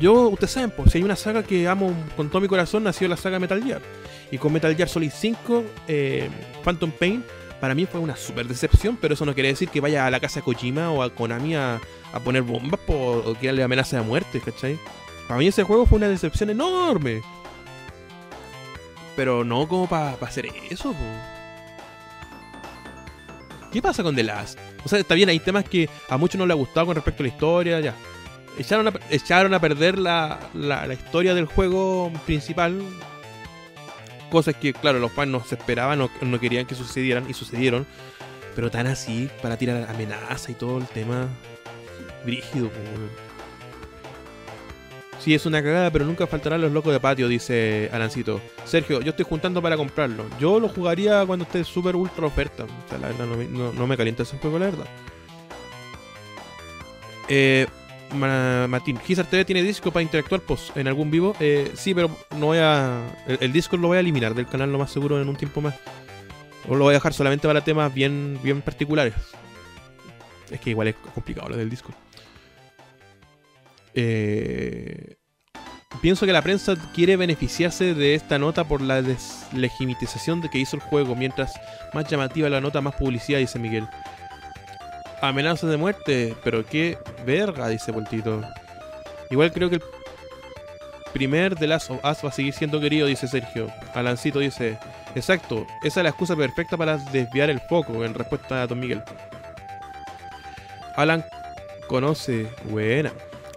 Yo, 0.00 0.28
ustedes 0.28 0.52
saben, 0.52 0.70
pues, 0.70 0.90
si 0.90 0.96
hay 0.98 1.04
una 1.04 1.16
saga 1.16 1.42
que 1.42 1.68
amo 1.68 1.92
con 2.16 2.30
todo 2.30 2.40
mi 2.40 2.48
corazón, 2.48 2.86
ha 2.86 2.92
sido 2.94 3.10
la 3.10 3.16
saga 3.18 3.38
Metal 3.38 3.62
Gear. 3.62 3.82
Y 4.30 4.38
con 4.38 4.54
Metal 4.54 4.74
Gear 4.74 4.88
Solid 4.88 5.10
5, 5.14 5.64
eh, 5.86 6.30
Phantom 6.64 6.90
Pain, 6.90 7.22
para 7.60 7.74
mí 7.74 7.84
fue 7.84 8.00
una 8.00 8.16
super 8.16 8.48
decepción, 8.48 8.96
pero 8.98 9.12
eso 9.12 9.26
no 9.26 9.34
quiere 9.34 9.50
decir 9.50 9.68
que 9.68 9.80
vaya 9.82 10.06
a 10.06 10.10
la 10.10 10.18
casa 10.18 10.40
de 10.40 10.44
Kojima 10.44 10.90
o 10.90 11.02
a 11.02 11.10
Konami 11.10 11.54
a, 11.56 11.78
a 12.12 12.20
poner 12.20 12.40
bombas 12.42 12.80
po- 12.80 13.22
o 13.26 13.34
que 13.38 13.46
darle 13.48 13.62
amenaza 13.64 13.98
de 13.98 14.02
muerte, 14.02 14.40
¿cachai? 14.40 14.78
Para 15.28 15.38
mí 15.38 15.46
ese 15.46 15.62
juego 15.62 15.84
fue 15.84 15.98
una 15.98 16.08
decepción 16.08 16.48
enorme. 16.50 17.20
Pero 19.14 19.44
no 19.44 19.66
como 19.68 19.88
para 19.88 20.12
hacer 20.22 20.48
eso. 20.70 20.94
¿Qué 23.76 23.82
pasa 23.82 24.02
con 24.02 24.16
The 24.16 24.22
Last? 24.22 24.58
O 24.86 24.88
sea, 24.88 24.98
está 24.98 25.14
bien, 25.14 25.28
hay 25.28 25.38
temas 25.38 25.64
que 25.64 25.90
a 26.08 26.16
muchos 26.16 26.38
no 26.38 26.46
les 26.46 26.54
ha 26.54 26.56
gustado 26.56 26.86
con 26.86 26.94
respecto 26.94 27.22
a 27.22 27.24
la 27.24 27.28
historia, 27.28 27.80
ya. 27.80 27.94
Echaron 28.58 28.88
a, 28.88 28.92
echaron 29.10 29.52
a 29.52 29.60
perder 29.60 29.98
la, 29.98 30.40
la, 30.54 30.90
historia 30.94 31.34
del 31.34 31.44
juego 31.44 32.10
principal. 32.24 32.80
Cosas 34.30 34.54
que, 34.56 34.72
claro, 34.72 34.98
los 34.98 35.12
fans 35.12 35.30
no 35.30 35.44
se 35.44 35.56
esperaban, 35.56 35.98
no, 35.98 36.08
no 36.22 36.40
querían 36.40 36.64
que 36.64 36.74
sucedieran 36.74 37.28
y 37.28 37.34
sucedieron. 37.34 37.86
Pero 38.54 38.70
tan 38.70 38.86
así, 38.86 39.28
para 39.42 39.58
tirar 39.58 39.86
amenaza 39.90 40.50
y 40.50 40.54
todo 40.54 40.78
el 40.78 40.86
tema. 40.86 41.28
Brígido, 42.24 42.68
weón. 42.68 43.25
Sí, 45.18 45.34
es 45.34 45.44
una 45.46 45.62
cagada, 45.62 45.90
pero 45.90 46.04
nunca 46.04 46.26
faltarán 46.26 46.60
los 46.60 46.70
locos 46.72 46.92
de 46.92 47.00
patio, 47.00 47.26
dice 47.26 47.88
Alancito. 47.92 48.40
Sergio, 48.64 49.00
yo 49.00 49.10
estoy 49.10 49.24
juntando 49.28 49.60
para 49.60 49.76
comprarlo. 49.76 50.24
Yo 50.38 50.60
lo 50.60 50.68
jugaría 50.68 51.24
cuando 51.26 51.44
esté 51.44 51.64
súper 51.64 51.96
ultra 51.96 52.26
oferta. 52.26 52.64
O 52.64 52.88
sea, 52.88 52.98
la 52.98 53.08
verdad, 53.08 53.26
no, 53.50 53.72
no- 53.72 53.86
me 53.86 53.96
calienta 53.96 54.22
ese 54.22 54.38
juego, 54.38 54.58
la 54.58 54.66
verdad. 54.66 54.86
Eh, 57.28 57.66
Ma- 58.14 58.66
Martín, 58.68 58.98
Gizar 59.00 59.26
TV 59.26 59.44
tiene 59.44 59.62
disco 59.62 59.90
para 59.90 60.02
interactuar 60.02 60.40
pues, 60.42 60.70
en 60.76 60.86
algún 60.86 61.10
vivo. 61.10 61.34
Eh, 61.40 61.72
sí, 61.74 61.92
pero 61.94 62.08
no 62.38 62.46
voy 62.46 62.58
a. 62.58 63.00
El, 63.26 63.38
el 63.40 63.52
Discord 63.52 63.80
lo 63.80 63.88
voy 63.88 63.96
a 63.96 64.00
eliminar 64.00 64.34
del 64.34 64.46
canal 64.46 64.70
lo 64.70 64.78
más 64.78 64.92
seguro 64.92 65.20
en 65.20 65.28
un 65.28 65.34
tiempo 65.36 65.60
más. 65.60 65.74
O 66.68 66.74
lo 66.76 66.84
voy 66.84 66.92
a 66.92 66.98
dejar 66.98 67.14
solamente 67.14 67.48
para 67.48 67.62
temas 67.62 67.92
bien, 67.92 68.38
bien 68.42 68.60
particulares. 68.62 69.14
Es 70.50 70.60
que 70.60 70.70
igual 70.70 70.88
es 70.88 70.94
complicado 71.14 71.48
lo 71.48 71.56
del 71.56 71.68
Discord. 71.70 71.94
Eh, 73.98 75.16
pienso 76.02 76.26
que 76.26 76.32
la 76.32 76.42
prensa 76.42 76.74
quiere 76.94 77.16
beneficiarse 77.16 77.94
de 77.94 78.14
esta 78.14 78.38
nota 78.38 78.64
por 78.64 78.82
la 78.82 79.00
deslegitimización 79.00 80.42
de 80.42 80.50
que 80.50 80.58
hizo 80.58 80.76
el 80.76 80.82
juego, 80.82 81.16
mientras 81.16 81.54
más 81.94 82.08
llamativa 82.08 82.48
la 82.50 82.60
nota, 82.60 82.80
más 82.82 82.94
publicidad, 82.94 83.38
dice 83.38 83.58
Miguel. 83.58 83.88
Amenazas 85.22 85.70
de 85.70 85.78
muerte, 85.78 86.36
pero 86.44 86.64
qué 86.64 86.98
verga, 87.24 87.68
dice 87.68 87.90
Voltito. 87.90 88.42
Igual 89.30 89.50
creo 89.50 89.70
que 89.70 89.76
el 89.76 89.82
primer 91.14 91.56
de 91.56 91.66
Last 91.66 91.90
of 91.90 92.04
Us 92.04 92.18
va 92.22 92.28
a 92.28 92.32
seguir 92.32 92.52
siendo 92.52 92.78
querido, 92.78 93.06
dice 93.06 93.26
Sergio. 93.26 93.72
Alancito 93.94 94.40
dice, 94.40 94.78
exacto, 95.14 95.66
esa 95.82 96.00
es 96.00 96.04
la 96.04 96.10
excusa 96.10 96.36
perfecta 96.36 96.76
para 96.76 96.98
desviar 96.98 97.48
el 97.48 97.60
foco 97.60 98.04
en 98.04 98.12
respuesta 98.12 98.60
a 98.60 98.66
Don 98.66 98.78
Miguel. 98.78 99.02
Alan 100.96 101.24
conoce, 101.88 102.46
buena. 102.64 103.10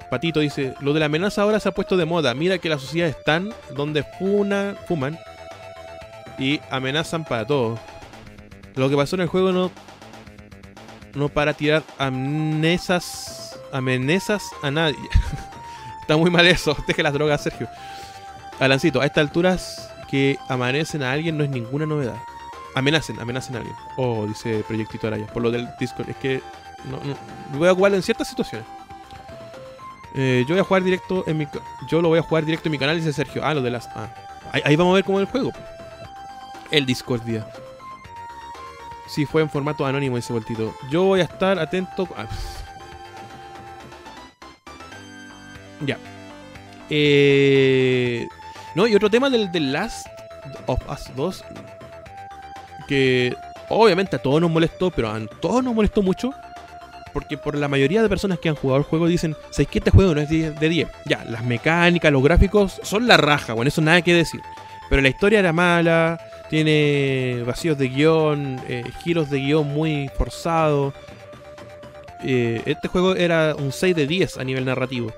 Patito 0.09 0.39
dice, 0.39 0.73
lo 0.79 0.93
de 0.93 0.99
la 0.99 1.05
amenaza 1.07 1.41
ahora 1.43 1.59
se 1.59 1.69
ha 1.69 1.73
puesto 1.73 1.95
de 1.97 2.05
moda. 2.05 2.33
Mira 2.33 2.57
que 2.57 2.69
las 2.69 2.81
sociedades 2.81 3.15
están 3.17 3.53
donde 3.75 4.03
funa, 4.17 4.75
fuman 4.87 5.19
y 6.39 6.59
amenazan 6.71 7.25
para 7.25 7.45
todo. 7.45 7.77
Lo 8.75 8.89
que 8.89 8.95
pasó 8.95 9.15
en 9.15 9.21
el 9.23 9.27
juego 9.27 9.51
no 9.51 9.71
no 11.15 11.27
para 11.29 11.53
tirar 11.53 11.83
amenazas 11.97 13.59
amenazas 13.71 14.43
a 14.63 14.71
nadie. 14.71 14.97
Está 16.01 16.17
muy 16.17 16.29
mal 16.31 16.45
eso. 16.47 16.75
Deje 16.87 17.03
las 17.03 17.13
drogas, 17.13 17.41
Sergio. 17.43 17.67
Alancito, 18.59 19.01
a 19.01 19.05
estas 19.05 19.21
alturas 19.23 19.91
que 20.09 20.37
amanecen 20.47 21.03
a 21.03 21.11
alguien 21.11 21.37
no 21.37 21.43
es 21.43 21.49
ninguna 21.49 21.85
novedad. 21.85 22.17
Amenacen, 22.75 23.19
amenacen 23.19 23.55
a 23.55 23.59
alguien. 23.59 23.75
Oh, 23.97 24.25
dice 24.27 24.63
Proyectito 24.67 25.07
Araya. 25.07 25.27
Por 25.27 25.43
lo 25.43 25.51
del 25.51 25.67
Discord. 25.79 26.09
Es 26.09 26.17
que 26.17 26.41
no, 26.85 26.97
no- 27.03 27.57
voy 27.57 27.67
a 27.69 27.73
jugarlo 27.75 27.97
en 27.97 28.03
ciertas 28.03 28.27
situaciones. 28.27 28.65
Eh, 30.15 30.43
yo 30.47 30.55
voy 30.55 30.61
a 30.61 30.63
jugar 30.63 30.83
directo 30.83 31.23
en 31.27 31.37
mi 31.37 31.47
yo 31.87 32.01
lo 32.01 32.09
voy 32.09 32.19
a 32.19 32.23
jugar 32.23 32.43
directo 32.43 32.67
en 32.67 32.71
mi 32.71 32.79
canal 32.79 32.97
dice 32.97 33.13
Sergio. 33.13 33.45
Ah 33.45 33.53
lo 33.53 33.61
de 33.61 33.69
las 33.69 33.87
ah 33.95 34.09
ahí, 34.51 34.75
vamos 34.75 34.93
a 34.93 34.95
ver 34.95 35.03
cómo 35.03 35.19
es 35.19 35.27
el 35.27 35.31
juego 35.31 35.51
el 36.71 36.85
Discord 36.85 37.21
día 37.23 37.47
si 39.07 39.25
fue 39.25 39.43
en 39.43 39.49
formato 39.49 39.85
anónimo 39.85 40.15
dice 40.15 40.33
Voltito 40.33 40.73
yo 40.89 41.03
voy 41.03 41.21
a 41.21 41.23
estar 41.23 41.59
atento 41.59 42.07
ah, 42.17 42.27
ya. 45.85 45.97
Eh, 46.89 48.27
no 48.73 48.87
y 48.87 48.95
otro 48.95 49.09
tema 49.09 49.29
del, 49.29 49.51
del 49.51 49.71
Last 49.71 50.07
of 50.65 50.81
Us 50.89 51.15
2 51.15 51.43
que 52.87 53.35
obviamente 53.69 54.15
a 54.15 54.19
todos 54.19 54.41
nos 54.41 54.49
molestó 54.49 54.89
pero 54.89 55.11
a 55.11 55.19
todos 55.39 55.63
nos 55.63 55.75
molestó 55.75 56.01
mucho 56.01 56.31
porque 57.13 57.37
por 57.37 57.57
la 57.57 57.67
mayoría 57.67 58.01
de 58.01 58.09
personas 58.09 58.39
que 58.39 58.49
han 58.49 58.55
jugado 58.55 58.79
el 58.79 58.85
juego 58.85 59.07
dicen, 59.07 59.35
¿sabes 59.49 59.67
que 59.67 59.79
este 59.79 59.91
juego 59.91 60.15
no 60.15 60.21
es 60.21 60.29
10 60.29 60.59
de 60.59 60.69
10? 60.69 60.87
Ya, 61.05 61.23
las 61.25 61.43
mecánicas, 61.43 62.11
los 62.11 62.23
gráficos 62.23 62.79
son 62.83 63.07
la 63.07 63.17
raja, 63.17 63.53
bueno, 63.53 63.69
eso 63.69 63.81
nada 63.81 64.01
que 64.01 64.13
decir. 64.13 64.41
Pero 64.89 65.01
la 65.01 65.09
historia 65.09 65.39
era 65.39 65.53
mala, 65.53 66.19
tiene 66.49 67.43
vacíos 67.45 67.77
de 67.77 67.89
guion, 67.89 68.59
eh, 68.67 68.83
giros 69.03 69.29
de 69.29 69.39
guion 69.39 69.67
muy 69.67 70.09
forzados. 70.17 70.93
Eh, 72.23 72.61
este 72.65 72.87
juego 72.87 73.15
era 73.15 73.55
un 73.55 73.71
6 73.71 73.95
de 73.95 74.07
10 74.07 74.37
a 74.37 74.43
nivel 74.43 74.65
narrativo. 74.65 75.13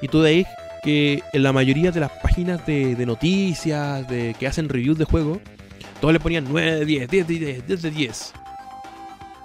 Y 0.00 0.08
tú 0.08 0.20
de 0.20 0.30
ahí 0.30 0.46
que 0.82 1.22
en 1.32 1.42
la 1.42 1.52
mayoría 1.52 1.90
de 1.92 2.00
las 2.00 2.10
páginas 2.10 2.66
de, 2.66 2.94
de 2.94 3.06
noticias, 3.06 4.06
de 4.06 4.34
que 4.38 4.46
hacen 4.46 4.68
reviews 4.68 4.98
de 4.98 5.04
juego, 5.04 5.40
todos 6.00 6.12
le 6.12 6.20
ponían 6.20 6.44
9 6.46 6.80
de 6.80 6.84
10, 6.84 7.08
10 7.08 7.26
de 7.26 7.34
10, 7.38 7.66
10 7.66 7.82
de 7.82 7.90
10. 7.90 8.32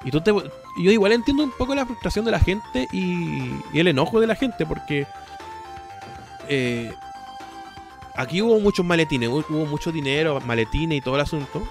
Y 0.06 0.12
tú 0.12 0.22
te, 0.22 0.34
yo 0.84 0.92
igual 0.92 1.12
entiendo 1.12 1.44
un 1.44 1.52
poco 1.52 1.76
la 1.76 1.86
frustración 1.86 2.26
de 2.26 2.32
la 2.32 2.40
gente 2.40 2.88
y, 2.92 3.54
y 3.74 3.80
el 3.80 3.88
enojo 3.88 4.20
de 4.20 4.28
la 4.28 4.36
gente 4.36 4.66
porque 4.66 5.06
eh, 6.48 6.94
aquí 8.16 8.42
hubo 8.42 8.60
muchos 8.60 8.86
maletines, 8.86 9.30
hu- 9.30 9.46
hubo 9.50 9.66
mucho 9.66 9.92
dinero, 9.92 10.40
maletines 10.42 10.98
y 10.98 11.02
todo 11.02 11.16
el 11.16 11.22
asunto. 11.22 11.62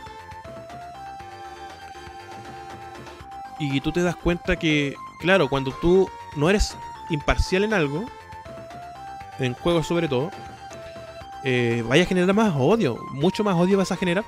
Y 3.58 3.80
tú 3.80 3.90
te 3.90 4.02
das 4.02 4.14
cuenta 4.16 4.56
que, 4.56 4.94
claro, 5.18 5.48
cuando 5.48 5.72
tú 5.72 6.08
no 6.36 6.48
eres 6.48 6.76
imparcial 7.10 7.64
en 7.64 7.74
algo, 7.74 8.04
en 9.40 9.54
juegos 9.54 9.86
sobre 9.88 10.06
todo, 10.06 10.30
eh, 11.42 11.82
vaya 11.88 12.04
a 12.04 12.06
generar 12.06 12.32
más 12.34 12.54
odio. 12.56 12.98
Mucho 13.12 13.42
más 13.42 13.56
odio 13.56 13.76
vas 13.78 13.90
a 13.90 13.96
generar. 13.96 14.24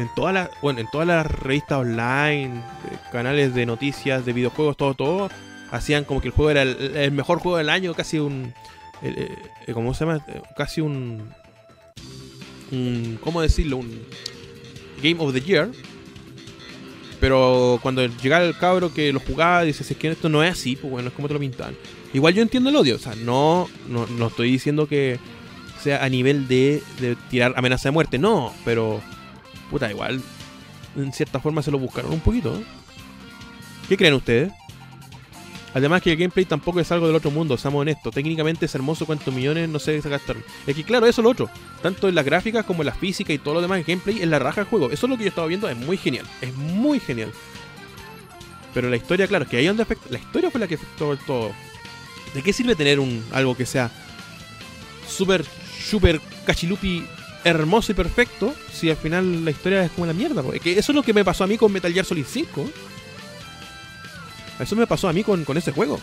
En 0.00 0.08
todas 0.14 0.32
las, 0.32 0.48
bueno, 0.62 0.80
en 0.80 0.88
todas 0.90 1.06
las 1.06 1.26
revistas 1.26 1.78
online, 1.78 2.56
eh, 2.56 2.96
canales 3.12 3.54
de 3.54 3.66
noticias, 3.66 4.24
de 4.24 4.32
videojuegos, 4.32 4.78
todo, 4.78 4.94
todo, 4.94 5.30
hacían 5.70 6.04
como 6.04 6.22
que 6.22 6.28
el 6.28 6.32
juego 6.32 6.50
era 6.50 6.62
el, 6.62 7.12
mejor 7.12 7.38
juego 7.38 7.58
del 7.58 7.68
año, 7.68 7.92
casi 7.92 8.18
un, 8.18 8.54
eh, 9.02 9.36
¿cómo 9.74 9.92
se 9.92 10.06
llama? 10.06 10.24
Casi 10.56 10.80
un, 10.80 11.28
un, 12.72 13.18
¿cómo 13.22 13.42
decirlo? 13.42 13.76
Un 13.76 13.90
Game 15.02 15.16
of 15.18 15.34
the 15.34 15.40
Year. 15.42 15.68
Pero 17.20 17.78
cuando 17.82 18.06
llegaba 18.06 18.46
el 18.46 18.56
cabro 18.56 18.94
que 18.94 19.12
lo 19.12 19.20
jugaba, 19.20 19.64
dice, 19.64 19.82
es 19.82 19.98
que 19.98 20.08
esto 20.08 20.30
no 20.30 20.42
es 20.42 20.52
así, 20.52 20.76
pues 20.76 20.90
bueno, 20.90 21.08
es 21.08 21.14
como 21.14 21.28
te 21.28 21.34
lo 21.34 21.40
pintan. 21.40 21.76
Igual 22.14 22.32
yo 22.32 22.40
entiendo 22.40 22.70
el 22.70 22.76
odio, 22.76 22.96
o 22.96 22.98
sea, 22.98 23.14
no, 23.16 23.68
no, 23.86 24.06
no 24.06 24.28
estoy 24.28 24.50
diciendo 24.50 24.88
que 24.88 25.18
sea 25.78 26.02
a 26.02 26.08
nivel 26.08 26.48
de, 26.48 26.82
de 27.00 27.16
tirar 27.28 27.52
amenaza 27.56 27.90
de 27.90 27.92
muerte, 27.92 28.18
no, 28.18 28.54
pero 28.64 29.02
puta, 29.70 29.90
igual 29.90 30.22
en 30.96 31.12
cierta 31.12 31.40
forma 31.40 31.62
se 31.62 31.70
lo 31.70 31.78
buscaron 31.78 32.12
un 32.12 32.20
poquito. 32.20 32.60
¿Qué 33.88 33.96
creen 33.96 34.14
ustedes? 34.14 34.52
Además 35.72 36.02
que 36.02 36.10
el 36.10 36.16
gameplay 36.16 36.44
tampoco 36.44 36.80
es 36.80 36.90
algo 36.90 37.06
del 37.06 37.14
otro 37.14 37.30
mundo, 37.30 37.56
seamos 37.56 37.82
honestos. 37.82 38.12
Técnicamente 38.12 38.66
es 38.66 38.74
hermoso 38.74 39.06
cuántos 39.06 39.32
millones 39.32 39.68
no 39.68 39.78
se 39.78 40.00
gastaron. 40.00 40.42
Es 40.66 40.74
que 40.74 40.82
claro, 40.82 41.06
eso 41.06 41.20
es 41.20 41.24
lo 41.24 41.30
otro. 41.30 41.48
Tanto 41.80 42.08
en 42.08 42.16
las 42.16 42.24
gráficas 42.24 42.64
como 42.66 42.82
en 42.82 42.86
la 42.86 42.94
física 42.94 43.32
y 43.32 43.38
todo 43.38 43.54
lo 43.54 43.62
demás, 43.62 43.78
el 43.78 43.84
gameplay 43.84 44.20
es 44.20 44.28
la 44.28 44.40
raja 44.40 44.62
del 44.62 44.70
juego. 44.70 44.90
Eso 44.90 45.06
es 45.06 45.10
lo 45.10 45.16
que 45.16 45.24
yo 45.24 45.28
estaba 45.28 45.46
viendo, 45.46 45.68
es 45.68 45.76
muy 45.76 45.96
genial. 45.96 46.26
Es 46.40 46.54
muy 46.54 46.98
genial. 46.98 47.32
Pero 48.74 48.88
la 48.88 48.96
historia, 48.96 49.28
claro, 49.28 49.46
que 49.46 49.58
ahí 49.58 49.66
donde 49.66 49.84
afecta. 49.84 50.06
La 50.10 50.18
historia 50.18 50.50
fue 50.50 50.60
la 50.60 50.66
que 50.66 50.74
afectó 50.74 51.16
todo. 51.18 51.52
¿De 52.34 52.42
qué 52.42 52.52
sirve 52.52 52.74
tener 52.74 52.98
un 52.98 53.24
algo 53.32 53.56
que 53.56 53.66
sea 53.66 53.90
súper, 55.08 55.44
súper 55.80 56.20
cachilupi 56.46 57.04
hermoso 57.44 57.92
y 57.92 57.94
perfecto 57.94 58.54
si 58.72 58.90
al 58.90 58.96
final 58.96 59.44
la 59.44 59.50
historia 59.50 59.84
es 59.84 59.90
como 59.92 60.06
la 60.06 60.12
mierda? 60.12 60.42
Que 60.62 60.72
eso 60.78 60.92
es 60.92 60.96
lo 60.96 61.02
que 61.02 61.14
me 61.14 61.24
pasó 61.24 61.44
a 61.44 61.46
mí 61.46 61.56
con 61.56 61.72
Metal 61.72 61.92
Gear 61.92 62.04
Solid 62.04 62.24
5. 62.28 62.70
Eso 64.60 64.76
me 64.76 64.86
pasó 64.86 65.08
a 65.08 65.12
mí 65.12 65.24
con, 65.24 65.44
con 65.44 65.56
ese 65.56 65.72
juego. 65.72 65.98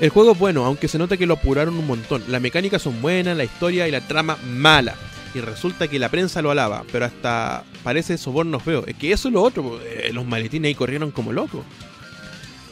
El 0.00 0.08
juego 0.10 0.32
es 0.32 0.38
bueno, 0.38 0.64
aunque 0.64 0.88
se 0.88 0.98
nota 0.98 1.16
que 1.16 1.26
lo 1.26 1.34
apuraron 1.34 1.76
un 1.76 1.86
montón. 1.86 2.24
Las 2.28 2.40
mecánicas 2.40 2.82
son 2.82 3.02
buenas, 3.02 3.36
la 3.36 3.44
historia 3.44 3.86
y 3.86 3.90
la 3.90 4.00
trama 4.00 4.38
mala. 4.44 4.94
Y 5.34 5.40
resulta 5.40 5.86
que 5.86 5.98
la 5.98 6.08
prensa 6.08 6.42
lo 6.42 6.50
alaba, 6.50 6.84
pero 6.90 7.04
hasta 7.04 7.64
parece 7.84 8.18
soborno 8.18 8.58
feo. 8.58 8.84
Es 8.86 8.96
que 8.96 9.12
eso 9.12 9.28
es 9.28 9.34
lo 9.34 9.42
otro, 9.42 9.80
eh, 9.84 10.10
los 10.12 10.26
maletines 10.26 10.70
ahí 10.70 10.74
corrieron 10.74 11.12
como 11.12 11.32
locos 11.32 11.64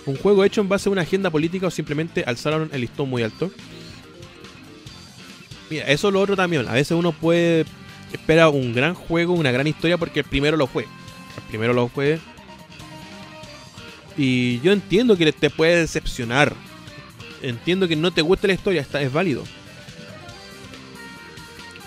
un 0.09 0.17
juego 0.17 0.45
hecho 0.45 0.61
en 0.61 0.69
base 0.69 0.89
a 0.89 0.93
una 0.93 1.03
agenda 1.03 1.31
política 1.31 1.67
o 1.67 1.71
simplemente 1.71 2.25
alzaron 2.27 2.71
el 2.73 2.81
listón 2.81 3.09
muy 3.09 3.23
alto. 3.23 3.51
Mira, 5.70 5.86
eso 5.86 6.09
es 6.09 6.15
lo 6.15 6.20
otro 6.20 6.36
también. 6.36 6.66
A 6.69 6.73
veces 6.73 6.93
uno 6.93 7.12
puede 7.12 7.65
esperar 8.12 8.49
un 8.49 8.73
gran 8.74 8.95
juego, 8.95 9.35
una 9.35 9.51
gran 9.51 9.66
historia, 9.66 9.99
porque 9.99 10.20
el 10.20 10.27
primero 10.27 10.57
lo 10.57 10.66
fue. 10.66 10.85
El 10.85 11.43
primero 11.49 11.73
lo 11.73 11.89
fue. 11.89 12.19
Y 14.16 14.61
yo 14.61 14.73
entiendo 14.73 15.16
que 15.16 15.32
te 15.32 15.51
puede 15.51 15.77
decepcionar. 15.77 16.55
Entiendo 17.43 17.86
que 17.86 17.97
no 17.97 18.11
te 18.11 18.23
guste 18.23 18.49
la 18.49 18.55
historia, 18.55 18.81
está, 18.81 19.01
es 19.01 19.12
válido. 19.12 19.45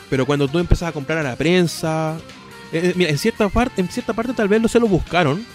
Pero 0.10 0.26
cuando 0.26 0.48
tú 0.48 0.60
empezás 0.60 0.90
a 0.90 0.92
comprar 0.92 1.18
a 1.18 1.24
la 1.24 1.36
prensa. 1.36 2.18
Eh, 2.72 2.80
eh, 2.84 2.94
mira, 2.96 3.10
en 3.10 3.18
cierta, 3.18 3.50
parte, 3.50 3.82
en 3.82 3.90
cierta 3.90 4.14
parte 4.14 4.34
tal 4.34 4.48
vez 4.48 4.62
no 4.62 4.68
se 4.68 4.80
lo 4.80 4.88
buscaron 4.88 5.46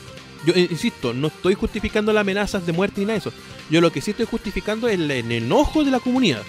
yo 0.47 0.55
eh, 0.55 0.69
insisto, 0.70 1.12
no 1.12 1.27
estoy 1.27 1.55
justificando 1.55 2.12
las 2.12 2.20
amenazas 2.20 2.65
de 2.65 2.73
muerte 2.73 3.01
ni 3.01 3.07
nada 3.07 3.15
de 3.15 3.19
eso. 3.19 3.32
Yo 3.69 3.81
lo 3.81 3.90
que 3.90 4.01
sí 4.01 4.12
estoy 4.12 4.27
justificando 4.27 4.89
es 4.89 4.94
el, 4.94 5.11
enojo 5.11 5.85
de 5.85 5.90
la 5.90 6.01
comunidad. 6.01 6.43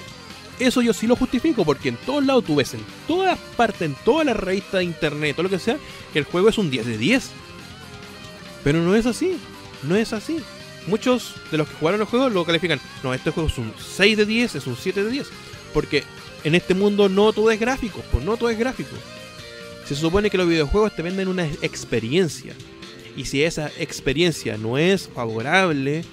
Eso 0.59 0.81
yo 0.81 0.93
sí 0.93 1.05
lo 1.05 1.15
justifico 1.15 1.63
porque 1.63 1.89
en 1.89 1.97
todos 1.97 2.25
lados 2.25 2.45
tú 2.45 2.55
ves, 2.55 2.73
en 2.73 2.83
todas 3.07 3.37
partes, 3.55 3.81
en 3.81 3.95
todas 4.03 4.25
las 4.25 4.35
revistas 4.35 4.79
de 4.79 4.85
internet, 4.85 5.35
todo 5.35 5.43
lo 5.43 5.49
que 5.49 5.59
sea, 5.59 5.77
que 6.13 6.19
el 6.19 6.25
juego 6.25 6.49
es 6.49 6.57
un 6.57 6.71
10 6.71 6.85
de 6.85 6.97
10. 6.97 7.29
Pero 8.63 8.79
no 8.81 8.95
es 8.95 9.05
así, 9.05 9.37
no 9.83 9.95
es 9.95 10.13
así. 10.13 10.39
Muchos 10.87 11.35
de 11.51 11.57
los 11.57 11.67
que 11.67 11.75
jugaron 11.75 12.01
el 12.01 12.07
juego 12.07 12.29
lo 12.29 12.45
califican, 12.45 12.79
no, 13.03 13.13
este 13.13 13.31
juego 13.31 13.49
es 13.49 13.57
un 13.57 13.71
6 13.77 14.17
de 14.17 14.25
10, 14.25 14.55
es 14.55 14.67
un 14.67 14.75
7 14.75 15.03
de 15.03 15.11
10. 15.11 15.27
Porque 15.73 16.03
en 16.43 16.55
este 16.55 16.73
mundo 16.73 17.07
no 17.07 17.33
todo 17.33 17.51
es 17.51 17.59
gráfico, 17.59 18.01
pues 18.11 18.23
no 18.23 18.35
todo 18.37 18.49
es 18.49 18.57
gráfico. 18.57 18.95
Se 19.85 19.95
supone 19.95 20.29
que 20.29 20.37
los 20.37 20.49
videojuegos 20.49 20.95
te 20.95 21.01
venden 21.01 21.27
una 21.27 21.45
experiencia. 21.45 22.53
Y 23.15 23.25
si 23.25 23.43
esa 23.43 23.69
experiencia 23.77 24.57
no 24.57 24.77
es 24.77 25.07
favorable, 25.07 26.03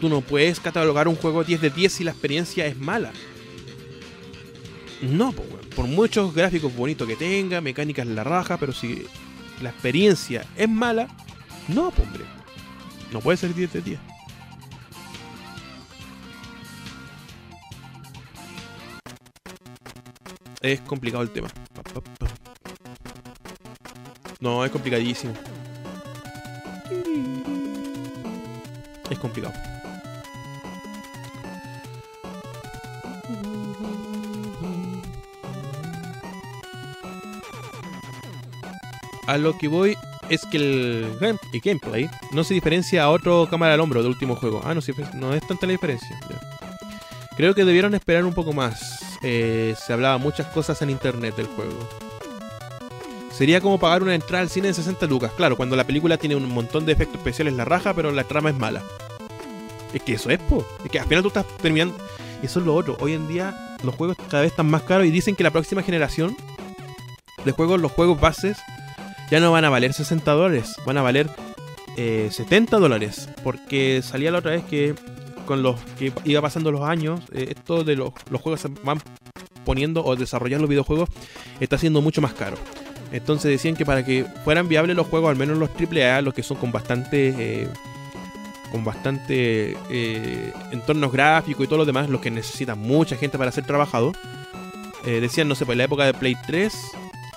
tú 0.00 0.08
no 0.08 0.20
puedes 0.20 0.60
catalogar 0.60 1.08
un 1.08 1.16
juego 1.16 1.42
10 1.42 1.60
de 1.60 1.70
10 1.70 1.92
si 1.92 2.04
la 2.04 2.10
experiencia 2.10 2.66
es 2.66 2.78
mala. 2.78 3.12
No, 5.10 5.32
por 5.32 5.86
muchos 5.86 6.34
gráficos 6.34 6.74
bonitos 6.74 7.06
que 7.06 7.16
tenga, 7.16 7.60
mecánicas 7.60 8.06
la 8.06 8.24
raja, 8.24 8.56
pero 8.56 8.72
si 8.72 9.06
la 9.62 9.70
experiencia 9.70 10.46
es 10.56 10.68
mala, 10.68 11.08
no, 11.68 11.88
hombre. 11.88 12.24
No 13.12 13.20
puede 13.20 13.36
ser 13.36 13.54
10 13.54 13.72
de 13.72 13.80
10. 13.82 14.00
Es 20.62 20.80
complicado 20.80 21.22
el 21.22 21.30
tema. 21.30 21.48
No, 24.40 24.64
es 24.64 24.70
complicadísimo. 24.70 25.34
es 29.10 29.18
complicado. 29.18 29.73
A 39.26 39.38
lo 39.38 39.56
que 39.56 39.68
voy 39.68 39.96
es 40.28 40.44
que 40.46 40.56
el, 40.56 41.40
gameplay 41.62 42.08
no 42.32 42.44
se 42.44 42.54
diferencia 42.54 43.04
a 43.04 43.10
otro 43.10 43.48
cámara 43.50 43.74
al 43.74 43.80
hombro 43.80 44.02
del 44.02 44.12
último 44.12 44.36
juego. 44.36 44.62
Ah, 44.64 44.74
no, 44.74 44.80
no 45.14 45.34
es 45.34 45.46
tanta 45.46 45.66
la 45.66 45.72
diferencia. 45.72 46.18
Creo 47.36 47.54
que 47.54 47.64
debieron 47.64 47.94
esperar 47.94 48.24
un 48.24 48.34
poco 48.34 48.52
más. 48.52 49.18
Eh, 49.22 49.74
se 49.78 49.92
hablaba 49.92 50.18
muchas 50.18 50.46
cosas 50.48 50.80
en 50.82 50.90
internet 50.90 51.34
del 51.36 51.46
juego. 51.46 51.78
Sería 53.32 53.60
como 53.60 53.80
pagar 53.80 54.02
una 54.02 54.14
entrada 54.14 54.42
al 54.42 54.50
cine 54.50 54.68
de 54.68 54.74
60 54.74 55.06
lucas. 55.06 55.32
Claro, 55.36 55.56
cuando 55.56 55.74
la 55.74 55.84
película 55.84 56.16
tiene 56.16 56.36
un 56.36 56.48
montón 56.48 56.86
de 56.86 56.92
efectos 56.92 57.16
especiales 57.16 57.54
la 57.54 57.64
raja, 57.64 57.92
pero 57.92 58.12
la 58.12 58.24
trama 58.24 58.50
es 58.50 58.56
mala. 58.56 58.82
Es 59.92 60.02
que 60.02 60.14
eso 60.14 60.30
es, 60.30 60.38
po. 60.38 60.64
Es 60.84 60.90
que 60.90 61.00
al 61.00 61.06
final 61.06 61.22
tú 61.22 61.28
estás 61.28 61.46
terminando. 61.60 61.96
Eso 62.42 62.60
es 62.60 62.66
lo 62.66 62.74
otro. 62.74 62.96
Hoy 63.00 63.14
en 63.14 63.26
día 63.26 63.76
los 63.82 63.94
juegos 63.96 64.16
cada 64.28 64.42
vez 64.42 64.52
están 64.52 64.70
más 64.70 64.82
caros 64.82 65.06
y 65.06 65.10
dicen 65.10 65.34
que 65.34 65.42
la 65.42 65.50
próxima 65.50 65.82
generación 65.82 66.36
de 67.44 67.52
juegos, 67.52 67.80
los 67.80 67.90
juegos 67.90 68.20
bases, 68.20 68.58
ya 69.30 69.40
no 69.40 69.52
van 69.52 69.64
a 69.64 69.70
valer 69.70 69.92
60 69.92 70.30
dólares, 70.32 70.74
van 70.86 70.98
a 70.98 71.02
valer 71.02 71.28
70 71.96 72.76
eh, 72.76 72.80
dólares. 72.80 73.28
Porque 73.42 74.02
salía 74.02 74.30
la 74.30 74.38
otra 74.38 74.52
vez 74.52 74.64
que 74.64 74.94
con 75.46 75.62
los 75.62 75.80
que 75.98 76.12
iba 76.24 76.40
pasando 76.40 76.72
los 76.72 76.82
años, 76.82 77.20
eh, 77.32 77.54
esto 77.56 77.84
de 77.84 77.96
los, 77.96 78.12
los 78.30 78.40
juegos 78.40 78.60
se 78.60 78.68
van 78.82 79.00
poniendo 79.64 80.04
o 80.04 80.14
desarrollar 80.16 80.60
los 80.60 80.68
videojuegos 80.68 81.08
está 81.60 81.78
siendo 81.78 82.00
mucho 82.00 82.20
más 82.20 82.34
caro. 82.34 82.56
Entonces 83.12 83.50
decían 83.50 83.76
que 83.76 83.86
para 83.86 84.04
que 84.04 84.26
fueran 84.44 84.68
viables 84.68 84.96
los 84.96 85.06
juegos, 85.06 85.30
al 85.30 85.36
menos 85.36 85.56
los 85.58 85.70
AAA, 85.70 86.20
los 86.22 86.34
que 86.34 86.42
son 86.42 86.56
con 86.56 86.72
bastante 86.72 87.34
eh, 87.38 87.68
con 88.74 88.82
bastante 88.82 89.76
eh, 89.88 90.52
entornos 90.72 91.12
gráficos 91.12 91.64
y 91.64 91.68
todo 91.68 91.78
lo 91.78 91.84
demás, 91.84 92.08
los 92.08 92.20
que 92.20 92.32
necesitan 92.32 92.76
mucha 92.76 93.16
gente 93.16 93.38
para 93.38 93.52
ser 93.52 93.64
trabajado. 93.64 94.12
Eh, 95.06 95.20
decían, 95.20 95.46
no 95.46 95.54
sé, 95.54 95.64
pues 95.64 95.78
la 95.78 95.84
época 95.84 96.04
de 96.04 96.12
Play 96.12 96.34
3, 96.44 96.74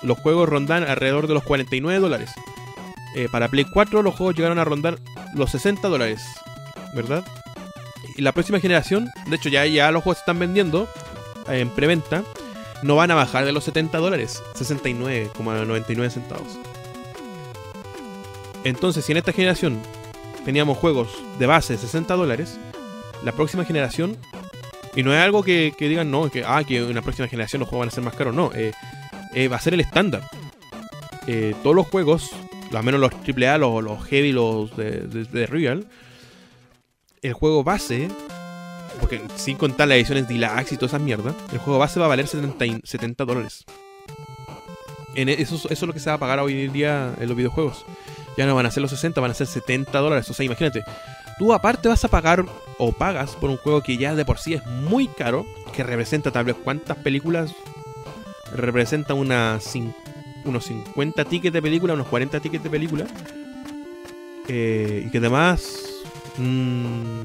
los 0.02 0.18
juegos 0.18 0.48
rondan 0.48 0.84
alrededor 0.84 1.26
de 1.26 1.34
los 1.34 1.42
49 1.44 2.00
dólares. 2.00 2.30
Eh, 3.14 3.28
para 3.30 3.48
Play 3.48 3.64
4 3.64 4.02
los 4.02 4.14
juegos 4.14 4.36
llegaron 4.36 4.58
a 4.58 4.64
rondar 4.64 4.98
los 5.34 5.50
60 5.50 5.88
dólares, 5.88 6.22
¿verdad? 6.94 7.24
Y 8.16 8.22
la 8.22 8.32
próxima 8.32 8.60
generación, 8.60 9.08
de 9.26 9.36
hecho 9.36 9.48
ya, 9.48 9.64
ya 9.66 9.90
los 9.90 10.02
juegos 10.02 10.18
se 10.18 10.22
están 10.22 10.38
vendiendo 10.38 10.88
en 11.48 11.70
preventa, 11.70 12.24
no 12.82 12.96
van 12.96 13.10
a 13.10 13.14
bajar 13.14 13.44
de 13.44 13.52
los 13.52 13.64
70 13.64 13.98
dólares, 13.98 14.42
69,99 14.54 16.10
centavos. 16.10 16.58
Entonces, 18.64 19.04
si 19.04 19.12
en 19.12 19.18
esta 19.18 19.32
generación 19.32 19.80
teníamos 20.44 20.78
juegos 20.78 21.08
de 21.38 21.46
base 21.46 21.74
de 21.74 21.78
60 21.78 22.14
dólares, 22.14 22.58
la 23.24 23.32
próxima 23.32 23.64
generación, 23.64 24.16
y 24.94 25.02
no 25.02 25.12
es 25.12 25.20
algo 25.20 25.42
que, 25.42 25.74
digan, 25.78 26.10
no, 26.10 26.30
que, 26.30 26.44
ah, 26.44 26.62
que 26.64 26.78
en 26.78 26.94
la 26.94 27.02
próxima 27.02 27.28
generación 27.28 27.60
los 27.60 27.68
juegos 27.68 27.86
van 27.86 27.88
a 27.88 27.94
ser 27.94 28.04
más 28.04 28.14
caros, 28.14 28.34
no, 28.34 28.50
eh, 28.54 28.72
eh, 29.38 29.48
va 29.48 29.56
a 29.56 29.60
ser 29.60 29.74
el 29.74 29.80
estándar. 29.80 30.22
Eh, 31.26 31.54
todos 31.62 31.76
los 31.76 31.86
juegos, 31.86 32.30
al 32.74 32.82
menos 32.82 33.00
los 33.00 33.12
AAA, 33.12 33.58
los, 33.58 33.84
los 33.84 34.04
heavy, 34.06 34.32
los 34.32 34.76
de, 34.76 35.46
Real, 35.48 35.86
el 37.22 37.32
juego 37.32 37.62
base, 37.62 38.08
porque 39.00 39.20
sin 39.36 39.56
contar 39.56 39.88
las 39.88 39.96
ediciones 39.96 40.26
deluxe 40.26 40.72
y 40.72 40.76
todas 40.76 40.92
esas 40.92 41.02
mierdas, 41.02 41.34
el 41.52 41.58
juego 41.58 41.78
base 41.78 42.00
va 42.00 42.06
a 42.06 42.08
valer 42.08 42.26
70, 42.26 42.80
70 42.82 43.24
dólares. 43.24 43.64
En 45.14 45.28
eso, 45.28 45.54
eso 45.54 45.68
es 45.70 45.82
lo 45.82 45.92
que 45.92 46.00
se 46.00 46.10
va 46.10 46.14
a 46.14 46.18
pagar 46.18 46.40
hoy 46.40 46.60
en 46.62 46.72
día 46.72 47.14
en 47.18 47.28
los 47.28 47.36
videojuegos 47.36 47.84
ya 48.38 48.46
no 48.46 48.54
van 48.54 48.66
a 48.66 48.70
ser 48.70 48.82
los 48.82 48.92
60, 48.92 49.20
van 49.20 49.32
a 49.32 49.34
ser 49.34 49.48
70 49.48 49.98
dólares. 49.98 50.30
O 50.30 50.32
sea, 50.32 50.46
imagínate, 50.46 50.84
tú 51.40 51.52
aparte 51.52 51.88
vas 51.88 52.04
a 52.04 52.08
pagar 52.08 52.46
o 52.78 52.92
pagas 52.92 53.32
por 53.32 53.50
un 53.50 53.56
juego 53.56 53.82
que 53.82 53.96
ya 53.96 54.14
de 54.14 54.24
por 54.24 54.38
sí 54.38 54.54
es 54.54 54.64
muy 54.64 55.08
caro, 55.08 55.44
que 55.74 55.82
representa 55.82 56.30
tal 56.30 56.44
vez 56.44 56.54
cuántas 56.62 56.96
películas, 56.98 57.52
representa 58.54 59.14
unas 59.14 59.74
unos 60.44 60.64
50 60.64 61.24
tickets 61.24 61.52
de 61.52 61.62
película, 61.62 61.94
unos 61.94 62.06
40 62.06 62.40
tickets 62.40 62.64
de 62.64 62.70
película, 62.70 63.06
eh, 64.48 65.04
y 65.06 65.10
que 65.10 65.18
además 65.18 65.88
mmm, 66.38 67.20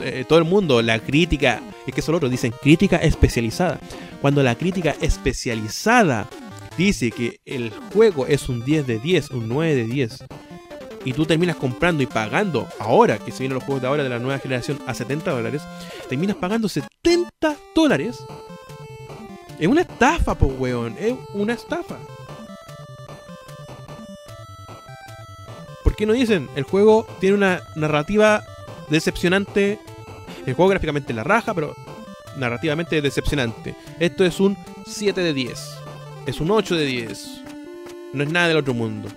eh, 0.00 0.24
todo 0.28 0.38
el 0.38 0.44
mundo, 0.44 0.82
la 0.82 0.98
crítica, 0.98 1.60
es 1.86 1.94
que 1.94 2.00
eso 2.00 2.12
lo 2.12 2.18
otro, 2.18 2.28
dicen 2.28 2.52
crítica 2.60 2.96
especializada. 2.96 3.78
Cuando 4.20 4.42
la 4.42 4.54
crítica 4.54 4.94
especializada 5.00 6.28
dice 6.76 7.10
que 7.10 7.40
el 7.44 7.70
juego 7.92 8.26
es 8.26 8.48
un 8.48 8.64
10 8.64 8.86
de 8.86 8.98
10, 8.98 9.30
un 9.30 9.48
9 9.48 9.74
de 9.74 9.84
10, 9.84 10.24
y 11.04 11.12
tú 11.12 11.24
terminas 11.24 11.56
comprando 11.56 12.02
y 12.02 12.06
pagando 12.06 12.68
ahora, 12.78 13.18
que 13.18 13.30
se 13.30 13.40
vienen 13.40 13.54
los 13.54 13.64
juegos 13.64 13.82
de 13.82 13.88
ahora 13.88 14.02
de 14.02 14.08
la 14.08 14.18
nueva 14.18 14.38
generación, 14.38 14.78
a 14.86 14.94
70 14.94 15.30
dólares, 15.30 15.62
terminas 16.08 16.36
pagando 16.36 16.68
70 16.68 17.30
dólares. 17.74 18.18
Es 19.58 19.68
una 19.68 19.80
estafa, 19.82 20.34
po 20.34 20.46
weón, 20.46 20.96
es 20.98 21.14
una 21.32 21.54
estafa. 21.54 21.96
¿Por 25.82 25.96
qué 25.96 26.04
no 26.04 26.12
dicen? 26.12 26.50
El 26.56 26.64
juego 26.64 27.06
tiene 27.20 27.36
una 27.36 27.62
narrativa 27.74 28.44
decepcionante. 28.90 29.78
El 30.44 30.54
juego 30.54 30.70
gráficamente 30.70 31.14
la 31.14 31.24
raja, 31.24 31.54
pero 31.54 31.74
narrativamente 32.36 33.00
decepcionante. 33.00 33.74
Esto 33.98 34.24
es 34.24 34.40
un 34.40 34.58
7 34.86 35.22
de 35.22 35.32
10. 35.32 35.58
Es 36.26 36.40
un 36.40 36.50
8 36.50 36.74
de 36.74 36.84
10. 36.84 37.40
No 38.12 38.22
es 38.24 38.30
nada 38.30 38.48
del 38.48 38.58
otro 38.58 38.74
mundo. 38.74 39.08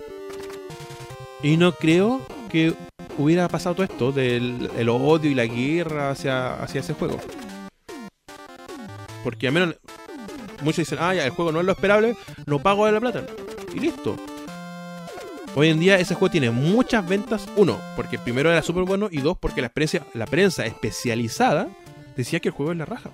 Y 1.42 1.58
no 1.58 1.72
creo 1.72 2.22
que 2.48 2.74
hubiera 3.18 3.46
pasado 3.48 3.74
todo 3.74 3.84
esto 3.84 4.12
del 4.12 4.70
el 4.78 4.88
odio 4.88 5.30
y 5.30 5.34
la 5.34 5.44
guerra 5.44 6.10
hacia, 6.10 6.54
hacia 6.62 6.80
ese 6.80 6.94
juego. 6.94 7.18
Porque 9.22 9.46
al 9.46 9.52
menos 9.52 9.76
muchos 10.62 10.78
dicen, 10.78 10.98
ah, 11.00 11.14
ya, 11.14 11.24
el 11.24 11.30
juego 11.30 11.52
no 11.52 11.60
es 11.60 11.66
lo 11.66 11.72
esperable, 11.72 12.16
no 12.46 12.58
pago 12.58 12.90
la 12.90 13.00
plata. 13.00 13.24
Y 13.74 13.80
listo. 13.80 14.16
Hoy 15.54 15.68
en 15.68 15.80
día 15.80 15.98
ese 15.98 16.14
juego 16.14 16.30
tiene 16.30 16.50
muchas 16.50 17.06
ventas. 17.08 17.46
Uno, 17.56 17.78
porque 17.96 18.18
primero 18.18 18.50
era 18.50 18.62
súper 18.62 18.84
bueno. 18.84 19.08
Y 19.10 19.20
dos, 19.20 19.36
porque 19.38 19.60
la 19.60 19.68
prensa, 19.68 20.00
la 20.14 20.26
prensa 20.26 20.64
especializada 20.64 21.68
decía 22.16 22.40
que 22.40 22.48
el 22.48 22.54
juego 22.54 22.72
es 22.72 22.78
la 22.78 22.84
raja. 22.84 23.10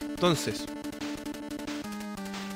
Entonces, 0.00 0.66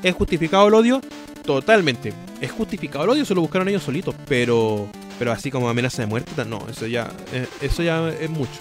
¿es 0.03 0.15
justificado 0.15 0.69
el 0.69 0.75
odio? 0.75 1.01
Totalmente. 1.45 2.13
¿Es 2.41 2.53
justificado 2.53 3.05
el 3.05 3.11
odio? 3.11 3.25
Se 3.25 3.35
lo 3.35 3.41
buscaron 3.41 3.69
ellos 3.69 3.83
solitos. 3.83 4.15
Pero, 4.29 4.87
pero 5.19 5.33
así 5.33 5.51
como 5.51 5.69
amenaza 5.69 6.03
de 6.03 6.07
muerte, 6.07 6.31
no. 6.45 6.65
Eso 6.71 6.87
ya, 6.87 7.11
eh, 7.33 7.49
eso 7.61 7.83
ya 7.83 8.09
es 8.09 8.31
mucho. 8.31 8.61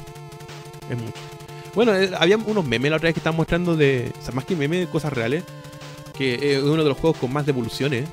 Es 0.90 0.98
mucho. 0.98 1.33
Bueno, 1.76 1.96
eh, 1.96 2.12
había 2.18 2.38
unos 2.38 2.66
memes 2.66 2.92
la 2.92 2.98
otra 2.98 3.08
vez 3.08 3.16
que 3.16 3.20
estaban 3.20 3.38
mostrando 3.38 3.76
de. 3.76 4.12
O 4.20 4.22
sea, 4.24 4.34
más 4.34 4.46
que 4.46 4.56
memes, 4.56 4.88
cosas 4.88 5.12
reales. 5.14 5.44
Que 6.18 6.56
es 6.56 6.64
uno 6.64 6.84
de 6.84 6.90
los 6.90 6.98
juegos 6.98 7.18
con 7.20 7.34
más 7.34 7.46
devoluciones. 7.46 8.08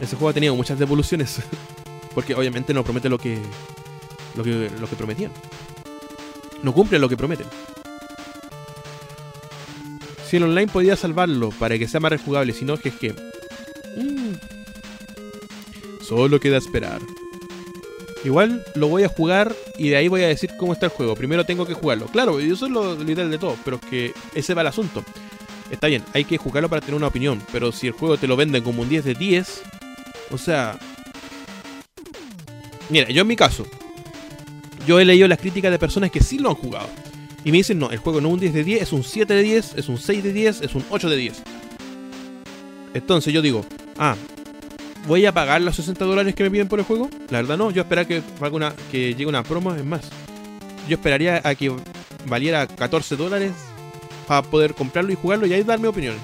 Ese 0.00 0.16
juego 0.16 0.28
ha 0.28 0.34
tenido 0.34 0.54
muchas 0.54 0.78
devoluciones. 0.78 1.40
Porque 2.14 2.34
obviamente 2.34 2.74
no 2.74 2.84
promete 2.84 3.08
lo 3.08 3.18
que, 3.18 3.38
lo 4.36 4.44
que, 4.44 4.70
lo 4.78 4.86
que 4.86 4.96
prometían. 4.96 5.32
No 6.62 6.74
cumple 6.74 6.98
lo 6.98 7.08
que 7.08 7.16
prometen. 7.16 7.46
Si 10.28 10.36
el 10.36 10.44
online 10.44 10.68
podía 10.70 10.96
salvarlo 10.96 11.50
para 11.50 11.78
que 11.78 11.88
sea 11.88 12.00
más 12.00 12.12
rejugable, 12.12 12.52
si 12.52 12.64
no, 12.64 12.76
que 12.76 12.90
es 12.90 12.94
que. 12.96 13.12
Mm, 13.96 14.34
solo 16.02 16.38
queda 16.38 16.58
esperar. 16.58 17.00
Igual 18.24 18.64
lo 18.74 18.88
voy 18.88 19.02
a 19.02 19.08
jugar 19.08 19.54
y 19.76 19.88
de 19.88 19.96
ahí 19.96 20.08
voy 20.08 20.22
a 20.22 20.28
decir 20.28 20.50
cómo 20.56 20.72
está 20.72 20.86
el 20.86 20.92
juego. 20.92 21.16
Primero 21.16 21.44
tengo 21.44 21.66
que 21.66 21.74
jugarlo. 21.74 22.06
Claro, 22.06 22.38
eso 22.38 22.66
es 22.66 22.72
lo, 22.72 22.94
ideal 23.02 23.30
de 23.30 23.38
todo, 23.38 23.56
pero 23.64 23.80
es 23.82 23.88
que 23.88 24.14
ese 24.34 24.54
va 24.54 24.60
el 24.60 24.68
asunto. 24.68 25.04
Está 25.70 25.88
bien, 25.88 26.04
hay 26.12 26.24
que 26.24 26.38
jugarlo 26.38 26.68
para 26.68 26.80
tener 26.80 26.94
una 26.94 27.08
opinión, 27.08 27.42
pero 27.50 27.72
si 27.72 27.86
el 27.86 27.94
juego 27.94 28.16
te 28.16 28.28
lo 28.28 28.36
venden 28.36 28.62
como 28.62 28.82
un 28.82 28.88
10 28.88 29.04
de 29.04 29.14
10, 29.14 29.62
o 30.30 30.38
sea... 30.38 30.78
Mira, 32.90 33.08
yo 33.08 33.22
en 33.22 33.26
mi 33.26 33.36
caso, 33.36 33.66
yo 34.86 35.00
he 35.00 35.04
leído 35.04 35.26
las 35.26 35.38
críticas 35.38 35.72
de 35.72 35.78
personas 35.78 36.10
que 36.10 36.20
sí 36.20 36.38
lo 36.38 36.50
han 36.50 36.56
jugado. 36.56 36.88
Y 37.44 37.50
me 37.50 37.56
dicen, 37.56 37.78
no, 37.78 37.90
el 37.90 37.98
juego 37.98 38.20
no 38.20 38.28
es 38.28 38.34
un 38.34 38.40
10 38.40 38.54
de 38.54 38.64
10, 38.64 38.82
es 38.82 38.92
un 38.92 39.02
7 39.02 39.34
de 39.34 39.42
10, 39.42 39.74
es 39.76 39.88
un 39.88 39.98
6 39.98 40.22
de 40.22 40.32
10, 40.32 40.60
es 40.60 40.74
un 40.74 40.84
8 40.90 41.10
de 41.10 41.16
10. 41.16 41.42
Entonces 42.94 43.32
yo 43.32 43.42
digo, 43.42 43.64
ah, 43.98 44.14
¿voy 45.06 45.26
a 45.26 45.32
pagar 45.32 45.60
los 45.60 45.76
60 45.76 46.04
dólares 46.04 46.34
que 46.34 46.42
me 46.44 46.50
piden 46.50 46.68
por 46.68 46.78
el 46.78 46.84
juego? 46.84 47.10
La 47.30 47.38
verdad 47.38 47.56
no, 47.56 47.70
yo 47.70 47.82
esperaría 47.82 48.20
que, 48.20 48.46
una, 48.50 48.74
que 48.90 49.14
llegue 49.14 49.26
una 49.26 49.42
promo, 49.42 49.74
es 49.74 49.84
más. 49.84 50.02
Yo 50.88 50.96
esperaría 50.96 51.40
a 51.44 51.54
que 51.54 51.72
valiera 52.26 52.66
14 52.66 53.16
dólares 53.16 53.52
para 54.26 54.42
poder 54.42 54.74
comprarlo 54.74 55.12
y 55.12 55.16
jugarlo 55.16 55.46
y 55.46 55.52
ahí 55.52 55.62
dar 55.62 55.78
mi 55.78 55.86
opinión. 55.86 56.16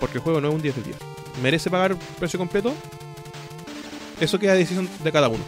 porque 0.00 0.18
el 0.18 0.24
juego 0.24 0.40
no 0.40 0.48
es 0.48 0.54
un 0.54 0.62
10 0.62 0.76
de 0.76 0.82
10. 0.82 0.96
¿Merece 1.42 1.70
pagar 1.70 1.94
precio 2.18 2.38
completo? 2.38 2.74
Eso 4.18 4.38
queda 4.38 4.54
decisión 4.54 4.88
de 5.04 5.12
cada 5.12 5.28
uno. 5.28 5.44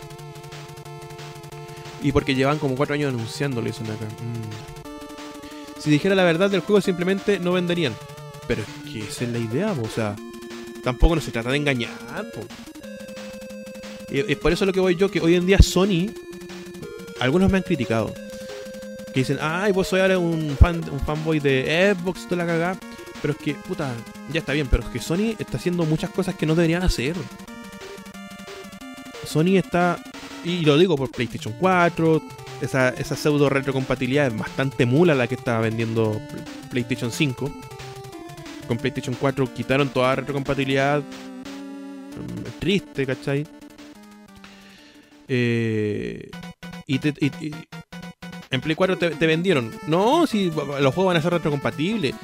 Y 2.03 2.13
porque 2.13 2.35
llevan 2.35 2.59
como 2.59 2.77
4 2.77 2.95
años 2.95 3.13
anunciándolo, 3.13 3.67
dicen. 3.67 3.87
Mm. 3.87 5.81
Si 5.81 5.91
dijera 5.91 6.15
la 6.15 6.25
verdad 6.25 6.51
del 6.51 6.61
juego, 6.61 6.81
simplemente 6.81 7.41
no 7.41 7.53
venderían. 7.53 7.95
Pero 8.49 8.63
es 8.63 8.93
que 8.93 9.01
esa 9.01 9.25
es 9.25 9.31
la 9.31 9.39
idea, 9.39 9.73
o 9.73 9.89
sea, 9.89 10.17
tampoco 10.83 11.15
no 11.15 11.21
se 11.21 11.31
trata 11.31 11.51
de 11.51 11.57
engañar. 11.57 11.91
Y 14.11 14.31
es 14.33 14.39
por 14.39 14.53
eso 14.53 14.67
lo 14.67 14.73
que 14.73 14.81
voy 14.81 14.97
yo, 14.97 15.11
que 15.11 15.21
hoy 15.21 15.37
en 15.37 15.47
día 15.47 15.59
Sony, 15.63 16.11
algunos 17.21 17.51
me 17.51 17.59
han 17.59 17.63
criticado. 17.63 18.13
Que 19.15 19.21
dicen, 19.21 19.39
ay, 19.41 19.73
vos 19.73 19.89
soy 19.89 20.01
ahora 20.01 20.19
un, 20.19 20.57
fan, 20.59 20.83
un 20.91 21.01
fanboy 21.01 21.39
de 21.39 21.95
Xbox 21.97 22.23
y 22.23 22.25
toda 22.25 22.45
la 22.45 22.47
cagada. 22.47 22.79
Pero 23.21 23.35
es 23.35 23.39
que, 23.39 23.55
puta, 23.55 23.95
ya 24.33 24.41
está 24.41 24.53
bien, 24.53 24.67
pero 24.69 24.83
es 24.83 24.89
que 24.89 24.99
Sony 24.99 25.37
está 25.39 25.57
haciendo 25.57 25.85
muchas 25.85 26.11
cosas 26.11 26.35
que 26.35 26.45
no 26.45 26.55
deberían 26.55 26.83
hacer. 26.83 27.15
Sony 29.25 29.57
está, 29.57 29.99
y 30.45 30.65
lo 30.65 30.77
digo 30.77 30.97
por 30.97 31.11
PlayStation 31.11 31.55
4, 31.59 32.23
esa, 32.61 32.91
esa 32.91 33.17
pseudo 33.17 33.49
retrocompatibilidad 33.49 34.27
es 34.27 34.37
bastante 34.37 34.87
mula 34.87 35.15
la 35.15 35.27
que 35.27 35.37
está 35.37 35.61
vendiendo 35.61 36.21
PlayStation 36.71 37.13
5. 37.13 37.51
Con 38.69 38.79
PlayStation 38.79 39.17
4 39.19 39.53
quitaron 39.55 39.89
toda 39.89 40.17
retrocompatibilidad. 40.17 41.01
Mm, 41.01 42.59
triste, 42.59 43.07
¿cachai? 43.07 43.47
Eh, 45.29 46.31
y, 46.87 47.01
en 48.51 48.61
Play 48.61 48.77
4 48.77 48.99
te, 48.99 49.11
te, 49.11 49.27
vendieron. 49.27 49.73
No, 49.87 50.27
si 50.27 50.51
los 50.51 50.95
juegos 50.95 51.07
van 51.07 51.17
a 51.17 51.23
ser 51.23 51.33
retrocompatibles. 51.33 52.15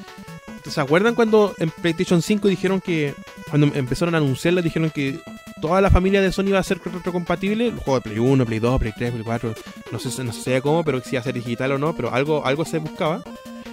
¿Se 0.69 0.81
acuerdan 0.81 1.15
cuando 1.15 1.55
en 1.59 1.71
PlayStation 1.71 2.21
5 2.21 2.49
dijeron 2.49 2.81
que, 2.83 3.15
cuando 3.49 3.69
empezaron 3.75 4.15
a 4.15 4.19
anunciarla, 4.19 4.61
dijeron 4.61 4.91
que 4.91 5.19
toda 5.63 5.81
la 5.81 5.91
familia 5.91 6.21
de 6.21 6.31
Sony 6.31 6.49
iba 6.49 6.59
a 6.59 6.63
ser 6.63 6.79
retrocompatible? 6.85 7.71
Los 7.71 7.83
juegos 7.83 8.05
de 8.05 8.11
Play 8.11 8.19
1, 8.19 8.45
Play 8.45 8.59
2, 8.59 8.79
Play 8.79 8.93
3, 8.95 9.13
Play 9.13 9.25
4, 9.25 9.55
no 9.91 9.99
sé, 9.99 10.25
no 10.25 10.33
sé 10.33 10.61
cómo, 10.61 10.85
pero 10.85 11.01
si 11.01 11.15
iba 11.15 11.21
a 11.21 11.25
ser 11.25 11.35
digital 11.35 11.73
o 11.73 11.79
no, 11.79 11.97
pero 11.97 12.13
algo, 12.13 12.45
algo 12.45 12.67
se 12.67 12.79
buscaba. 12.79 13.23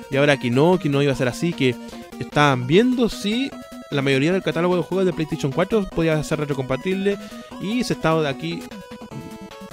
Y 0.09 0.15
ahora 0.15 0.37
que 0.37 0.49
no, 0.49 0.79
que 0.79 0.87
no 0.87 1.01
iba 1.01 1.11
a 1.11 1.17
ser 1.17 1.27
así, 1.27 1.51
que 1.51 1.75
estaban 2.19 2.67
viendo 2.67 3.09
si 3.09 3.51
la 3.91 4.01
mayoría 4.01 4.33
del 4.33 4.43
catálogo 4.43 4.77
de 4.77 4.83
juegos 4.83 5.05
de 5.05 5.13
PlayStation 5.13 5.51
4 5.51 5.89
podía 5.89 6.21
ser 6.23 6.39
retrocompatible 6.39 7.17
y 7.61 7.83
se 7.83 7.93
estaba 7.93 8.21
de 8.21 8.29
aquí. 8.29 8.63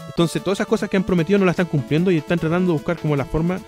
Entonces, 0.09 0.43
todas 0.43 0.59
esas 0.59 0.67
cosas 0.67 0.91
que 0.91 0.97
han 0.97 1.05
prometido 1.05 1.39
no 1.39 1.47
las 1.47 1.55
están 1.55 1.67
cumpliendo 1.67 2.11
y 2.11 2.19
están 2.19 2.39
tratando 2.39 2.69
de 2.69 2.79
buscar 2.79 2.99
como 2.99 3.17
la 3.17 3.25
forma 3.25 3.61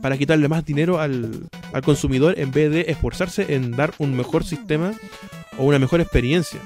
para 0.00 0.16
quitarle 0.16 0.48
más 0.48 0.64
dinero 0.64 1.00
al, 1.00 1.48
consumidor 1.84 2.38
en 2.38 2.50
vez 2.50 2.70
de 2.70 2.82
esforzarse 2.88 3.54
en 3.54 3.72
dar 3.72 3.94
un 3.98 4.16
mejor 4.16 4.44
sistema 4.44 4.92
o 5.56 5.64
una 5.64 5.78
mejor 5.78 6.00
experiencia. 6.00 6.60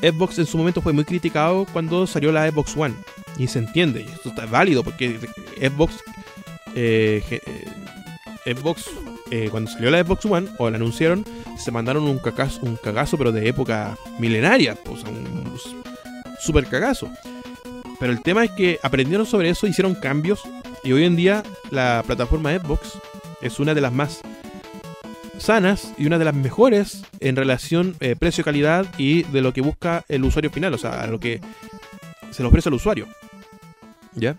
Xbox 0.00 0.38
en 0.38 0.46
su 0.46 0.58
momento 0.58 0.82
fue 0.82 0.92
muy 0.92 1.04
criticado 1.04 1.66
cuando 1.72 2.06
salió 2.06 2.32
la 2.32 2.50
Xbox 2.50 2.76
One. 2.76 2.94
Y 3.38 3.46
se 3.48 3.58
entiende, 3.58 4.02
y 4.02 4.12
esto 4.12 4.28
está 4.30 4.46
válido 4.46 4.82
porque 4.84 5.18
Xbox. 5.60 6.02
Eh, 6.76 7.22
eh, 7.30 8.54
Xbox, 8.54 8.90
eh, 9.36 9.48
cuando 9.50 9.68
salió 9.68 9.90
la 9.90 10.00
Xbox 10.00 10.24
One 10.26 10.46
o 10.58 10.70
la 10.70 10.76
anunciaron, 10.76 11.24
se 11.58 11.72
mandaron 11.72 12.04
un 12.04 12.20
cagazo, 12.20 12.60
un 12.62 12.76
cagazo 12.76 13.18
pero 13.18 13.32
de 13.32 13.48
época 13.48 13.98
milenaria. 14.20 14.78
O 14.88 14.96
sea, 14.96 15.10
un 15.10 15.58
super 16.38 16.66
cagazo. 16.66 17.10
Pero 17.98 18.12
el 18.12 18.22
tema 18.22 18.44
es 18.44 18.52
que 18.52 18.78
aprendieron 18.80 19.26
sobre 19.26 19.50
eso, 19.50 19.66
hicieron 19.66 19.96
cambios 19.96 20.42
y 20.84 20.92
hoy 20.92 21.02
en 21.02 21.16
día 21.16 21.42
la 21.72 22.04
plataforma 22.06 22.56
Xbox 22.56 22.92
es 23.42 23.58
una 23.58 23.74
de 23.74 23.80
las 23.80 23.92
más 23.92 24.20
sanas 25.36 25.92
y 25.98 26.06
una 26.06 26.18
de 26.18 26.26
las 26.26 26.34
mejores 26.36 27.02
en 27.18 27.34
relación 27.34 27.96
eh, 27.98 28.14
precio-calidad 28.14 28.86
y 28.98 29.24
de 29.24 29.40
lo 29.40 29.52
que 29.52 29.62
busca 29.62 30.04
el 30.08 30.22
usuario 30.22 30.52
final, 30.52 30.74
o 30.74 30.78
sea, 30.78 31.08
lo 31.08 31.18
que 31.18 31.40
se 32.30 32.44
le 32.44 32.48
ofrece 32.48 32.68
al 32.68 32.74
usuario. 32.74 33.08
¿Ya? 34.14 34.36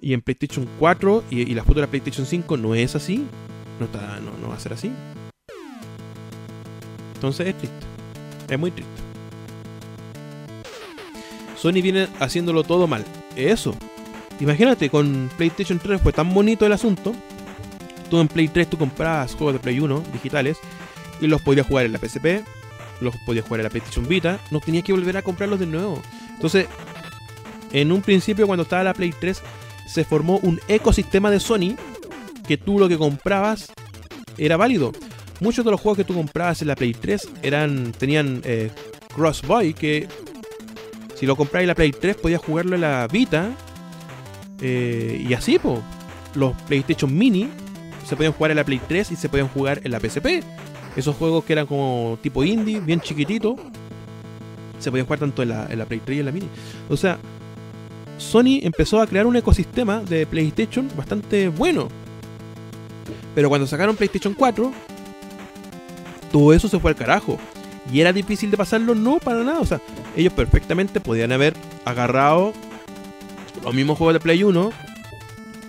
Y 0.00 0.12
en 0.12 0.20
PlayStation 0.20 0.68
4 0.78 1.24
y, 1.28 1.40
y 1.40 1.54
la 1.54 1.64
futura 1.64 1.88
PlayStation 1.88 2.24
5 2.24 2.56
no 2.56 2.76
es 2.76 2.94
así. 2.94 3.26
No, 3.80 3.86
está, 3.86 4.20
no, 4.20 4.30
no 4.40 4.48
va 4.50 4.54
a 4.54 4.60
ser 4.60 4.74
así. 4.74 4.92
Entonces 7.14 7.48
es 7.48 7.58
triste. 7.58 7.86
Es 8.48 8.58
muy 8.58 8.70
triste. 8.70 8.92
Sony 11.56 11.82
viene 11.82 12.08
haciéndolo 12.20 12.62
todo 12.62 12.86
mal. 12.86 13.04
Eso. 13.36 13.74
Imagínate, 14.38 14.88
con 14.90 15.30
PlayStation 15.36 15.78
3 15.78 16.00
fue 16.00 16.12
tan 16.12 16.32
bonito 16.32 16.66
el 16.66 16.72
asunto. 16.72 17.12
Tú 18.10 18.20
en 18.20 18.28
Play 18.28 18.48
3 18.48 18.68
tú 18.68 18.76
comprabas 18.76 19.34
juegos 19.34 19.54
de 19.54 19.60
Play 19.60 19.80
1 19.80 20.02
digitales 20.12 20.58
y 21.20 21.26
los 21.26 21.40
podías 21.42 21.66
jugar 21.66 21.86
en 21.86 21.92
la 21.92 21.98
PSP, 21.98 22.42
los 23.00 23.14
podías 23.18 23.44
jugar 23.44 23.60
en 23.60 23.64
la 23.64 23.70
PlayStation 23.70 24.08
Vita, 24.08 24.40
no 24.50 24.60
tenías 24.60 24.84
que 24.84 24.92
volver 24.92 25.16
a 25.16 25.22
comprarlos 25.22 25.60
de 25.60 25.66
nuevo. 25.66 26.02
Entonces, 26.34 26.66
en 27.72 27.92
un 27.92 28.02
principio 28.02 28.46
cuando 28.46 28.64
estaba 28.64 28.82
la 28.82 28.94
Play 28.94 29.14
3 29.18 29.42
se 29.86 30.04
formó 30.04 30.38
un 30.38 30.60
ecosistema 30.68 31.30
de 31.30 31.38
Sony 31.38 31.76
que 32.50 32.58
tú 32.58 32.80
lo 32.80 32.88
que 32.88 32.98
comprabas 32.98 33.72
era 34.36 34.56
válido. 34.56 34.90
Muchos 35.38 35.64
de 35.64 35.70
los 35.70 35.80
juegos 35.80 35.98
que 35.98 36.04
tú 36.04 36.14
comprabas 36.14 36.60
en 36.62 36.66
la 36.66 36.74
Play 36.74 36.92
3 36.94 37.28
eran 37.44 37.92
tenían 37.92 38.42
eh, 38.44 38.72
Crossboy 39.14 39.72
que 39.72 40.08
si 41.14 41.26
lo 41.26 41.36
comprabas 41.36 41.62
en 41.62 41.68
la 41.68 41.74
Play 41.76 41.92
3 41.92 42.16
podías 42.16 42.42
jugarlo 42.42 42.74
en 42.74 42.80
la 42.80 43.06
Vita 43.06 43.50
eh, 44.60 45.24
y 45.28 45.32
así, 45.32 45.60
po. 45.60 45.80
Los 46.34 46.60
PlayStation 46.62 47.16
Mini 47.16 47.48
se 48.04 48.16
podían 48.16 48.32
jugar 48.32 48.50
en 48.50 48.56
la 48.56 48.64
Play 48.64 48.80
3 48.84 49.12
y 49.12 49.14
se 49.14 49.28
podían 49.28 49.46
jugar 49.46 49.80
en 49.84 49.92
la 49.92 50.00
PSP. 50.00 50.42
Esos 50.96 51.14
juegos 51.14 51.44
que 51.44 51.52
eran 51.52 51.66
como 51.66 52.18
tipo 52.20 52.42
indie, 52.42 52.80
bien 52.80 53.00
chiquitito, 53.00 53.54
se 54.80 54.90
podían 54.90 55.06
jugar 55.06 55.20
tanto 55.20 55.44
en 55.44 55.50
la, 55.50 55.68
en 55.70 55.78
la 55.78 55.84
Play 55.84 56.00
3 56.04 56.16
y 56.16 56.18
en 56.18 56.26
la 56.26 56.32
Mini. 56.32 56.48
O 56.88 56.96
sea, 56.96 57.16
Sony 58.18 58.58
empezó 58.62 59.00
a 59.00 59.06
crear 59.06 59.24
un 59.26 59.36
ecosistema 59.36 60.00
de 60.00 60.26
PlayStation 60.26 60.90
bastante 60.96 61.48
bueno. 61.48 61.88
Pero 63.34 63.48
cuando 63.48 63.66
sacaron 63.66 63.96
PlayStation 63.96 64.34
4, 64.34 64.72
todo 66.32 66.52
eso 66.52 66.68
se 66.68 66.78
fue 66.78 66.90
al 66.90 66.96
carajo. 66.96 67.38
Y 67.92 68.00
era 68.00 68.12
difícil 68.12 68.50
de 68.50 68.56
pasarlo, 68.56 68.94
no 68.94 69.18
para 69.18 69.42
nada. 69.42 69.60
O 69.60 69.66
sea, 69.66 69.80
ellos 70.16 70.32
perfectamente 70.32 71.00
podían 71.00 71.32
haber 71.32 71.54
agarrado 71.84 72.52
los 73.62 73.74
mismos 73.74 73.98
juegos 73.98 74.14
de 74.14 74.20
Play 74.20 74.42
1 74.42 74.70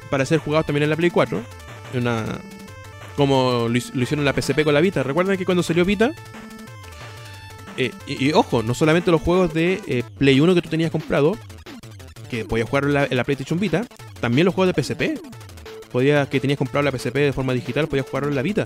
para 0.10 0.26
ser 0.26 0.40
jugados 0.40 0.66
también 0.66 0.84
en 0.84 0.90
la 0.90 0.96
Play 0.96 1.10
4. 1.10 1.42
Una, 1.96 2.26
como 3.16 3.68
lo, 3.70 3.78
hicieron 3.78 4.20
en 4.20 4.26
la 4.26 4.34
PSP 4.34 4.64
con 4.64 4.74
la 4.74 4.82
Vita. 4.82 5.04
¿Recuerdan 5.04 5.38
que 5.38 5.46
cuando 5.46 5.64
salió 5.64 5.86
Vita? 5.86 6.12
Eh, 7.78 7.92
y, 8.06 8.32
ojo, 8.34 8.64
no 8.64 8.74
solamente 8.74 9.12
los 9.12 9.22
juegos 9.22 9.54
de 9.54 9.82
eh, 9.88 10.04
Play 10.18 10.40
1 10.40 10.56
que 10.56 10.62
tú 10.62 10.70
tenías 10.70 10.92
comprado, 10.92 11.38
que 12.30 12.46
podías 12.46 12.70
jugar 12.70 12.86
en 12.86 13.18
la, 13.18 13.24
PlayStation 13.24 13.60
Vita, 13.60 13.86
también 14.20 14.46
los 14.46 14.54
juegos 14.54 14.76
de 14.76 14.84
PSP. 14.84 15.20
Podía, 15.92 16.26
que 16.28 16.40
tenías 16.40 16.58
comprado 16.58 16.84
la 16.84 16.98
PSP 16.98 17.16
de 17.16 17.34
forma 17.34 17.54
digital, 17.54 17.88
podías 17.88 18.08
jugarlo 18.08 18.30
en 18.30 18.36
la 18.36 18.42
Vita. 18.42 18.66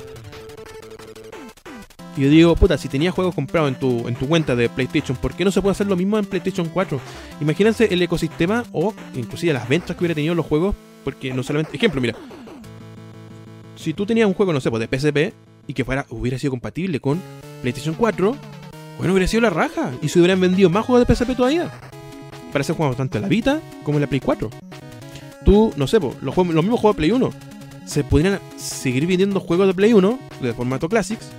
Y 2.18 2.22
yo 2.22 2.30
digo, 2.30 2.56
puta, 2.56 2.78
si 2.78 2.88
tenías 2.88 3.14
juegos 3.14 3.36
comprados 3.36 3.70
en 3.70 3.76
tu, 3.76 4.08
en 4.08 4.16
tu 4.16 4.28
cuenta 4.28 4.56
de 4.56 4.70
PlayStation, 4.70 5.18
¿por 5.18 5.34
qué 5.34 5.44
no 5.44 5.52
se 5.52 5.62
puede 5.62 5.74
hacer 5.74 5.88
lo 5.88 5.98
mismo 5.98 6.18
en 6.18 6.26
PlayStation 6.26 6.70
4? 6.70 7.00
Imagínense 7.42 7.94
el 7.94 8.02
ecosistema 8.02 8.64
o 8.72 8.94
inclusive 9.16 9.52
las 9.52 9.68
ventas 9.68 9.96
que 9.96 10.04
hubiera 10.04 10.16
tenido 10.16 10.34
los 10.34 10.46
juegos, 10.46 10.76
porque 11.04 11.34
no 11.34 11.44
solamente... 11.44 11.76
Ejemplo, 11.76 12.00
mira. 12.00 12.16
Si 13.76 13.94
tú 13.94 14.06
tenías 14.06 14.28
un 14.28 14.34
juego, 14.34 14.54
no 14.54 14.62
sé, 14.62 14.70
pues 14.70 14.88
de 14.88 14.98
PSP 14.98 15.34
y 15.68 15.74
que 15.74 15.84
fuera, 15.84 16.06
hubiera 16.10 16.40
sido 16.40 16.52
compatible 16.52 17.02
con 17.02 17.22
PlayStation 17.62 17.96
4, 17.96 18.36
bueno, 18.98 19.14
hubiera 19.14 19.28
sido 19.28 19.42
la 19.42 19.50
raja. 19.50 19.92
Y 20.02 20.08
se 20.08 20.20
hubieran 20.20 20.40
vendido 20.40 20.70
más 20.70 20.86
juegos 20.86 21.06
de 21.06 21.14
PSP 21.14 21.36
todavía. 21.36 21.70
Para 22.54 22.64
ser 22.64 22.78
juegos 22.78 22.96
tanto 22.96 23.18
en 23.18 23.24
la 23.24 23.28
Vita 23.28 23.60
como 23.84 23.98
en 23.98 24.04
la 24.04 24.08
Play 24.08 24.22
4. 24.22 24.50
Tú, 25.46 25.72
no 25.78 25.88
sé, 25.88 26.00
los, 26.00 26.20
los 26.22 26.38
mismos 26.38 26.80
juegos 26.80 26.96
de 26.96 26.98
Play 26.98 27.12
1. 27.12 27.30
Se 27.86 28.04
podrían 28.04 28.40
seguir 28.58 29.06
vendiendo 29.06 29.40
juegos 29.40 29.68
de 29.68 29.74
Play 29.74 29.94
1 29.94 30.20
de 30.42 30.54
formato 30.54 30.90
Classics 30.90 31.30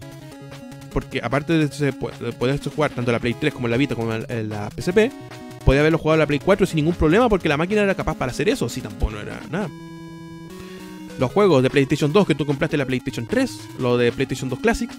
porque 0.96 1.20
aparte 1.22 1.52
de, 1.58 1.92
poder 1.92 2.58
jugar 2.74 2.90
tanto 2.90 3.12
la 3.12 3.18
Play 3.18 3.34
3 3.34 3.52
como 3.52 3.68
la 3.68 3.76
Vita 3.76 3.94
como 3.94 4.14
en 4.14 4.48
la 4.48 4.70
PSP, 4.70 5.12
podía 5.62 5.80
haberlo 5.80 5.98
jugado 5.98 6.16
la 6.16 6.26
Play 6.26 6.38
4 6.38 6.64
sin 6.64 6.76
ningún 6.76 6.94
problema 6.94 7.28
porque 7.28 7.50
la 7.50 7.58
máquina 7.58 7.82
era 7.82 7.94
capaz 7.94 8.16
para 8.16 8.32
hacer 8.32 8.48
eso, 8.48 8.66
si 8.70 8.80
tampoco 8.80 9.12
no 9.12 9.20
era 9.20 9.38
nada. 9.50 9.68
Los 11.18 11.30
juegos 11.30 11.62
de 11.62 11.68
PlayStation 11.68 12.14
2 12.14 12.26
que 12.26 12.34
tú 12.34 12.46
compraste 12.46 12.78
la 12.78 12.86
PlayStation 12.86 13.26
3, 13.26 13.60
lo 13.78 13.98
de 13.98 14.10
PlayStation 14.10 14.48
2 14.48 14.58
Classic, 14.58 14.90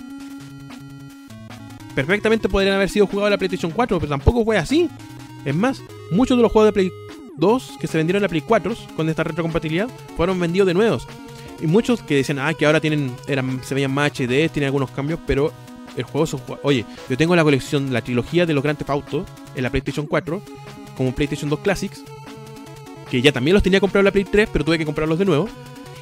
perfectamente 1.95 2.47
podrían 2.47 2.75
haber 2.75 2.89
sido 2.89 3.07
jugados 3.07 3.29
en 3.29 3.31
la 3.31 3.37
PlayStation 3.39 3.71
4, 3.71 3.99
pero 3.99 4.07
tampoco 4.07 4.45
fue 4.45 4.59
así. 4.59 4.87
Es 5.45 5.55
más, 5.55 5.81
muchos 6.11 6.37
de 6.37 6.43
los 6.43 6.51
juegos 6.51 6.67
de 6.67 6.73
Play 6.73 6.91
2 7.37 7.77
que 7.79 7.87
se 7.87 7.97
vendieron 7.97 8.19
en 8.19 8.23
la 8.23 8.29
Play 8.29 8.41
4 8.41 8.75
con 8.95 9.09
esta 9.09 9.23
retrocompatibilidad 9.23 9.87
fueron 10.15 10.39
vendidos 10.39 10.67
de 10.67 10.73
nuevos. 10.73 11.07
Y 11.59 11.67
muchos 11.67 12.01
que 12.01 12.15
decían, 12.15 12.39
ah, 12.39 12.53
que 12.53 12.65
ahora 12.65 12.79
tienen, 12.79 13.15
eran, 13.27 13.63
se 13.63 13.73
veían 13.73 13.91
más 13.91 14.11
HD, 14.11 14.49
tienen 14.49 14.65
algunos 14.65 14.91
cambios, 14.91 15.19
pero 15.25 15.51
el 15.95 16.03
juego 16.03 16.27
son 16.27 16.41
Oye, 16.63 16.85
yo 17.09 17.17
tengo 17.17 17.35
la 17.35 17.43
colección, 17.43 17.91
la 17.91 18.01
trilogía 18.01 18.45
de 18.45 18.53
los 18.53 18.63
Grand 18.63 18.77
Theft 18.77 19.27
en 19.55 19.63
la 19.63 19.69
PlayStation 19.69 20.05
4, 20.05 20.41
como 20.95 21.13
PlayStation 21.13 21.49
2 21.49 21.59
Classics, 21.59 22.03
que 23.09 23.21
ya 23.21 23.31
también 23.31 23.55
los 23.55 23.63
tenía 23.63 23.79
comprado 23.79 24.01
en 24.01 24.05
la 24.05 24.11
Play 24.11 24.25
3, 24.25 24.49
pero 24.51 24.63
tuve 24.63 24.77
que 24.77 24.85
comprarlos 24.85 25.17
de 25.17 25.25
nuevo. 25.25 25.49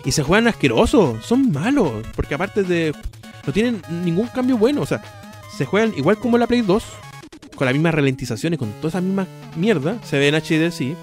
Y 0.03 0.11
se 0.11 0.23
juegan 0.23 0.47
asquerosos, 0.47 1.25
son 1.25 1.51
malos, 1.51 2.05
porque 2.15 2.35
aparte 2.35 2.63
de. 2.63 2.93
No 3.47 3.53
tienen 3.53 3.81
ningún 3.89 4.27
cambio 4.27 4.57
bueno, 4.57 4.81
o 4.81 4.85
sea, 4.85 5.01
se 5.55 5.65
juegan 5.65 5.93
igual 5.95 6.17
como 6.17 6.37
la 6.37 6.47
Play 6.47 6.61
2, 6.61 6.83
con 7.55 7.65
las 7.65 7.73
mismas 7.73 7.93
ralentizaciones, 7.93 8.59
con 8.59 8.71
toda 8.73 8.89
esa 8.89 9.01
misma 9.01 9.27
mierda. 9.55 9.99
Se 10.03 10.17
ve 10.17 10.27
en 10.27 10.35
HD, 10.35 10.71
sí, 10.71 10.95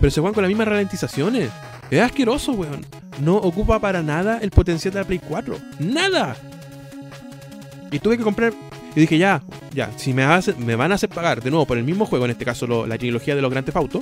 pero 0.00 0.10
se 0.10 0.20
juegan 0.20 0.34
con 0.34 0.42
las 0.42 0.48
mismas 0.48 0.68
ralentizaciones. 0.68 1.50
Es 1.90 2.00
asqueroso, 2.00 2.52
weón. 2.52 2.84
No 3.20 3.36
ocupa 3.36 3.80
para 3.80 4.02
nada 4.02 4.38
el 4.42 4.50
potencial 4.50 4.92
de 4.94 5.00
la 5.00 5.06
Play 5.06 5.20
4. 5.20 5.58
¡Nada! 5.80 6.36
Y 7.90 7.98
tuve 7.98 8.18
que 8.18 8.24
comprar. 8.24 8.52
Y 8.94 9.00
dije, 9.00 9.18
ya, 9.18 9.42
ya, 9.72 9.90
si 9.96 10.12
me, 10.12 10.24
van 10.24 10.92
a 10.92 10.94
hacer 10.94 11.08
pagar 11.08 11.42
de 11.42 11.50
nuevo 11.50 11.66
por 11.66 11.76
el 11.76 11.84
mismo 11.84 12.06
juego, 12.06 12.24
en 12.24 12.30
este 12.30 12.44
caso 12.44 12.86
la 12.86 12.98
trilogía 12.98 13.34
de 13.34 13.42
los 13.42 13.50
Grand 13.50 13.66
Theft 13.66 13.96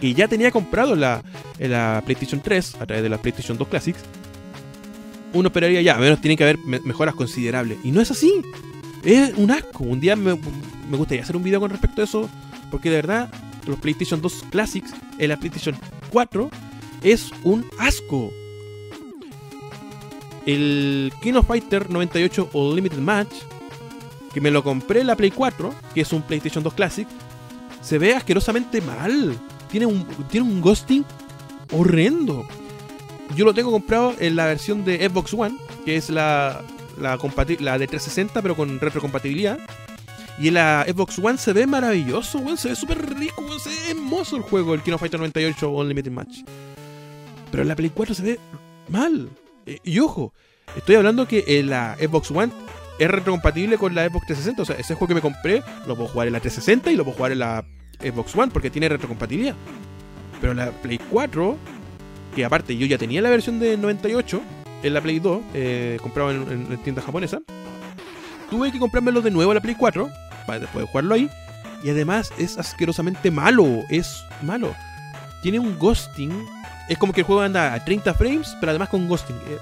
y 0.00 0.14
ya 0.14 0.28
tenía 0.28 0.50
comprado 0.50 0.96
la, 0.96 1.22
la 1.58 2.02
PlayStation 2.04 2.40
3 2.40 2.76
a 2.76 2.86
través 2.86 3.02
de 3.02 3.08
la 3.08 3.18
PlayStation 3.18 3.58
2 3.58 3.68
Classics, 3.68 4.00
uno 5.32 5.48
esperaría 5.48 5.82
ya, 5.82 5.96
menos 5.96 6.20
tiene 6.20 6.36
que 6.36 6.44
haber 6.44 6.58
mejoras 6.58 7.14
considerables. 7.14 7.78
Y 7.84 7.92
no 7.92 8.00
es 8.00 8.10
así. 8.10 8.32
Es 9.04 9.34
un 9.36 9.50
asco. 9.50 9.84
Un 9.84 10.00
día 10.00 10.16
me, 10.16 10.34
me, 10.90 10.96
gustaría 10.96 11.22
hacer 11.22 11.36
un 11.36 11.42
video 11.42 11.60
con 11.60 11.70
respecto 11.70 12.00
a 12.00 12.04
eso, 12.04 12.28
porque 12.70 12.90
de 12.90 12.96
verdad, 12.96 13.30
los 13.66 13.78
PlayStation 13.78 14.20
2 14.20 14.44
Classics 14.50 14.92
en 15.18 15.28
la 15.28 15.36
PlayStation 15.36 15.76
4 16.10 16.50
es 17.02 17.30
un 17.44 17.66
asco 17.78 18.32
el 20.46 21.12
King 21.20 21.34
of 21.34 21.46
Fighter 21.46 21.90
98 21.90 22.50
Unlimited 22.52 22.98
Match, 22.98 23.32
que 24.32 24.40
me 24.40 24.50
lo 24.50 24.62
compré 24.62 25.00
en 25.00 25.06
la 25.06 25.16
Play 25.16 25.30
4, 25.30 25.74
que 25.94 26.00
es 26.00 26.12
un 26.12 26.22
PlayStation 26.22 26.64
2 26.64 26.74
Classic, 26.74 27.08
se 27.80 27.98
ve 27.98 28.14
asquerosamente 28.14 28.80
mal. 28.80 29.36
Tiene 29.70 29.86
un, 29.86 30.04
tiene 30.30 30.46
un 30.46 30.60
ghosting 30.60 31.04
horrendo. 31.72 32.44
Yo 33.36 33.44
lo 33.44 33.54
tengo 33.54 33.70
comprado 33.70 34.14
en 34.18 34.34
la 34.34 34.46
versión 34.46 34.84
de 34.84 35.08
Xbox 35.08 35.34
One, 35.34 35.56
que 35.84 35.96
es 35.96 36.10
la, 36.10 36.62
la, 36.98 37.16
la 37.60 37.78
de 37.78 37.86
360, 37.86 38.42
pero 38.42 38.56
con 38.56 38.80
retrocompatibilidad. 38.80 39.58
Y 40.40 40.48
en 40.48 40.54
la 40.54 40.86
Xbox 40.88 41.18
One 41.18 41.36
se 41.36 41.52
ve 41.52 41.66
maravilloso, 41.66 42.56
se 42.56 42.70
ve 42.70 42.74
súper 42.74 43.14
rico, 43.14 43.58
se 43.58 43.68
ve 43.68 43.90
hermoso 43.90 44.38
el 44.38 44.42
juego, 44.42 44.72
el 44.72 44.80
King 44.80 44.94
of 44.94 45.00
Fighter 45.00 45.20
98 45.20 45.68
Unlimited 45.68 46.10
Match. 46.10 46.38
Pero 47.50 47.62
en 47.62 47.68
la 47.68 47.76
Play 47.76 47.90
4 47.90 48.14
se 48.14 48.22
ve 48.22 48.40
mal. 48.88 49.28
Eh, 49.66 49.80
y 49.84 49.98
ojo, 49.98 50.32
estoy 50.74 50.94
hablando 50.94 51.28
que 51.28 51.44
en 51.46 51.68
la 51.68 51.94
Xbox 52.00 52.30
One 52.30 52.50
es 52.98 53.10
retrocompatible 53.10 53.76
con 53.76 53.94
la 53.94 54.08
Xbox 54.08 54.28
360. 54.28 54.62
O 54.62 54.64
sea, 54.64 54.76
ese 54.76 54.94
juego 54.94 55.08
que 55.08 55.14
me 55.14 55.20
compré 55.20 55.62
lo 55.86 55.94
puedo 55.94 56.08
jugar 56.08 56.28
en 56.28 56.32
la 56.32 56.40
360 56.40 56.90
y 56.90 56.96
lo 56.96 57.04
puedo 57.04 57.18
jugar 57.18 57.32
en 57.32 57.40
la 57.40 57.66
Xbox 58.00 58.34
One 58.34 58.50
porque 58.50 58.70
tiene 58.70 58.88
retrocompatibilidad. 58.88 59.54
Pero 60.40 60.54
la 60.54 60.70
Play 60.70 60.98
4, 61.10 61.58
que 62.34 62.46
aparte 62.46 62.74
yo 62.78 62.86
ya 62.86 62.96
tenía 62.96 63.20
la 63.20 63.28
versión 63.28 63.60
de 63.60 63.76
98 63.76 64.40
en 64.84 64.94
la 64.94 65.02
Play 65.02 65.20
2, 65.20 65.40
eh, 65.52 65.98
comprado 66.00 66.30
en, 66.30 66.66
en, 66.70 66.78
tienda 66.78 67.02
japonesa, 67.02 67.42
tuve 68.48 68.72
que 68.72 68.78
comprármelo 68.78 69.20
de 69.20 69.30
nuevo 69.30 69.50
en 69.50 69.56
la 69.56 69.60
Play 69.60 69.74
4 69.78 70.08
para 70.50 70.86
jugarlo 70.86 71.14
ahí. 71.14 71.30
Y 71.82 71.90
además 71.90 72.32
es 72.38 72.58
asquerosamente 72.58 73.30
malo, 73.30 73.84
es 73.88 74.24
malo. 74.42 74.74
Tiene 75.42 75.58
un 75.58 75.78
ghosting 75.78 76.32
es 76.90 76.98
como 76.98 77.12
que 77.12 77.20
el 77.20 77.24
juego 77.24 77.40
anda 77.40 77.72
a 77.72 77.84
30 77.84 78.14
frames, 78.14 78.56
pero 78.58 78.70
además 78.70 78.88
con 78.88 79.06
ghosting. 79.06 79.36
Eh, 79.36 79.58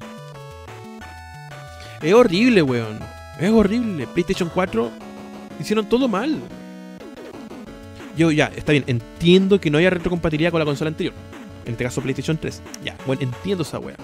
es 2.00 2.14
horrible, 2.14 2.62
weón. 2.62 2.98
Es 3.38 3.50
horrible. 3.50 4.06
PlayStation 4.06 4.48
4 4.48 4.90
hicieron 5.60 5.86
todo 5.86 6.08
mal. 6.08 6.40
Yo 8.16 8.30
ya, 8.30 8.46
está 8.56 8.72
bien, 8.72 8.84
entiendo 8.86 9.60
que 9.60 9.70
no 9.70 9.76
haya 9.76 9.90
retrocompatibilidad 9.90 10.50
con 10.50 10.58
la 10.58 10.64
consola 10.64 10.88
anterior. 10.88 11.12
En 11.66 11.72
este 11.72 11.84
caso 11.84 12.00
PlayStation 12.00 12.38
3. 12.38 12.62
Ya, 12.82 12.96
bueno, 13.06 13.20
entiendo 13.20 13.62
esa 13.62 13.78
weá. 13.78 13.96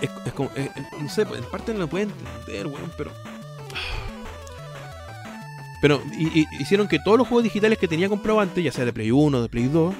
Es, 0.00 0.10
como, 0.32 0.50
no 1.00 1.08
sé, 1.08 1.22
en 1.22 1.44
parte 1.52 1.72
no 1.72 1.78
lo 1.78 1.86
puedo 1.86 2.02
entender, 2.02 2.66
weón, 2.66 2.90
pero... 2.98 3.12
Pero 5.82 6.00
hicieron 6.58 6.88
que 6.88 6.98
todos 7.00 7.18
los 7.18 7.26
juegos 7.28 7.42
digitales 7.44 7.76
que 7.76 7.88
tenía 7.88 8.08
comprado 8.08 8.40
antes, 8.40 8.62
ya 8.64 8.72
sea 8.72 8.84
de 8.86 8.92
Play 8.92 9.10
1, 9.10 9.42
de 9.42 9.48
Play 9.50 9.64
2, 9.66 9.94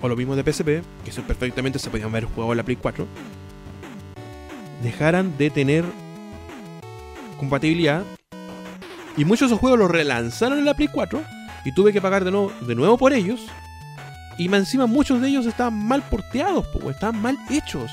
o 0.00 0.08
lo 0.08 0.14
mismo 0.14 0.36
de 0.36 0.44
PSP, 0.52 0.82
que 1.02 1.10
eso 1.10 1.22
perfectamente 1.22 1.80
se 1.80 1.90
podían 1.90 2.10
haber 2.10 2.26
jugado 2.26 2.52
en 2.52 2.58
la 2.58 2.62
Play 2.62 2.76
4, 2.76 3.06
dejaran 4.82 5.36
de 5.38 5.50
tener 5.50 5.84
compatibilidad. 7.38 8.02
Y 9.16 9.24
muchos 9.24 9.48
de 9.48 9.54
esos 9.54 9.60
juegos 9.60 9.78
los 9.78 9.90
relanzaron 9.90 10.58
en 10.58 10.64
la 10.64 10.74
Play 10.74 10.88
4 10.92 11.20
Y 11.64 11.72
tuve 11.72 11.92
que 11.92 12.00
pagar 12.00 12.24
de 12.24 12.30
nuevo, 12.30 12.52
de 12.60 12.74
nuevo 12.76 12.96
por 12.96 13.12
ellos. 13.12 13.40
Y 14.38 14.52
encima 14.54 14.86
muchos 14.86 15.20
de 15.20 15.28
ellos 15.28 15.46
estaban 15.46 15.74
mal 15.74 16.02
porteados, 16.02 16.66
po, 16.68 16.88
estaban 16.90 17.20
mal 17.20 17.36
hechos. 17.50 17.90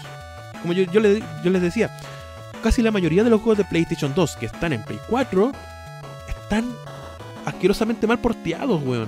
Como 0.61 0.73
yo, 0.73 0.83
yo, 0.91 0.99
le- 0.99 1.23
yo 1.43 1.49
les 1.49 1.61
decía, 1.61 1.89
casi 2.61 2.83
la 2.83 2.91
mayoría 2.91 3.23
de 3.23 3.29
los 3.31 3.41
juegos 3.41 3.57
de 3.57 3.65
PlayStation 3.65 4.13
2 4.13 4.35
que 4.35 4.45
están 4.45 4.73
en 4.73 4.83
Play 4.83 4.99
4 5.09 5.51
están 6.29 6.65
asquerosamente 7.45 8.07
mal 8.07 8.19
porteados, 8.19 8.81
weón. 8.83 9.07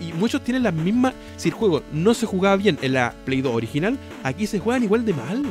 Y 0.00 0.12
muchos 0.14 0.42
tienen 0.42 0.62
las 0.62 0.72
mismas. 0.74 1.12
Si 1.36 1.50
el 1.50 1.54
juego 1.54 1.82
no 1.92 2.14
se 2.14 2.26
jugaba 2.26 2.56
bien 2.56 2.78
en 2.82 2.94
la 2.94 3.14
Play 3.24 3.42
2 3.42 3.54
original, 3.54 3.98
aquí 4.22 4.46
se 4.46 4.58
juegan 4.58 4.82
igual 4.82 5.04
de 5.04 5.12
mal. 5.12 5.44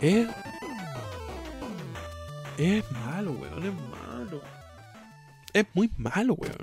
Es. 0.00 0.26
Es 2.58 2.90
malo, 2.90 3.32
weón, 3.32 3.64
es 3.64 3.72
malo. 3.74 4.40
Es 5.52 5.66
muy 5.74 5.90
malo, 5.98 6.34
weón. 6.34 6.56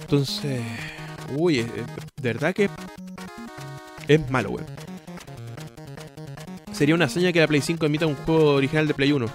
Entonces. 0.00 0.60
Uy, 1.36 1.60
es- 1.60 1.66
es- 1.66 2.22
de 2.22 2.32
verdad 2.32 2.54
que. 2.54 2.68
Es 4.08 4.30
malo, 4.30 4.50
weón. 4.50 4.66
Sería 6.72 6.94
una 6.94 7.06
hazaña 7.06 7.32
que 7.32 7.40
la 7.40 7.46
Play 7.46 7.60
5 7.62 7.86
emita 7.86 8.06
un 8.06 8.14
juego 8.16 8.54
original 8.54 8.86
de 8.86 8.94
Play 8.94 9.12
1. 9.12 9.26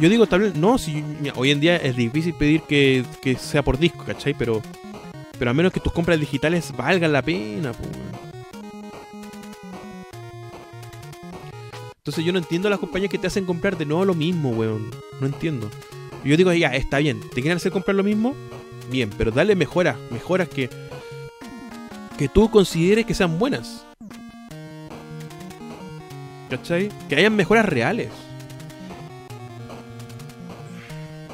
Yo 0.00 0.08
digo, 0.08 0.26
tal 0.26 0.40
vez, 0.40 0.54
no, 0.54 0.78
si 0.78 1.02
mira, 1.02 1.34
hoy 1.36 1.50
en 1.50 1.60
día 1.60 1.76
es 1.76 1.94
difícil 1.94 2.32
pedir 2.32 2.62
que, 2.62 3.04
que 3.20 3.36
sea 3.36 3.62
por 3.62 3.78
disco, 3.78 4.02
¿cachai? 4.02 4.32
Pero, 4.32 4.62
pero 5.38 5.50
a 5.50 5.54
menos 5.54 5.74
que 5.74 5.80
tus 5.80 5.92
compras 5.92 6.18
digitales 6.18 6.72
valgan 6.74 7.12
la 7.12 7.20
pena, 7.20 7.74
pues. 7.74 7.90
Entonces 11.98 12.24
yo 12.24 12.32
no 12.32 12.38
entiendo 12.38 12.70
las 12.70 12.78
compañías 12.78 13.10
que 13.10 13.18
te 13.18 13.26
hacen 13.26 13.44
comprar 13.44 13.76
de 13.76 13.84
nuevo 13.84 14.06
lo 14.06 14.14
mismo, 14.14 14.50
weón. 14.52 14.90
No 15.20 15.26
entiendo. 15.26 15.70
Yo 16.24 16.34
digo, 16.34 16.50
ya, 16.54 16.74
está 16.74 16.96
bien. 16.96 17.20
¿Te 17.20 17.42
quieren 17.42 17.56
hacer 17.56 17.70
comprar 17.70 17.94
lo 17.94 18.02
mismo? 18.02 18.34
Bien, 18.90 19.10
pero 19.18 19.30
dale 19.30 19.54
mejoras, 19.54 19.96
mejoras 20.10 20.48
que, 20.48 20.70
que 22.16 22.28
tú 22.30 22.50
consideres 22.50 23.04
que 23.04 23.12
sean 23.12 23.38
buenas. 23.38 23.84
¿Cachai? 26.48 26.88
Que 27.10 27.16
hayan 27.16 27.36
mejoras 27.36 27.66
reales. 27.66 28.08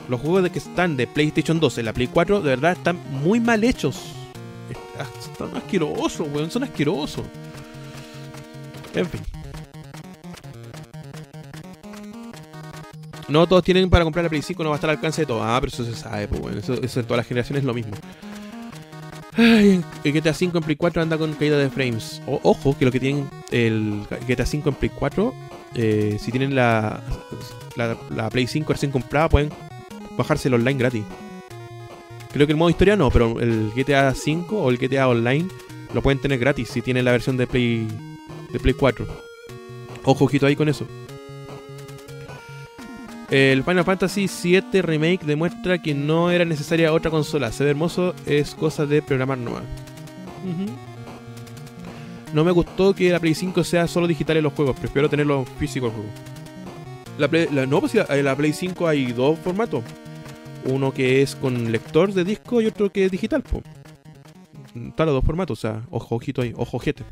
Los 0.08 0.20
juegos 0.20 0.42
de 0.44 0.50
que 0.50 0.58
están 0.60 0.96
de 0.96 1.06
PlayStation 1.06 1.58
2 1.58 1.78
en 1.78 1.84
la 1.86 1.92
Play 1.92 2.06
4 2.06 2.40
de 2.40 2.50
verdad 2.50 2.72
están 2.72 2.98
muy 3.22 3.40
mal 3.40 3.64
hechos. 3.64 4.12
Est- 4.70 5.30
Están 5.32 5.56
asquerosos, 5.56 6.26
weón. 6.32 6.50
Son 6.50 6.62
asquerosos. 6.62 7.24
En 8.94 9.06
fin. 9.06 9.20
No 13.28 13.46
todos 13.48 13.64
tienen 13.64 13.90
para 13.90 14.04
comprar 14.04 14.24
la 14.24 14.28
Play 14.28 14.42
5, 14.42 14.62
no 14.62 14.70
va 14.70 14.76
a 14.76 14.78
estar 14.78 14.88
al 14.90 14.96
alcance 14.96 15.22
de 15.22 15.26
todos. 15.26 15.42
Ah, 15.44 15.58
pero 15.60 15.72
eso 15.72 15.84
se 15.84 15.96
sabe, 15.96 16.28
pues 16.28 16.40
bueno. 16.40 16.58
Eso, 16.60 16.74
eso 16.74 17.00
en 17.00 17.06
todas 17.06 17.18
las 17.18 17.26
generaciones 17.26 17.62
es 17.62 17.66
lo 17.66 17.74
mismo. 17.74 17.92
Ay, 19.36 19.82
el 20.04 20.12
GTA 20.12 20.32
5 20.32 20.56
en 20.58 20.64
Play 20.64 20.76
4 20.76 21.02
anda 21.02 21.18
con 21.18 21.34
caída 21.34 21.58
de 21.58 21.68
frames. 21.68 22.22
Ojo, 22.26 22.76
que 22.78 22.84
lo 22.84 22.92
que 22.92 23.00
tienen 23.00 23.28
el 23.50 24.06
GTA 24.28 24.46
5 24.46 24.68
en 24.70 24.74
Play 24.76 24.90
4, 24.96 25.34
eh, 25.74 26.16
si 26.20 26.30
tienen 26.30 26.54
la, 26.54 27.00
la 28.14 28.30
Play 28.30 28.46
5 28.46 28.72
recién 28.72 28.92
comprada, 28.92 29.28
pueden 29.28 29.50
bajarse 30.16 30.48
el 30.48 30.54
online 30.54 30.78
gratis. 30.78 31.04
Creo 32.32 32.46
que 32.46 32.52
el 32.52 32.58
modo 32.58 32.70
historia 32.70 32.96
no, 32.96 33.10
pero 33.10 33.40
el 33.40 33.72
GTA 33.74 34.12
5 34.14 34.56
o 34.60 34.70
el 34.70 34.78
GTA 34.78 35.08
Online 35.08 35.48
lo 35.94 36.02
pueden 36.02 36.20
tener 36.20 36.38
gratis 36.38 36.68
si 36.68 36.82
tienen 36.82 37.04
la 37.04 37.12
versión 37.12 37.36
de 37.36 37.46
Play, 37.46 37.88
de 38.52 38.60
Play 38.60 38.74
4. 38.74 39.06
Ojo, 40.04 40.24
ojito 40.26 40.46
ahí 40.46 40.54
con 40.56 40.68
eso. 40.68 40.86
El 43.30 43.64
Final 43.64 43.84
Fantasy 43.84 44.28
VII 44.42 44.82
Remake 44.82 45.24
demuestra 45.24 45.82
que 45.82 45.94
no 45.94 46.30
era 46.30 46.44
necesaria 46.44 46.92
otra 46.92 47.10
consola. 47.10 47.50
Se 47.50 47.64
ve 47.64 47.70
hermoso, 47.70 48.14
es 48.24 48.54
cosa 48.54 48.86
de 48.86 49.02
programar 49.02 49.38
nomás. 49.38 49.64
No 52.32 52.44
me 52.44 52.50
gustó 52.52 52.94
que 52.94 53.10
la 53.10 53.18
Play 53.18 53.34
5 53.34 53.64
sea 53.64 53.88
solo 53.88 54.06
digital 54.06 54.36
en 54.36 54.44
los 54.44 54.52
juegos. 54.52 54.78
Prefiero 54.78 55.08
tenerlo 55.08 55.44
físico 55.58 55.86
el 55.86 55.92
juego. 55.92 56.08
La 57.18 57.28
Play- 57.28 57.48
la- 57.50 57.66
no, 57.66 57.80
pues 57.80 57.94
en 57.94 58.24
la 58.24 58.36
Play 58.36 58.52
5 58.52 58.86
hay 58.86 59.06
dos 59.12 59.38
formatos. 59.38 59.82
Uno 60.66 60.92
que 60.92 61.22
es 61.22 61.36
con 61.36 61.70
lector 61.70 62.12
de 62.12 62.24
disco 62.24 62.60
y 62.60 62.66
otro 62.66 62.90
que 62.90 63.04
es 63.04 63.10
digital. 63.10 63.42
Po. 63.42 63.62
Están 64.74 65.06
los 65.06 65.14
dos 65.14 65.24
formatos, 65.24 65.58
o 65.58 65.60
sea, 65.60 65.82
ojo, 65.90 66.16
ojito 66.16 66.42
ahí, 66.42 66.52
ojo, 66.56 66.76
ojete. 66.76 67.04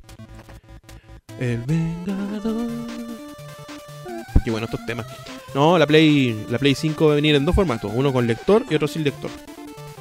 El 1.41 1.59
Vengador. 1.63 2.71
Qué 4.45 4.51
bueno 4.51 4.67
estos 4.67 4.85
temas. 4.85 5.07
No, 5.55 5.79
la 5.79 5.87
Play, 5.87 6.47
la 6.51 6.59
Play 6.59 6.75
5 6.75 7.07
va 7.07 7.13
a 7.13 7.15
venir 7.15 7.35
en 7.35 7.45
dos 7.45 7.55
formatos, 7.55 7.91
uno 7.95 8.13
con 8.13 8.27
lector 8.27 8.65
y 8.69 8.75
otro 8.75 8.89
sin 8.89 9.05
lector. 9.05 9.31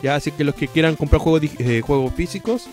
Ya, 0.02 0.16
así 0.16 0.32
que 0.32 0.44
los 0.44 0.56
que 0.56 0.68
quieran 0.68 0.96
comprar 0.96 1.22
juegos, 1.22 1.44
eh, 1.60 1.82
físicos, 2.16 2.68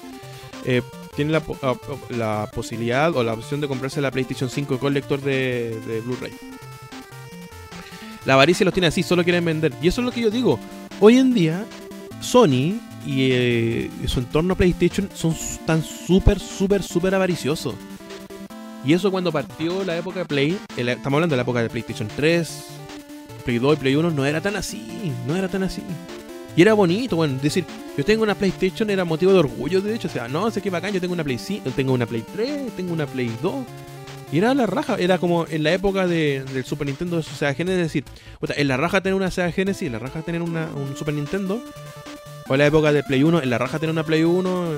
eh, 0.64 0.82
tienen 1.14 1.36
ah, 1.36 1.74
la 2.08 2.50
posibilidad 2.52 3.14
o 3.14 3.22
la 3.22 3.34
opción 3.34 3.60
de 3.60 3.68
comprarse 3.68 4.00
la 4.00 4.10
PlayStation 4.10 4.50
5 4.50 4.78
con 4.78 4.92
lector 4.92 5.20
de 5.20 6.02
Blu-ray. 6.04 6.32
La 8.24 8.34
avaricia 8.34 8.64
los 8.64 8.74
tiene 8.74 8.86
así, 8.86 9.02
solo 9.02 9.24
quieren 9.24 9.44
vender. 9.44 9.72
Y 9.80 9.88
eso 9.88 10.00
es 10.00 10.04
lo 10.04 10.12
que 10.12 10.20
yo 10.20 10.30
digo. 10.30 10.58
Hoy 11.00 11.18
en 11.18 11.32
día, 11.32 11.64
Sony 12.20 12.78
y 13.06 13.30
eh, 13.32 13.90
su 14.06 14.20
entorno 14.20 14.54
PlayStation 14.54 15.08
son 15.14 15.34
tan 15.66 15.82
súper, 15.82 16.38
súper, 16.38 16.82
súper 16.82 17.14
avariciosos. 17.14 17.74
Y 18.84 18.92
eso 18.94 19.10
cuando 19.10 19.30
partió 19.30 19.84
la 19.84 19.96
época 19.96 20.20
de 20.20 20.26
Play, 20.26 20.58
estamos 20.76 21.14
hablando 21.16 21.34
de 21.34 21.36
la 21.36 21.42
época 21.42 21.62
de 21.62 21.68
PlayStation 21.68 22.08
3, 22.14 22.64
Play 23.44 23.58
2 23.58 23.76
y 23.76 23.80
Play 23.80 23.96
1, 23.96 24.10
no 24.10 24.24
era 24.24 24.40
tan 24.40 24.56
así, 24.56 25.12
no 25.26 25.36
era 25.36 25.48
tan 25.48 25.62
así. 25.62 25.82
Y 26.56 26.62
era 26.62 26.72
bonito, 26.72 27.16
bueno, 27.16 27.38
decir, 27.40 27.64
yo 27.96 28.04
tengo 28.04 28.22
una 28.22 28.34
PlayStation 28.34 28.88
era 28.90 29.04
motivo 29.04 29.32
de 29.32 29.38
orgullo, 29.38 29.80
de 29.80 29.94
hecho, 29.94 30.08
o 30.08 30.10
sea, 30.10 30.28
no, 30.28 30.50
sé 30.50 30.62
qué 30.62 30.70
bacán, 30.70 30.92
yo 30.92 31.00
tengo 31.00 31.14
una 31.14 31.24
Play 31.24 31.38
5, 31.38 31.70
tengo 31.76 31.92
una 31.92 32.06
Play 32.06 32.24
3, 32.34 32.72
tengo 32.76 32.92
una 32.92 33.06
Play 33.06 33.30
2. 33.42 33.54
Y 34.32 34.38
era 34.38 34.54
la 34.54 34.66
raja, 34.66 34.96
era 34.98 35.18
como 35.18 35.46
en 35.48 35.62
la 35.64 35.72
época 35.72 36.06
de- 36.06 36.44
del 36.52 36.64
Super 36.64 36.86
Nintendo, 36.86 37.18
o 37.18 37.22
sea, 37.22 37.52
Genesis, 37.54 37.78
decir, 37.82 38.04
puta, 38.38 38.54
en 38.56 38.68
la 38.68 38.76
raja 38.76 39.00
tener 39.00 39.14
una 39.14 39.30
Sega 39.30 39.50
Genesis, 39.50 39.82
en 39.86 39.92
la 39.92 39.98
raja 39.98 40.22
tener 40.22 40.40
una, 40.42 40.68
un 40.74 40.96
Super 40.96 41.14
Nintendo, 41.14 41.60
o 42.48 42.52
en 42.54 42.58
la 42.58 42.66
época 42.66 42.92
de 42.92 43.02
Play 43.02 43.22
1, 43.24 43.42
en 43.42 43.50
la 43.50 43.58
raja 43.58 43.78
tener 43.78 43.92
una 43.92 44.04
Play 44.04 44.22
1, 44.22 44.68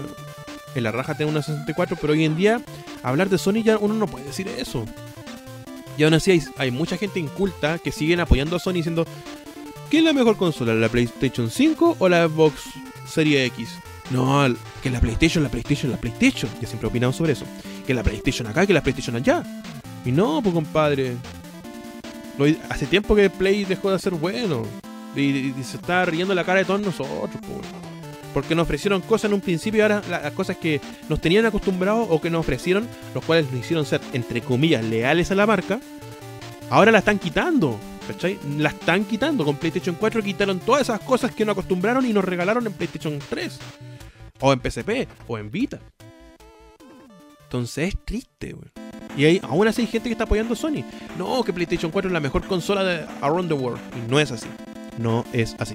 en 0.74 0.82
la 0.82 0.90
raja 0.92 1.14
tener 1.14 1.30
una 1.30 1.42
64, 1.42 1.96
pero 2.00 2.14
hoy 2.14 2.24
en 2.24 2.34
día 2.36 2.62
hablar 3.02 3.28
de 3.28 3.36
Sony 3.36 3.62
ya 3.62 3.76
uno 3.78 3.92
no 3.94 4.06
puede 4.06 4.24
decir 4.24 4.48
eso. 4.48 4.86
Y 5.98 6.04
aún 6.04 6.14
así 6.14 6.42
hay, 6.56 6.70
mucha 6.70 6.96
gente 6.96 7.20
inculta 7.20 7.78
que 7.78 7.92
siguen 7.92 8.20
apoyando 8.20 8.56
a 8.56 8.58
Sony 8.58 8.72
diciendo 8.74 9.04
¿Qué 9.90 9.98
es 9.98 10.04
la 10.04 10.14
mejor 10.14 10.38
consola? 10.38 10.72
¿La 10.72 10.88
PlayStation 10.88 11.50
5 11.50 11.96
o 11.98 12.08
la 12.08 12.26
Xbox 12.26 12.62
Series 13.06 13.46
X? 13.48 13.68
No, 14.10 14.42
que 14.82 14.88
la 14.88 15.00
PlayStation, 15.00 15.42
la 15.44 15.50
PlayStation, 15.50 15.90
la 15.92 15.98
PlayStation. 15.98 16.50
Que 16.58 16.66
siempre 16.66 16.88
opinamos 16.88 17.16
sobre 17.16 17.32
eso. 17.34 17.44
Que 17.86 17.94
la 17.94 18.02
PlayStation 18.02 18.46
acá, 18.46 18.66
que 18.66 18.72
la 18.72 18.82
PlayStation 18.82 19.16
allá. 19.16 19.42
Y 20.04 20.12
no, 20.12 20.40
pues 20.42 20.54
compadre. 20.54 21.16
Hace 22.68 22.86
tiempo 22.86 23.14
que 23.14 23.30
Play 23.30 23.64
dejó 23.64 23.90
de 23.90 23.98
ser 23.98 24.14
bueno. 24.14 24.62
Y, 25.14 25.52
se 25.62 25.76
está 25.76 26.04
riendo 26.04 26.34
la 26.34 26.44
cara 26.44 26.60
de 26.60 26.64
todos 26.64 26.80
nosotros, 26.80 27.30
pues. 27.40 27.68
Porque 28.32 28.54
nos 28.54 28.62
ofrecieron 28.62 29.02
cosas 29.02 29.26
en 29.26 29.34
un 29.34 29.40
principio 29.42 29.78
y 29.78 29.82
ahora 29.82 30.02
la- 30.08 30.20
las 30.22 30.32
cosas 30.32 30.56
que 30.56 30.80
nos 31.08 31.20
tenían 31.20 31.44
acostumbrados 31.44 32.06
o 32.08 32.18
que 32.20 32.30
nos 32.30 32.40
ofrecieron, 32.40 32.88
los 33.14 33.22
cuales 33.24 33.50
nos 33.52 33.60
hicieron 33.60 33.84
ser, 33.84 34.00
entre 34.14 34.40
comillas, 34.40 34.82
leales 34.82 35.30
a 35.30 35.34
la 35.34 35.46
marca, 35.46 35.80
ahora 36.70 36.90
la 36.90 36.98
están 36.98 37.18
quitando. 37.18 37.78
¿Cachai? 38.08 38.38
La 38.58 38.70
están 38.70 39.04
quitando. 39.04 39.44
Con 39.44 39.56
PlayStation 39.56 39.94
4 40.00 40.22
quitaron 40.22 40.58
todas 40.60 40.82
esas 40.82 41.00
cosas 41.00 41.32
que 41.34 41.44
nos 41.44 41.52
acostumbraron 41.52 42.04
y 42.06 42.12
nos 42.12 42.24
regalaron 42.24 42.66
en 42.66 42.72
PlayStation 42.72 43.18
3. 43.28 43.58
O 44.40 44.52
en 44.52 44.60
PSP. 44.60 45.06
O 45.28 45.38
en 45.38 45.50
Vita. 45.50 45.78
Entonces 47.52 47.88
es 47.88 48.04
triste, 48.06 48.54
güey. 48.54 48.70
Y 49.14 49.26
hay, 49.26 49.40
aún 49.42 49.68
así 49.68 49.82
hay 49.82 49.86
gente 49.86 50.08
que 50.08 50.12
está 50.12 50.24
apoyando 50.24 50.54
a 50.54 50.56
Sony. 50.56 50.84
No, 51.18 51.42
que 51.44 51.52
PlayStation 51.52 51.90
4 51.92 52.08
es 52.08 52.12
la 52.14 52.18
mejor 52.20 52.46
consola 52.46 52.82
de 52.82 53.04
Around 53.20 53.48
the 53.48 53.54
World. 53.54 53.78
Y 53.94 54.10
no 54.10 54.18
es 54.18 54.32
así. 54.32 54.46
No 54.96 55.26
es 55.34 55.54
así. 55.58 55.74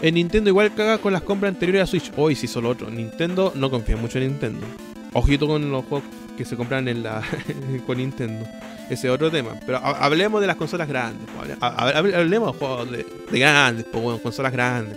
En 0.00 0.14
Nintendo 0.14 0.48
igual 0.48 0.74
caga 0.74 0.96
con 0.96 1.12
las 1.12 1.20
compras 1.20 1.52
anteriores 1.52 1.82
a 1.82 1.86
Switch. 1.86 2.10
Hoy 2.16 2.34
sí 2.36 2.46
solo 2.46 2.70
otro. 2.70 2.88
Nintendo 2.90 3.52
no 3.54 3.70
confía 3.70 3.98
mucho 3.98 4.16
en 4.18 4.28
Nintendo. 4.28 4.66
Ojito 5.12 5.46
con 5.46 5.70
los 5.70 5.84
juegos 5.84 6.08
que 6.38 6.46
se 6.46 6.56
compran 6.56 6.88
en 6.88 7.04
con 7.86 7.98
Nintendo. 7.98 8.46
Ese 8.88 9.08
es 9.08 9.12
otro 9.12 9.30
tema. 9.30 9.50
Pero 9.66 9.76
ha- 9.76 10.02
hablemos 10.02 10.40
de 10.40 10.46
las 10.46 10.56
consolas 10.56 10.88
grandes. 10.88 11.28
Hablemos 11.60 12.52
de 12.54 12.58
juegos 12.58 12.90
de, 12.90 13.06
de 13.30 13.38
grandes, 13.38 13.84
po, 13.84 13.98
weón, 13.98 14.18
consolas 14.20 14.52
grandes. 14.54 14.96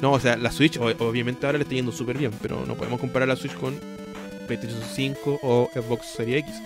No, 0.00 0.12
o 0.12 0.20
sea, 0.20 0.36
la 0.36 0.50
Switch 0.52 0.78
obviamente 0.78 1.46
ahora 1.46 1.58
le 1.58 1.62
está 1.64 1.74
yendo 1.74 1.90
súper 1.92 2.18
bien, 2.18 2.30
pero 2.40 2.64
no 2.66 2.74
podemos 2.74 3.00
comparar 3.00 3.28
la 3.28 3.36
Switch 3.36 3.54
con 3.54 3.74
PlayStation 4.46 4.82
5 4.82 5.40
o 5.42 5.70
Xbox 5.74 6.06
Series 6.06 6.44
X. 6.44 6.62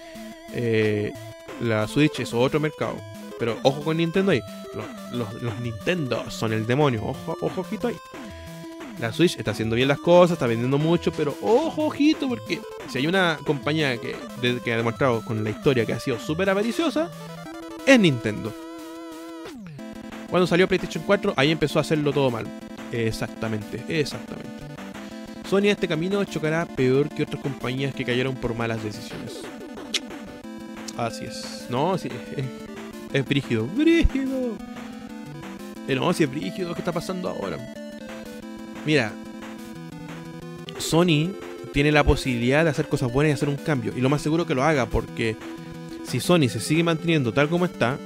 Eh, 0.52 1.12
la 1.60 1.86
Switch 1.88 2.20
es 2.20 2.32
otro 2.34 2.60
mercado. 2.60 2.96
Pero 3.38 3.58
ojo 3.62 3.82
con 3.82 3.98
Nintendo 3.98 4.32
ahí. 4.32 4.40
Los, 4.74 4.86
los, 5.12 5.42
los 5.42 5.60
Nintendo 5.60 6.30
son 6.30 6.52
el 6.52 6.66
demonio. 6.66 7.04
Ojo, 7.04 7.36
ojo, 7.40 7.60
ojito 7.60 7.88
ahí. 7.88 7.96
La 8.98 9.12
Switch 9.12 9.36
está 9.36 9.50
haciendo 9.50 9.76
bien 9.76 9.88
las 9.88 9.98
cosas, 9.98 10.32
está 10.32 10.46
vendiendo 10.46 10.78
mucho, 10.78 11.12
pero 11.12 11.36
ojo, 11.42 11.84
ojito, 11.84 12.28
porque 12.28 12.60
si 12.88 12.98
hay 12.98 13.06
una 13.06 13.38
compañía 13.44 13.98
que, 13.98 14.16
que 14.64 14.72
ha 14.72 14.76
demostrado 14.78 15.22
con 15.22 15.44
la 15.44 15.50
historia 15.50 15.84
que 15.84 15.92
ha 15.92 16.00
sido 16.00 16.18
súper 16.18 16.48
avariciosa, 16.48 17.10
es 17.84 18.00
Nintendo. 18.00 18.54
Cuando 20.30 20.46
salió 20.46 20.66
PlayStation 20.66 21.04
4, 21.04 21.34
ahí 21.36 21.50
empezó 21.50 21.78
a 21.78 21.82
hacerlo 21.82 22.10
todo 22.12 22.30
mal. 22.30 22.46
Exactamente, 22.90 23.84
exactamente. 23.88 24.75
Sony 25.48 25.58
en 25.58 25.66
este 25.66 25.86
camino 25.88 26.24
chocará 26.24 26.66
peor 26.66 27.08
que 27.08 27.22
otras 27.22 27.40
compañías 27.40 27.94
que 27.94 28.04
cayeron 28.04 28.34
por 28.34 28.54
malas 28.54 28.82
decisiones. 28.82 29.40
Así 30.96 31.24
es. 31.24 31.66
No, 31.70 31.96
sí, 31.98 32.08
es, 32.36 32.44
es 33.12 33.24
brígido. 33.24 33.66
¡Brígido! 33.66 34.56
Eh, 35.88 35.94
no, 35.94 36.12
si 36.12 36.24
es 36.24 36.30
brígido, 36.30 36.74
¿qué 36.74 36.80
está 36.80 36.92
pasando 36.92 37.28
ahora? 37.28 37.58
Mira, 38.84 39.12
Sony 40.78 41.30
tiene 41.72 41.92
la 41.92 42.02
posibilidad 42.02 42.64
de 42.64 42.70
hacer 42.70 42.88
cosas 42.88 43.12
buenas 43.12 43.30
y 43.30 43.34
hacer 43.34 43.48
un 43.48 43.56
cambio. 43.56 43.92
Y 43.96 44.00
lo 44.00 44.08
más 44.08 44.22
seguro 44.22 44.46
que 44.46 44.54
lo 44.54 44.64
haga, 44.64 44.86
porque 44.86 45.36
si 46.04 46.20
Sony 46.20 46.48
se 46.48 46.60
sigue 46.60 46.82
manteniendo 46.82 47.32
tal 47.32 47.48
como 47.48 47.66
está, 47.66 47.98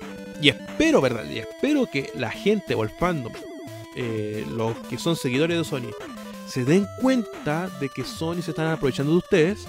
y 0.43 0.49
espero, 0.49 1.01
¿verdad? 1.01 1.25
Y 1.31 1.39
espero 1.39 1.87
que 1.87 2.11
la 2.17 2.31
gente 2.31 2.75
o 2.75 2.83
el 2.83 2.91
fandom, 2.91 3.33
eh, 3.97 4.45
los 4.51 4.77
que 4.89 4.99
son 4.99 5.17
seguidores 5.17 5.57
de 5.59 5.65
Sony, 5.65 5.91
se 6.51 6.65
den 6.65 6.89
cuenta 7.01 7.71
de 7.79 7.89
que 7.89 8.05
Sony 8.05 8.43
se 8.43 8.51
están 8.51 8.67
aprovechando 8.67 9.13
de 9.13 9.19
ustedes 9.19 9.67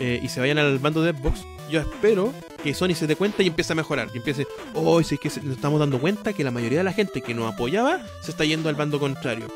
eh, 0.00 0.20
y 0.22 0.28
se 0.28 0.40
vayan 0.40 0.56
al 0.58 0.78
bando 0.78 1.02
de 1.02 1.12
Xbox. 1.12 1.44
Yo 1.70 1.80
espero 1.80 2.32
que 2.62 2.72
Sony 2.72 2.94
se 2.94 3.06
dé 3.06 3.14
cuenta 3.14 3.42
y 3.42 3.48
empiece 3.48 3.74
a 3.74 3.76
mejorar. 3.76 4.08
Y 4.14 4.16
empiece, 4.16 4.46
oh, 4.74 5.02
si 5.02 5.16
es 5.16 5.20
que 5.20 5.28
nos 5.42 5.56
estamos 5.56 5.78
dando 5.78 6.00
cuenta 6.00 6.32
que 6.32 6.44
la 6.44 6.50
mayoría 6.50 6.78
de 6.78 6.84
la 6.84 6.94
gente 6.94 7.20
que 7.20 7.34
nos 7.34 7.52
apoyaba 7.52 8.00
se 8.22 8.30
está 8.30 8.44
yendo 8.44 8.70
al 8.70 8.74
bando 8.74 8.98
contrario. 8.98 9.48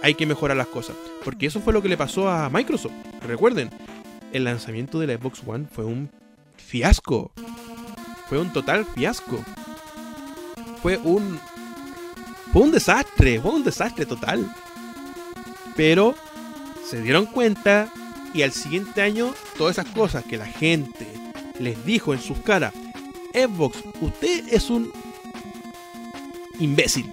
Hay 0.00 0.14
que 0.14 0.26
mejorar 0.26 0.56
las 0.56 0.68
cosas. 0.68 0.94
Porque 1.24 1.46
eso 1.46 1.60
fue 1.60 1.72
lo 1.72 1.82
que 1.82 1.88
le 1.88 1.96
pasó 1.96 2.28
a 2.28 2.48
Microsoft. 2.50 2.92
Recuerden, 3.26 3.70
el 4.32 4.44
lanzamiento 4.44 5.00
de 5.00 5.08
la 5.08 5.14
Xbox 5.14 5.42
One 5.44 5.66
fue 5.72 5.84
un 5.84 6.08
fiasco. 6.56 7.32
Fue 8.28 8.38
un 8.38 8.52
total 8.52 8.84
fiasco. 8.84 9.42
Fue 10.82 10.98
un. 10.98 11.40
Fue 12.52 12.62
un 12.62 12.70
desastre. 12.70 13.40
Fue 13.40 13.50
un 13.50 13.64
desastre 13.64 14.06
total. 14.06 14.48
Pero 15.76 16.14
se 16.88 17.00
dieron 17.00 17.26
cuenta 17.26 17.92
y 18.32 18.42
al 18.42 18.52
siguiente 18.52 19.02
año 19.02 19.32
todas 19.56 19.78
esas 19.78 19.92
cosas 19.92 20.24
que 20.24 20.36
la 20.36 20.46
gente 20.46 21.06
les 21.58 21.84
dijo 21.84 22.12
en 22.12 22.20
sus 22.20 22.38
caras, 22.38 22.72
Xbox, 23.32 23.78
usted 24.00 24.44
es 24.50 24.70
un 24.70 24.92
imbécil. 26.58 27.10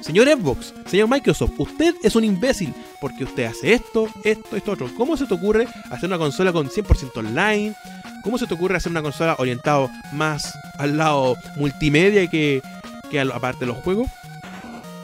Señor 0.00 0.28
Xbox, 0.28 0.72
señor 0.86 1.08
Microsoft, 1.08 1.52
usted 1.58 1.94
es 2.02 2.14
un 2.14 2.22
imbécil 2.22 2.72
porque 3.00 3.24
usted 3.24 3.44
hace 3.46 3.72
esto, 3.72 4.08
esto, 4.22 4.56
esto, 4.56 4.72
otro. 4.72 4.90
¿Cómo 4.96 5.16
se 5.16 5.26
te 5.26 5.34
ocurre 5.34 5.66
hacer 5.90 6.08
una 6.08 6.18
consola 6.18 6.52
con 6.52 6.68
100% 6.68 7.16
online? 7.16 7.74
¿Cómo 8.22 8.38
se 8.38 8.46
te 8.46 8.54
ocurre 8.54 8.76
hacer 8.76 8.92
una 8.92 9.02
consola 9.02 9.34
orientada 9.38 9.90
más 10.12 10.52
al 10.78 10.96
lado 10.96 11.36
multimedia 11.56 12.28
que, 12.28 12.62
que 13.10 13.20
aparte 13.20 13.60
de 13.60 13.66
los 13.66 13.78
juegos? 13.78 14.08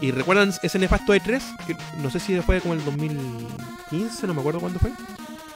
Y 0.03 0.11
recuerdan 0.11 0.53
ese 0.65 0.81
nefasto 0.81 1.15
E3, 1.15 1.41
que 1.65 1.77
no 2.03 2.11
sé 2.11 2.19
si 2.19 2.39
fue 2.41 2.61
como 2.61 2.75
el 2.75 2.85
2015, 2.85 4.27
no 4.27 4.35
me 4.35 4.41
acuerdo 4.41 4.59
cuándo 4.59 4.81
fue. 4.81 4.91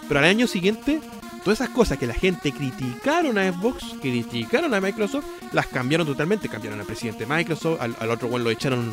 Pero 0.06 0.20
al 0.20 0.26
año 0.26 0.46
siguiente, 0.46 1.00
todas 1.42 1.60
esas 1.60 1.70
cosas 1.70 1.98
que 1.98 2.06
la 2.06 2.14
gente 2.14 2.52
criticaron 2.52 3.38
a 3.38 3.52
Xbox, 3.52 3.96
criticaron 4.00 4.72
a 4.72 4.80
Microsoft, 4.80 5.26
las 5.52 5.66
cambiaron 5.66 6.06
totalmente. 6.06 6.48
Cambiaron 6.48 6.78
al 6.78 6.86
presidente 6.86 7.26
de 7.26 7.34
Microsoft, 7.34 7.80
al, 7.80 8.08
otro 8.08 8.28
bueno 8.28 8.44
lo 8.44 8.50
echaron 8.52 8.92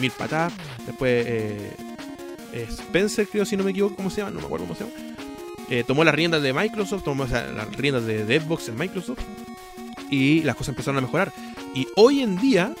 mil 0.00 0.10
patadas. 0.10 0.54
Después 0.86 1.26
eh, 1.28 1.76
Spencer, 2.70 3.28
creo 3.28 3.44
si 3.44 3.58
no 3.58 3.64
me 3.64 3.72
equivoco, 3.72 3.96
¿cómo 3.96 4.08
se 4.08 4.22
llama? 4.22 4.30
No 4.30 4.40
me 4.40 4.46
acuerdo 4.46 4.64
cómo 4.64 4.74
se 4.74 4.84
llama. 4.84 5.14
Eh, 5.68 5.84
tomó 5.86 6.02
las 6.02 6.14
riendas 6.14 6.40
de 6.40 6.54
Microsoft, 6.54 7.04
tomó 7.04 7.26
las 7.26 7.76
riendas 7.76 8.06
de, 8.06 8.24
de 8.24 8.40
Xbox 8.40 8.68
en 8.68 8.78
Microsoft. 8.78 9.20
Y 10.08 10.42
las 10.44 10.56
cosas 10.56 10.70
empezaron 10.70 10.96
a 10.96 11.02
mejorar. 11.02 11.30
Y 11.74 11.88
hoy 11.96 12.22
en 12.22 12.36
día 12.36 12.72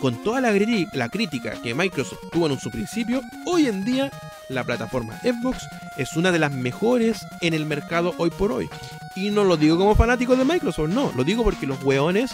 con 0.00 0.22
toda 0.24 0.40
la, 0.40 0.52
la 0.94 1.08
crítica 1.08 1.52
que 1.62 1.74
Microsoft 1.74 2.30
tuvo 2.32 2.46
en 2.48 2.58
su 2.58 2.70
principio, 2.70 3.20
hoy 3.46 3.66
en 3.66 3.84
día 3.84 4.10
la 4.48 4.64
plataforma 4.64 5.18
Xbox 5.20 5.68
es 5.96 6.16
una 6.16 6.32
de 6.32 6.38
las 6.38 6.52
mejores 6.52 7.24
en 7.40 7.54
el 7.54 7.66
mercado 7.66 8.14
hoy 8.18 8.30
por 8.30 8.50
hoy. 8.50 8.68
Y 9.14 9.30
no 9.30 9.44
lo 9.44 9.56
digo 9.56 9.76
como 9.76 9.94
fanático 9.94 10.36
de 10.36 10.44
Microsoft, 10.44 10.88
no, 10.88 11.12
lo 11.14 11.24
digo 11.24 11.44
porque 11.44 11.66
los 11.66 11.82
weones, 11.84 12.32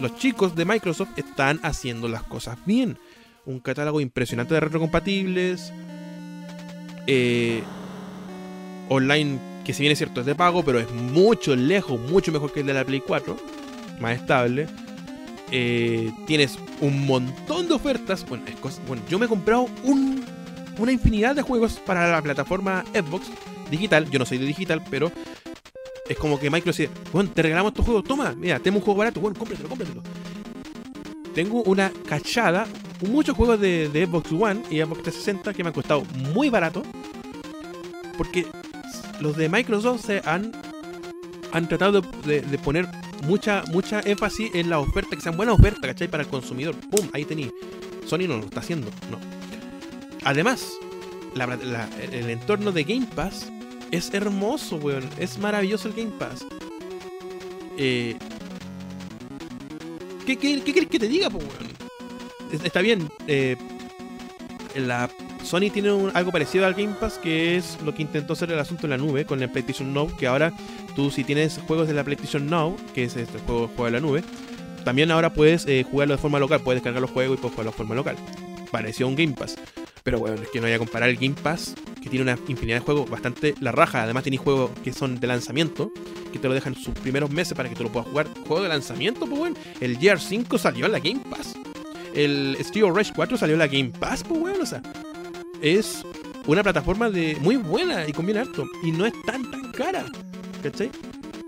los 0.00 0.16
chicos 0.16 0.54
de 0.54 0.64
Microsoft 0.64 1.10
están 1.16 1.58
haciendo 1.62 2.08
las 2.08 2.22
cosas 2.22 2.56
bien. 2.64 2.98
Un 3.44 3.60
catálogo 3.60 4.00
impresionante 4.00 4.54
de 4.54 4.60
retrocompatibles. 4.60 5.72
Eh, 7.06 7.62
online, 8.88 9.38
que 9.64 9.72
si 9.72 9.82
bien 9.82 9.92
es 9.92 9.98
cierto 9.98 10.20
es 10.20 10.26
de 10.26 10.34
pago, 10.34 10.64
pero 10.64 10.80
es 10.80 10.90
mucho 10.90 11.54
lejos, 11.54 12.00
mucho 12.00 12.32
mejor 12.32 12.52
que 12.52 12.60
el 12.60 12.66
de 12.66 12.74
la 12.74 12.84
Play 12.84 13.00
4. 13.00 13.36
Más 14.00 14.16
estable 14.16 14.68
eh, 15.50 16.12
tienes 16.26 16.58
un 16.80 17.06
montón 17.06 17.68
de 17.68 17.74
ofertas. 17.74 18.26
Bueno, 18.28 18.44
bueno 18.86 19.02
yo 19.08 19.18
me 19.18 19.26
he 19.26 19.28
comprado 19.28 19.68
una 20.78 20.92
infinidad 20.92 21.34
de 21.34 21.42
juegos 21.42 21.80
para 21.84 22.10
la 22.10 22.22
plataforma 22.22 22.84
Xbox 22.92 23.26
digital. 23.70 24.10
Yo 24.10 24.18
no 24.18 24.26
soy 24.26 24.38
de 24.38 24.46
digital, 24.46 24.82
pero 24.90 25.12
es 26.08 26.16
como 26.16 26.38
que 26.38 26.50
Microsoft 26.50 26.78
dice, 26.78 26.90
bueno, 27.12 27.30
te 27.30 27.42
regalamos 27.42 27.72
estos 27.72 27.84
juegos, 27.84 28.04
toma, 28.04 28.34
mira, 28.36 28.58
tenemos 28.58 28.80
un 28.80 28.84
juego 28.84 28.98
barato, 28.98 29.20
bueno, 29.20 29.38
cómpratelo, 29.38 29.68
cómpratelo. 29.68 30.02
Tengo 31.34 31.62
una 31.64 31.92
cachada, 32.08 32.66
muchos 33.06 33.36
juegos 33.36 33.60
de, 33.60 33.90
Xbox 33.92 34.32
One 34.32 34.62
y 34.70 34.80
Xbox 34.80 35.02
360 35.02 35.52
que 35.52 35.62
me 35.62 35.68
han 35.68 35.74
costado 35.74 36.04
muy 36.32 36.48
barato. 36.48 36.82
Porque 38.16 38.46
los 39.20 39.36
de 39.36 39.48
Microsoft 39.50 40.06
se 40.06 40.22
han, 40.24 40.52
han 41.52 41.68
tratado 41.68 42.00
de 42.00 42.58
poner 42.64 42.88
mucha, 43.24 43.64
mucha 43.68 44.00
énfasis 44.00 44.54
en 44.54 44.70
la 44.70 44.78
oferta, 44.78 45.16
que 45.16 45.22
sean 45.22 45.36
buenas 45.36 45.58
ofertas, 45.58 45.82
¿cachai? 45.82 46.08
Para 46.08 46.22
el 46.22 46.28
consumidor. 46.28 46.74
¡Pum! 46.90 47.08
Ahí 47.12 47.24
tenéis. 47.24 47.52
Sony 48.06 48.28
no 48.28 48.38
lo 48.38 48.44
está 48.44 48.60
haciendo, 48.60 48.88
no. 49.10 49.18
Además, 50.24 50.72
el 52.12 52.30
entorno 52.30 52.72
de 52.72 52.84
Game 52.84 53.06
Pass 53.14 53.50
es 53.90 54.12
hermoso, 54.14 54.76
weón. 54.76 55.08
Es 55.18 55.38
maravilloso 55.38 55.88
el 55.88 55.94
Game 55.94 56.12
Pass. 56.18 56.44
Eh, 57.78 58.16
¿qué, 60.26 60.36
qué, 60.36 60.60
quieres 60.60 60.88
que 60.88 60.98
te 60.98 61.08
diga, 61.08 61.28
weón? 61.28 61.50
Está 62.64 62.80
bien. 62.80 63.08
Eh, 63.26 63.56
la 64.74 65.08
Sony 65.46 65.70
tiene 65.72 65.90
algo 66.12 66.32
parecido 66.32 66.66
al 66.66 66.74
Game 66.74 66.94
Pass, 66.98 67.18
que 67.18 67.56
es 67.56 67.78
lo 67.84 67.94
que 67.94 68.02
intentó 68.02 68.32
hacer 68.32 68.50
el 68.50 68.58
asunto 68.58 68.86
en 68.86 68.90
la 68.90 68.98
nube 68.98 69.24
con 69.24 69.40
el 69.40 69.48
PlayStation 69.48 69.94
Now, 69.94 70.14
que 70.16 70.26
ahora 70.26 70.52
tú 70.96 71.12
si 71.12 71.22
tienes 71.22 71.60
juegos 71.68 71.86
de 71.86 71.94
la 71.94 72.02
PlayStation 72.02 72.46
Now, 72.46 72.76
que 72.94 73.04
es 73.04 73.16
este 73.16 73.38
juego, 73.38 73.68
juego 73.68 73.84
de 73.84 73.90
la 73.92 74.00
nube, 74.00 74.24
también 74.84 75.12
ahora 75.12 75.32
puedes 75.32 75.64
eh, 75.66 75.86
jugarlo 75.88 76.16
de 76.16 76.20
forma 76.20 76.40
local, 76.40 76.60
puedes 76.62 76.78
descargar 76.78 77.00
los 77.00 77.12
juegos 77.12 77.38
y 77.38 77.40
puedes 77.40 77.54
jugarlo 77.54 77.70
de 77.70 77.76
forma 77.76 77.94
local. 77.94 78.16
Pareció 78.72 79.06
un 79.06 79.14
Game 79.14 79.34
Pass. 79.34 79.56
Pero 80.02 80.18
bueno, 80.18 80.42
es 80.42 80.48
que 80.48 80.60
no 80.60 80.66
voy 80.66 80.74
a 80.74 80.78
comparar 80.78 81.08
el 81.08 81.16
Game 81.16 81.34
Pass, 81.40 81.74
que 82.02 82.08
tiene 82.08 82.22
una 82.22 82.38
infinidad 82.48 82.78
de 82.78 82.84
juegos 82.84 83.08
bastante 83.08 83.54
la 83.60 83.70
raja. 83.72 84.02
Además, 84.02 84.24
tenéis 84.24 84.40
juegos 84.40 84.70
que 84.82 84.92
son 84.92 85.18
de 85.20 85.26
lanzamiento, 85.28 85.92
que 86.32 86.38
te 86.38 86.48
lo 86.48 86.54
dejan 86.54 86.74
sus 86.74 86.94
primeros 86.94 87.30
meses 87.30 87.54
para 87.54 87.68
que 87.68 87.74
tú 87.74 87.84
lo 87.84 87.90
puedas 87.90 88.08
jugar. 88.08 88.28
Juego 88.46 88.62
de 88.62 88.68
lanzamiento, 88.68 89.26
pues 89.26 89.38
bueno. 89.38 89.56
El 89.80 89.98
Gear 89.98 90.20
5 90.20 90.58
salió 90.58 90.86
en 90.86 90.92
la 90.92 91.00
Game 91.00 91.20
Pass. 91.28 91.56
El 92.14 92.56
Steel 92.60 92.94
Rush 92.94 93.10
4 93.14 93.36
salió 93.36 93.54
en 93.54 93.58
la 93.58 93.66
Game 93.66 93.90
Pass, 93.90 94.22
pues 94.22 94.40
bueno. 94.40 94.62
O 94.62 94.66
sea, 94.66 94.80
es 95.62 96.04
una 96.46 96.62
plataforma 96.62 97.10
de 97.10 97.36
muy 97.40 97.56
buena 97.56 98.06
y 98.06 98.12
conviene 98.12 98.40
harto. 98.40 98.64
Y 98.82 98.92
no 98.92 99.06
es 99.06 99.12
tan 99.24 99.50
tan 99.50 99.72
cara. 99.72 100.04
¿Cachai? 100.62 100.90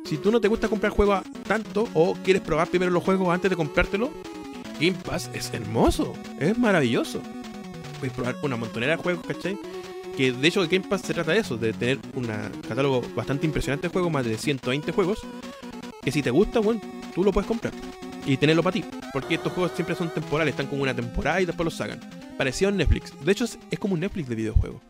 Si 0.05 0.17
tú 0.17 0.31
no 0.31 0.41
te 0.41 0.49
gusta 0.49 0.69
comprar 0.69 0.93
juegos 0.93 1.23
tanto 1.47 1.89
o 1.95 2.15
quieres 2.25 2.43
probar 2.43 2.69
primero 2.69 2.91
los 2.91 3.03
juegos 3.03 3.29
antes 3.29 3.51
de 3.51 3.57
comprártelo, 3.57 4.11
Game 4.81 4.97
Pass 5.05 5.31
es 5.35 5.53
hermoso, 5.53 6.15
es 6.39 6.57
maravilloso. 6.59 7.21
Puedes 7.99 8.15
probar 8.15 8.37
una 8.43 8.57
montonera 8.57 8.97
de 8.97 9.03
juegos, 9.03 9.27
¿cachai? 9.27 9.59
Que 10.17 10.33
de 10.33 10.49
hecho 10.49 10.63
el 10.63 10.69
Game 10.69 10.87
Pass 10.89 11.03
se 11.03 11.15
trata 11.15 11.33
de 11.33 11.39
eso, 11.39 11.57
de 11.57 11.73
tener 11.73 11.99
un 12.15 12.27
catálogo 12.67 13.03
bastante 13.15 13.47
impresionante 13.47 13.89
de 13.89 13.93
juegos, 13.93 14.11
más 14.11 14.25
de 14.25 14.39
120 14.39 14.93
juegos, 14.93 15.21
que 16.03 16.11
si 16.11 16.23
te 16.23 16.31
gusta, 16.31 16.61
bueno, 16.61 16.81
tú 17.15 17.23
lo 17.23 17.33
puedes 17.33 17.47
comprar 17.47 17.73
y 18.29 18.37
tenerlo 18.37 18.63
para 18.63 18.75
ti. 18.75 18.85
Porque 19.13 19.35
estos 19.35 19.53
juegos 19.53 19.73
siempre 19.75 19.97
son 19.97 20.11
temporales, 20.11 20.53
están 20.53 20.67
como 20.67 20.83
una 20.83 20.95
temporada 20.95 21.41
y 21.41 21.47
después 21.47 21.65
los 21.65 21.75
sacan. 21.75 21.99
Parecido 22.37 22.71
en 22.71 22.77
Netflix. 22.77 23.13
De 23.25 23.33
hecho, 23.33 23.45
es, 23.45 23.79
como 23.79 23.95
un 23.95 24.01
Netflix 24.01 24.29
de 24.29 24.35
videojuegos. 24.35 24.81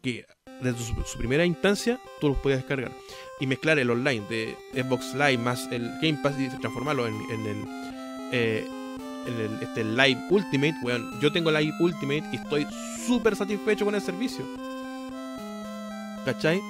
Que 0.00 0.24
desde 0.62 0.78
su, 0.78 1.18
primera 1.18 1.44
instancia 1.44 1.98
tú 2.20 2.28
los 2.28 2.38
puedes 2.38 2.60
descargar. 2.60 2.92
Y 3.40 3.46
mezclar 3.46 3.78
el 3.80 3.90
online 3.90 4.22
de 4.28 4.56
Xbox 4.72 5.12
Live 5.14 5.38
más 5.38 5.68
el 5.72 5.90
Game 6.00 6.18
Pass 6.22 6.36
y 6.38 6.48
transformarlo 6.48 7.06
en, 7.08 7.14
el, 7.14 7.64
eh, 8.32 8.64
el 9.26 9.58
este 9.60 9.82
Live 9.82 10.28
Ultimate. 10.30 10.76
Bueno, 10.80 11.20
yo 11.20 11.32
tengo 11.32 11.50
Live 11.50 11.74
Ultimate 11.80 12.24
y 12.32 12.36
estoy 12.36 12.66
súper 13.06 13.34
satisfecho 13.34 13.84
con 13.84 13.96
el 13.96 14.00
servicio. 14.00 14.44
¿Cachai? 16.24 16.60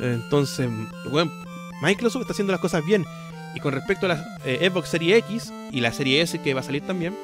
Entonces, 0.00 0.68
bueno, 1.10 1.32
Microsoft 1.80 2.22
está 2.22 2.32
haciendo 2.32 2.52
las 2.52 2.60
cosas 2.60 2.84
bien. 2.84 3.06
Y 3.56 3.60
con 3.60 3.72
respecto 3.72 4.04
a 4.04 4.10
la 4.10 4.38
eh, 4.44 4.68
Xbox 4.70 4.90
Series 4.90 5.18
X 5.24 5.52
y 5.72 5.80
la 5.80 5.90
Serie 5.90 6.20
S 6.20 6.38
que 6.38 6.52
va 6.52 6.60
a 6.60 6.62
salir 6.62 6.82
también, 6.82 7.16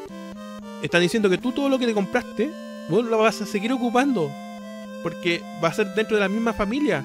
están 0.83 1.03
diciendo 1.03 1.29
que 1.29 1.37
tú 1.37 1.53
todo 1.53 1.69
lo 1.69 1.79
que 1.79 1.87
te 1.87 1.93
compraste, 1.93 2.51
bueno, 2.89 3.11
lo 3.11 3.19
vas 3.19 3.43
a 3.43 3.47
seguir 3.47 3.71
ocupando. 3.73 4.33
Porque 5.03 5.43
va 5.63 5.69
a 5.69 5.75
ser 5.75 5.95
dentro 5.95 6.17
de 6.17 6.23
la 6.23 6.29
misma 6.31 6.55
familia 6.55 7.05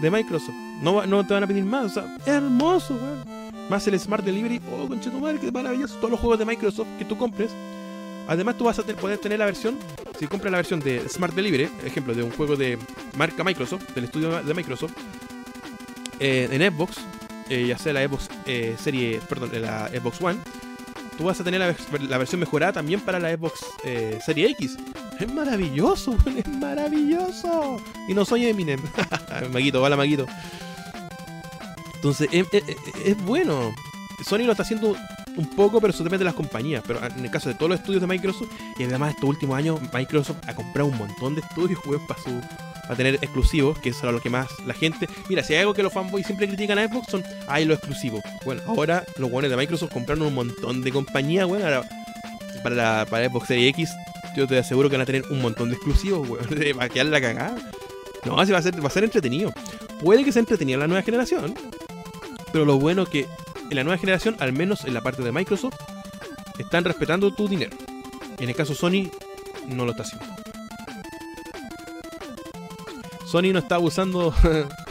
de 0.00 0.10
Microsoft. 0.10 0.56
No, 0.82 1.06
no 1.06 1.24
te 1.24 1.34
van 1.34 1.44
a 1.44 1.46
pedir 1.46 1.64
más. 1.64 1.84
O 1.84 1.88
sea, 1.88 2.16
hermoso, 2.26 2.94
weón. 2.94 3.24
Más 3.70 3.86
el 3.86 4.00
Smart 4.00 4.24
Delivery. 4.24 4.60
Oh, 4.72 4.88
conche 4.88 5.08
tu 5.08 5.20
madre, 5.20 5.38
qué 5.38 5.52
maravilloso. 5.52 5.94
Todos 5.96 6.10
los 6.10 6.20
juegos 6.20 6.38
de 6.40 6.44
Microsoft 6.44 6.88
que 6.98 7.04
tú 7.04 7.16
compres, 7.16 7.52
Además, 8.28 8.58
tú 8.58 8.64
vas 8.64 8.78
a 8.78 8.82
poder 8.82 9.18
tener 9.18 9.38
la 9.38 9.46
versión, 9.46 9.78
si 10.18 10.26
compras 10.26 10.52
la 10.52 10.58
versión 10.58 10.80
de 10.80 11.08
Smart 11.08 11.34
Delivery, 11.34 11.70
ejemplo, 11.82 12.14
de 12.14 12.22
un 12.22 12.30
juego 12.30 12.56
de 12.56 12.78
marca 13.16 13.42
Microsoft, 13.42 13.88
del 13.94 14.04
estudio 14.04 14.42
de 14.42 14.52
Microsoft, 14.52 14.92
eh, 16.20 16.46
en 16.52 16.70
Xbox, 16.70 16.98
eh, 17.48 17.66
ya 17.66 17.78
sea 17.78 17.92
la 17.92 18.06
Xbox 18.06 18.28
eh, 18.46 18.76
serie, 18.78 19.20
perdón, 19.28 19.50
la 19.60 19.88
Xbox 19.88 20.20
One, 20.20 20.38
tú 21.16 21.24
vas 21.24 21.40
a 21.40 21.44
tener 21.44 21.60
la, 21.60 22.18
versión 22.18 22.40
mejorada 22.40 22.72
también 22.72 23.00
para 23.00 23.18
la 23.18 23.30
Xbox 23.34 23.64
Serie 24.24 24.50
X. 24.50 24.76
Es 25.18 25.32
maravilloso, 25.32 26.16
es 26.36 26.48
maravilloso. 26.48 27.80
Y 28.08 28.14
no 28.14 28.24
soy 28.24 28.46
Eminem. 28.46 28.80
maguito, 29.52 29.82
hola 29.82 29.96
Maguito. 29.96 30.26
Entonces, 31.96 32.28
es, 32.32 33.24
bueno. 33.24 33.74
Sony 34.24 34.38
lo 34.38 34.52
está 34.52 34.62
haciendo 34.62 34.96
un 35.36 35.46
poco, 35.50 35.80
pero 35.80 35.92
eso 35.92 36.04
depende 36.04 36.20
de 36.20 36.26
las 36.26 36.34
compañías. 36.34 36.82
Pero 36.86 37.04
en 37.04 37.24
el 37.24 37.30
caso 37.30 37.48
de 37.48 37.56
todos 37.56 37.70
los 37.70 37.80
estudios 37.80 38.00
de 38.00 38.06
Microsoft, 38.06 38.50
y 38.78 38.84
además 38.84 39.14
estos 39.14 39.28
últimos 39.28 39.56
años, 39.56 39.80
Microsoft 39.92 40.38
ha 40.46 40.54
comprado 40.54 40.88
un 40.88 40.98
montón 40.98 41.34
de 41.34 41.40
estudios 41.40 41.80
web 41.86 42.00
para 42.06 42.20
su 42.20 42.30
a 42.88 42.94
tener 42.94 43.16
exclusivos, 43.16 43.78
que 43.78 43.90
es 43.90 44.02
lo 44.02 44.20
que 44.20 44.30
más 44.30 44.48
la 44.66 44.74
gente. 44.74 45.08
Mira, 45.28 45.42
si 45.42 45.54
hay 45.54 45.60
algo 45.60 45.74
que 45.74 45.82
los 45.82 45.92
fanboys 45.92 46.26
siempre 46.26 46.48
critican 46.48 46.78
a 46.78 46.88
Xbox 46.88 47.10
son, 47.10 47.24
ay, 47.46 47.64
lo 47.64 47.74
exclusivo. 47.74 48.20
Bueno, 48.44 48.62
ahora 48.66 49.04
los 49.18 49.30
buenos 49.30 49.50
de 49.50 49.56
Microsoft 49.56 49.92
compraron 49.92 50.26
un 50.26 50.34
montón 50.34 50.82
de 50.82 50.90
compañías, 50.90 51.46
bueno, 51.46 51.82
para, 52.62 52.74
la, 52.74 53.06
para 53.08 53.28
Xbox 53.28 53.48
Series 53.48 53.70
X, 53.70 53.90
yo 54.36 54.46
te 54.46 54.58
aseguro 54.58 54.88
que 54.88 54.96
van 54.96 55.02
a 55.02 55.06
tener 55.06 55.24
un 55.30 55.40
montón 55.40 55.68
de 55.68 55.74
exclusivos, 55.74 56.28
weón, 56.28 56.46
va 56.78 56.84
a 56.84 57.04
la 57.04 57.20
cagada. 57.20 57.56
No, 58.24 58.38
así 58.40 58.52
va 58.52 58.58
a 58.58 58.62
ser, 58.62 58.82
va 58.82 58.88
a 58.88 58.90
ser 58.90 59.04
entretenido. 59.04 59.52
Puede 60.00 60.24
que 60.24 60.32
sea 60.32 60.40
entretenido 60.40 60.78
la 60.78 60.86
nueva 60.86 61.02
generación, 61.02 61.54
pero 62.52 62.64
lo 62.64 62.78
bueno 62.78 63.02
es 63.02 63.08
que 63.08 63.26
en 63.70 63.76
la 63.76 63.84
nueva 63.84 63.98
generación, 63.98 64.36
al 64.38 64.52
menos 64.52 64.84
en 64.84 64.94
la 64.94 65.02
parte 65.02 65.22
de 65.22 65.32
Microsoft, 65.32 65.74
están 66.58 66.84
respetando 66.84 67.32
tu 67.32 67.48
dinero. 67.48 67.76
En 68.38 68.48
el 68.48 68.54
caso 68.54 68.74
Sony, 68.74 69.10
no 69.68 69.84
lo 69.84 69.90
está 69.92 70.04
haciendo. 70.04 70.47
Sony 73.30 73.52
no 73.52 73.58
está 73.58 73.74
abusando 73.74 74.34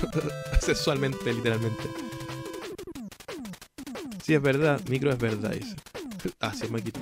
sexualmente, 0.61 1.33
literalmente. 1.33 1.83
Sí, 4.23 4.35
es 4.35 4.41
verdad. 4.41 4.79
Micro 4.87 5.09
es 5.09 5.17
verdad, 5.17 5.51
dice. 5.51 5.75
Ah, 6.39 6.53
sí, 6.53 6.67
Maquito. 6.69 6.99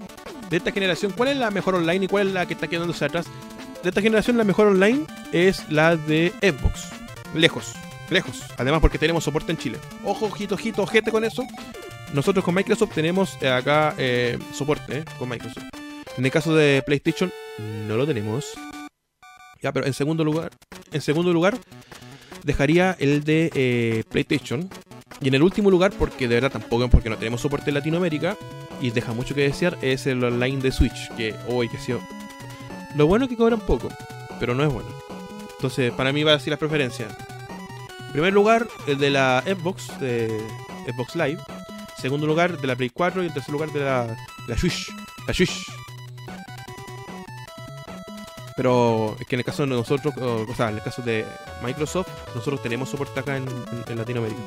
De 0.49 0.57
esta 0.57 0.71
generación, 0.71 1.11
¿cuál 1.11 1.29
es 1.29 1.37
la 1.37 1.51
mejor 1.51 1.75
online 1.75 2.05
y 2.05 2.07
cuál 2.07 2.27
es 2.27 2.33
la 2.33 2.45
que 2.45 2.53
está 2.53 2.67
quedándose 2.67 3.03
atrás? 3.03 3.25
De 3.83 3.89
esta 3.89 4.01
generación, 4.01 4.37
la 4.37 4.45
mejor 4.45 4.67
online 4.67 5.05
es 5.33 5.69
la 5.69 5.97
de 5.97 6.31
Xbox. 6.41 6.87
Lejos, 7.33 7.73
lejos. 8.09 8.41
Además, 8.57 8.79
porque 8.79 8.97
tenemos 8.97 9.25
soporte 9.25 9.51
en 9.51 9.57
Chile. 9.57 9.77
Ojo, 10.05 10.27
ojito, 10.27 10.55
ojito, 10.55 10.83
ojete 10.83 11.11
con 11.11 11.25
eso. 11.25 11.43
Nosotros 12.13 12.45
con 12.45 12.55
Microsoft 12.55 12.93
tenemos 12.93 13.37
eh, 13.41 13.49
acá 13.49 13.93
eh, 13.97 14.39
soporte 14.53 14.99
eh, 14.99 15.05
con 15.19 15.27
Microsoft. 15.27 15.65
En 16.17 16.23
el 16.23 16.31
caso 16.31 16.55
de 16.55 16.81
PlayStation, 16.85 17.29
no 17.87 17.97
lo 17.97 18.07
tenemos. 18.07 18.53
Pero 19.71 19.85
en 19.85 19.93
segundo 19.93 20.23
lugar, 20.23 20.51
en 20.91 21.01
segundo 21.01 21.31
lugar, 21.33 21.57
dejaría 22.43 22.95
el 22.99 23.23
de 23.23 23.51
eh, 23.53 24.03
PlayStation. 24.09 24.69
Y 25.21 25.29
en 25.29 25.35
el 25.35 25.43
último 25.43 25.71
lugar, 25.71 25.93
porque 25.97 26.27
de 26.27 26.35
verdad 26.35 26.51
tampoco 26.51 26.89
porque 26.89 27.09
no 27.09 27.17
tenemos 27.17 27.41
soporte 27.41 27.69
en 27.69 27.75
Latinoamérica 27.75 28.37
y 28.81 28.91
deja 28.91 29.13
mucho 29.13 29.33
que 29.33 29.41
desear, 29.41 29.77
es 29.81 30.07
el 30.07 30.23
online 30.23 30.61
de 30.61 30.71
Switch. 30.71 31.09
Que 31.15 31.33
hoy 31.47 31.69
que 31.69 31.77
sí. 31.77 31.93
Lo 32.95 33.07
bueno 33.07 33.25
es 33.25 33.29
que 33.29 33.37
cobran 33.37 33.59
poco, 33.59 33.89
pero 34.39 34.53
no 34.53 34.63
es 34.63 34.71
bueno. 34.71 34.89
Entonces, 35.55 35.91
para 35.93 36.11
mí 36.11 36.23
va 36.23 36.31
a 36.31 36.37
decir 36.37 36.51
las 36.51 36.59
preferencias. 36.59 37.11
En 38.07 38.11
primer 38.11 38.33
lugar, 38.33 38.67
el 38.87 38.97
de 38.97 39.09
la 39.09 39.43
Xbox, 39.45 39.99
de 39.99 40.27
Xbox 40.87 41.15
Live. 41.15 41.41
Segundo 41.97 42.27
lugar, 42.27 42.59
de 42.59 42.67
la 42.67 42.75
Play 42.75 42.89
4. 42.89 43.23
Y 43.23 43.27
en 43.27 43.33
tercer 43.33 43.51
lugar, 43.51 43.71
de 43.71 43.79
la, 43.79 44.15
la 44.47 44.57
Switch. 44.57 44.93
La 45.27 45.33
Switch. 45.33 45.65
Pero 48.55 49.17
es 49.19 49.27
que 49.27 49.35
en 49.35 49.39
el 49.39 49.45
caso 49.45 49.63
de 49.63 49.69
nosotros, 49.69 50.15
o, 50.17 50.55
sea, 50.55 50.69
en 50.69 50.77
el 50.77 50.83
caso 50.83 51.01
de 51.01 51.25
Microsoft, 51.61 52.07
nosotros 52.33 52.63
tenemos 52.63 52.89
soporte 52.89 53.19
acá 53.19 53.35
en, 53.35 53.45
Latinoamérica. 53.97 54.39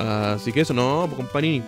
Así 0.00 0.52
que 0.52 0.62
eso, 0.62 0.74
no, 0.74 1.08
compañía. 1.14 1.62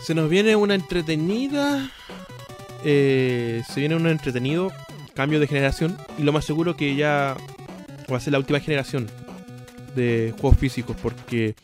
Se 0.00 0.14
nos 0.14 0.30
viene 0.30 0.56
una 0.56 0.74
entretenida. 0.74 1.90
Eh, 2.82 3.62
se 3.68 3.80
viene 3.80 3.96
un 3.96 4.06
entretenido 4.06 4.72
cambio 5.14 5.38
de 5.38 5.46
generación. 5.46 5.98
Y 6.16 6.22
lo 6.22 6.32
más 6.32 6.46
seguro 6.46 6.76
que 6.76 6.94
ya 6.94 7.36
va 8.10 8.16
a 8.16 8.20
ser 8.20 8.32
la 8.32 8.38
última 8.38 8.58
generación 8.58 9.06
de 9.94 10.34
juegos 10.40 10.58
físicos. 10.58 10.96
Porque 11.02 11.54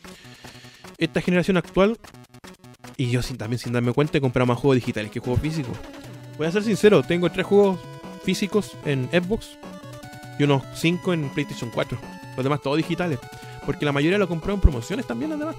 esta 0.97 1.21
generación 1.21 1.57
actual, 1.57 1.97
y 2.97 3.11
yo 3.11 3.21
sin, 3.21 3.37
también 3.37 3.59
sin 3.59 3.73
darme 3.73 3.93
cuenta, 3.93 4.17
he 4.17 4.21
comprado 4.21 4.47
más 4.47 4.57
juegos 4.57 4.75
digitales 4.75 5.11
que 5.11 5.19
juegos 5.19 5.41
físicos. 5.41 5.77
Voy 6.37 6.47
a 6.47 6.51
ser 6.51 6.63
sincero, 6.63 7.03
tengo 7.03 7.31
tres 7.31 7.45
juegos 7.45 7.79
físicos 8.23 8.75
en 8.85 9.09
Xbox 9.11 9.57
y 10.39 10.43
unos 10.43 10.63
cinco 10.75 11.13
en 11.13 11.29
PlayStation 11.29 11.69
4. 11.73 11.97
Los 12.35 12.43
demás 12.43 12.61
todos 12.61 12.77
digitales. 12.77 13.19
Porque 13.65 13.85
la 13.85 13.91
mayoría 13.91 14.17
lo 14.17 14.27
compró 14.27 14.53
en 14.53 14.61
promociones 14.61 15.05
también, 15.05 15.33
además. 15.33 15.55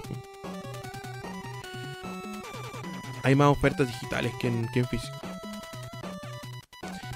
Hay 3.23 3.35
más 3.35 3.49
ofertas 3.49 3.87
digitales 3.87 4.33
que 4.39 4.47
en, 4.47 4.67
físico. 4.87 5.15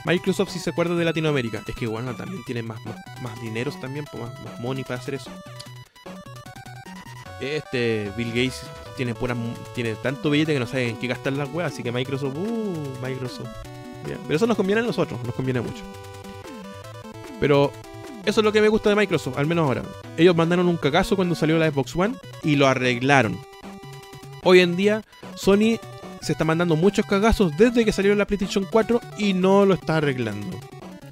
Microsoft 0.05 0.49
si 0.49 0.59
se 0.59 0.69
acuerda 0.69 0.95
de 0.95 1.05
Latinoamérica. 1.05 1.63
Es 1.65 1.75
que 1.75 1.85
igual 1.85 2.15
también 2.17 2.43
tiene 2.45 2.61
más, 2.61 2.79
más, 3.21 3.41
dineros 3.41 3.79
también, 3.79 4.05
más, 4.13 4.43
más 4.43 4.59
money 4.59 4.83
para 4.83 4.99
hacer 4.99 5.15
eso. 5.15 5.31
Este 7.39 8.11
Bill 8.15 8.29
Gates 8.29 8.63
tiene 8.95 9.15
pura, 9.15 9.35
tiene 9.73 9.95
tanto 9.95 10.29
billete 10.29 10.53
que 10.53 10.59
no 10.59 10.67
sabe 10.67 10.89
en 10.89 10.97
qué 10.97 11.07
gastar 11.07 11.33
las 11.33 11.51
weas, 11.51 11.73
así 11.73 11.83
que 11.83 11.91
Microsoft, 11.91 12.35
uh, 12.35 12.97
Microsoft. 13.01 13.49
Pero 14.03 14.35
eso 14.35 14.47
nos 14.47 14.57
conviene 14.57 14.81
a 14.81 14.85
nosotros, 14.85 15.19
nos 15.25 15.35
conviene 15.35 15.61
mucho. 15.61 15.83
Pero 17.39 17.71
eso 18.25 18.41
es 18.41 18.43
lo 18.45 18.51
que 18.51 18.61
me 18.61 18.69
gusta 18.69 18.89
de 18.89 18.95
Microsoft, 18.95 19.37
al 19.37 19.47
menos 19.47 19.65
ahora. 19.65 19.83
Ellos 20.17 20.35
mandaron 20.35 20.67
un 20.67 20.77
cagazo 20.77 21.15
cuando 21.15 21.35
salió 21.35 21.57
la 21.57 21.69
Xbox 21.69 21.95
One 21.95 22.15
y 22.43 22.55
lo 22.55 22.67
arreglaron. 22.67 23.37
Hoy 24.43 24.59
en 24.59 24.75
día, 24.75 25.03
Sony 25.35 25.79
se 26.21 26.31
está 26.31 26.45
mandando 26.45 26.75
muchos 26.75 27.05
cagazos 27.05 27.55
desde 27.57 27.83
que 27.83 27.91
salió 27.91 28.15
la 28.15 28.25
PlayStation 28.25 28.65
4 28.69 29.01
y 29.17 29.33
no 29.33 29.65
lo 29.65 29.73
está 29.73 29.97
arreglando. 29.97 30.59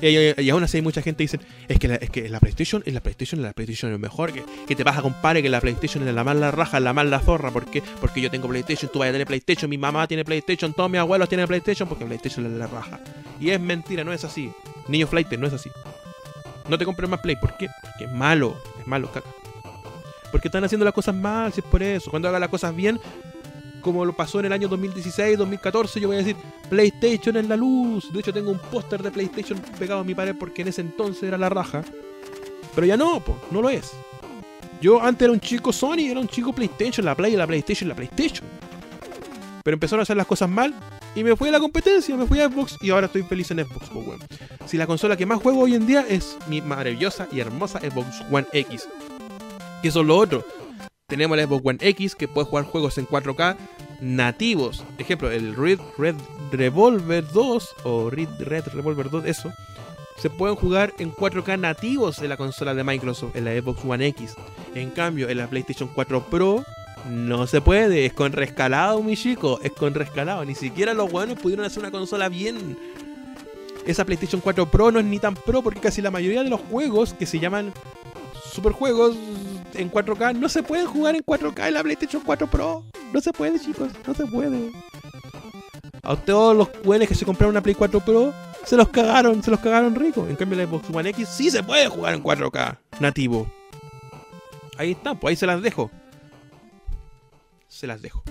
Y, 0.01 0.49
aún 0.49 0.63
así 0.63 0.81
mucha 0.81 1.01
gente 1.01 1.23
dice, 1.23 1.39
es 1.67 1.79
que 1.79 1.87
la, 1.87 1.95
es 1.95 2.09
que 2.09 2.27
la 2.29 2.39
PlayStation, 2.39 2.81
es 2.85 2.93
la 2.93 3.01
PlayStation, 3.01 3.41
la 3.41 3.53
PlayStation 3.53 3.93
es 3.93 3.99
mejor, 3.99 4.33
que, 4.33 4.43
que 4.67 4.75
te 4.75 4.83
vas 4.83 4.97
a 4.97 5.01
comparar 5.01 5.41
que 5.41 5.49
la 5.49 5.61
PlayStation 5.61 6.07
es 6.07 6.13
la 6.13 6.23
mala 6.23 6.51
raja, 6.51 6.79
la 6.79 6.93
mala 6.93 7.19
zorra, 7.19 7.51
¿por 7.51 7.65
qué? 7.65 7.83
Porque 7.99 8.21
yo 8.21 8.31
tengo 8.31 8.47
PlayStation, 8.47 8.91
tú 8.91 8.99
vas 8.99 9.09
a 9.09 9.11
tener 9.11 9.27
PlayStation, 9.27 9.69
mi 9.69 9.77
mamá 9.77 10.07
tiene 10.07 10.25
PlayStation, 10.25 10.73
todos 10.73 10.89
mis 10.89 10.99
abuelos 10.99 11.29
tienen 11.29 11.47
PlayStation, 11.47 11.87
porque 11.87 12.05
PlayStation 12.05 12.45
es 12.45 12.53
la 12.53 12.67
raja. 12.67 12.99
Y 13.39 13.49
es 13.49 13.59
mentira, 13.59 14.03
no 14.03 14.13
es 14.13 14.23
así. 14.23 14.51
Niño 14.87 15.07
flight, 15.07 15.31
no 15.33 15.47
es 15.47 15.53
así. 15.53 15.69
No 16.67 16.77
te 16.77 16.85
compres 16.85 17.09
más 17.09 17.19
Play, 17.19 17.35
¿por 17.35 17.57
qué? 17.57 17.67
Porque 17.81 18.05
es 18.05 18.11
malo, 18.11 18.55
es 18.79 18.87
malo, 18.87 19.11
caca. 19.11 19.29
Porque 20.31 20.47
están 20.47 20.63
haciendo 20.63 20.85
las 20.85 20.93
cosas 20.93 21.13
mal, 21.13 21.51
si 21.51 21.59
es 21.59 21.65
por 21.65 21.83
eso. 21.83 22.09
Cuando 22.09 22.29
hagan 22.29 22.39
las 22.39 22.49
cosas 22.49 22.75
bien, 22.75 22.99
como 23.81 24.05
lo 24.05 24.13
pasó 24.13 24.39
en 24.39 24.45
el 24.45 24.53
año 24.53 24.67
2016, 24.67 25.37
2014, 25.37 25.99
yo 25.99 26.07
voy 26.07 26.17
a 26.17 26.19
decir, 26.19 26.35
PlayStation 26.69 27.35
en 27.37 27.49
la 27.49 27.57
luz. 27.57 28.11
De 28.13 28.19
hecho, 28.19 28.31
tengo 28.31 28.51
un 28.51 28.59
póster 28.59 29.03
de 29.03 29.11
PlayStation 29.11 29.59
pegado 29.77 30.01
a 30.01 30.03
mi 30.03 30.15
pared 30.15 30.35
porque 30.39 30.61
en 30.61 30.69
ese 30.69 30.81
entonces 30.81 31.23
era 31.23 31.37
la 31.37 31.49
raja. 31.49 31.83
Pero 32.73 32.87
ya 32.87 32.95
no, 32.95 33.19
po, 33.19 33.37
no 33.51 33.61
lo 33.61 33.69
es. 33.69 33.91
Yo 34.81 35.01
antes 35.01 35.23
era 35.23 35.33
un 35.33 35.39
chico 35.39 35.73
Sony, 35.73 36.09
era 36.09 36.19
un 36.19 36.27
chico 36.27 36.53
PlayStation, 36.53 37.05
la 37.05 37.15
Play, 37.15 37.35
la 37.35 37.45
PlayStation, 37.45 37.89
la 37.89 37.95
PlayStation. 37.95 38.47
Pero 39.63 39.75
empezaron 39.75 39.99
a 39.99 40.03
hacer 40.03 40.17
las 40.17 40.25
cosas 40.25 40.49
mal 40.49 40.73
y 41.13 41.23
me 41.23 41.35
fui 41.35 41.49
a 41.49 41.51
la 41.51 41.59
competencia, 41.59 42.15
me 42.15 42.25
fui 42.25 42.39
a 42.39 42.49
Xbox 42.49 42.77
y 42.81 42.89
ahora 42.89 43.07
estoy 43.07 43.23
feliz 43.23 43.51
en 43.51 43.65
Xbox, 43.65 43.89
pues 43.89 44.05
bueno. 44.05 44.25
Si 44.65 44.77
la 44.77 44.87
consola 44.87 45.17
que 45.17 45.25
más 45.25 45.41
juego 45.41 45.61
hoy 45.61 45.75
en 45.75 45.85
día 45.85 46.05
es 46.07 46.37
mi 46.47 46.61
maravillosa 46.61 47.27
y 47.31 47.41
hermosa 47.41 47.79
Xbox 47.79 48.21
One 48.31 48.47
X. 48.53 48.87
Y 49.83 49.87
eso 49.87 50.01
es 50.01 50.09
otro 50.09 50.60
tenemos 51.11 51.37
el 51.37 51.45
Xbox 51.45 51.65
One 51.65 51.77
X 51.81 52.15
que 52.15 52.29
puede 52.29 52.47
jugar 52.47 52.63
juegos 52.63 52.97
en 52.97 53.05
4K 53.05 53.57
nativos. 53.99 54.85
Ejemplo, 54.97 55.29
el 55.29 55.57
Red, 55.57 55.77
Red 55.97 56.15
Revolver 56.53 57.29
2 57.33 57.75
o 57.83 58.09
Red, 58.09 58.29
Red 58.39 58.67
Revolver 58.73 59.09
2, 59.09 59.25
eso. 59.25 59.51
Se 60.15 60.29
pueden 60.29 60.55
jugar 60.55 60.93
en 60.99 61.11
4K 61.11 61.59
nativos 61.59 62.19
en 62.19 62.29
la 62.29 62.37
consola 62.37 62.73
de 62.73 62.85
Microsoft, 62.85 63.35
en 63.35 63.43
la 63.43 63.51
Xbox 63.51 63.83
One 63.83 64.07
X. 64.07 64.35
En 64.73 64.89
cambio, 64.91 65.27
en 65.27 65.37
la 65.37 65.47
PlayStation 65.47 65.89
4 65.93 66.27
Pro 66.29 66.63
no 67.09 67.45
se 67.45 67.59
puede. 67.59 68.05
Es 68.05 68.13
con 68.13 68.31
rescalado, 68.31 69.03
mi 69.03 69.17
chico. 69.17 69.59
Es 69.61 69.73
con 69.73 69.93
rescalado. 69.93 70.45
Ni 70.45 70.55
siquiera 70.55 70.93
los 70.93 71.11
buenos 71.11 71.37
pudieron 71.37 71.65
hacer 71.65 71.79
una 71.79 71.91
consola 71.91 72.29
bien. 72.29 72.77
Esa 73.85 74.05
PlayStation 74.05 74.39
4 74.39 74.71
Pro 74.71 74.91
no 74.91 74.99
es 74.99 75.05
ni 75.05 75.19
tan 75.19 75.33
pro 75.33 75.61
porque 75.61 75.81
casi 75.81 76.01
la 76.01 76.09
mayoría 76.11 76.41
de 76.41 76.49
los 76.49 76.61
juegos 76.61 77.13
que 77.13 77.25
se 77.25 77.37
llaman 77.39 77.73
superjuegos 78.53 79.17
en 79.75 79.91
4K 79.91 80.37
no 80.37 80.49
se 80.49 80.63
pueden 80.63 80.87
jugar 80.87 81.15
en 81.15 81.23
4K 81.23 81.67
en 81.67 81.73
la 81.73 81.83
PlayStation 81.83 82.21
4 82.25 82.47
Pro. 82.47 82.83
No 83.13 83.21
se 83.21 83.31
puede, 83.31 83.59
chicos, 83.59 83.91
no 84.05 84.13
se 84.13 84.25
puede. 84.25 84.71
A 86.03 86.15
todos 86.15 86.55
los 86.55 86.69
buenos 86.83 87.07
que 87.07 87.15
se 87.15 87.25
compraron 87.25 87.51
una 87.51 87.61
Play 87.61 87.75
4 87.75 87.99
Pro 87.99 88.33
se 88.65 88.75
los 88.77 88.89
cagaron, 88.89 89.41
se 89.43 89.51
los 89.51 89.59
cagaron 89.59 89.95
rico. 89.95 90.27
En 90.27 90.35
cambio, 90.35 90.57
la 90.57 90.65
Xbox 90.65 90.89
One 90.93 91.09
X 91.09 91.27
sí 91.29 91.49
se 91.49 91.63
puede 91.63 91.87
jugar 91.87 92.13
en 92.13 92.23
4K 92.23 92.77
nativo. 92.99 93.51
ahí 94.77 94.91
está, 94.91 95.15
pues 95.15 95.31
ahí 95.31 95.35
se 95.35 95.45
las 95.45 95.61
dejo. 95.61 95.89
Se 97.67 97.87
las 97.87 98.01
dejo. 98.01 98.23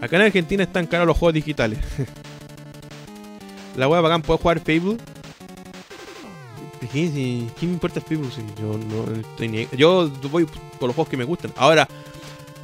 Acá 0.00 0.16
en 0.16 0.22
Argentina 0.22 0.62
están 0.62 0.86
caros 0.86 1.06
los 1.06 1.16
juegos 1.16 1.34
digitales. 1.34 1.78
La 3.76 3.88
wea 3.88 4.00
bacán, 4.00 4.22
¿puedo 4.22 4.38
jugar 4.38 4.60
Fable? 4.60 4.96
¿Qué, 6.80 6.88
sí, 6.88 7.48
¿Qué 7.58 7.66
me 7.66 7.72
importa 7.72 8.00
Fable? 8.00 8.30
Sí, 8.30 8.42
yo 8.60 8.78
no 8.78 9.12
estoy 9.14 9.48
ni... 9.48 9.68
Yo 9.76 10.10
voy 10.30 10.44
por 10.44 10.88
los 10.88 10.94
juegos 10.94 11.08
que 11.08 11.16
me 11.16 11.24
gustan. 11.24 11.52
Ahora, 11.56 11.88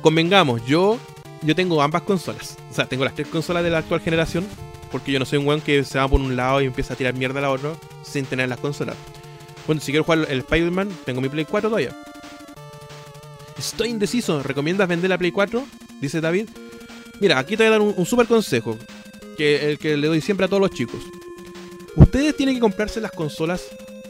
convengamos, 0.02 0.64
yo 0.66 0.98
yo 1.42 1.56
tengo 1.56 1.82
ambas 1.82 2.02
consolas. 2.02 2.56
O 2.70 2.74
sea, 2.74 2.86
tengo 2.86 3.04
las 3.04 3.14
tres 3.14 3.28
consolas 3.28 3.64
de 3.64 3.70
la 3.70 3.78
actual 3.78 4.00
generación. 4.00 4.46
Porque 4.90 5.10
yo 5.10 5.18
no 5.18 5.24
soy 5.24 5.38
un 5.38 5.46
weón 5.46 5.60
que 5.60 5.84
se 5.84 5.98
va 5.98 6.06
por 6.06 6.20
un 6.20 6.36
lado 6.36 6.60
y 6.60 6.66
empieza 6.66 6.94
a 6.94 6.96
tirar 6.96 7.14
mierda 7.14 7.38
a 7.38 7.42
la 7.42 7.50
otra 7.50 7.72
sin 8.02 8.26
tener 8.26 8.48
las 8.48 8.60
consolas. 8.60 8.96
Bueno, 9.66 9.80
si 9.80 9.90
quiero 9.90 10.04
jugar 10.04 10.26
el 10.28 10.40
Spider-Man, 10.40 10.90
tengo 11.06 11.20
mi 11.20 11.28
Play 11.30 11.46
4 11.46 11.70
todavía. 11.70 11.96
Estoy 13.58 13.88
indeciso. 13.88 14.42
¿Recomiendas 14.42 14.88
vender 14.88 15.08
la 15.08 15.18
Play 15.18 15.32
4? 15.32 15.64
Dice 16.00 16.20
David. 16.20 16.48
Mira, 17.20 17.38
aquí 17.38 17.56
te 17.56 17.62
voy 17.62 17.68
a 17.68 17.70
dar 17.70 17.80
un, 17.80 17.94
un 17.96 18.06
super 18.06 18.26
consejo. 18.26 18.76
Que 19.38 19.70
el 19.70 19.78
que 19.78 19.96
le 19.96 20.08
doy 20.08 20.20
siempre 20.20 20.44
a 20.44 20.48
todos 20.48 20.60
los 20.60 20.70
chicos. 20.70 21.00
Ustedes 21.96 22.36
tienen 22.36 22.54
que 22.54 22.60
comprarse 22.60 23.00
las 23.00 23.12
consolas 23.12 23.62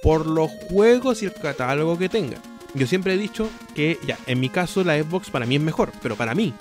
por 0.02 0.26
los 0.26 0.50
juegos 0.50 1.22
y 1.22 1.26
el 1.26 1.32
catálogo 1.32 1.96
que 1.96 2.08
tengan. 2.08 2.40
Yo 2.74 2.86
siempre 2.86 3.14
he 3.14 3.18
dicho 3.18 3.48
que, 3.74 3.98
ya, 4.06 4.18
en 4.26 4.40
mi 4.40 4.48
caso 4.48 4.82
la 4.82 5.00
Xbox 5.00 5.30
para 5.30 5.46
mí 5.46 5.56
es 5.56 5.62
mejor, 5.62 5.92
pero 6.02 6.16
para 6.16 6.34
mí, 6.34 6.54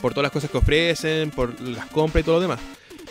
por 0.00 0.12
todas 0.12 0.24
las 0.24 0.32
cosas 0.32 0.50
que 0.50 0.58
ofrecen, 0.58 1.30
por 1.30 1.60
las 1.60 1.86
compras 1.86 2.22
y 2.22 2.24
todo 2.24 2.36
lo 2.36 2.40
demás. 2.40 2.60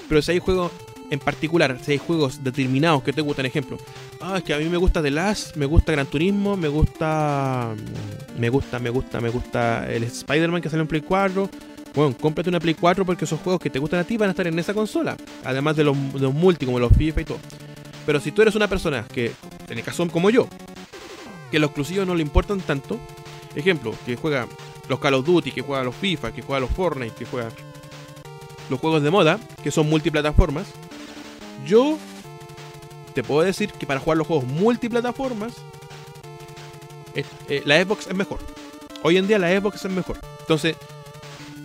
Pero 0.07 0.21
si 0.21 0.31
hay 0.31 0.39
juegos 0.39 0.71
en 1.09 1.19
particular, 1.19 1.77
si 1.81 1.93
hay 1.93 1.97
juegos 1.97 2.43
determinados 2.43 3.03
que 3.03 3.13
te 3.13 3.21
gustan, 3.21 3.45
ejemplo, 3.45 3.77
ah, 4.21 4.37
es 4.37 4.43
que 4.43 4.53
a 4.53 4.57
mí 4.57 4.65
me 4.65 4.77
gusta 4.77 5.01
The 5.01 5.11
Last, 5.11 5.55
me 5.55 5.65
gusta 5.65 5.91
Gran 5.91 6.07
Turismo, 6.07 6.57
me 6.57 6.67
gusta, 6.67 7.73
me 8.37 8.49
gusta, 8.49 8.79
me 8.79 8.89
gusta, 8.89 9.21
me 9.21 9.29
gusta 9.29 9.91
el 9.91 10.03
Spider-Man 10.03 10.61
que 10.61 10.69
salió 10.69 10.81
en 10.81 10.87
Play 10.87 11.01
4. 11.01 11.49
Bueno, 11.95 12.15
cómprate 12.19 12.49
una 12.49 12.59
Play 12.59 12.75
4 12.75 13.05
porque 13.05 13.25
esos 13.25 13.39
juegos 13.39 13.61
que 13.61 13.69
te 13.69 13.79
gustan 13.79 14.01
a 14.01 14.03
ti 14.03 14.17
van 14.17 14.29
a 14.29 14.31
estar 14.31 14.45
en 14.45 14.59
esa 14.59 14.73
consola. 14.73 15.17
Además 15.43 15.75
de 15.75 15.83
los, 15.83 16.13
de 16.13 16.19
los 16.19 16.33
multi, 16.33 16.65
como 16.65 16.79
los 16.79 16.91
FIFA 16.95 17.21
y 17.21 17.25
todo. 17.25 17.39
Pero 18.10 18.19
si 18.19 18.31
tú 18.31 18.41
eres 18.41 18.56
una 18.56 18.68
persona 18.68 19.06
que, 19.07 19.34
en 19.68 19.77
el 19.77 19.84
caso 19.84 20.07
como 20.07 20.31
yo, 20.31 20.48
que 21.52 21.60
los 21.60 21.68
exclusivos 21.68 22.07
no 22.07 22.15
le 22.15 22.23
importan 22.23 22.60
tanto, 22.60 22.98
ejemplo, 23.53 23.94
que 24.03 24.15
juega 24.15 24.48
los 24.88 24.98
Call 24.98 25.14
of 25.14 25.27
Duty, 25.27 25.52
que 25.52 25.61
juega 25.61 25.84
los 25.84 25.94
FIFA, 25.94 26.31
que 26.31 26.41
juega 26.41 26.60
los 26.60 26.72
Fortnite, 26.72 27.14
que 27.14 27.26
juega 27.26 27.52
los 28.68 28.80
juegos 28.80 29.03
de 29.03 29.11
moda, 29.11 29.40
que 29.61 29.69
son 29.69 29.88
multiplataformas, 29.88 30.65
yo 31.68 31.99
te 33.14 33.22
puedo 33.22 33.44
decir 33.44 33.72
que 33.73 33.86
para 33.86 33.99
jugar 33.99 34.18
los 34.18 34.26
juegos 34.26 34.45
multiplataformas, 34.45 35.53
eh, 37.14 37.61
la 37.64 37.80
Xbox 37.80 38.07
es 38.07 38.15
mejor. 38.15 38.40
Hoy 39.03 39.18
en 39.18 39.27
día 39.27 39.38
la 39.38 39.52
Xbox 39.52 39.86
es 39.86 39.91
mejor. 39.91 40.18
Entonces, 40.40 40.77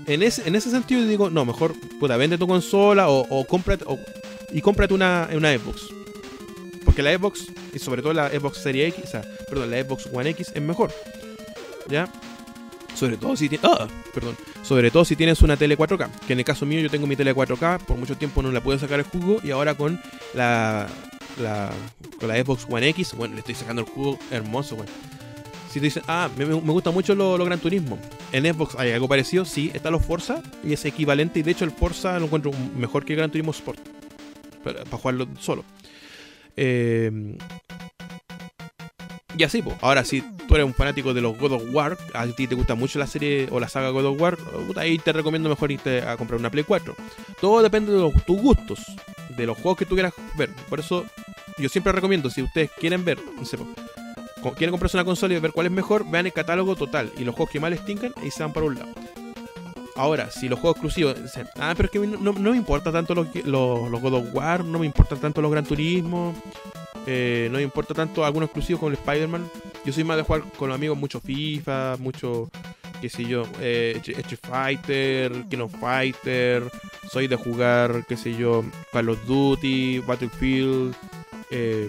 en 0.04 0.22
ese, 0.22 0.46
en 0.46 0.56
ese 0.56 0.70
sentido 0.70 1.06
digo, 1.06 1.30
no, 1.30 1.46
mejor 1.46 1.72
puta, 1.98 2.18
vende 2.18 2.36
tu 2.36 2.46
consola 2.46 3.08
o, 3.08 3.26
o 3.30 3.46
y 4.52 4.60
cómprate 4.60 4.92
una, 4.92 5.30
una 5.32 5.50
Xbox. 5.56 6.03
Porque 6.94 7.10
la 7.10 7.18
Xbox, 7.18 7.48
y 7.74 7.80
sobre 7.80 8.02
todo 8.02 8.12
la 8.12 8.28
Xbox 8.28 8.58
Series 8.58 8.94
X, 8.94 9.04
o 9.06 9.08
sea, 9.08 9.22
perdón, 9.48 9.68
la 9.72 9.82
Xbox 9.82 10.08
One 10.12 10.30
X 10.30 10.52
es 10.54 10.62
mejor. 10.62 10.92
¿Ya? 11.88 12.08
Sobre 12.94 13.16
todo 13.16 13.34
si 13.36 13.48
tienes. 13.48 13.68
¡Ah! 13.68 13.88
Perdón. 14.14 14.36
Sobre 14.62 14.92
todo 14.92 15.04
si 15.04 15.16
tienes 15.16 15.42
una 15.42 15.56
tele 15.56 15.76
4K. 15.76 16.08
Que 16.24 16.34
en 16.34 16.38
el 16.38 16.44
caso 16.44 16.66
mío 16.66 16.78
yo 16.80 16.88
tengo 16.88 17.08
mi 17.08 17.16
tele 17.16 17.34
4K. 17.34 17.80
Por 17.80 17.96
mucho 17.96 18.16
tiempo 18.16 18.42
no 18.42 18.52
la 18.52 18.60
pude 18.60 18.78
sacar 18.78 19.00
el 19.00 19.06
jugo. 19.06 19.40
Y 19.42 19.50
ahora 19.50 19.74
con 19.74 20.00
la. 20.34 20.86
con 22.20 22.28
la 22.28 22.36
Xbox 22.36 22.64
One 22.70 22.88
X. 22.90 23.14
Bueno, 23.14 23.34
le 23.34 23.40
estoy 23.40 23.56
sacando 23.56 23.82
el 23.82 23.88
jugo 23.88 24.16
hermoso, 24.30 24.76
bueno. 24.76 24.92
Si 25.72 25.80
te 25.80 25.86
dicen, 25.86 26.04
ah, 26.06 26.30
me, 26.36 26.44
gusta 26.44 26.92
mucho 26.92 27.16
lo, 27.16 27.36
Gran 27.44 27.58
Turismo. 27.58 27.98
En 28.30 28.44
Xbox 28.44 28.76
hay 28.78 28.92
algo 28.92 29.08
parecido, 29.08 29.44
sí, 29.44 29.72
está 29.74 29.90
los 29.90 30.06
Forza 30.06 30.44
y 30.62 30.72
es 30.72 30.84
equivalente. 30.84 31.40
Y 31.40 31.42
de 31.42 31.50
hecho 31.50 31.64
el 31.64 31.72
Forza 31.72 32.16
lo 32.20 32.26
encuentro 32.26 32.52
mejor 32.76 33.04
que 33.04 33.16
Gran 33.16 33.32
Turismo 33.32 33.50
Sport. 33.50 33.80
Para 34.62 34.84
jugarlo 34.96 35.26
solo. 35.40 35.64
Eh, 36.56 37.36
y 39.36 39.42
así, 39.42 39.62
pues. 39.62 39.76
Ahora, 39.80 40.04
si 40.04 40.20
tú 40.20 40.54
eres 40.54 40.66
un 40.66 40.74
fanático 40.74 41.12
de 41.12 41.20
los 41.20 41.36
God 41.38 41.52
of 41.52 41.62
War, 41.72 41.98
a 42.12 42.26
ti 42.26 42.46
te 42.46 42.54
gusta 42.54 42.74
mucho 42.74 42.98
la 42.98 43.06
serie 43.06 43.48
o 43.50 43.58
la 43.58 43.68
saga 43.68 43.90
God 43.90 44.06
of 44.06 44.20
War, 44.20 44.38
ahí 44.76 44.98
te 44.98 45.12
recomiendo 45.12 45.48
mejor 45.48 45.72
irte 45.72 46.02
a 46.02 46.16
comprar 46.16 46.38
una 46.38 46.50
Play 46.50 46.64
4. 46.64 46.94
Todo 47.40 47.62
depende 47.62 47.92
de 47.92 48.12
tus 48.26 48.40
gustos, 48.40 48.80
de 49.36 49.46
los 49.46 49.56
juegos 49.56 49.78
que 49.78 49.86
tú 49.86 49.94
quieras 49.94 50.14
ver. 50.36 50.50
Por 50.68 50.80
eso, 50.80 51.04
yo 51.58 51.68
siempre 51.68 51.92
recomiendo, 51.92 52.30
si 52.30 52.42
ustedes 52.42 52.70
quieren 52.78 53.04
ver, 53.04 53.18
no 53.36 53.44
sé, 53.44 53.58
quieren 54.52 54.70
comprarse 54.70 54.96
una 54.96 55.04
consola 55.04 55.34
y 55.34 55.40
ver 55.40 55.52
cuál 55.52 55.66
es 55.66 55.72
mejor, 55.72 56.08
vean 56.08 56.26
el 56.26 56.32
catálogo 56.32 56.76
total 56.76 57.10
y 57.18 57.24
los 57.24 57.34
juegos 57.34 57.50
que 57.50 57.60
más 57.60 57.70
les 57.70 57.84
tincan 57.84 58.12
y 58.22 58.30
se 58.30 58.42
van 58.42 58.52
para 58.52 58.66
un 58.66 58.74
lado. 58.76 58.92
Ahora, 59.96 60.30
si 60.30 60.48
los 60.48 60.58
juegos 60.58 60.76
exclusivos 60.76 61.14
ah, 61.56 61.72
pero 61.76 61.86
es 61.86 61.90
que 61.90 62.00
no, 62.00 62.32
me 62.32 62.56
importa 62.56 62.90
tanto 62.90 63.14
los, 63.14 63.32
los, 63.44 64.00
God 64.00 64.14
of 64.14 64.34
War, 64.34 64.64
no 64.64 64.80
me 64.80 64.86
importa 64.86 65.14
tanto 65.14 65.40
los 65.40 65.52
Gran 65.52 65.64
Turismo, 65.64 66.34
eh, 67.06 67.48
no 67.50 67.58
me 67.58 67.62
importa 67.62 67.94
tanto 67.94 68.24
algunos 68.24 68.48
exclusivos 68.48 68.80
como 68.80 68.90
el 68.90 68.96
Spider-Man. 68.96 69.48
Yo 69.84 69.92
soy 69.92 70.02
más 70.02 70.16
de 70.16 70.24
jugar 70.24 70.42
con 70.56 70.68
los 70.68 70.74
amigos 70.74 70.98
mucho 70.98 71.20
FIFA, 71.20 71.96
mucho, 71.98 72.50
qué 73.00 73.08
sé 73.08 73.24
yo, 73.24 73.44
eh, 73.60 74.00
Street 74.02 74.38
Fighter, 74.42 75.44
King 75.48 75.58
of 75.58 75.74
Fighter. 75.78 76.64
Soy 77.12 77.28
de 77.28 77.36
jugar, 77.36 78.04
qué 78.08 78.16
sé 78.16 78.34
yo, 78.34 78.64
Call 78.92 79.10
of 79.10 79.24
Duty, 79.26 80.00
Battlefield. 80.00 80.96
Eh, 81.50 81.88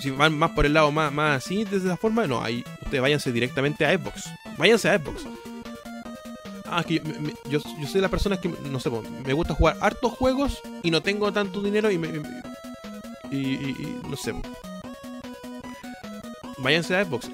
si 0.00 0.10
van 0.10 0.36
más 0.38 0.50
por 0.50 0.66
el 0.66 0.74
lado 0.74 0.92
más, 0.92 1.12
más 1.12 1.44
así, 1.44 1.64
de 1.64 1.78
esa 1.78 1.96
forma, 1.96 2.26
no, 2.26 2.42
ahí 2.42 2.62
ustedes 2.82 3.00
váyanse 3.00 3.32
directamente 3.32 3.86
a 3.86 3.96
Xbox. 3.96 4.28
Váyanse 4.58 4.90
a 4.90 4.98
Xbox. 4.98 5.26
Ah, 6.70 6.84
que 6.84 7.02
yo, 7.48 7.60
yo, 7.60 7.86
soy 7.86 7.94
de 7.94 8.00
las 8.02 8.10
personas 8.10 8.38
que, 8.38 8.48
no 8.48 8.80
sé, 8.80 8.90
me 9.24 9.32
gusta 9.32 9.54
jugar 9.54 9.76
hartos 9.80 10.12
juegos 10.12 10.60
y 10.82 10.90
no 10.90 11.02
tengo 11.02 11.32
tanto 11.32 11.62
dinero 11.62 11.90
y 11.90 11.98
me, 11.98 12.08
y, 13.30 13.98
no 14.08 14.16
sé. 14.16 14.34
Váyanse 16.58 16.96
a 16.96 17.04
Xbox. 17.04 17.28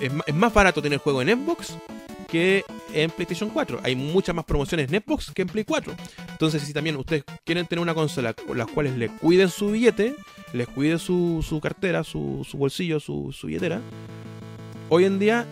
Eh, 0.00 0.10
es, 0.26 0.34
más 0.34 0.52
barato 0.52 0.82
tener 0.82 0.98
juego 0.98 1.22
en 1.22 1.28
Xbox 1.28 1.74
que 2.28 2.64
en 2.92 3.10
PlayStation 3.10 3.50
4. 3.50 3.80
Hay 3.82 3.96
muchas 3.96 4.34
más 4.34 4.44
promociones 4.44 4.92
en 4.92 5.00
Xbox 5.00 5.30
que 5.32 5.42
en 5.42 5.48
Play 5.48 5.64
4. 5.64 5.94
Entonces, 6.30 6.62
si 6.62 6.72
también 6.72 6.96
ustedes 6.96 7.24
quieren 7.44 7.66
tener 7.66 7.82
una 7.82 7.94
consola 7.94 8.34
con 8.34 8.58
las 8.58 8.68
cuales 8.68 8.96
les 8.96 9.10
cuiden 9.12 9.48
su 9.48 9.70
billete, 9.70 10.14
les 10.52 10.68
cuide 10.68 10.98
su, 10.98 11.44
su 11.46 11.60
cartera, 11.60 12.04
su, 12.04 12.46
su 12.48 12.58
bolsillo, 12.58 13.00
su, 13.00 13.32
su, 13.32 13.46
billetera, 13.46 13.80
hoy 14.88 15.04
en 15.04 15.18
día 15.18 15.46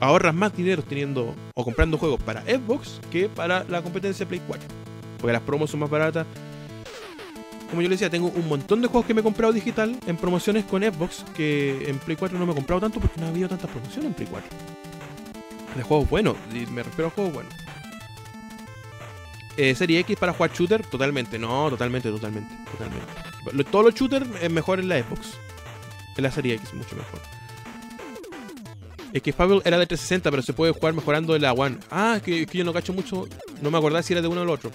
ahorras 0.00 0.34
más 0.34 0.56
dinero 0.56 0.82
teniendo 0.82 1.34
o 1.54 1.64
comprando 1.64 1.98
juegos 1.98 2.20
para 2.22 2.42
Xbox 2.42 3.00
que 3.10 3.28
para 3.28 3.64
la 3.64 3.82
competencia 3.82 4.26
Play 4.26 4.40
4. 4.46 4.66
Porque 5.18 5.32
las 5.32 5.42
promos 5.42 5.70
son 5.70 5.80
más 5.80 5.90
baratas, 5.90 6.26
como 7.68 7.82
yo 7.82 7.88
le 7.88 7.94
decía, 7.94 8.10
tengo 8.10 8.28
un 8.28 8.48
montón 8.48 8.80
de 8.80 8.88
juegos 8.88 9.06
que 9.06 9.14
me 9.14 9.20
he 9.20 9.24
comprado 9.24 9.52
digital 9.52 9.98
en 10.06 10.16
promociones 10.16 10.64
con 10.64 10.82
Xbox 10.82 11.24
que 11.36 11.88
en 11.88 11.98
Play 11.98 12.16
4 12.16 12.38
no 12.38 12.46
me 12.46 12.52
he 12.52 12.54
comprado 12.54 12.80
tanto 12.80 13.00
porque 13.00 13.20
no 13.20 13.26
ha 13.26 13.30
habido 13.30 13.48
tantas 13.48 13.70
promociones 13.70 14.06
en 14.06 14.14
Play 14.14 14.28
4. 14.30 14.48
De 15.76 15.82
juegos 15.82 16.08
buenos, 16.08 16.36
me 16.70 16.82
refiero 16.82 17.08
a 17.08 17.10
juegos 17.10 17.34
buenos. 17.34 17.52
Eh, 19.56 19.74
serie 19.74 20.00
X 20.00 20.16
para 20.18 20.32
jugar 20.32 20.52
shooter, 20.52 20.86
totalmente, 20.86 21.38
no, 21.38 21.68
totalmente, 21.70 22.10
totalmente, 22.10 22.54
totalmente. 22.70 23.64
Todos 23.70 23.86
los 23.86 23.94
shooters 23.94 24.26
es 24.42 24.50
mejor 24.50 24.80
en 24.80 24.88
la 24.88 24.98
Xbox. 24.98 25.38
En 26.16 26.22
la 26.22 26.30
serie 26.30 26.54
X, 26.54 26.72
mucho 26.74 26.94
mejor. 26.94 27.20
Es 29.16 29.22
que 29.22 29.32
Fable 29.32 29.62
era 29.64 29.78
de 29.78 29.86
360, 29.86 30.30
pero 30.30 30.42
se 30.42 30.52
puede 30.52 30.72
jugar 30.72 30.92
mejorando 30.92 31.38
la 31.38 31.54
One. 31.54 31.78
Ah, 31.90 32.20
que, 32.22 32.44
que 32.44 32.58
yo 32.58 32.64
no 32.64 32.74
cacho 32.74 32.92
mucho, 32.92 33.26
no 33.62 33.70
me 33.70 33.78
acordaba 33.78 34.02
si 34.02 34.12
era 34.12 34.20
de 34.20 34.28
uno 34.28 34.42
o 34.42 34.44
del 34.44 34.50
otro. 34.50 34.70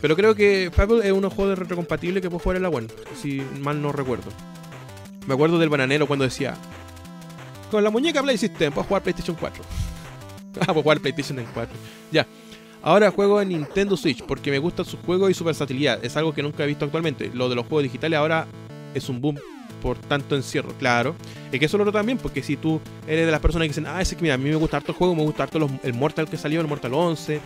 Pero 0.00 0.14
creo 0.14 0.36
que 0.36 0.70
Fable 0.72 1.04
es 1.04 1.10
un 1.10 1.28
juego 1.28 1.48
de 1.50 1.56
retrocompatible 1.56 2.20
que 2.20 2.30
puede 2.30 2.40
jugar 2.40 2.56
en 2.58 2.62
la 2.62 2.68
One, 2.68 2.86
si 3.20 3.42
mal 3.60 3.82
no 3.82 3.90
recuerdo. 3.90 4.30
Me 5.26 5.34
acuerdo 5.34 5.58
del 5.58 5.70
bananero 5.70 6.06
cuando 6.06 6.24
decía: 6.24 6.54
Con 7.68 7.82
la 7.82 7.90
muñeca 7.90 8.22
Play 8.22 8.38
System, 8.38 8.72
puedo 8.72 8.86
jugar 8.86 9.02
PlayStation 9.02 9.36
4. 9.36 9.64
ah, 10.60 10.66
puedo 10.66 10.82
jugar 10.82 11.00
PlayStation 11.00 11.44
4. 11.52 11.76
Ya. 12.12 12.28
Ahora 12.80 13.10
juego 13.10 13.42
en 13.42 13.48
Nintendo 13.48 13.96
Switch 13.96 14.22
porque 14.22 14.52
me 14.52 14.60
gusta 14.60 14.84
su 14.84 14.98
juego 14.98 15.28
y 15.30 15.34
su 15.34 15.42
versatilidad. 15.42 15.98
Es 16.04 16.16
algo 16.16 16.32
que 16.32 16.44
nunca 16.44 16.62
he 16.62 16.68
visto 16.68 16.84
actualmente. 16.84 17.28
Lo 17.34 17.48
de 17.48 17.56
los 17.56 17.66
juegos 17.66 17.82
digitales 17.82 18.20
ahora 18.20 18.46
es 18.94 19.08
un 19.08 19.20
boom 19.20 19.36
por 19.80 19.98
tanto 19.98 20.36
encierro. 20.36 20.72
Claro. 20.78 21.14
Es 21.52 21.58
que 21.58 21.66
eso 21.66 21.78
lo 21.78 21.84
otro 21.84 21.92
también, 21.92 22.18
porque 22.18 22.42
si 22.42 22.56
tú 22.56 22.80
eres 23.06 23.26
de 23.26 23.32
las 23.32 23.40
personas 23.40 23.64
que 23.64 23.68
dicen, 23.68 23.86
ah, 23.86 24.00
ese 24.00 24.16
que 24.16 24.22
mira, 24.22 24.34
a 24.34 24.38
mí 24.38 24.48
me 24.48 24.56
gusta 24.56 24.78
harto 24.78 24.92
el 24.92 24.98
juego, 24.98 25.14
me 25.14 25.22
gusta 25.22 25.44
harto 25.44 25.58
el 25.82 25.94
Mortal 25.94 26.28
que 26.28 26.36
salió, 26.36 26.60
el 26.60 26.66
Mortal 26.66 26.94
11, 26.94 27.40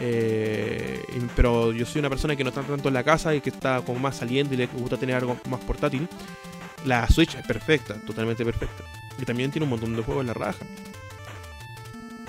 eh, 0.00 1.00
pero 1.36 1.72
yo 1.72 1.86
soy 1.86 2.00
una 2.00 2.08
persona 2.08 2.34
que 2.34 2.42
no 2.42 2.48
está 2.50 2.62
tanto 2.62 2.88
en 2.88 2.94
la 2.94 3.04
casa 3.04 3.34
y 3.34 3.40
que 3.40 3.50
está 3.50 3.82
como 3.82 4.00
más 4.00 4.16
saliendo 4.16 4.54
y 4.54 4.56
le 4.56 4.66
gusta 4.66 4.96
tener 4.96 5.16
algo 5.16 5.38
más 5.48 5.60
portátil. 5.60 6.08
La 6.84 7.06
Switch 7.08 7.36
es 7.36 7.46
perfecta, 7.46 7.94
totalmente 8.04 8.44
perfecta. 8.44 8.84
Y 9.20 9.24
también 9.24 9.50
tiene 9.50 9.64
un 9.64 9.70
montón 9.70 9.94
de 9.94 10.02
juegos 10.02 10.22
en 10.22 10.26
la 10.28 10.34
raja. 10.34 10.64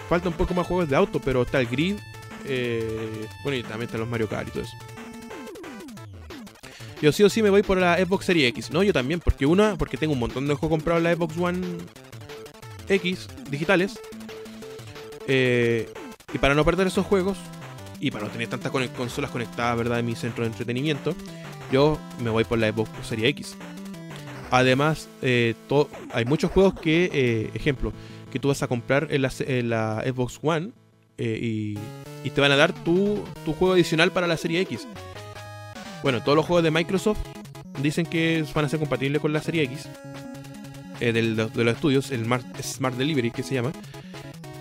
Falta 0.07 0.29
un 0.29 0.35
poco 0.35 0.53
más 0.53 0.67
juegos 0.67 0.87
de 0.87 0.95
auto, 0.95 1.19
pero 1.19 1.41
está 1.41 1.59
el 1.59 1.67
Grid. 1.67 1.97
Eh, 2.45 3.27
bueno, 3.41 3.57
y 3.57 3.63
también 3.63 3.83
están 3.83 4.01
los 4.01 4.09
Mario 4.09 4.29
Kart 4.29 4.49
y 4.49 4.51
todo 4.51 4.63
eso. 4.63 4.77
Yo 7.01 7.11
sí 7.11 7.23
o 7.23 7.29
sí 7.29 7.41
me 7.41 7.49
voy 7.49 7.63
por 7.63 7.77
la 7.77 7.97
Xbox 7.97 8.25
Series 8.25 8.49
X. 8.49 8.71
No, 8.71 8.83
yo 8.83 8.93
también, 8.93 9.19
porque 9.19 9.45
una, 9.45 9.75
porque 9.75 9.97
tengo 9.97 10.13
un 10.13 10.19
montón 10.19 10.47
de 10.47 10.53
juegos 10.53 10.77
comprados 10.77 10.99
en 10.99 11.03
la 11.03 11.15
Xbox 11.15 11.37
One 11.37 11.61
X 12.89 13.27
digitales. 13.49 13.99
Eh, 15.27 15.89
y 16.33 16.37
para 16.37 16.55
no 16.55 16.65
perder 16.65 16.87
esos 16.87 17.05
juegos, 17.05 17.37
y 17.99 18.11
para 18.11 18.25
no 18.25 18.31
tener 18.31 18.47
tantas 18.47 18.71
consolas 18.71 19.31
conectadas, 19.31 19.77
¿verdad? 19.77 19.99
En 19.99 20.05
mi 20.05 20.15
centro 20.15 20.43
de 20.43 20.49
entretenimiento, 20.49 21.15
yo 21.71 21.97
me 22.21 22.29
voy 22.29 22.43
por 22.43 22.59
la 22.59 22.71
Xbox 22.71 22.89
Series 23.07 23.29
X. 23.29 23.55
Además, 24.51 25.07
eh, 25.21 25.55
hay 26.11 26.25
muchos 26.25 26.51
juegos 26.51 26.73
que, 26.79 27.09
eh, 27.13 27.49
ejemplo, 27.53 27.93
que 28.31 28.39
tú 28.39 28.49
vas 28.49 28.61
a 28.61 28.67
comprar 28.67 29.07
en 29.09 29.21
la, 29.21 30.03
Xbox 30.05 30.39
One 30.41 30.71
y, 31.17 31.75
te 32.33 32.41
van 32.41 32.51
a 32.51 32.55
dar 32.55 32.73
tu, 32.73 33.23
tu, 33.45 33.53
juego 33.53 33.73
adicional 33.73 34.11
para 34.11 34.27
la 34.27 34.37
serie 34.37 34.61
X. 34.61 34.87
Bueno, 36.03 36.21
todos 36.21 36.35
los 36.35 36.45
juegos 36.45 36.63
de 36.63 36.71
Microsoft 36.71 37.19
dicen 37.81 38.05
que 38.05 38.45
van 38.53 38.65
a 38.65 38.69
ser 38.69 38.79
compatibles 38.79 39.21
con 39.21 39.33
la 39.33 39.41
serie 39.41 39.63
X 39.63 39.87
de 40.99 41.21
los 41.21 41.75
estudios, 41.75 42.11
el 42.11 42.25
Smart 42.61 42.95
Delivery 42.95 43.31
que 43.31 43.41
se 43.41 43.55
llama. 43.55 43.71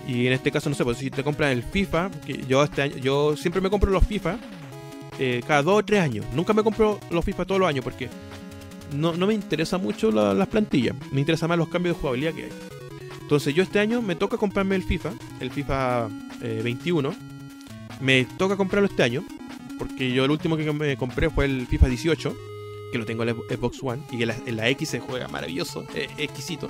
Y 0.07 0.27
en 0.27 0.33
este 0.33 0.51
caso, 0.51 0.69
no 0.69 0.75
sé, 0.75 0.85
pues 0.85 0.99
si 0.99 1.11
te 1.11 1.23
compras 1.23 1.53
el 1.53 1.63
FIFA, 1.63 2.11
que 2.27 2.45
yo 2.49 2.63
este 2.63 2.83
año, 2.83 2.97
yo 2.97 3.37
siempre 3.37 3.61
me 3.61 3.71
compro 3.71 3.91
los 3.91 4.05
FIFA 4.05 4.37
eh, 5.19 5.43
cada 5.47 5.63
dos 5.63 5.79
o 5.79 5.85
tres 5.85 6.01
años. 6.01 6.27
Nunca 6.33 6.53
me 6.53 6.63
compro 6.63 6.99
los 7.11 7.25
FIFA 7.25 7.45
todos 7.45 7.61
los 7.61 7.69
años 7.69 7.85
porque 7.85 8.09
no, 8.93 9.13
me 9.15 9.35
interesa 9.35 9.79
mucho 9.79 10.11
las 10.11 10.49
plantillas. 10.49 10.97
Me 11.13 11.21
interesa 11.21 11.47
más 11.47 11.59
los 11.59 11.69
cambios 11.69 11.97
de 11.97 12.01
jugabilidad 12.01 12.33
que 12.35 12.45
hay. 12.45 12.53
Entonces 13.21 13.55
yo 13.55 13.63
este 13.63 13.79
año 13.79 14.03
me 14.03 14.17
toca 14.17 14.37
comprarme 14.37 14.75
el 14.75 14.83
FIFA, 14.83 15.13
el 15.41 15.51
FIFA 15.51 16.09
21. 16.41 17.11
Eh, 17.11 17.15
me 18.01 18.25
toca 18.25 18.57
comprarlo 18.57 18.89
este 18.89 19.03
año. 19.03 19.25
Porque 19.83 20.13
yo 20.13 20.25
el 20.25 20.31
último 20.31 20.57
que 20.57 20.73
me 20.73 20.97
compré 20.97 21.29
fue 21.29 21.45
el 21.47 21.67
FIFA 21.67 21.89
18. 21.89 22.37
Que 22.93 22.99
lo 22.99 23.05
tengo 23.05 23.25
en 23.25 23.31
la 23.31 23.57
Xbox 23.57 23.79
One. 23.83 24.01
Y 24.13 24.23
en 24.23 24.57
la, 24.57 24.69
X 24.69 24.91
se 24.91 25.01
juega 25.01 25.27
maravilloso. 25.27 25.85
exquisito. 26.19 26.69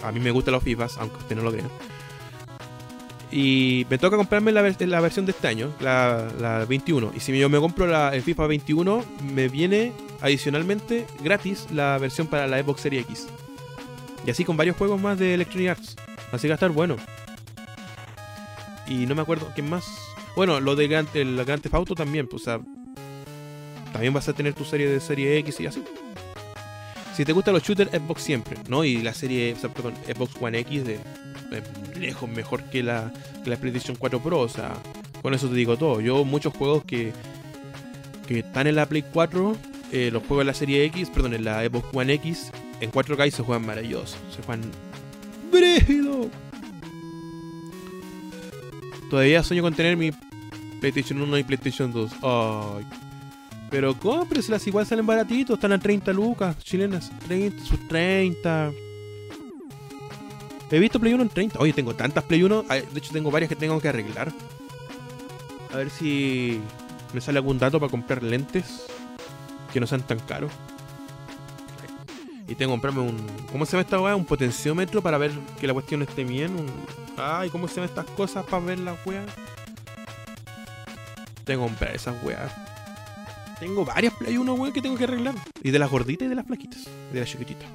A 0.00 0.12
mí 0.12 0.20
me 0.20 0.30
gustan 0.30 0.52
los 0.52 0.62
FIFAs, 0.62 0.98
aunque 0.98 1.16
usted 1.16 1.34
no 1.34 1.42
lo 1.42 1.50
crea. 1.50 1.64
Y 3.32 3.88
me 3.90 3.98
toca 3.98 4.16
comprarme 4.16 4.52
la, 4.52 4.62
versión 4.62 5.26
de 5.26 5.32
este 5.32 5.48
año, 5.48 5.72
la, 5.80 6.64
21. 6.68 7.10
Y 7.16 7.18
si 7.18 7.36
yo 7.36 7.48
me 7.48 7.58
compro 7.58 7.88
la, 7.88 8.14
el 8.14 8.22
FIFA 8.22 8.46
21, 8.46 9.04
me 9.34 9.48
viene 9.48 9.92
adicionalmente 10.20 11.08
gratis 11.24 11.66
la 11.72 11.98
versión 11.98 12.28
para 12.28 12.46
la 12.46 12.62
Xbox 12.62 12.82
Series 12.82 13.02
X. 13.06 13.26
Y 14.24 14.30
así 14.30 14.44
con 14.44 14.56
varios 14.56 14.76
juegos 14.76 15.00
más 15.00 15.18
de 15.18 15.34
Electronic 15.34 15.70
Arts. 15.70 15.96
Así 16.30 16.42
que 16.42 16.48
va 16.50 16.54
a 16.54 16.54
estar 16.54 16.70
bueno. 16.70 16.96
Y 18.86 19.06
no 19.06 19.16
me 19.16 19.22
acuerdo 19.22 19.50
quién 19.56 19.68
más. 19.68 20.13
Bueno, 20.36 20.60
lo 20.60 20.74
de 20.74 20.88
Grand, 20.88 21.08
el 21.14 21.44
Grand 21.44 21.62
también, 21.96 22.26
pues, 22.26 22.42
o 22.42 22.44
sea, 22.44 22.60
también 23.92 24.12
vas 24.12 24.28
a 24.28 24.32
tener 24.32 24.54
tu 24.54 24.64
serie 24.64 24.88
de 24.88 25.00
serie 25.00 25.38
X 25.38 25.60
y 25.60 25.66
así. 25.66 25.82
Si 27.14 27.24
te 27.24 27.32
gustan 27.32 27.54
los 27.54 27.62
shooters, 27.62 27.92
Xbox 27.92 28.22
siempre, 28.22 28.56
¿no? 28.68 28.84
Y 28.84 29.00
la 29.00 29.14
serie, 29.14 29.54
perdón, 29.72 29.94
Xbox 30.04 30.32
One 30.40 30.58
X 30.58 30.84
de, 30.84 30.98
lejos 31.96 32.28
mejor 32.28 32.64
que 32.64 32.82
la, 32.82 33.12
la 33.44 33.56
PlayStation 33.56 33.96
4 33.96 34.20
Pro, 34.20 34.40
o 34.40 34.48
sea, 34.48 34.74
con 35.22 35.32
eso 35.32 35.48
te 35.48 35.54
digo 35.54 35.76
todo. 35.76 36.00
Yo 36.00 36.24
muchos 36.24 36.52
juegos 36.52 36.84
que, 36.84 37.12
que 38.26 38.40
están 38.40 38.66
en 38.66 38.74
la 38.74 38.86
Play 38.86 39.04
4, 39.12 39.56
eh, 39.92 40.10
los 40.12 40.22
juegos 40.24 40.42
en 40.42 40.46
la 40.48 40.54
serie 40.54 40.84
X, 40.86 41.10
perdón, 41.10 41.34
en 41.34 41.44
la 41.44 41.64
Xbox 41.64 41.86
One 41.92 42.14
X, 42.14 42.50
en 42.80 42.90
4K 42.90 43.30
se 43.30 43.42
juegan 43.44 43.64
maravillosos, 43.64 44.18
se 44.34 44.42
juegan 44.42 44.72
brígido. 45.52 46.28
Todavía 49.08 49.44
sueño 49.44 49.62
con 49.62 49.74
tener 49.74 49.96
mi 49.96 50.10
PlayStation 50.84 51.22
1 51.22 51.38
y 51.38 51.44
PlayStation 51.44 51.90
2. 51.90 52.12
Ay, 52.22 52.84
pero 53.70 53.98
cómpreselas, 53.98 54.66
igual 54.66 54.84
salen 54.84 55.06
baratitos, 55.06 55.54
están 55.54 55.72
a 55.72 55.78
30 55.78 56.12
lucas 56.12 56.58
chilenas. 56.58 57.10
30, 57.26 57.64
sus 57.64 57.88
30. 57.88 58.70
He 60.70 60.78
visto 60.78 61.00
Play 61.00 61.14
1 61.14 61.22
en 61.22 61.28
30. 61.30 61.58
Oye, 61.58 61.72
tengo 61.72 61.94
tantas 61.94 62.22
Play 62.24 62.42
1. 62.42 62.64
De 62.64 62.84
hecho, 62.96 63.12
tengo 63.12 63.30
varias 63.30 63.48
que 63.48 63.56
tengo 63.56 63.80
que 63.80 63.88
arreglar. 63.88 64.30
A 65.72 65.76
ver 65.78 65.88
si 65.88 66.60
me 67.14 67.20
sale 67.22 67.38
algún 67.38 67.58
dato 67.58 67.80
para 67.80 67.90
comprar 67.90 68.22
lentes 68.22 68.84
que 69.72 69.80
no 69.80 69.86
sean 69.86 70.02
tan 70.02 70.18
caros. 70.18 70.52
Y 72.46 72.56
tengo 72.56 72.72
que 72.72 72.80
comprarme 72.80 73.00
un. 73.00 73.16
¿Cómo 73.50 73.64
se 73.64 73.72
llama 73.72 73.82
esta 73.82 73.98
weá? 74.00 74.14
Un 74.14 74.26
potenciómetro 74.26 75.00
para 75.00 75.16
ver 75.16 75.32
que 75.58 75.66
la 75.66 75.72
cuestión 75.72 76.02
esté 76.02 76.24
bien. 76.24 76.54
Ay, 77.16 77.48
¿cómo 77.48 77.68
se 77.68 77.76
llaman 77.76 77.88
estas 77.88 78.06
cosas 78.14 78.44
para 78.44 78.62
ver 78.62 78.80
la 78.80 78.94
weá? 79.06 79.24
Tengo 81.44 81.64
que 81.64 81.68
comprar 81.68 81.94
esas 81.94 82.22
weas. 82.22 82.52
Tengo 83.60 83.84
varias 83.84 84.14
Play 84.14 84.36
1, 84.36 84.54
weón, 84.54 84.72
que 84.72 84.82
tengo 84.82 84.96
que 84.96 85.04
arreglar. 85.04 85.34
Y 85.62 85.70
de 85.70 85.78
las 85.78 85.90
gorditas 85.90 86.26
y 86.26 86.28
de 86.28 86.34
las 86.34 86.46
flaquitas. 86.46 86.88
De 87.12 87.20
las 87.20 87.28
chiquititas. 87.28 87.68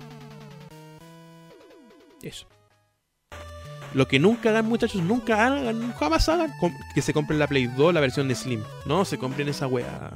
Eso. 2.21 2.47
Lo 3.93 4.07
que 4.07 4.19
nunca 4.19 4.49
hagan, 4.49 4.67
muchachos, 4.67 5.01
nunca 5.01 5.47
hagan, 5.47 5.93
jamás 5.93 6.29
hagan, 6.29 6.51
que 6.93 7.01
se 7.01 7.13
compren 7.13 7.39
la 7.39 7.47
Play 7.47 7.67
2, 7.67 7.93
la 7.93 8.01
versión 8.01 8.27
de 8.27 8.35
Slim. 8.35 8.61
No, 8.85 9.05
se 9.05 9.17
compren 9.17 9.47
esa 9.47 9.67
weá. 9.67 10.11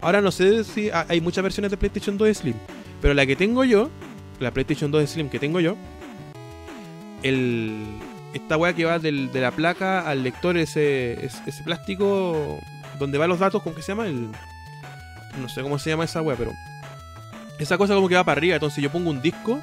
Ahora 0.00 0.20
no 0.20 0.30
sé 0.30 0.64
si 0.64 0.90
hay 0.90 1.20
muchas 1.20 1.42
versiones 1.42 1.70
de 1.70 1.76
PlayStation 1.76 2.18
2 2.18 2.28
de 2.28 2.34
Slim. 2.34 2.54
Pero 3.00 3.14
la 3.14 3.26
que 3.26 3.36
tengo 3.36 3.64
yo, 3.64 3.90
la 4.38 4.52
PlayStation 4.52 4.90
2 4.90 5.00
de 5.00 5.06
Slim 5.06 5.28
que 5.28 5.38
tengo 5.38 5.60
yo, 5.60 5.76
el, 7.22 7.84
esta 8.34 8.56
weá 8.56 8.74
que 8.74 8.84
va 8.84 8.98
de 8.98 9.12
la 9.12 9.50
placa 9.52 10.00
al 10.00 10.24
lector, 10.24 10.56
ese, 10.56 11.24
ese, 11.24 11.62
plástico 11.62 12.60
donde 12.98 13.16
van 13.16 13.28
los 13.28 13.38
datos, 13.38 13.62
¿cómo 13.62 13.76
que 13.76 13.82
se 13.82 13.92
llama? 13.92 14.06
El, 14.06 14.30
no 15.40 15.48
sé 15.48 15.62
cómo 15.62 15.78
se 15.78 15.90
llama 15.90 16.04
esa 16.04 16.20
weá, 16.20 16.36
pero. 16.36 16.52
Esa 17.58 17.78
cosa 17.78 17.94
como 17.94 18.08
que 18.08 18.16
va 18.16 18.24
para 18.24 18.38
arriba. 18.38 18.56
Entonces 18.56 18.82
yo 18.82 18.90
pongo 18.90 19.10
un 19.10 19.22
disco 19.22 19.60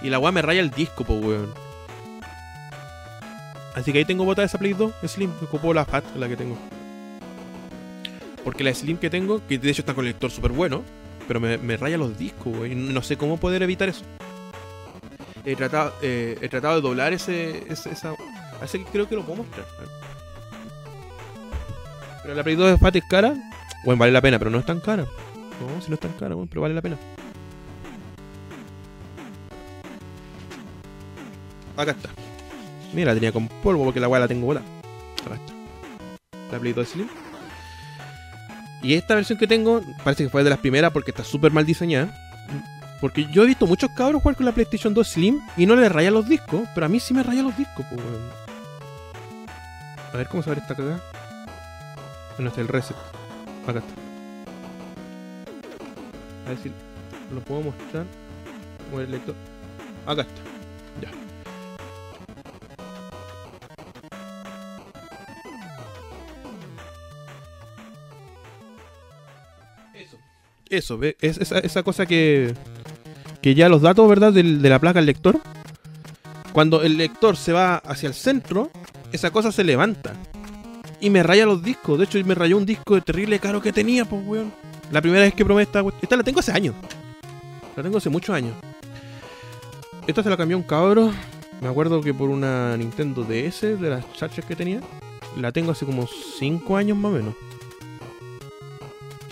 y 0.00 0.08
la 0.08 0.18
weá 0.18 0.32
me 0.32 0.42
raya 0.42 0.60
el 0.60 0.70
disco, 0.70 1.04
pues 1.04 1.22
weón. 1.22 1.54
Así 3.74 3.92
que 3.92 3.98
ahí 3.98 4.04
tengo 4.04 4.24
botada 4.24 4.46
esa 4.46 4.58
Play 4.58 4.72
2 4.72 4.92
Slim. 5.06 5.30
Ocupo 5.42 5.74
la 5.74 5.84
Fat, 5.84 6.04
la 6.16 6.28
que 6.28 6.36
tengo. 6.36 6.56
Porque 8.42 8.64
la 8.64 8.72
Slim 8.72 8.96
que 8.96 9.10
tengo, 9.10 9.46
que 9.46 9.58
de 9.58 9.70
hecho 9.70 9.82
está 9.82 9.94
con 9.94 10.06
el 10.06 10.12
lector 10.12 10.30
súper 10.30 10.52
bueno, 10.52 10.82
pero 11.28 11.40
me, 11.40 11.76
raya 11.76 11.98
los 11.98 12.16
discos, 12.18 12.56
weón. 12.56 12.94
No 12.94 13.02
sé 13.02 13.18
cómo 13.18 13.36
poder 13.36 13.62
evitar 13.62 13.90
eso. 13.90 14.04
He 15.44 15.56
tratado, 15.56 15.92
eh, 16.00 16.38
he 16.40 16.48
tratado 16.48 16.76
de 16.76 16.80
doblar 16.80 17.12
ese, 17.12 17.70
ese 17.70 17.90
esa. 17.90 18.14
Así 18.62 18.78
que 18.78 18.84
creo 18.90 19.08
que 19.08 19.14
lo 19.14 19.22
puedo 19.22 19.42
mostrar. 19.42 19.66
Pero 22.22 22.34
la 22.34 22.42
Play 22.42 22.56
2 22.56 22.70
de 22.70 22.78
Fat 22.78 22.96
es 22.96 23.04
cara. 23.04 23.34
Bueno, 23.84 23.98
vale 23.98 24.12
la 24.12 24.22
pena, 24.22 24.38
pero 24.38 24.50
no 24.50 24.58
es 24.58 24.64
tan 24.64 24.80
cara. 24.80 25.04
No, 25.04 25.82
si 25.82 25.88
no 25.88 25.94
es 25.94 26.00
tan 26.00 26.12
cara, 26.12 26.34
bueno, 26.34 26.48
pero 26.48 26.62
vale 26.62 26.74
la 26.74 26.80
pena. 26.80 26.96
Acá 31.76 31.90
está. 31.90 32.08
Mira, 32.94 33.08
la 33.08 33.14
tenía 33.14 33.32
con 33.32 33.48
polvo 33.48 33.84
porque 33.84 34.00
la 34.00 34.08
weá 34.08 34.20
la 34.20 34.28
tengo 34.28 34.46
bola. 34.46 34.62
Acá 35.26 35.34
está. 35.34 35.52
La 36.52 36.58
Play 36.58 36.72
2 36.72 36.88
Slim. 36.88 37.08
Y 38.82 38.94
esta 38.94 39.14
versión 39.14 39.38
que 39.38 39.46
tengo, 39.46 39.82
parece 40.04 40.24
que 40.24 40.30
fue 40.30 40.44
de 40.44 40.50
las 40.50 40.58
primeras 40.58 40.92
porque 40.92 41.10
está 41.10 41.24
súper 41.24 41.52
mal 41.52 41.66
diseñada. 41.66 42.14
Porque 43.04 43.26
yo 43.26 43.42
he 43.42 43.46
visto 43.46 43.66
muchos 43.66 43.90
cabros 43.90 44.22
jugar 44.22 44.34
con 44.34 44.46
la 44.46 44.52
PlayStation 44.52 44.94
2 44.94 45.06
Slim 45.06 45.38
y 45.58 45.66
no 45.66 45.76
le 45.76 45.90
raya 45.90 46.10
los 46.10 46.26
discos, 46.26 46.66
pero 46.74 46.86
a 46.86 46.88
mí 46.88 46.98
sí 46.98 47.12
me 47.12 47.22
raya 47.22 47.42
los 47.42 47.54
discos, 47.54 47.84
pues, 47.90 48.00
A 50.10 50.16
ver 50.16 50.26
cómo 50.26 50.42
se 50.42 50.48
ve 50.48 50.56
esta 50.56 50.74
cagada. 50.74 51.02
Bueno, 52.38 52.48
está 52.48 52.62
el 52.62 52.68
reset. 52.68 52.96
Acá 53.66 53.80
está. 53.80 53.92
A 56.46 56.48
ver 56.48 56.58
si 56.62 56.72
lo 57.30 57.42
puedo 57.42 57.60
mostrar. 57.60 58.06
Como 58.88 59.02
el 59.02 59.10
lector. 59.10 59.34
Acá 60.06 60.22
está. 60.22 60.40
Ya. 61.02 61.10
Eso. 69.92 70.18
Eso. 70.70 70.98
Es 71.20 71.36
esa, 71.36 71.58
esa 71.58 71.82
cosa 71.82 72.06
que. 72.06 72.54
Que 73.44 73.54
ya 73.54 73.68
los 73.68 73.82
datos, 73.82 74.08
¿verdad? 74.08 74.32
de 74.32 74.42
la 74.42 74.78
placa 74.78 75.00
al 75.00 75.04
lector. 75.04 75.38
Cuando 76.54 76.80
el 76.80 76.96
lector 76.96 77.36
se 77.36 77.52
va 77.52 77.76
hacia 77.76 78.06
el 78.06 78.14
centro, 78.14 78.70
esa 79.12 79.30
cosa 79.30 79.52
se 79.52 79.62
levanta 79.62 80.14
y 80.98 81.10
me 81.10 81.22
raya 81.22 81.44
los 81.44 81.62
discos. 81.62 81.98
De 81.98 82.06
hecho, 82.06 82.18
me 82.24 82.34
rayó 82.34 82.56
un 82.56 82.64
disco 82.64 82.94
de 82.94 83.02
terrible 83.02 83.38
caro 83.38 83.60
que 83.60 83.70
tenía, 83.70 84.06
pues, 84.06 84.26
weón. 84.26 84.50
La 84.90 85.02
primera 85.02 85.24
vez 85.24 85.34
que 85.34 85.44
probé 85.44 85.64
esta 85.64 85.84
Esta 86.00 86.16
la 86.16 86.22
tengo 86.22 86.40
hace 86.40 86.52
años. 86.52 86.74
La 87.76 87.82
tengo 87.82 87.98
hace 87.98 88.08
muchos 88.08 88.34
años. 88.34 88.54
Esta 90.06 90.22
se 90.22 90.30
la 90.30 90.38
cambió 90.38 90.56
un 90.56 90.62
cabro. 90.62 91.12
Me 91.60 91.68
acuerdo 91.68 92.00
que 92.00 92.14
por 92.14 92.30
una 92.30 92.74
Nintendo 92.78 93.24
DS, 93.24 93.78
de 93.78 93.90
las 93.90 94.10
chachas 94.14 94.46
que 94.46 94.56
tenía. 94.56 94.80
La 95.38 95.52
tengo 95.52 95.72
hace 95.72 95.84
como 95.84 96.08
5 96.38 96.78
años 96.78 96.96
más 96.96 97.12
o 97.12 97.14
menos. 97.16 97.34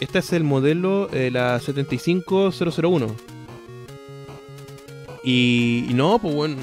Este 0.01 0.19
es 0.19 0.35
el 0.35 0.45
modelo, 0.45 1.09
eh, 1.15 1.31
la 1.31 1.59
75001. 1.61 3.32
Y, 5.25 5.87
y 5.89 5.95
no, 5.95 6.19
pues 6.19 6.35
bueno, 6.35 6.57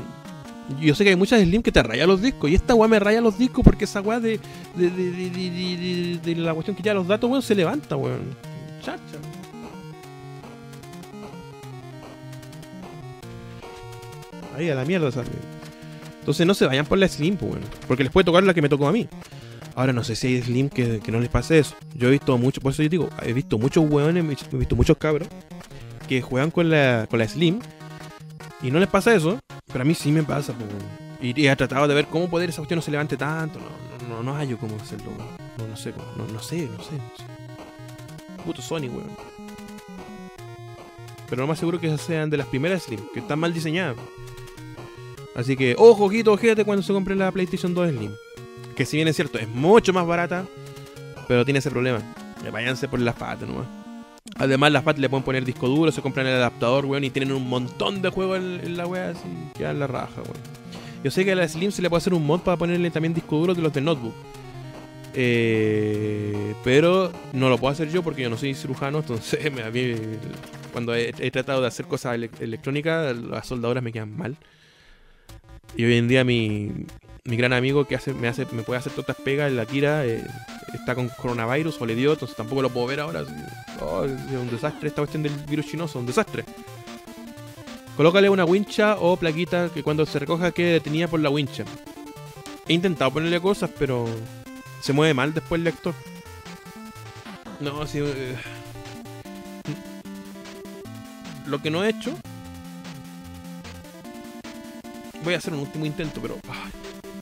yo 0.79 0.93
sé 0.93 1.03
que 1.03 1.11
hay 1.11 1.15
muchas 1.15 1.41
Slim 1.41 1.61
que 1.61 1.71
te 1.71 1.81
raya 1.81 2.05
los 2.05 2.21
discos. 2.21 2.49
Y 2.49 2.55
esta 2.55 2.75
weá 2.75 2.87
me 2.87 2.99
raya 2.99 3.21
los 3.21 3.37
discos 3.37 3.63
porque 3.63 3.85
esa 3.85 4.01
weá 4.01 4.19
de, 4.19 4.39
de, 4.75 4.89
de, 4.89 6.19
de, 6.23 6.35
la 6.35 6.53
cuestión 6.53 6.75
que 6.75 6.83
ya 6.83 6.93
los 6.93 7.07
datos, 7.07 7.29
weón, 7.29 7.41
se 7.41 7.55
levanta, 7.55 7.95
weón. 7.95 8.35
Chacha. 8.81 9.01
Ahí 14.55 14.69
a 14.69 14.75
la 14.75 14.85
mierda 14.85 15.11
sale. 15.11 15.29
Entonces 16.19 16.45
no 16.45 16.53
se 16.53 16.65
vayan 16.65 16.85
por 16.85 16.97
la 16.97 17.07
Slim, 17.07 17.37
pues, 17.37 17.51
bueno, 17.51 17.65
porque 17.87 18.03
les 18.03 18.11
puede 18.11 18.25
tocar 18.25 18.43
la 18.43 18.53
que 18.53 18.61
me 18.61 18.69
tocó 18.69 18.87
a 18.87 18.91
mí. 18.91 19.07
Ahora 19.75 19.93
no 19.93 20.03
sé 20.03 20.15
si 20.15 20.27
hay 20.27 20.41
Slim 20.41 20.69
que, 20.69 20.99
que 20.99 21.11
no 21.11 21.19
les 21.19 21.29
pase 21.29 21.59
eso. 21.59 21.75
Yo 21.95 22.09
he 22.09 22.11
visto 22.11 22.37
mucho, 22.37 22.59
por 22.59 22.73
eso 22.73 22.83
yo 22.83 22.89
digo, 22.89 23.09
he 23.23 23.33
visto 23.33 23.57
muchos 23.57 23.89
hueones, 23.89 24.25
he 24.51 24.57
visto 24.57 24.75
muchos 24.75 24.97
cabros 24.97 25.27
que 26.07 26.21
juegan 26.21 26.51
con 26.51 26.69
la, 26.69 27.07
con 27.09 27.19
la 27.19 27.27
Slim 27.27 27.59
y 28.61 28.71
no 28.71 28.79
les 28.79 28.89
pasa 28.89 29.13
eso, 29.13 29.39
pero 29.67 29.81
a 29.81 29.85
mí 29.85 29.95
sí 29.95 30.11
me 30.11 30.23
pasa. 30.23 30.53
Pues, 30.53 30.69
y, 31.21 31.47
he 31.47 31.55
tratado 31.55 31.87
de 31.87 31.95
ver 31.95 32.07
cómo 32.07 32.29
poder 32.29 32.49
esa 32.49 32.57
cuestión 32.57 32.77
no 32.77 32.81
se 32.81 32.91
levante 32.91 33.17
tanto. 33.17 33.59
No, 33.59 34.07
no, 34.07 34.15
no, 34.15 34.23
no 34.23 34.35
hallo 34.35 34.57
cómo 34.57 34.75
hacerlo, 34.75 35.11
no, 35.57 35.67
no 35.67 35.75
sé, 35.75 35.93
no, 36.17 36.25
no 36.25 36.39
sé, 36.39 36.67
no 36.67 36.83
sé. 36.83 36.95
No 36.95 37.17
sé. 37.17 37.23
Puto 38.45 38.61
Sony, 38.61 38.87
weón. 38.89 39.09
Pero 41.29 41.41
lo 41.43 41.47
más 41.47 41.59
seguro 41.59 41.79
que 41.79 41.95
sean 41.97 42.29
de 42.29 42.37
las 42.37 42.47
primeras 42.47 42.83
Slim, 42.83 43.01
que 43.13 43.19
están 43.19 43.39
mal 43.39 43.53
diseñadas. 43.53 43.97
Así 45.35 45.55
que, 45.55 45.75
ojo, 45.77 46.05
ojito, 46.05 46.33
ojete 46.33 46.65
cuando 46.65 46.81
se 46.81 46.91
compre 46.91 47.15
la 47.15 47.31
PlayStation 47.31 47.73
2 47.73 47.91
Slim. 47.91 48.11
Que 48.75 48.85
si 48.85 48.97
bien 48.97 49.07
es 49.07 49.15
cierto, 49.15 49.37
es 49.37 49.47
mucho 49.47 49.93
más 49.93 50.07
barata, 50.07 50.45
pero 51.27 51.45
tiene 51.45 51.59
ese 51.59 51.69
problema. 51.69 52.01
Váyanse 52.51 52.87
por 52.87 52.99
las 52.99 53.15
patas 53.15 53.47
nomás. 53.47 53.67
Además, 54.37 54.71
las 54.71 54.83
patas 54.83 55.01
le 55.01 55.09
pueden 55.09 55.23
poner 55.23 55.45
disco 55.45 55.67
duro, 55.67 55.91
se 55.91 56.01
compran 56.01 56.27
el 56.27 56.35
adaptador, 56.35 56.85
weón, 56.85 57.03
y 57.03 57.09
tienen 57.09 57.33
un 57.33 57.47
montón 57.47 58.01
de 58.01 58.09
juegos 58.09 58.39
en, 58.39 58.77
la 58.77 58.87
wea, 58.87 59.09
así, 59.09 59.27
quedan 59.57 59.79
la 59.79 59.87
raja, 59.87 60.21
weón. 60.21 60.59
Yo 61.03 61.11
sé 61.11 61.23
que 61.23 61.31
a 61.31 61.35
la 61.35 61.47
Slim 61.47 61.71
se 61.71 61.81
le 61.81 61.89
puede 61.89 61.99
hacer 61.99 62.13
un 62.13 62.25
mod 62.25 62.41
para 62.41 62.57
ponerle 62.57 62.91
también 62.91 63.13
disco 63.13 63.37
duro 63.37 63.53
de 63.53 63.61
los 63.61 63.73
de 63.73 63.81
notebook. 63.81 64.13
Eh, 65.13 66.53
pero 66.63 67.11
no 67.33 67.49
lo 67.49 67.57
puedo 67.57 67.71
hacer 67.71 67.89
yo 67.89 68.03
porque 68.03 68.21
yo 68.21 68.29
no 68.29 68.37
soy 68.37 68.53
cirujano, 68.53 68.99
entonces 68.99 69.39
a 69.65 69.69
mí, 69.69 69.93
cuando 70.71 70.93
he, 70.93 71.31
tratado 71.31 71.61
de 71.61 71.67
hacer 71.67 71.85
cosas 71.85 72.19
electrónicas, 72.39 73.15
las 73.17 73.47
soldadoras 73.47 73.83
me 73.83 73.91
quedan 73.91 74.15
mal. 74.15 74.37
Y 75.75 75.85
hoy 75.85 75.95
en 75.95 76.07
día 76.07 76.23
mi, 76.23 76.85
mi 77.29 77.37
gran 77.37 77.53
amigo 77.53 77.85
que 77.85 77.95
hace, 77.95 78.13
me, 78.13 78.27
hace, 78.27 78.45
me 78.51 78.63
puede 78.63 78.79
hacer 78.79 78.91
todas 78.91 79.15
pegas, 79.15 79.51
la 79.51 79.65
Kira, 79.65 80.05
eh, 80.05 80.25
está 80.73 80.95
con 80.95 81.09
coronavirus 81.09 81.79
o 81.79 81.85
le 81.85 81.95
dio, 81.95 82.13
entonces 82.13 82.35
tampoco 82.35 82.63
lo 82.63 82.71
puedo 82.71 82.87
ver 82.87 82.99
ahora. 82.99 83.23
Oh, 83.81 84.03
es 84.03 84.11
un 84.31 84.49
desastre 84.49 84.89
esta 84.89 85.01
cuestión 85.01 85.23
del 85.23 85.33
virus 85.47 85.67
chinoso, 85.67 85.99
un 85.99 86.07
desastre. 86.07 86.43
Colócale 87.95 88.29
una 88.29 88.45
wincha 88.45 88.95
o 88.99 89.15
plaquita 89.15 89.69
que 89.73 89.83
cuando 89.83 90.05
se 90.05 90.19
recoja 90.19 90.51
quede 90.51 90.73
detenida 90.73 91.07
por 91.07 91.19
la 91.19 91.29
wincha. 91.29 91.65
He 92.67 92.73
intentado 92.73 93.11
ponerle 93.11 93.39
cosas, 93.39 93.69
pero 93.77 94.07
se 94.81 94.93
mueve 94.93 95.13
mal 95.13 95.33
después 95.33 95.59
el 95.59 95.65
lector. 95.65 95.93
No, 97.59 97.85
sí. 97.85 97.99
Eh, 97.99 98.35
lo 101.45 101.61
que 101.61 101.69
no 101.69 101.83
he 101.83 101.89
hecho. 101.89 102.17
Voy 105.23 105.33
a 105.33 105.37
hacer 105.37 105.53
un 105.53 105.59
último 105.59 105.85
intento, 105.85 106.21
pero. 106.21 106.37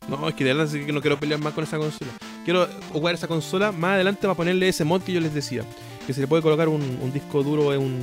No, 0.08 0.30
es 0.30 0.36
que 0.36 0.44
de 0.44 0.54
verdad 0.54 0.72
que 0.72 0.92
no 0.92 1.02
quiero 1.02 1.20
pelear 1.20 1.40
más 1.40 1.54
con 1.54 1.64
esa 1.64 1.78
consola. 1.78 2.12
Quiero 2.46 2.68
jugar 2.94 3.16
esa 3.16 3.28
consola 3.28 3.72
más 3.72 3.96
adelante 3.96 4.22
para 4.22 4.36
ponerle 4.36 4.70
ese 4.70 4.86
mod 4.86 5.02
que 5.02 5.12
yo 5.12 5.20
les 5.20 5.34
decía. 5.34 5.64
Que 6.06 6.14
se 6.14 6.22
le 6.22 6.28
puede 6.28 6.42
colocar 6.42 6.70
un, 6.70 7.12
disco 7.14 7.44
duro 7.44 7.74
en 7.74 7.82
un. 7.82 8.00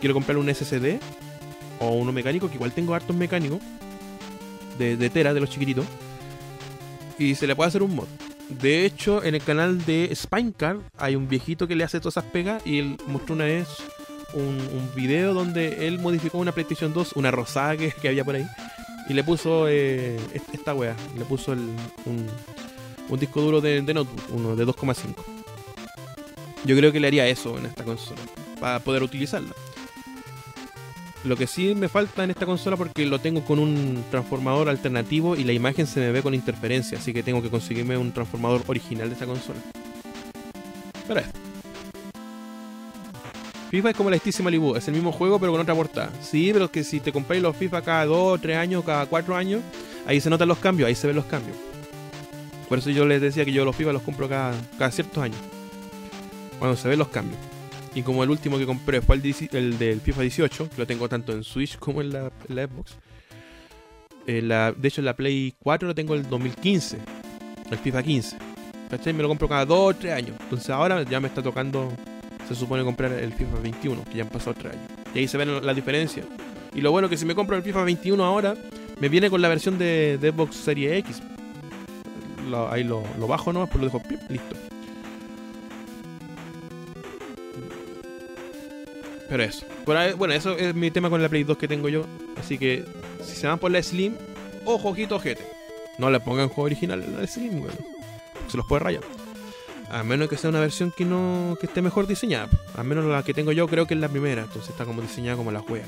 Quiero 0.00 0.14
comprarle 0.14 0.42
un 0.42 0.54
SSD 0.54 1.00
o 1.80 1.90
uno 1.90 2.12
mecánico, 2.12 2.48
que 2.48 2.56
igual 2.56 2.72
tengo 2.72 2.94
hartos 2.94 3.16
mecánicos 3.16 3.60
de, 4.78 4.96
de 4.96 5.10
Tera, 5.10 5.32
de 5.32 5.40
los 5.40 5.50
chiquititos. 5.50 5.86
Y 7.18 7.34
se 7.34 7.46
le 7.46 7.56
puede 7.56 7.68
hacer 7.68 7.82
un 7.82 7.94
mod. 7.94 8.06
De 8.48 8.86
hecho, 8.86 9.22
en 9.22 9.34
el 9.34 9.42
canal 9.42 9.84
de 9.84 10.10
Spinecard 10.14 10.78
hay 10.96 11.16
un 11.16 11.28
viejito 11.28 11.68
que 11.68 11.76
le 11.76 11.84
hace 11.84 12.00
todas 12.00 12.16
esas 12.16 12.30
pegas 12.30 12.66
y 12.66 12.78
él 12.78 12.96
mostró 13.06 13.34
una 13.34 13.44
vez 13.44 13.68
un, 14.32 14.42
un 14.42 14.90
video 14.94 15.34
donde 15.34 15.86
él 15.86 15.98
modificó 15.98 16.38
una 16.38 16.52
PlayStation 16.52 16.92
2, 16.92 17.12
una 17.14 17.30
rosada 17.30 17.76
que, 17.76 18.08
había 18.08 18.24
por 18.24 18.36
ahí, 18.36 18.46
y 19.08 19.14
le 19.14 19.24
puso 19.24 19.66
eh, 19.68 20.18
esta 20.52 20.74
wea, 20.74 20.94
le 21.16 21.24
puso 21.24 21.52
el, 21.52 21.70
un, 22.04 23.18
disco 23.18 23.40
duro 23.40 23.60
de, 23.60 23.80
de 23.82 23.94
notebook, 23.94 24.22
uno 24.32 24.54
de 24.54 24.66
2,5. 24.66 25.14
Yo 26.64 26.76
creo 26.76 26.92
que 26.92 27.00
le 27.00 27.06
haría 27.06 27.26
eso 27.26 27.56
en 27.56 27.66
esta 27.66 27.84
consola, 27.84 28.20
para 28.60 28.80
poder 28.80 29.02
utilizarla. 29.02 29.54
Lo 31.24 31.36
que 31.36 31.46
sí 31.46 31.74
me 31.74 31.88
falta 31.88 32.22
en 32.22 32.30
esta 32.30 32.46
consola 32.46 32.76
porque 32.76 33.04
lo 33.06 33.18
tengo 33.18 33.44
con 33.44 33.58
un 33.58 34.04
transformador 34.10 34.68
alternativo 34.68 35.36
y 35.36 35.44
la 35.44 35.52
imagen 35.52 35.86
se 35.86 36.00
me 36.00 36.12
ve 36.12 36.22
con 36.22 36.34
interferencia, 36.34 36.98
así 36.98 37.12
que 37.12 37.22
tengo 37.22 37.42
que 37.42 37.50
conseguirme 37.50 37.96
un 37.96 38.12
transformador 38.12 38.62
original 38.66 39.08
de 39.08 39.14
esta 39.14 39.26
consola. 39.26 39.58
Pero 41.06 41.20
esto. 41.20 41.47
FIFA 43.70 43.90
es 43.90 43.96
como 43.96 44.10
la 44.10 44.18
Steam 44.18 44.44
Malibu, 44.44 44.76
es 44.76 44.88
el 44.88 44.94
mismo 44.94 45.12
juego 45.12 45.38
pero 45.38 45.52
con 45.52 45.60
otra 45.60 45.74
portada. 45.74 46.10
Sí, 46.22 46.50
pero 46.52 46.70
que 46.70 46.84
si 46.84 47.00
te 47.00 47.12
compráis 47.12 47.42
los 47.42 47.56
FIFA 47.56 47.82
cada 47.82 48.06
2, 48.06 48.40
3 48.40 48.56
años, 48.56 48.84
cada 48.84 49.06
4 49.06 49.36
años, 49.36 49.62
ahí 50.06 50.20
se 50.20 50.30
notan 50.30 50.48
los 50.48 50.58
cambios, 50.58 50.88
ahí 50.88 50.94
se 50.94 51.06
ven 51.06 51.16
los 51.16 51.26
cambios. 51.26 51.56
Por 52.68 52.78
eso 52.78 52.90
yo 52.90 53.06
les 53.06 53.20
decía 53.20 53.44
que 53.44 53.52
yo 53.52 53.64
los 53.64 53.76
FIFA 53.76 53.92
los 53.92 54.02
compro 54.02 54.28
cada, 54.28 54.54
cada 54.78 54.90
ciertos 54.90 55.22
años. 55.22 55.38
Cuando 56.58 56.76
se 56.76 56.88
ven 56.88 56.98
los 56.98 57.08
cambios. 57.08 57.38
Y 57.94 58.02
como 58.02 58.22
el 58.22 58.30
último 58.30 58.58
que 58.58 58.66
compré 58.66 59.00
fue 59.00 59.16
el, 59.16 59.78
del 59.78 60.00
FIFA 60.00 60.22
18, 60.22 60.70
que 60.70 60.78
lo 60.78 60.86
tengo 60.86 61.08
tanto 61.08 61.32
en 61.32 61.42
Switch 61.44 61.76
como 61.80 62.00
en 62.00 62.12
la, 62.12 62.30
Xbox. 62.48 62.96
Eh, 64.26 64.42
de 64.42 64.88
hecho, 64.88 65.00
en 65.00 65.06
la 65.06 65.16
Play 65.16 65.54
4 65.62 65.88
lo 65.88 65.94
tengo 65.94 66.14
el 66.14 66.28
2015, 66.28 66.98
el 67.70 67.78
FIFA 67.78 68.02
15. 68.02 68.36
¿Cachai? 68.90 69.12
Me 69.12 69.22
lo 69.22 69.28
compro 69.28 69.48
cada 69.48 69.64
2 69.64 69.78
o 69.78 69.94
3 69.94 70.12
años. 70.12 70.36
Entonces 70.40 70.70
ahora 70.70 71.02
ya 71.02 71.20
me 71.20 71.28
está 71.28 71.42
tocando, 71.42 71.90
se 72.48 72.54
supone 72.54 72.82
comprar 72.82 73.12
el 73.12 73.34
FIFA 73.34 73.60
21, 73.60 74.04
que 74.04 74.16
ya 74.16 74.22
han 74.22 74.30
pasado 74.30 74.54
3 74.58 74.72
años. 74.72 74.86
Y 75.14 75.18
ahí 75.18 75.28
se 75.28 75.36
ven 75.36 75.64
la 75.64 75.74
diferencia. 75.74 76.24
Y 76.74 76.80
lo 76.80 76.90
bueno 76.90 77.10
que 77.10 77.18
si 77.18 77.26
me 77.26 77.34
compro 77.34 77.56
el 77.56 77.62
FIFA 77.62 77.84
21 77.84 78.24
ahora, 78.24 78.54
me 78.98 79.10
viene 79.10 79.28
con 79.28 79.42
la 79.42 79.48
versión 79.48 79.78
de, 79.78 80.18
Xbox 80.20 80.56
Series 80.56 80.92
X. 81.00 81.22
ahí 82.70 82.84
lo, 82.84 83.02
bajo 83.26 83.52
nomás, 83.52 83.68
pues 83.68 83.84
lo 83.84 83.86
dejo 83.90 84.02
listo. 84.30 84.56
Pero 89.28 89.42
eso. 89.42 89.66
bueno, 90.16 90.32
eso 90.32 90.56
es 90.56 90.74
mi 90.74 90.90
tema 90.90 91.10
con 91.10 91.20
la 91.20 91.28
Play 91.28 91.44
2 91.44 91.58
que 91.58 91.68
tengo 91.68 91.90
yo. 91.90 92.06
Así 92.38 92.56
que 92.56 92.86
si 93.22 93.36
se 93.36 93.46
van 93.46 93.58
por 93.58 93.70
la 93.70 93.82
Slim, 93.82 94.14
ojo, 94.64 94.88
ojito, 94.88 95.16
ojete. 95.16 95.44
No 95.98 96.10
le 96.10 96.18
pongan 96.18 96.48
juego 96.48 96.62
original 96.62 97.02
a 97.02 97.20
la 97.20 97.26
Slim, 97.26 97.60
weón. 97.60 97.76
Se 98.48 98.56
los 98.56 98.64
puede 98.64 98.80
rayar. 98.80 99.17
A 99.90 100.02
menos 100.02 100.28
que 100.28 100.36
sea 100.36 100.50
una 100.50 100.60
versión 100.60 100.92
que 100.94 101.04
no 101.04 101.56
que 101.60 101.66
esté 101.66 101.82
mejor 101.82 102.06
diseñada. 102.06 102.48
A 102.76 102.82
menos 102.82 103.04
la 103.06 103.22
que 103.22 103.34
tengo 103.34 103.52
yo 103.52 103.66
creo 103.68 103.86
que 103.86 103.94
es 103.94 104.00
la 104.00 104.08
primera. 104.08 104.42
Entonces 104.42 104.70
está 104.70 104.84
como 104.84 105.00
diseñada 105.00 105.36
como 105.36 105.50
la 105.50 105.60
juega. 105.60 105.86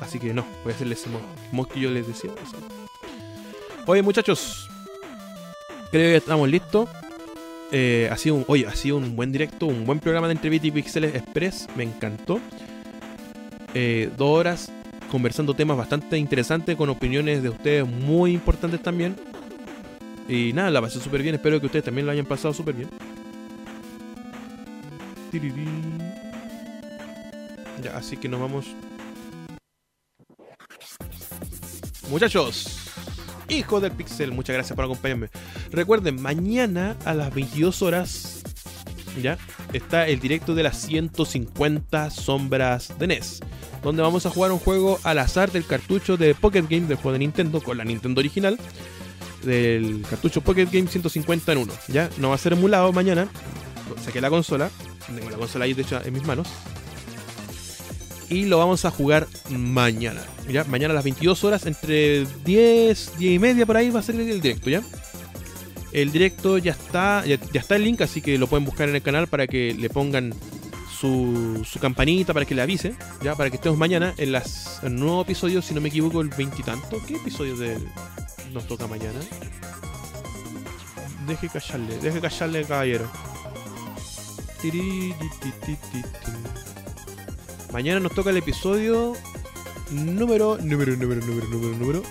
Así 0.00 0.18
que 0.18 0.32
no, 0.32 0.44
voy 0.64 0.72
a 0.72 0.74
hacerle 0.74 0.94
ese 0.94 1.08
mod, 1.52 1.66
que 1.68 1.80
yo 1.80 1.90
les 1.90 2.06
decía. 2.06 2.30
Oye 3.86 4.02
muchachos. 4.02 4.68
Creo 5.90 6.10
que 6.10 6.16
estamos 6.16 6.48
listos. 6.48 6.88
Eh, 7.70 8.08
ha 8.10 8.16
sido 8.16 8.36
un, 8.36 8.44
oye, 8.48 8.66
ha 8.66 8.74
sido 8.74 8.96
un 8.96 9.14
buen 9.14 9.30
directo, 9.32 9.66
un 9.66 9.84
buen 9.84 10.00
programa 10.00 10.26
de 10.26 10.34
Entrevista 10.34 10.66
y 10.66 10.70
Pixeles 10.70 11.14
Express. 11.14 11.66
Me 11.76 11.84
encantó. 11.84 12.40
Eh, 13.74 14.10
dos 14.16 14.28
horas 14.28 14.72
conversando 15.10 15.54
temas 15.54 15.76
bastante 15.76 16.18
interesantes 16.18 16.76
con 16.76 16.88
opiniones 16.90 17.42
de 17.42 17.48
ustedes 17.48 17.86
muy 17.86 18.32
importantes 18.32 18.82
también. 18.82 19.16
Y 20.28 20.52
nada, 20.52 20.70
la 20.70 20.82
pasé 20.82 21.00
súper 21.00 21.22
bien. 21.22 21.34
Espero 21.34 21.58
que 21.58 21.66
ustedes 21.66 21.86
también 21.86 22.06
lo 22.06 22.12
hayan 22.12 22.26
pasado 22.26 22.52
súper 22.52 22.74
bien. 22.74 22.90
Ya, 27.82 27.96
así 27.96 28.16
que 28.16 28.28
nos 28.28 28.40
vamos. 28.40 28.66
Muchachos, 32.10 32.88
hijo 33.48 33.80
del 33.80 33.92
pixel, 33.92 34.32
muchas 34.32 34.54
gracias 34.54 34.74
por 34.74 34.84
acompañarme. 34.84 35.28
Recuerden, 35.70 36.20
mañana 36.20 36.96
a 37.04 37.12
las 37.12 37.34
22 37.34 37.82
horas, 37.82 38.42
ya, 39.20 39.36
está 39.72 40.08
el 40.08 40.18
directo 40.18 40.54
de 40.54 40.62
las 40.62 40.78
150 40.78 42.10
sombras 42.10 42.98
de 42.98 43.06
NES. 43.08 43.40
Donde 43.82 44.02
vamos 44.02 44.26
a 44.26 44.30
jugar 44.30 44.52
un 44.52 44.58
juego 44.58 44.98
al 45.04 45.18
azar 45.18 45.52
del 45.52 45.66
cartucho 45.66 46.16
de 46.16 46.34
Pocket 46.34 46.62
Game 46.62 46.86
del 46.86 46.96
juego 46.96 47.12
de 47.12 47.20
Nintendo 47.20 47.60
con 47.60 47.78
la 47.78 47.84
Nintendo 47.84 48.20
original. 48.20 48.58
Del 49.42 50.04
cartucho 50.08 50.40
Pocket 50.40 50.66
Game 50.70 50.88
150 50.88 51.52
en 51.52 51.58
1. 51.58 51.72
Ya, 51.88 52.10
no 52.18 52.30
va 52.30 52.34
a 52.34 52.38
ser 52.38 52.52
emulado 52.54 52.92
mañana. 52.92 53.28
Saqué 54.04 54.20
la 54.20 54.30
consola. 54.30 54.70
Tengo 55.06 55.30
la 55.30 55.36
consola 55.36 55.64
ahí 55.64 55.74
de 55.74 55.82
hecho 55.82 56.00
en 56.04 56.12
mis 56.12 56.24
manos 56.24 56.48
y 58.30 58.44
lo 58.44 58.58
vamos 58.58 58.84
a 58.84 58.90
jugar 58.90 59.26
mañana. 59.50 60.20
¿ya? 60.48 60.64
Mañana 60.64 60.92
a 60.92 60.96
las 60.96 61.04
22 61.04 61.44
horas, 61.44 61.66
entre 61.66 62.26
10, 62.44 63.18
10 63.18 63.20
y 63.20 63.38
media 63.38 63.66
por 63.66 63.76
ahí 63.76 63.90
va 63.90 64.00
a 64.00 64.02
ser 64.02 64.16
el 64.16 64.40
directo, 64.40 64.70
¿ya? 64.70 64.82
El 65.92 66.12
directo 66.12 66.58
ya 66.58 66.72
está, 66.72 67.24
ya, 67.24 67.38
está 67.54 67.76
el 67.76 67.84
link, 67.84 68.02
así 68.02 68.20
que 68.20 68.36
lo 68.36 68.46
pueden 68.46 68.66
buscar 68.66 68.88
en 68.88 68.96
el 68.96 69.02
canal 69.02 69.26
para 69.26 69.46
que 69.46 69.74
le 69.74 69.88
pongan 69.88 70.34
su, 71.00 71.64
campanita 71.80 72.34
para 72.34 72.44
que 72.44 72.54
le 72.54 72.62
avise, 72.62 72.94
ya 73.22 73.34
para 73.36 73.50
que 73.50 73.56
estemos 73.56 73.78
mañana 73.78 74.14
en 74.18 74.32
las 74.32 74.80
el 74.82 74.96
nuevo 74.96 75.22
episodio, 75.22 75.62
si 75.62 75.72
no 75.72 75.80
me 75.80 75.88
equivoco, 75.88 76.20
el 76.20 76.28
veintitanto. 76.28 76.98
¿Qué 77.06 77.16
episodio 77.16 77.56
de 77.56 77.78
nos 78.52 78.66
toca 78.66 78.86
mañana? 78.86 79.20
Deje 81.26 81.48
callarle, 81.48 81.98
deje 81.98 82.20
callarle, 82.20 82.64
caballero. 82.64 83.10
Mañana 87.72 88.00
nos 88.00 88.12
toca 88.12 88.30
el 88.30 88.38
episodio 88.38 89.14
número, 89.90 90.58
número, 90.58 90.96
número, 90.96 91.26
número, 91.26 91.48
número, 91.48 91.76
número 91.78 92.02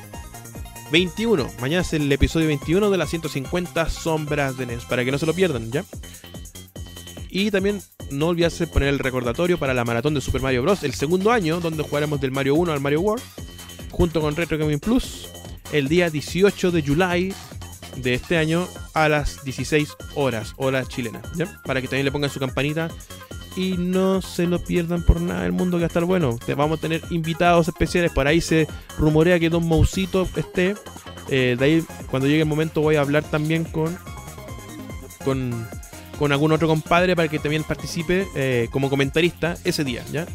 21. 0.91 1.49
Mañana 1.59 1.81
es 1.81 1.93
el 1.93 2.11
episodio 2.11 2.47
21 2.47 2.89
de 2.89 2.97
las 2.97 3.09
150 3.09 3.89
sombras 3.89 4.57
de 4.57 4.65
NES, 4.65 4.85
para 4.85 5.03
que 5.03 5.11
no 5.11 5.17
se 5.17 5.25
lo 5.25 5.33
pierdan, 5.33 5.71
¿ya? 5.71 5.83
Y 7.29 7.51
también 7.51 7.81
no 8.11 8.27
olvidarse 8.27 8.67
poner 8.67 8.89
el 8.89 8.99
recordatorio 8.99 9.57
para 9.57 9.73
la 9.73 9.83
maratón 9.83 10.13
de 10.13 10.21
Super 10.21 10.41
Mario 10.41 10.63
Bros. 10.63 10.83
el 10.83 10.93
segundo 10.93 11.31
año, 11.31 11.59
donde 11.59 11.83
jugaremos 11.83 12.21
del 12.21 12.31
Mario 12.31 12.55
1 12.55 12.71
al 12.71 12.79
Mario 12.79 13.01
World, 13.01 13.23
junto 13.91 14.21
con 14.21 14.35
Retro 14.35 14.57
Gaming 14.57 14.79
Plus, 14.79 15.16
el 15.71 15.87
día 15.87 16.09
18 16.09 16.71
de 16.71 16.81
julio 16.81 17.35
de 17.95 18.13
este 18.13 18.37
año 18.37 18.67
a 18.93 19.09
las 19.09 19.43
16 19.43 19.95
horas, 20.15 20.53
hora 20.57 20.85
chilena, 20.85 21.21
¿ya? 21.35 21.61
Para 21.65 21.81
que 21.81 21.87
también 21.87 22.05
le 22.05 22.11
pongan 22.11 22.29
su 22.29 22.39
campanita 22.39 22.89
y 23.55 23.75
no 23.77 24.21
se 24.21 24.45
lo 24.45 24.59
pierdan 24.59 25.03
por 25.03 25.19
nada 25.19 25.45
el 25.45 25.51
mundo 25.51 25.77
que 25.77 25.81
va 25.81 25.85
a 25.85 25.87
estar 25.87 26.05
bueno. 26.05 26.37
Vamos 26.55 26.77
a 26.77 26.81
tener 26.81 27.01
invitados 27.09 27.67
especiales, 27.67 28.11
por 28.11 28.27
ahí 28.27 28.39
se 28.39 28.67
rumorea 28.97 29.39
que 29.39 29.49
Don 29.49 29.67
Mausito 29.67 30.27
esté. 30.35 30.75
Eh, 31.29 31.55
de 31.57 31.65
ahí, 31.65 31.85
cuando 32.09 32.27
llegue 32.27 32.41
el 32.41 32.47
momento, 32.47 32.81
voy 32.81 32.95
a 32.95 33.01
hablar 33.01 33.23
también 33.23 33.63
con, 33.63 33.97
con, 35.25 35.67
con 36.19 36.31
algún 36.31 36.51
otro 36.51 36.67
compadre 36.67 37.15
para 37.15 37.27
que 37.27 37.39
también 37.39 37.63
participe 37.63 38.27
eh, 38.35 38.69
como 38.71 38.89
comentarista 38.89 39.57
ese 39.63 39.83
día, 39.83 40.05
¿ya? 40.11 40.25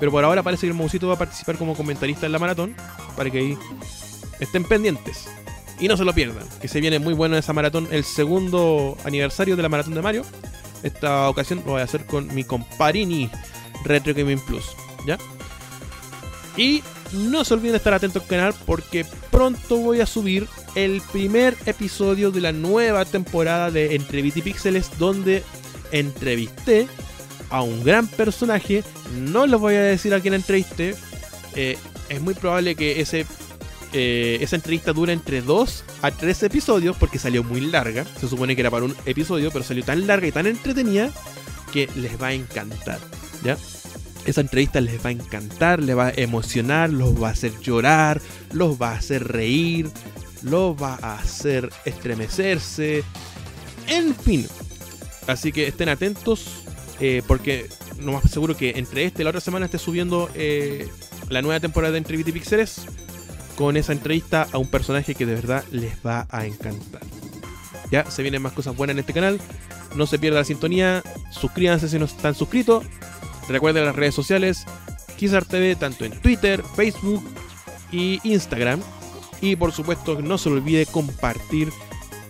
Pero 0.00 0.10
por 0.10 0.24
ahora 0.24 0.42
parece 0.42 0.62
que 0.62 0.72
el 0.72 0.74
Mausito 0.74 1.08
va 1.08 1.14
a 1.14 1.18
participar 1.18 1.56
como 1.56 1.74
comentarista 1.74 2.26
en 2.26 2.32
la 2.32 2.38
maratón, 2.38 2.74
para 3.16 3.30
que 3.30 3.38
ahí 3.38 3.58
estén 4.40 4.64
pendientes. 4.64 5.26
Y 5.78 5.88
no 5.88 5.96
se 5.96 6.04
lo 6.04 6.14
pierdan, 6.14 6.46
que 6.60 6.68
se 6.68 6.80
viene 6.80 6.98
muy 6.98 7.12
bueno 7.12 7.36
esa 7.36 7.52
maratón, 7.52 7.88
el 7.90 8.04
segundo 8.04 8.96
aniversario 9.04 9.56
de 9.56 9.62
la 9.62 9.68
maratón 9.68 9.94
de 9.94 10.02
Mario. 10.02 10.24
Esta 10.82 11.28
ocasión 11.28 11.62
lo 11.66 11.72
voy 11.72 11.80
a 11.82 11.84
hacer 11.84 12.06
con 12.06 12.34
mi 12.34 12.44
comparini 12.44 13.30
Retro 13.84 14.14
Gaming 14.14 14.40
Plus, 14.40 14.64
¿ya? 15.06 15.18
Y 16.56 16.82
no 17.12 17.44
se 17.44 17.54
olviden 17.54 17.72
de 17.72 17.78
estar 17.78 17.92
atentos 17.92 18.22
al 18.22 18.28
canal 18.28 18.54
porque 18.64 19.04
pronto 19.30 19.76
voy 19.76 20.00
a 20.00 20.06
subir 20.06 20.48
el 20.74 21.02
primer 21.12 21.56
episodio 21.66 22.30
de 22.30 22.40
la 22.40 22.52
nueva 22.52 23.04
temporada 23.04 23.70
de 23.70 23.94
Entrevista 23.94 24.38
y 24.38 24.42
Píxeles 24.42 24.98
donde 24.98 25.42
entrevisté 25.92 26.88
a 27.50 27.62
un 27.62 27.84
gran 27.84 28.06
personaje. 28.06 28.82
No 29.12 29.46
les 29.46 29.60
voy 29.60 29.74
a 29.74 29.82
decir 29.82 30.14
a 30.14 30.20
quién 30.20 30.34
entrevisté. 30.34 30.94
Eh, 31.54 31.78
es 32.08 32.20
muy 32.20 32.34
probable 32.34 32.74
que 32.74 33.00
ese 33.00 33.26
eh, 33.92 34.38
esa 34.40 34.56
entrevista 34.56 34.92
dura 34.92 35.12
entre 35.12 35.42
2 35.42 35.84
a 36.02 36.10
3 36.10 36.42
episodios 36.44 36.96
porque 36.96 37.18
salió 37.18 37.44
muy 37.44 37.60
larga. 37.60 38.04
Se 38.20 38.28
supone 38.28 38.54
que 38.54 38.62
era 38.62 38.70
para 38.70 38.84
un 38.84 38.94
episodio, 39.06 39.50
pero 39.50 39.64
salió 39.64 39.84
tan 39.84 40.06
larga 40.06 40.26
y 40.26 40.32
tan 40.32 40.46
entretenida 40.46 41.10
que 41.72 41.88
les 41.96 42.20
va 42.20 42.28
a 42.28 42.32
encantar. 42.32 42.98
¿Ya? 43.42 43.56
Esa 44.24 44.40
entrevista 44.40 44.80
les 44.80 45.04
va 45.04 45.10
a 45.10 45.12
encantar, 45.12 45.80
les 45.80 45.96
va 45.96 46.08
a 46.08 46.12
emocionar, 46.16 46.90
los 46.90 47.22
va 47.22 47.28
a 47.28 47.32
hacer 47.32 47.58
llorar, 47.60 48.20
los 48.52 48.80
va 48.80 48.90
a 48.90 48.96
hacer 48.96 49.26
reír, 49.28 49.88
los 50.42 50.80
va 50.80 50.98
a 51.00 51.18
hacer 51.18 51.70
estremecerse. 51.84 53.04
En 53.86 54.14
fin. 54.14 54.46
Así 55.28 55.52
que 55.52 55.68
estén 55.68 55.88
atentos 55.88 56.64
eh, 57.00 57.22
porque 57.26 57.68
no 57.98 58.12
más 58.12 58.30
seguro 58.30 58.56
que 58.56 58.70
entre 58.76 59.04
este 59.04 59.22
y 59.22 59.24
la 59.24 59.30
otra 59.30 59.40
semana 59.40 59.66
esté 59.66 59.78
subiendo 59.78 60.30
eh, 60.34 60.88
la 61.28 61.42
nueva 61.42 61.60
temporada 61.60 61.92
de 61.92 61.98
Entrevista 61.98 62.32
Pixeles 62.32 62.82
con 63.56 63.76
esa 63.76 63.92
entrevista 63.92 64.46
a 64.52 64.58
un 64.58 64.68
personaje 64.68 65.14
que 65.14 65.26
de 65.26 65.34
verdad 65.34 65.64
les 65.70 65.94
va 66.06 66.26
a 66.30 66.46
encantar. 66.46 67.02
Ya, 67.90 68.08
se 68.10 68.22
vienen 68.22 68.42
más 68.42 68.52
cosas 68.52 68.76
buenas 68.76 68.94
en 68.94 69.00
este 69.00 69.12
canal. 69.12 69.40
No 69.94 70.06
se 70.06 70.18
pierda 70.18 70.40
la 70.40 70.44
sintonía. 70.44 71.02
Suscríbanse 71.30 71.88
si 71.88 71.98
no 71.98 72.04
están 72.04 72.34
suscritos. 72.34 72.84
Recuerden 73.48 73.84
las 73.84 73.96
redes 73.96 74.14
sociales. 74.14 74.64
Kizar 75.16 75.44
TV, 75.44 75.76
tanto 75.76 76.04
en 76.04 76.12
Twitter, 76.20 76.62
Facebook 76.74 77.22
y 77.90 78.20
Instagram. 78.24 78.80
Y 79.40 79.56
por 79.56 79.72
supuesto, 79.72 80.20
no 80.20 80.38
se 80.38 80.48
olvide 80.48 80.86
compartir 80.86 81.72